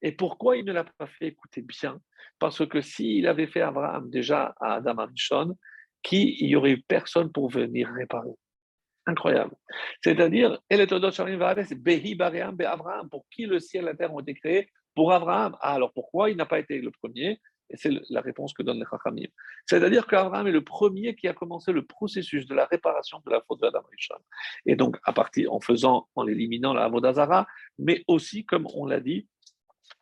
Et 0.00 0.12
pourquoi 0.12 0.56
il 0.56 0.64
ne 0.64 0.72
l'a 0.72 0.84
pas 0.84 1.08
fait? 1.08 1.26
Écoutez 1.26 1.62
bien, 1.62 2.00
parce 2.38 2.64
que 2.66 2.80
s'il 2.80 3.26
avait 3.26 3.48
fait 3.48 3.62
Abraham 3.62 4.08
déjà 4.08 4.54
à 4.60 4.74
Adam 4.74 4.98
Arishon, 4.98 5.56
qui 6.02 6.36
il 6.40 6.48
n'y 6.48 6.56
aurait 6.56 6.72
eu 6.72 6.82
personne 6.82 7.30
pour 7.32 7.50
venir 7.50 7.88
réparer. 7.88 8.34
Incroyable. 9.06 9.54
C'est-à-dire, 10.04 10.58
pour 13.10 13.26
qui 13.30 13.46
le 13.46 13.58
ciel 13.58 13.82
et 13.82 13.86
la 13.86 13.94
terre 13.94 14.12
ont 14.12 14.20
été 14.20 14.34
créés 14.34 14.70
Pour 14.94 15.12
Abraham. 15.12 15.56
Ah, 15.60 15.74
alors 15.74 15.92
pourquoi 15.92 16.30
il 16.30 16.36
n'a 16.36 16.46
pas 16.46 16.58
été 16.58 16.80
le 16.80 16.90
premier? 16.90 17.40
Et 17.70 17.76
c'est 17.76 17.90
la 18.10 18.20
réponse 18.20 18.52
que 18.52 18.62
donne 18.62 18.78
les 18.78 18.84
Chachamim. 18.90 19.28
C'est-à-dire 19.64 20.06
qu'Abraham 20.06 20.48
est 20.48 20.52
le 20.52 20.64
premier 20.64 21.14
qui 21.14 21.28
a 21.28 21.32
commencé 21.32 21.72
le 21.72 21.86
processus 21.86 22.46
de 22.46 22.54
la 22.54 22.66
réparation 22.66 23.22
de 23.24 23.30
la 23.30 23.40
faute 23.42 23.60
d'Adam 23.60 23.82
Rishon. 23.90 24.16
Et 24.66 24.74
donc, 24.74 24.96
à 25.04 25.12
partir, 25.12 25.52
en 25.52 25.60
faisant, 25.60 26.08
en 26.16 26.26
éliminant 26.26 26.74
la 26.74 26.84
Avodazara, 26.84 27.46
mais 27.78 28.02
aussi, 28.08 28.44
comme 28.44 28.66
on 28.74 28.86
l'a 28.86 29.00
dit, 29.00 29.28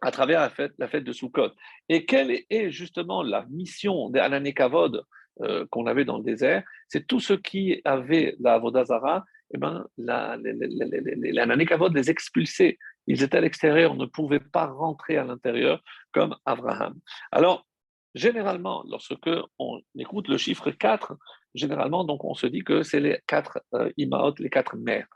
à 0.00 0.10
travers 0.10 0.40
la 0.40 0.50
fête, 0.50 0.72
la 0.78 0.88
fête 0.88 1.04
de 1.04 1.12
Sukkot. 1.12 1.50
Et 1.88 2.06
quelle 2.06 2.44
est 2.48 2.70
justement 2.70 3.22
la 3.22 3.44
mission 3.50 4.10
des 4.10 4.20
Ananekavod 4.20 5.04
euh, 5.42 5.66
qu'on 5.70 5.86
avait 5.86 6.04
dans 6.04 6.18
le 6.18 6.24
désert 6.24 6.62
C'est 6.88 7.06
tout 7.06 7.20
ce 7.20 7.34
qui 7.34 7.80
avait 7.84 8.36
la 8.40 8.58
Vodazara, 8.58 9.24
eh 9.54 9.58
ben, 9.58 9.86
la, 9.96 10.36
les, 10.36 10.52
les 10.52 12.10
expulsait. 12.10 12.78
Ils 13.06 13.22
étaient 13.22 13.38
à 13.38 13.40
l'extérieur, 13.40 13.94
ne 13.94 14.06
pouvaient 14.06 14.40
pas 14.40 14.66
rentrer 14.66 15.16
à 15.16 15.24
l'intérieur 15.24 15.82
comme 16.12 16.36
Abraham. 16.44 16.94
Alors, 17.32 17.66
généralement, 18.14 18.84
lorsque 18.88 19.30
on 19.58 19.80
écoute 19.98 20.28
le 20.28 20.36
chiffre 20.36 20.70
4, 20.70 21.16
généralement, 21.54 22.04
donc 22.04 22.24
on 22.24 22.34
se 22.34 22.46
dit 22.46 22.64
que 22.64 22.82
c'est 22.82 23.00
les 23.00 23.20
quatre 23.26 23.60
euh, 23.74 23.90
Imaot, 23.96 24.34
les 24.38 24.50
quatre 24.50 24.76
mères. 24.76 25.08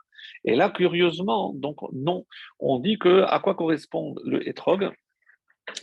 Et 0.45 0.55
là, 0.55 0.69
curieusement, 0.69 1.53
donc 1.53 1.77
non, 1.91 2.25
on 2.59 2.79
dit 2.79 2.97
que 2.97 3.23
à 3.23 3.39
quoi 3.39 3.55
correspond 3.55 4.15
le 4.25 4.47
hétrog 4.47 4.91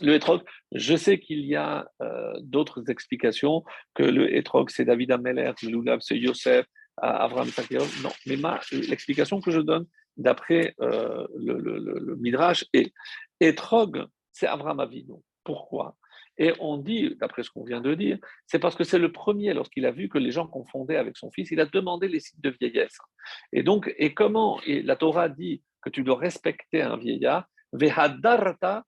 le 0.01 0.13
hétrog, 0.13 0.41
je 0.71 0.95
sais 0.95 1.19
qu'il 1.19 1.45
y 1.45 1.55
a 1.55 1.89
euh, 2.01 2.33
d'autres 2.41 2.89
explications, 2.89 3.63
que 3.95 4.03
le 4.03 4.35
hétrog 4.35 4.69
c'est 4.69 4.85
David 4.85 5.11
Ameller, 5.11 5.51
le 5.63 5.69
Lulav 5.69 5.99
c'est 6.01 6.17
Yosef, 6.17 6.65
Abraham 6.97 7.47
Sakirov. 7.47 8.03
Non, 8.03 8.11
mais 8.27 8.37
l'explication 8.87 9.41
que 9.41 9.51
je 9.51 9.59
donne 9.59 9.85
d'après 10.17 10.75
euh, 10.81 11.25
le, 11.37 12.15
Midrash 12.17 12.65
est 12.73 12.93
hétrog, 13.39 14.05
c'est 14.31 14.47
Abraham 14.47 14.79
Avinu. 14.79 15.15
Pourquoi? 15.43 15.95
Et 16.37 16.53
on 16.59 16.77
dit, 16.77 17.15
d'après 17.19 17.43
ce 17.43 17.49
qu'on 17.49 17.63
vient 17.63 17.81
de 17.81 17.93
dire, 17.93 18.17
c'est 18.47 18.59
parce 18.59 18.75
que 18.75 18.83
c'est 18.83 18.99
le 18.99 19.11
premier, 19.11 19.53
lorsqu'il 19.53 19.85
a 19.85 19.91
vu 19.91 20.09
que 20.09 20.17
les 20.17 20.31
gens 20.31 20.47
confondaient 20.47 20.95
avec 20.95 21.17
son 21.17 21.29
fils, 21.31 21.51
il 21.51 21.59
a 21.59 21.65
demandé 21.65 22.07
les 22.07 22.19
signes 22.19 22.39
de 22.41 22.49
vieillesse. 22.49 22.97
Et 23.51 23.63
donc, 23.63 23.93
et 23.97 24.13
comment 24.13 24.59
et 24.65 24.81
La 24.81 24.95
Torah 24.95 25.29
dit 25.29 25.61
que 25.81 25.89
tu 25.89 26.03
dois 26.03 26.17
respecter 26.17 26.81
un 26.81 26.97
vieillard, 26.97 27.45
vehadarta 27.73 28.85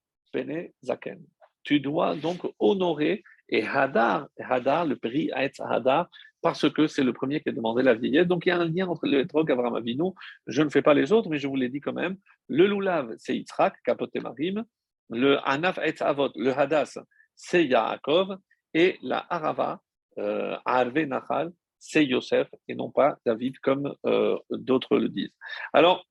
Tu 1.63 1.79
dois 1.79 2.15
donc 2.15 2.41
honorer 2.59 3.23
et 3.49 3.63
Hadar, 3.65 4.27
Hadar 4.39 4.85
le 4.85 4.95
prix 4.95 5.29
Aetz 5.33 5.59
Hadar, 5.59 6.09
parce 6.41 6.69
que 6.69 6.87
c'est 6.87 7.03
le 7.03 7.13
premier 7.13 7.41
qui 7.41 7.49
a 7.49 7.51
demandé 7.51 7.83
la 7.83 7.93
vieillesse. 7.93 8.27
Donc 8.27 8.45
il 8.45 8.49
y 8.49 8.51
a 8.51 8.57
un 8.57 8.65
lien 8.65 8.87
entre 8.87 9.07
le 9.07 9.19
Etrog 9.19 9.49
et 9.49 9.53
Avram 9.53 9.75
Avinu. 9.75 10.11
Je 10.47 10.61
ne 10.61 10.69
fais 10.69 10.81
pas 10.81 10.93
les 10.93 11.11
autres, 11.11 11.29
mais 11.29 11.39
je 11.39 11.47
vous 11.47 11.55
l'ai 11.55 11.69
dit 11.69 11.79
quand 11.79 11.93
même. 11.93 12.17
Le 12.47 12.67
Lulav, 12.67 13.13
c'est 13.17 13.35
Yitzhak, 13.35 13.75
Kapote 13.83 14.15
Marim. 14.15 14.63
Le 15.09 15.37
Anaf 15.47 15.77
Aetz 15.77 16.01
Avot, 16.01 16.31
le 16.35 16.51
Hadas, 16.51 16.97
c'est 17.35 17.65
Yaakov. 17.65 18.37
Et 18.73 18.97
la 19.03 19.25
Arava, 19.29 19.81
euh, 20.17 20.57
Arve 20.65 20.99
Nachal, 21.01 21.53
c'est 21.77 22.05
Yosef, 22.05 22.47
et 22.67 22.75
non 22.75 22.89
pas 22.89 23.19
David, 23.25 23.59
comme 23.59 23.95
euh, 24.05 24.37
d'autres 24.49 24.97
le 24.97 25.09
disent. 25.09 25.35
Alors, 25.73 26.05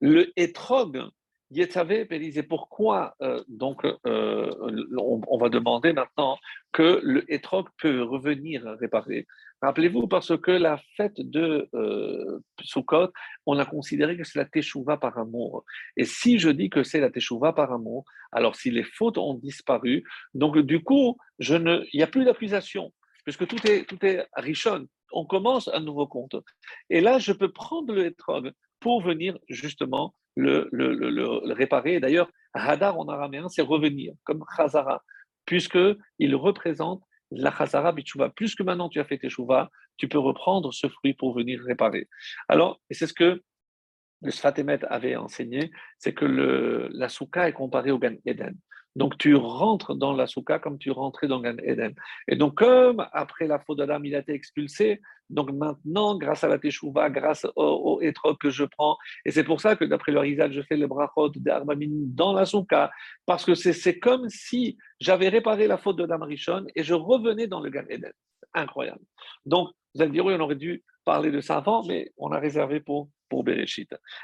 le 0.00 0.32
Etrog, 0.36 1.02
Yetzavé, 1.52 2.06
disait 2.18 2.42
pourquoi 2.42 3.14
euh, 3.20 3.42
donc 3.48 3.84
euh, 3.84 4.50
on, 4.96 5.38
va 5.38 5.48
demander 5.50 5.92
maintenant 5.92 6.38
que 6.72 7.00
le 7.02 7.30
hétrog 7.32 7.68
peut 7.78 8.02
revenir 8.02 8.64
réparer. 8.80 9.26
Rappelez-vous, 9.60 10.08
parce 10.08 10.36
que 10.38 10.50
la 10.50 10.78
fête 10.96 11.20
de 11.20 11.68
euh, 11.74 12.40
Sukkot, 12.62 13.12
on 13.46 13.58
a 13.58 13.66
considéré 13.66 14.16
que 14.16 14.24
c'est 14.24 14.38
la 14.38 14.46
Teshuvah 14.46 14.96
par 14.96 15.18
amour. 15.18 15.64
Et 15.96 16.04
si 16.04 16.38
je 16.38 16.48
dis 16.48 16.70
que 16.70 16.82
c'est 16.82 17.00
la 17.00 17.10
Teshuvah 17.10 17.52
par 17.52 17.70
amour, 17.70 18.04
alors 18.32 18.56
si 18.56 18.70
les 18.70 18.84
fautes 18.84 19.18
ont 19.18 19.34
disparu, 19.34 20.04
donc 20.34 20.58
du 20.58 20.82
coup, 20.82 21.18
je 21.38 21.54
ne, 21.54 21.84
il 21.92 21.98
n'y 21.98 22.02
a 22.02 22.06
plus 22.06 22.24
d'accusation, 22.24 22.92
puisque 23.24 23.46
tout 23.46 23.64
est, 23.66 23.84
tout 23.84 24.04
est. 24.04 24.26
On 25.12 25.26
commence 25.26 25.68
un 25.68 25.80
nouveau 25.80 26.06
compte. 26.06 26.36
Et 26.88 27.02
là, 27.02 27.18
je 27.18 27.32
peux 27.32 27.52
prendre 27.52 27.92
le 27.92 28.06
hétrog 28.06 28.52
pour 28.80 29.02
venir 29.02 29.38
justement 29.48 30.14
le, 30.36 31.52
réparer. 31.52 32.00
D'ailleurs, 32.00 32.30
Hadar 32.54 32.98
en 32.98 33.08
araméen, 33.08 33.48
c'est 33.48 33.62
revenir, 33.62 34.14
comme 34.24 34.44
Chazara, 34.56 35.02
puisqu'il 35.46 36.34
représente 36.34 37.02
la 37.30 37.50
Chazara 37.50 37.92
Bichouva. 37.92 38.30
Plus 38.30 38.54
que 38.54 38.62
maintenant 38.62 38.88
tu 38.88 39.00
as 39.00 39.04
fait 39.04 39.18
tes 39.18 39.28
tu 39.96 40.08
peux 40.08 40.18
reprendre 40.18 40.72
ce 40.72 40.88
fruit 40.88 41.14
pour 41.14 41.34
venir 41.34 41.60
réparer. 41.62 42.08
Alors, 42.48 42.80
et 42.90 42.94
c'est 42.94 43.06
ce 43.06 43.14
que 43.14 43.42
le 44.22 44.30
Sfatemet 44.30 44.84
avait 44.84 45.16
enseigné, 45.16 45.70
c'est 45.98 46.14
que 46.14 46.24
le, 46.24 46.88
la 46.92 47.08
souka 47.08 47.48
est 47.48 47.52
comparée 47.52 47.90
au 47.90 47.98
Gan 47.98 48.14
Eden. 48.24 48.56
Donc 48.96 49.16
tu 49.18 49.34
rentres 49.34 49.94
dans 49.94 50.12
la 50.12 50.26
souka 50.26 50.58
comme 50.58 50.78
tu 50.78 50.90
rentrais 50.90 51.28
dans 51.28 51.40
Gan 51.40 51.56
Eden. 51.62 51.94
Et 52.28 52.36
donc 52.36 52.56
comme 52.56 53.06
après 53.12 53.46
la 53.46 53.58
faute 53.58 53.78
d'Adam, 53.78 54.02
il 54.04 54.14
a 54.14 54.18
été 54.18 54.32
expulsé, 54.32 55.00
donc 55.30 55.50
maintenant, 55.50 56.16
grâce 56.18 56.44
à 56.44 56.48
la 56.48 56.58
Teshuvah, 56.58 57.08
grâce 57.08 57.46
au, 57.56 58.00
au 58.02 58.34
que 58.34 58.50
je 58.50 58.64
prends, 58.64 58.98
et 59.24 59.30
c'est 59.30 59.44
pour 59.44 59.60
ça 59.60 59.76
que 59.76 59.84
d'après 59.84 60.12
le 60.12 60.18
Rizal, 60.18 60.52
je 60.52 60.60
fais 60.62 60.76
le 60.76 60.86
brachot 60.86 61.30
d'Armamin 61.30 61.90
dans 61.90 62.34
la 62.34 62.44
souka, 62.44 62.90
parce 63.24 63.44
que 63.44 63.54
c'est 63.54 63.98
comme 63.98 64.28
si 64.28 64.76
j'avais 65.00 65.28
réparé 65.30 65.66
la 65.66 65.78
faute 65.78 65.96
de 65.96 66.06
Rishon 66.12 66.66
et 66.74 66.82
je 66.82 66.94
revenais 66.94 67.46
dans 67.46 67.60
le 67.60 67.70
Gan 67.70 67.84
Eden. 67.88 68.12
Incroyable. 68.54 69.00
Donc, 69.46 69.70
vous 69.94 70.02
allez 70.02 70.12
dire, 70.12 70.24
oui, 70.24 70.34
on 70.36 70.40
aurait 70.40 70.56
dû 70.56 70.84
parler 71.04 71.30
de 71.30 71.40
ça 71.40 71.56
avant, 71.56 71.84
mais 71.86 72.12
on 72.18 72.30
a 72.32 72.38
réservé 72.38 72.80
pour, 72.80 73.08
pour. 73.28 73.44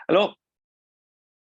Alors, 0.08 0.36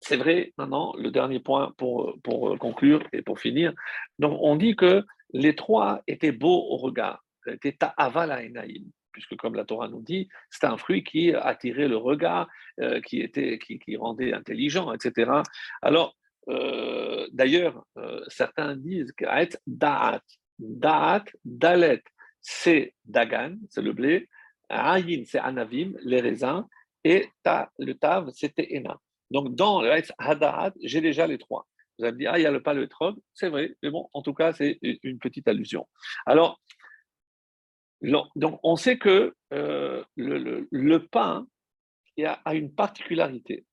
c'est 0.01 0.16
vrai, 0.16 0.53
maintenant, 0.59 0.95
le 0.97 1.11
dernier 1.11 1.41
point 1.41 1.73
pour, 1.77 2.16
pour 2.23 2.57
conclure 2.59 3.03
et 3.12 3.23
pour 3.23 3.41
finir. 3.41 3.73
Donc, 4.19 4.39
on 4.43 4.57
dit 4.57 4.77
que 4.77 5.05
les 5.33 5.55
trois 5.57 6.03
étaient 6.07 6.33
beaux 6.33 6.66
au 6.70 6.77
regard, 6.77 7.25
étaient 7.47 7.73
ta'avala 7.73 8.41
enaïm, 8.45 8.91
puisque 9.12 9.37
comme 9.37 9.55
la 9.55 9.65
Torah 9.65 9.89
nous 9.89 10.03
dit, 10.03 10.29
c'est 10.51 10.65
un 10.65 10.77
fruit 10.77 11.03
qui 11.03 11.35
attirait 11.35 11.89
le 11.89 11.97
regard, 11.97 12.49
euh, 12.81 13.01
qui, 13.01 13.20
était, 13.20 13.59
qui, 13.59 13.79
qui, 13.79 13.97
rendait 13.97 14.33
intelligent, 14.33 14.93
etc. 14.93 15.31
Alors, 15.83 16.16
euh, 16.49 17.27
d'ailleurs, 17.33 17.85
euh, 17.99 18.23
certains 18.29 18.77
disent 18.77 19.12
qu'Aet 19.12 19.59
da'at, 19.66 20.23
da'at, 20.59 21.25
dalet, 21.45 22.03
c'est 22.41 22.95
dagan, 23.05 23.57
c'est 23.69 23.83
le 23.83 23.93
blé, 23.93 24.29
ayin, 24.69 25.25
c'est 25.27 25.39
anavim, 25.39 25.95
les 26.03 26.20
raisins, 26.20 26.65
et 27.05 27.29
ta, 27.43 27.70
le 27.79 27.95
tav, 27.95 28.31
c'était 28.33 28.69
ena. 28.77 28.99
Donc, 29.31 29.55
dans 29.55 29.83
le 29.83 29.91
Hadahat, 30.19 30.73
j'ai 30.83 31.01
déjà 31.01 31.27
les 31.27 31.39
trois. 31.39 31.67
Vous 31.99 32.05
allez 32.05 32.15
me 32.15 32.19
dire, 32.19 32.31
ah, 32.33 32.39
il 32.39 32.43
y 32.43 32.47
a 32.47 32.51
le 32.51 32.63
pas 32.63 32.75
le 32.75 32.87
trog. 32.89 33.17
C'est 33.35 33.49
vrai, 33.49 33.77
mais 33.83 33.91
bon, 33.91 34.09
en 34.13 34.23
tout 34.23 34.35
cas, 34.35 34.53
c'est 34.53 34.79
une 35.03 35.19
petite 35.19 35.49
allusion. 35.49 35.87
Alors, 36.27 36.61
donc, 38.03 38.61
on 38.63 38.77
sait 38.77 38.99
que 38.99 39.35
euh, 39.53 40.05
le, 40.17 40.99
pain 40.99 41.47
a, 42.25 42.55
une 42.55 42.73
particularité. 42.73 43.67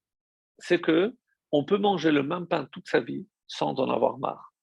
C'est 0.58 0.82
que 0.82 1.16
on 1.52 1.64
peut 1.64 1.78
manger 1.78 2.12
le 2.12 2.24
même 2.24 2.48
pain 2.48 2.68
toute 2.72 2.88
sa 2.88 3.00
vie 3.00 3.28
sans 3.48 3.80
en 3.80 3.90
avoir 3.90 4.18
marre. 4.18 4.54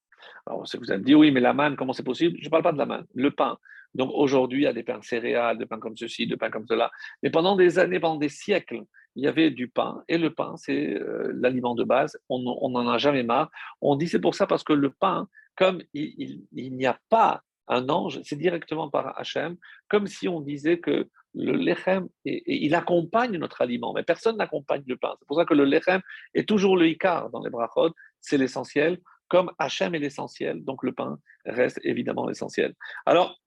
Alors, 0.45 0.63
vous 0.63 0.91
allez 0.91 0.99
me 0.99 1.05
dire, 1.05 1.17
oui, 1.17 1.31
mais 1.31 1.39
la 1.39 1.53
manne, 1.53 1.77
comment 1.77 1.93
c'est 1.93 2.03
possible? 2.03 2.37
Je 2.39 2.45
ne 2.45 2.49
parle 2.49 2.63
pas 2.63 2.73
de 2.73 2.77
la 2.77 2.85
manne, 2.85 3.05
le 3.13 3.31
pain. 3.31 3.57
Donc, 3.93 4.11
aujourd'hui, 4.13 4.61
il 4.61 4.63
y 4.63 4.67
a 4.67 4.73
des 4.73 4.83
pains 4.83 5.01
céréales, 5.01 5.57
des 5.57 5.65
pains 5.65 5.79
comme 5.79 5.95
ceci, 5.95 6.27
des 6.27 6.35
pains 6.35 6.49
comme 6.49 6.67
cela. 6.67 6.91
Mais 7.21 7.29
pendant 7.29 7.55
des 7.55 7.79
années, 7.79 7.99
pendant 7.99 8.17
des 8.17 8.29
siècles, 8.29 8.83
il 9.15 9.23
y 9.23 9.27
avait 9.27 9.51
du 9.51 9.67
pain, 9.67 10.03
et 10.07 10.17
le 10.17 10.33
pain, 10.33 10.55
c'est 10.57 10.95
euh, 10.95 11.31
l'aliment 11.35 11.75
de 11.75 11.83
base, 11.83 12.17
on 12.29 12.39
n'en 12.39 12.87
a 12.87 12.97
jamais 12.97 13.23
marre. 13.23 13.51
On 13.81 13.95
dit 13.95 14.07
c'est 14.07 14.19
pour 14.19 14.35
ça 14.35 14.47
parce 14.47 14.63
que 14.63 14.73
le 14.73 14.89
pain, 14.89 15.27
comme 15.55 15.81
il, 15.93 16.45
n'y 16.53 16.85
a 16.85 16.99
pas 17.09 17.43
un 17.67 17.87
ange, 17.89 18.21
c'est 18.23 18.35
directement 18.35 18.89
par 18.89 19.17
Hachem, 19.19 19.55
comme 19.87 20.07
si 20.07 20.27
on 20.27 20.41
disait 20.41 20.79
que 20.79 21.07
le 21.35 21.53
lechem, 21.53 22.07
et, 22.25 22.65
il 22.65 22.75
accompagne 22.75 23.37
notre 23.37 23.61
aliment, 23.61 23.93
mais 23.93 24.03
personne 24.03 24.37
n'accompagne 24.37 24.83
le 24.87 24.97
pain. 24.97 25.15
C'est 25.19 25.27
pour 25.27 25.37
ça 25.37 25.45
que 25.45 25.53
le 25.53 25.65
lechem 25.65 26.01
est 26.33 26.47
toujours 26.47 26.75
le 26.75 26.87
ikar 26.87 27.29
dans 27.29 27.43
les 27.43 27.49
brachot, 27.49 27.93
c'est 28.19 28.37
l'essentiel, 28.37 28.99
comme 29.27 29.51
Hachem 29.57 29.95
est 29.95 29.99
l'essentiel, 29.99 30.63
donc 30.63 30.83
le 30.83 30.91
pain 30.91 31.17
reste 31.45 31.79
évidemment 31.83 32.27
l'essentiel. 32.27 32.73
Alors, 33.05 33.39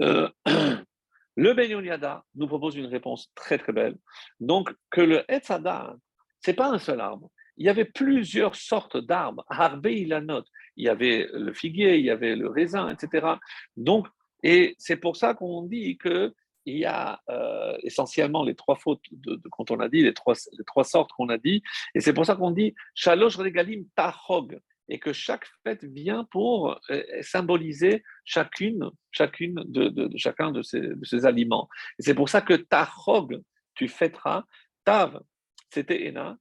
euh, 0.00 0.28
Le 1.36 1.54
Ben 1.54 1.70
Yada 1.70 2.24
nous 2.34 2.46
propose 2.46 2.76
une 2.76 2.86
réponse 2.86 3.30
très 3.34 3.58
très 3.58 3.72
belle. 3.72 3.96
Donc, 4.40 4.72
que 4.90 5.00
le 5.00 5.24
Etzada, 5.30 5.96
ce 6.44 6.50
n'est 6.50 6.56
pas 6.56 6.68
un 6.68 6.78
seul 6.78 7.00
arbre. 7.00 7.30
Il 7.56 7.66
y 7.66 7.68
avait 7.68 7.84
plusieurs 7.84 8.56
sortes 8.56 8.96
d'arbres. 8.96 9.44
Harbe 9.48 9.86
Ilanot. 9.86 10.44
Il 10.76 10.84
y 10.84 10.88
avait 10.88 11.28
le 11.32 11.52
figuier, 11.52 11.98
il 11.98 12.04
y 12.04 12.10
avait 12.10 12.34
le 12.36 12.48
raisin, 12.48 12.88
etc. 12.88 13.26
Donc, 13.76 14.08
et 14.42 14.74
c'est 14.78 14.96
pour 14.96 15.16
ça 15.16 15.34
qu'on 15.34 15.62
dit 15.62 15.96
que 15.98 16.34
il 16.64 16.78
y 16.78 16.84
a 16.84 17.20
euh, 17.28 17.76
essentiellement 17.82 18.44
les 18.44 18.54
trois 18.54 18.76
fautes 18.76 19.04
de, 19.10 19.40
quand 19.50 19.70
on 19.70 19.80
a 19.80 19.88
dit, 19.88 20.02
les 20.02 20.14
trois, 20.14 20.34
les 20.56 20.64
trois 20.64 20.84
sortes 20.84 21.10
qu'on 21.12 21.28
a 21.28 21.38
dit, 21.38 21.62
et 21.94 22.00
c'est 22.00 22.12
pour 22.12 22.24
ça 22.24 22.36
qu'on 22.36 22.52
dit 22.52 22.74
Shalosh 22.94 23.36
Regalim 23.36 23.84
Tahog 23.96 24.60
et 24.92 24.98
que 24.98 25.14
chaque 25.14 25.46
fête 25.64 25.84
vient 25.84 26.24
pour 26.24 26.78
euh, 26.90 27.02
symboliser 27.22 28.04
chacune, 28.26 28.90
chacune 29.10 29.64
de, 29.66 30.10
chacun 30.16 30.52
de 30.52 30.60
ces, 30.60 31.24
aliments. 31.24 31.66
C'est 31.98 32.14
pour 32.14 32.28
ça 32.28 32.42
que 32.42 32.52
Tahog, 32.52 33.40
tu 33.74 33.88
fêteras, 33.88 34.44
Tav, 34.84 35.22
c'était 35.70 36.06
Ena, 36.06 36.36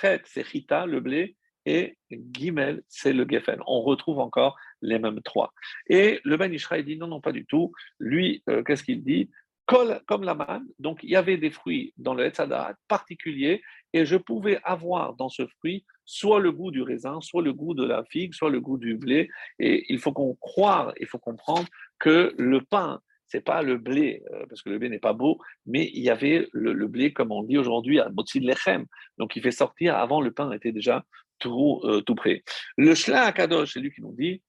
Chet, 0.00 0.22
c'est 0.24 0.44
Chita, 0.44 0.86
le 0.86 1.00
blé, 1.00 1.36
et 1.66 1.98
Gimel, 2.10 2.82
c'est 2.88 3.12
le 3.12 3.26
Geffen. 3.28 3.60
On 3.66 3.82
retrouve 3.82 4.18
encore 4.18 4.56
les 4.80 4.98
mêmes 4.98 5.20
trois. 5.20 5.52
Et 5.86 6.20
le 6.24 6.38
Ben 6.38 6.54
Israël 6.54 6.86
dit 6.86 6.96
non, 6.96 7.06
non, 7.06 7.20
pas 7.20 7.32
du 7.32 7.44
tout. 7.44 7.70
Lui, 7.98 8.42
euh, 8.48 8.62
qu'est-ce 8.62 8.82
qu'il 8.82 9.04
dit? 9.04 9.30
Comme 9.66 10.24
la 10.24 10.34
manne, 10.34 10.66
donc 10.80 11.00
il 11.04 11.10
y 11.10 11.16
avait 11.16 11.36
des 11.36 11.50
fruits 11.50 11.94
dans 11.96 12.14
le 12.14 12.24
Hetzadat 12.24 12.74
particuliers, 12.88 13.62
et 13.92 14.04
je 14.04 14.16
pouvais 14.16 14.58
avoir 14.64 15.14
dans 15.14 15.28
ce 15.28 15.46
fruit 15.46 15.84
soit 16.04 16.40
le 16.40 16.50
goût 16.50 16.72
du 16.72 16.82
raisin, 16.82 17.20
soit 17.20 17.42
le 17.42 17.52
goût 17.52 17.74
de 17.74 17.84
la 17.84 18.04
figue, 18.04 18.34
soit 18.34 18.50
le 18.50 18.60
goût 18.60 18.78
du 18.78 18.96
blé. 18.96 19.30
Et 19.60 19.86
il 19.92 20.00
faut 20.00 20.12
qu'on 20.12 20.34
croire, 20.34 20.92
il 20.98 21.06
faut 21.06 21.18
comprendre 21.18 21.68
que 22.00 22.34
le 22.36 22.62
pain, 22.62 23.00
c'est 23.26 23.44
pas 23.44 23.62
le 23.62 23.76
blé, 23.76 24.24
euh, 24.32 24.44
parce 24.48 24.62
que 24.62 24.70
le 24.70 24.78
blé 24.78 24.88
n'est 24.88 24.98
pas 24.98 25.12
beau, 25.12 25.38
mais 25.66 25.88
il 25.94 26.02
y 26.02 26.10
avait 26.10 26.48
le, 26.52 26.74
blé, 26.88 27.12
comme 27.12 27.30
on 27.30 27.44
dit 27.44 27.58
aujourd'hui, 27.58 28.00
à 28.00 28.08
Motzi 28.08 28.40
Lechem. 28.40 28.86
Donc 29.18 29.36
il 29.36 29.42
fait 29.42 29.52
sortir, 29.52 29.96
avant 29.96 30.20
le 30.20 30.32
pain 30.32 30.50
était 30.50 30.72
déjà 30.72 31.04
tout, 31.38 31.80
euh, 31.84 32.00
tout 32.00 32.16
prêt. 32.16 32.42
Le 32.76 32.94
Shla 32.96 33.30
Kadosh, 33.32 33.74
c'est 33.74 33.80
lui 33.80 33.92
qui 33.92 34.02
nous 34.02 34.14
dit 34.14 34.42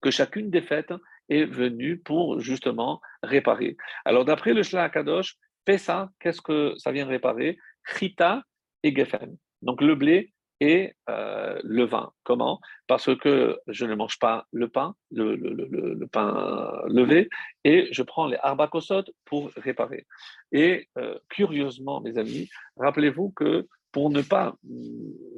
que 0.00 0.10
chacune 0.10 0.50
des 0.50 0.62
fêtes 0.62 0.94
est 1.32 1.44
venue 1.44 1.98
pour 1.98 2.40
justement 2.40 3.00
réparer. 3.22 3.76
Alors 4.04 4.24
d'après 4.24 4.52
le 4.52 4.62
Shla 4.62 4.88
Kadosh, 4.88 5.36
ça, 5.78 6.10
qu'est-ce 6.20 6.40
que 6.40 6.74
ça 6.76 6.92
vient 6.92 7.06
réparer? 7.06 7.58
Chita 7.96 8.42
et 8.82 8.94
Geffen. 8.94 9.36
Donc 9.62 9.80
le 9.80 9.94
blé 9.94 10.32
et 10.60 10.94
euh, 11.10 11.58
le 11.64 11.84
vin. 11.84 12.12
Comment? 12.22 12.60
Parce 12.86 13.16
que 13.16 13.58
je 13.66 13.84
ne 13.84 13.94
mange 13.94 14.18
pas 14.18 14.46
le 14.52 14.68
pain, 14.68 14.94
le, 15.10 16.06
pain 16.06 16.82
levé, 16.86 17.28
et 17.64 17.88
je 17.90 18.02
prends 18.02 18.26
les 18.26 18.38
arbakosot 18.42 19.04
pour 19.24 19.50
réparer. 19.56 20.06
Et 20.52 20.88
euh, 20.98 21.18
curieusement, 21.30 22.00
mes 22.00 22.16
amis, 22.16 22.48
rappelez-vous 22.76 23.30
que 23.30 23.66
pour 23.92 24.10
ne 24.10 24.22
pas 24.22 24.54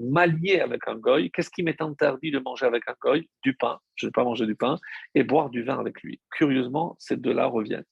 m'allier 0.00 0.60
avec 0.60 0.86
un 0.86 0.94
goy, 0.94 1.30
qu'est-ce 1.30 1.50
qui 1.50 1.62
m'est 1.62 1.82
interdit 1.82 2.30
de 2.30 2.38
manger 2.38 2.66
avec 2.66 2.88
un 2.88 2.94
goy? 3.00 3.28
Du 3.42 3.54
pain, 3.54 3.80
je 3.96 4.06
ne 4.06 4.08
vais 4.08 4.12
pas 4.12 4.24
manger 4.24 4.46
du 4.46 4.54
pain, 4.54 4.78
et 5.14 5.24
boire 5.24 5.50
du 5.50 5.62
vin 5.62 5.78
avec 5.78 6.00
lui. 6.02 6.20
Curieusement, 6.30 6.96
ces 6.98 7.16
deux-là 7.16 7.46
reviennent. 7.46 7.84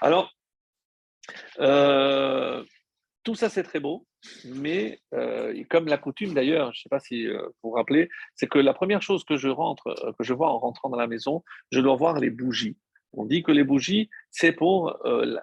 Alors, 0.00 0.32
euh, 1.60 2.64
tout 3.22 3.34
ça, 3.34 3.48
c'est 3.48 3.62
très 3.62 3.80
beau, 3.80 4.06
mais 4.46 5.00
euh, 5.12 5.62
comme 5.70 5.86
la 5.86 5.98
coutume 5.98 6.34
d'ailleurs, 6.34 6.72
je 6.72 6.80
ne 6.80 6.82
sais 6.82 6.88
pas 6.88 7.00
si 7.00 7.26
euh, 7.26 7.42
vous 7.62 7.70
vous 7.70 7.72
rappelez, 7.72 8.08
c'est 8.34 8.46
que 8.46 8.58
la 8.58 8.74
première 8.74 9.02
chose 9.02 9.24
que 9.24 9.36
je 9.36 9.48
rentre, 9.48 10.14
que 10.18 10.24
je 10.24 10.32
vois 10.32 10.50
en 10.50 10.58
rentrant 10.58 10.88
dans 10.88 10.98
la 10.98 11.06
maison, 11.06 11.42
je 11.70 11.80
dois 11.80 11.96
voir 11.96 12.18
les 12.18 12.30
bougies. 12.30 12.76
On 13.16 13.24
dit 13.24 13.42
que 13.42 13.52
les 13.52 13.64
bougies, 13.64 14.10
c'est 14.30 14.52
pour 14.52 14.98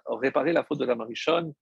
réparer 0.08 0.54
la 0.54 0.64
faute 0.64 0.80
de 0.80 0.86
la 0.86 0.96
marichonne. 0.96 1.54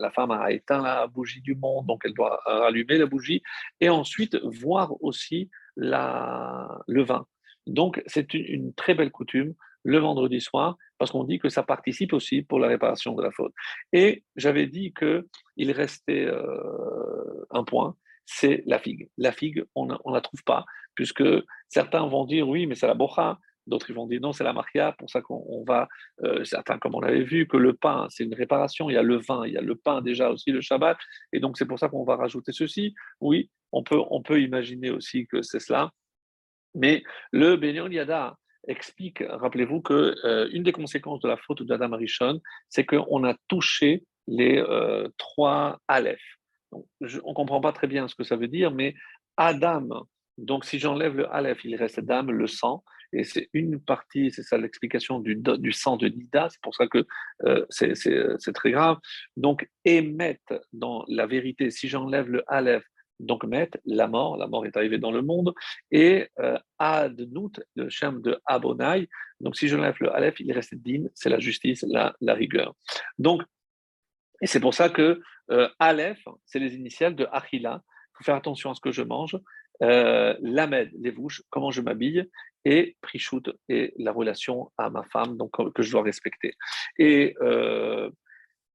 La 0.00 0.10
femme 0.10 0.30
a 0.30 0.52
éteint 0.52 0.82
la 0.82 1.06
bougie 1.06 1.40
du 1.40 1.54
monde, 1.54 1.86
donc 1.86 2.02
elle 2.04 2.14
doit 2.14 2.40
rallumer 2.44 2.98
la 2.98 3.06
bougie, 3.06 3.42
et 3.80 3.88
ensuite 3.88 4.36
voir 4.44 4.92
aussi 5.02 5.50
le 5.76 7.02
vin. 7.02 7.26
Donc 7.66 8.02
c'est 8.06 8.32
une, 8.34 8.44
une 8.46 8.74
très 8.74 8.94
belle 8.94 9.10
coutume 9.10 9.54
le 9.82 9.98
vendredi 9.98 10.40
soir, 10.40 10.76
parce 10.98 11.10
qu'on 11.10 11.24
dit 11.24 11.38
que 11.38 11.48
ça 11.48 11.62
participe 11.62 12.12
aussi 12.12 12.42
pour 12.42 12.58
la 12.58 12.68
réparation 12.68 13.14
de 13.14 13.22
la 13.22 13.30
faute. 13.30 13.54
Et 13.92 14.24
j'avais 14.36 14.66
dit 14.66 14.92
qu'il 14.92 15.72
restait 15.72 16.26
euh, 16.26 17.46
un 17.50 17.64
point, 17.64 17.96
c'est 18.26 18.62
la 18.66 18.78
figue. 18.78 19.08
La 19.16 19.32
figue, 19.32 19.64
on 19.74 19.86
ne 19.86 19.94
la 20.12 20.20
trouve 20.20 20.42
pas, 20.44 20.64
puisque 20.94 21.24
certains 21.68 22.06
vont 22.06 22.26
dire 22.26 22.48
oui, 22.48 22.66
mais 22.66 22.74
c'est 22.74 22.86
la 22.86 22.94
bocha, 22.94 23.38
d'autres 23.66 23.92
vont 23.92 24.06
dire 24.06 24.20
non, 24.20 24.32
c'est 24.32 24.44
la 24.44 24.52
maria, 24.52 24.92
pour 24.92 25.10
ça 25.10 25.20
qu'on 25.20 25.64
va, 25.66 25.88
euh, 26.24 26.44
certains 26.44 26.78
comme 26.78 26.94
on 26.94 27.02
avait 27.02 27.22
vu, 27.22 27.46
que 27.46 27.56
le 27.56 27.74
pain, 27.74 28.06
c'est 28.10 28.24
une 28.24 28.34
réparation, 28.34 28.90
il 28.90 28.94
y 28.94 28.96
a 28.96 29.02
le 29.02 29.18
vin, 29.18 29.46
il 29.46 29.52
y 29.52 29.58
a 29.58 29.62
le 29.62 29.76
pain 29.76 30.00
déjà 30.02 30.30
aussi, 30.30 30.50
le 30.50 30.60
Shabbat, 30.60 30.98
et 31.32 31.40
donc 31.40 31.58
c'est 31.58 31.66
pour 31.66 31.78
ça 31.78 31.88
qu'on 31.88 32.04
va 32.04 32.16
rajouter 32.16 32.52
ceci. 32.52 32.94
Oui, 33.20 33.50
on 33.72 33.82
peut, 33.82 34.00
on 34.10 34.22
peut 34.22 34.40
imaginer 34.40 34.90
aussi 34.90 35.26
que 35.26 35.42
c'est 35.42 35.60
cela, 35.60 35.90
mais 36.74 37.02
le 37.32 37.56
Benyon 37.56 37.90
Yada, 37.90 38.36
explique, 38.68 39.22
rappelez-vous, 39.26 39.80
que 39.80 40.14
euh, 40.24 40.48
une 40.52 40.62
des 40.62 40.72
conséquences 40.72 41.20
de 41.20 41.28
la 41.28 41.36
faute 41.36 41.62
d'Adam 41.62 41.92
Arishon, 41.92 42.40
c'est 42.68 42.84
qu'on 42.84 43.24
a 43.24 43.34
touché 43.48 44.04
les 44.26 44.58
euh, 44.58 45.08
trois 45.18 45.80
Aleph. 45.88 46.20
on 46.72 46.84
ne 47.02 47.34
comprend 47.34 47.60
pas 47.60 47.72
très 47.72 47.86
bien 47.86 48.06
ce 48.08 48.14
que 48.14 48.24
ça 48.24 48.36
veut 48.36 48.48
dire, 48.48 48.70
mais 48.70 48.94
Adam, 49.36 49.88
donc 50.38 50.64
si 50.64 50.78
j'enlève 50.78 51.16
le 51.16 51.32
Aleph, 51.34 51.64
il 51.64 51.74
reste 51.76 51.98
Adam, 51.98 52.24
le 52.24 52.46
sang, 52.46 52.84
et 53.12 53.24
c'est 53.24 53.48
une 53.52 53.80
partie, 53.80 54.30
c'est 54.30 54.42
ça 54.42 54.56
l'explication 54.58 55.20
du, 55.20 55.36
du, 55.36 55.72
sang 55.72 55.96
de 55.96 56.08
Nida, 56.08 56.48
c'est 56.50 56.60
pour 56.62 56.74
ça 56.74 56.86
que 56.86 57.06
euh, 57.44 57.66
c'est 57.70 58.52
très 58.54 58.70
grave. 58.70 58.98
Donc, 59.36 59.68
émettre 59.84 60.60
dans 60.72 61.04
la 61.08 61.26
vérité, 61.26 61.70
si 61.70 61.88
j'enlève 61.88 62.28
le 62.28 62.42
Aleph, 62.46 62.84
donc 63.18 63.44
Met, 63.44 63.70
la 63.84 64.08
mort, 64.08 64.36
la 64.36 64.46
mort 64.46 64.64
est 64.64 64.76
arrivée 64.76 64.98
dans 64.98 65.10
le 65.10 65.22
monde, 65.22 65.52
et 65.90 66.28
euh, 66.38 66.58
Adnout, 66.78 67.60
le 67.76 67.88
chien 67.90 68.12
de 68.12 68.40
Abonai, 68.46 69.08
donc 69.40 69.56
si 69.56 69.68
je 69.68 69.76
lève 69.76 69.96
le 70.00 70.14
Aleph, 70.14 70.40
il 70.40 70.52
reste 70.52 70.74
Din, 70.74 71.04
c'est 71.14 71.28
la 71.28 71.38
justice, 71.38 71.84
la, 71.88 72.14
rigueur. 72.34 72.74
Donc, 73.18 73.42
et 74.40 74.46
c'est 74.46 74.60
pour 74.60 74.74
ça 74.74 74.88
que 74.88 75.20
euh, 75.50 75.68
Aleph, 75.78 76.24
c'est 76.46 76.58
les 76.58 76.74
initiales 76.74 77.14
de 77.14 77.26
Achila, 77.30 77.82
il 77.84 78.12
faut 78.18 78.24
faire 78.24 78.36
attention 78.36 78.70
à 78.70 78.74
ce 78.74 78.80
que 78.80 78.92
je 78.92 79.02
mange, 79.02 79.36
euh, 79.82 80.34
Lamed, 80.40 80.90
les 80.98 81.12
bouches, 81.12 81.42
comment 81.50 81.70
je 81.70 81.80
m'habille, 81.80 82.28
et 82.64 82.96
Prichut, 83.00 83.42
et 83.68 83.94
la 83.96 84.12
relation 84.12 84.70
à 84.76 84.90
ma 84.90 85.02
femme, 85.04 85.36
donc 85.36 85.52
que 85.72 85.82
je 85.82 85.90
dois 85.90 86.02
respecter. 86.02 86.54
Et 86.98 87.34
euh, 87.40 88.10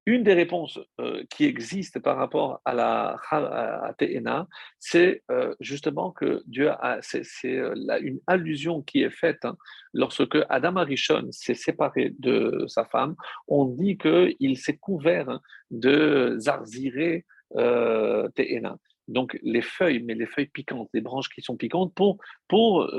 une 0.06 0.24
des 0.24 0.34
réponses 0.34 0.80
euh, 1.00 1.24
qui 1.30 1.46
existent 1.46 2.00
par 2.00 2.18
rapport 2.18 2.62
à 2.64 2.74
la 2.74 3.18
à 3.32 3.94
TNA, 3.98 4.48
c'est 4.80 5.24
euh, 5.32 5.56
justement 5.60 6.12
que 6.12 6.44
Dieu 6.46 6.70
a, 6.70 7.00
c'est, 7.02 7.24
euh, 7.46 7.74
une 8.02 8.20
allusion 8.28 8.84
qui 8.84 9.02
est 9.02 9.10
faite 9.10 9.44
hein, 9.46 9.58
lorsque 9.94 10.38
Adam 10.50 10.76
Arishon 10.76 11.28
s'est 11.32 11.56
séparé 11.56 12.14
de 12.20 12.66
sa 12.68 12.86
femme. 12.86 13.16
On 13.48 13.66
dit 13.66 13.98
qu'il 13.98 14.58
s'est 14.58 14.78
couvert 14.78 15.40
de 15.72 16.36
zarziré 16.40 17.26
TNA. 17.52 18.78
Donc 19.08 19.38
les 19.44 19.62
feuilles, 19.62 20.04
mais 20.04 20.16
les 20.16 20.26
feuilles 20.26 20.48
piquantes, 20.48 20.90
les 20.94 21.02
branches 21.02 21.30
qui 21.30 21.42
sont 21.42 21.58
piquantes 21.58 21.94
pour, 21.94 22.18
pour 22.48 22.90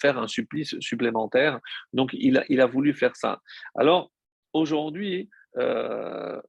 faire 0.00 0.18
un 0.18 0.26
supplice 0.26 0.78
supplémentaire. 0.80 1.60
Donc 1.92 2.10
il 2.12 2.38
a, 2.38 2.44
il 2.48 2.60
a 2.60 2.66
voulu 2.66 2.92
faire 2.94 3.14
ça. 3.14 3.40
Alors 3.74 4.10
aujourd'hui, 4.52 5.28
euh, 5.56 6.40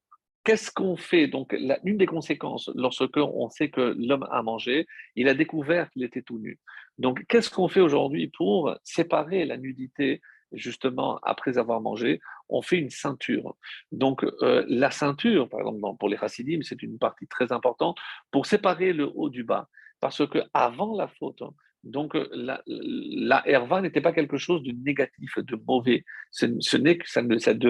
qu'est-ce 0.43 0.71
qu'on 0.71 0.95
fait? 0.97 1.27
Donc, 1.27 1.55
l'une 1.83 1.97
des 1.97 2.05
conséquences, 2.05 2.71
lorsque 2.75 3.17
on 3.17 3.49
sait 3.49 3.69
que 3.69 3.95
l'homme 3.97 4.27
a 4.31 4.41
mangé, 4.41 4.87
il 5.15 5.27
a 5.27 5.33
découvert 5.33 5.89
qu'il 5.91 6.03
était 6.03 6.21
tout 6.21 6.39
nu. 6.39 6.59
Donc, 6.97 7.23
qu'est-ce 7.27 7.49
qu'on 7.49 7.67
fait 7.67 7.81
aujourd'hui 7.81 8.27
pour 8.27 8.75
séparer 8.83 9.45
la 9.45 9.57
nudité 9.57 10.21
justement 10.51 11.19
après 11.23 11.57
avoir 11.57 11.81
mangé 11.81 12.19
On 12.49 12.61
fait 12.61 12.77
une 12.77 12.89
ceinture. 12.89 13.55
Donc, 13.91 14.23
euh, 14.23 14.65
la 14.67 14.91
ceinture, 14.91 15.47
par 15.49 15.59
exemple, 15.61 15.97
pour 15.99 16.09
les 16.09 16.17
chassidim, 16.17 16.59
c'est 16.61 16.81
une 16.81 16.97
partie 16.97 17.27
très 17.27 17.51
importante 17.51 17.97
pour 18.31 18.45
séparer 18.45 18.93
le 18.93 19.09
haut 19.13 19.29
du 19.29 19.43
bas. 19.43 19.67
Parce 19.99 20.25
que 20.27 20.39
avant 20.53 20.95
la 20.97 21.07
faute, 21.07 21.43
donc, 21.83 22.17
la, 22.33 22.61
herva 23.45 23.81
n'était 23.81 24.01
pas 24.01 24.11
quelque 24.11 24.37
chose 24.37 24.63
de 24.63 24.71
négatif, 24.71 25.37
de 25.37 25.57
mauvais. 25.67 26.03
Ce, 26.31 26.45
n'est 26.77 26.97
que 26.97 27.09
ça 27.09 27.21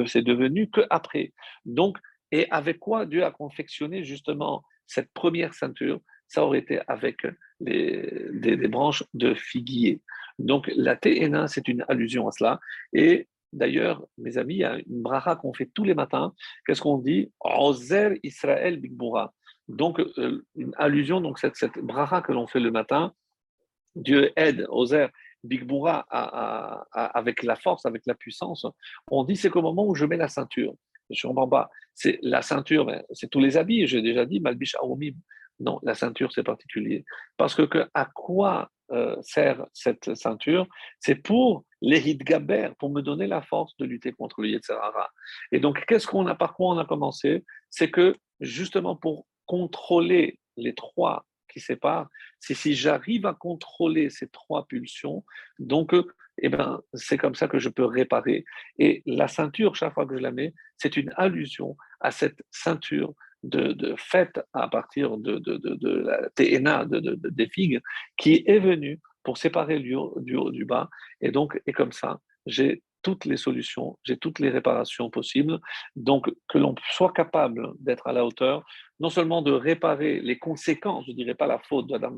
c'est 0.08 0.24
devenu 0.24 0.70
qu'après. 0.70 1.34
Donc, 1.66 1.98
et 2.32 2.50
avec 2.50 2.80
quoi 2.80 3.06
Dieu 3.06 3.24
a 3.24 3.32
confectionné 3.32 4.04
justement 4.04 4.64
cette 4.88 5.12
première 5.14 5.54
ceinture? 5.54 6.00
Ça 6.28 6.44
aurait 6.44 6.60
été 6.60 6.80
avec 6.88 7.26
des, 7.60 8.68
branches 8.68 9.04
de 9.14 9.34
figuier. 9.34 10.02
Donc, 10.40 10.72
la 10.76 10.96
TN1, 10.96 11.48
c'est 11.48 11.68
une 11.68 11.86
allusion 11.88 12.28
à 12.28 12.32
cela. 12.32 12.60
Et 12.94 13.28
d'ailleurs, 13.54 14.06
mes 14.18 14.38
amis, 14.38 14.56
il 14.56 14.60
y 14.60 14.64
a 14.64 14.78
une 14.78 15.02
bracha 15.02 15.36
qu'on 15.36 15.54
fait 15.54 15.70
tous 15.74 15.84
les 15.84 15.94
matins. 15.94 16.34
Qu'est-ce 16.66 16.82
qu'on 16.82 16.98
dit? 16.98 17.32
Ozer 17.42 18.18
Israël 18.24 18.80
Bigboura. 18.80 19.34
Donc, 19.68 20.00
euh, 20.00 20.46
une 20.56 20.74
allusion, 20.78 21.22
donc 21.22 21.40
cette, 21.40 21.56
cette 21.56 21.78
bracha 21.78 22.22
que 22.22 22.32
l'on 22.32 22.48
fait 22.48 22.60
le 22.60 22.72
matin, 22.72 23.14
Dieu 23.96 24.32
aide 24.36 24.66
Ozer, 24.70 25.10
Bigboura 25.44 26.06
avec 26.92 27.44
la 27.44 27.56
force, 27.56 27.86
avec 27.86 28.06
la 28.06 28.14
puissance. 28.14 28.66
On 29.10 29.24
dit 29.24 29.36
c'est 29.36 29.50
qu'au 29.50 29.62
moment 29.62 29.86
où 29.86 29.96
je 29.96 30.06
mets 30.06 30.18
la 30.18 30.28
ceinture, 30.28 30.74
je 31.10 31.28
comprends 31.28 31.48
pas. 31.48 31.70
C'est 31.94 32.20
la 32.22 32.42
ceinture, 32.42 32.92
c'est 33.12 33.30
tous 33.30 33.40
les 33.40 33.58
habits, 33.58 33.88
j'ai 33.88 34.02
déjà 34.02 34.26
dit, 34.26 34.40
Malbish. 34.40 34.76
Non, 35.60 35.80
la 35.84 35.96
ceinture, 35.96 36.32
c'est 36.32 36.44
particulier. 36.44 37.04
Parce 37.38 37.56
que, 37.56 37.88
à 37.94 38.06
quoi 38.06 38.70
euh, 38.92 39.16
sert 39.22 39.66
cette 39.74 40.16
ceinture 40.16 40.68
C'est 41.00 41.16
pour 41.16 41.66
l'Érit 41.82 42.18
Gaber, 42.18 42.72
pour 42.80 42.90
me 42.90 43.02
donner 43.02 43.28
la 43.28 43.42
force 43.42 43.76
de 43.78 43.86
lutter 43.86 44.12
contre 44.12 44.42
le 44.42 44.50
Yetzerara. 44.50 45.10
Et 45.52 45.60
donc, 45.60 45.86
qu'est-ce 45.86 46.08
qu'on 46.08 46.28
a, 46.28 46.36
par 46.36 46.54
quoi 46.56 46.76
on 46.76 46.78
a 46.78 46.86
commencé? 46.86 47.46
C'est 47.70 47.92
que, 47.92 48.16
justement, 48.40 48.96
pour 48.96 49.26
contrôler 49.46 50.40
les 50.58 50.76
trois 50.76 51.26
qui 51.52 51.60
sépare, 51.60 52.10
c'est 52.40 52.54
si 52.54 52.76
j'arrive 52.76 53.26
à 53.26 53.34
contrôler 53.34 54.10
ces 54.10 54.28
trois 54.30 54.66
pulsions, 54.68 55.24
donc 55.58 55.94
eh 56.42 56.50
ben, 56.50 56.82
c'est 56.94 57.18
comme 57.18 57.36
ça 57.36 57.48
que 57.48 57.60
je 57.60 57.70
peux 57.70 57.86
réparer. 57.86 58.46
Et 58.78 59.04
la 59.06 59.28
ceinture, 59.28 59.76
chaque 59.76 59.94
fois 59.94 60.06
que 60.06 60.16
je 60.16 60.22
la 60.22 60.32
mets, 60.32 60.54
c'est 60.78 60.98
une 60.98 61.12
allusion 61.18 61.76
à 62.00 62.12
cette 62.12 62.42
ceinture 62.52 63.14
de, 63.44 63.74
de 63.74 63.96
à 64.54 64.68
partir 64.68 65.18
de, 65.18 65.38
de, 65.38 65.58
de 65.58 65.90
la 65.90 66.30
TNA, 66.36 66.86
des 66.90 67.48
figues, 67.48 67.82
qui 68.18 68.44
est 68.46 68.60
venue 68.60 69.00
pour 69.24 69.38
séparer 69.38 69.80
du 69.80 69.96
haut, 69.96 70.20
du 70.20 70.66
bas. 70.66 70.90
Et 71.22 71.32
donc, 71.32 71.62
et 71.66 71.74
comme 71.74 71.92
ça, 71.92 72.20
j'ai 72.46 72.84
toutes 73.02 73.26
les 73.26 73.38
solutions, 73.38 73.98
j'ai 74.04 74.18
toutes 74.18 74.40
les 74.40 74.50
réparations 74.50 75.10
possibles. 75.10 75.60
Donc, 75.96 76.30
que 76.48 76.58
l'on 76.58 76.76
soit 76.92 77.14
capable 77.14 77.72
d'être 77.80 78.08
à 78.08 78.14
la 78.14 78.26
hauteur, 78.26 78.66
non 79.00 79.10
seulement 79.10 79.42
de 79.42 79.52
réparer 79.52 80.20
les 80.20 80.38
conséquences, 80.38 81.06
je 81.06 81.12
ne 81.12 81.16
dirais 81.16 81.36
pas 81.36 81.48
la 81.48 81.60
faute 81.60 81.88
d'Adam, 81.88 82.18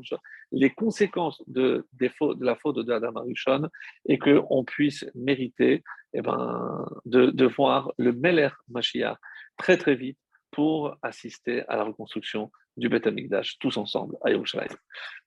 les 0.50 0.70
conséquences 0.70 1.42
de, 1.46 1.86
de 2.00 2.44
la 2.44 2.56
faute 2.56 2.84
d'Adam 2.84 3.14
Arishon, 3.16 3.68
et 4.06 4.18
qu'on 4.18 4.64
puisse 4.64 5.04
mériter 5.14 5.82
eh 6.14 6.20
ben, 6.20 6.84
de, 7.04 7.26
de 7.26 7.46
voir 7.46 7.92
le 7.98 8.12
Meler 8.12 8.50
Mashiach 8.68 9.16
très 9.56 9.76
très 9.76 9.94
vite 9.94 10.18
pour 10.52 10.96
assister 11.02 11.64
à 11.68 11.76
la 11.76 11.84
reconstruction 11.84 12.52
du 12.76 12.88
Beth 12.88 13.06
Amikdash 13.06 13.58
tous 13.58 13.76
ensemble 13.76 14.16
à 14.22 14.30
Yerushalayim. 14.30 14.76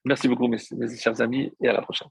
Merci 0.04 0.28
beaucoup 0.28 0.48
mes 0.48 0.58
chers 0.96 1.20
amis 1.20 1.52
et 1.60 1.68
à 1.68 1.72
la 1.72 1.82
prochaine. 1.82 2.08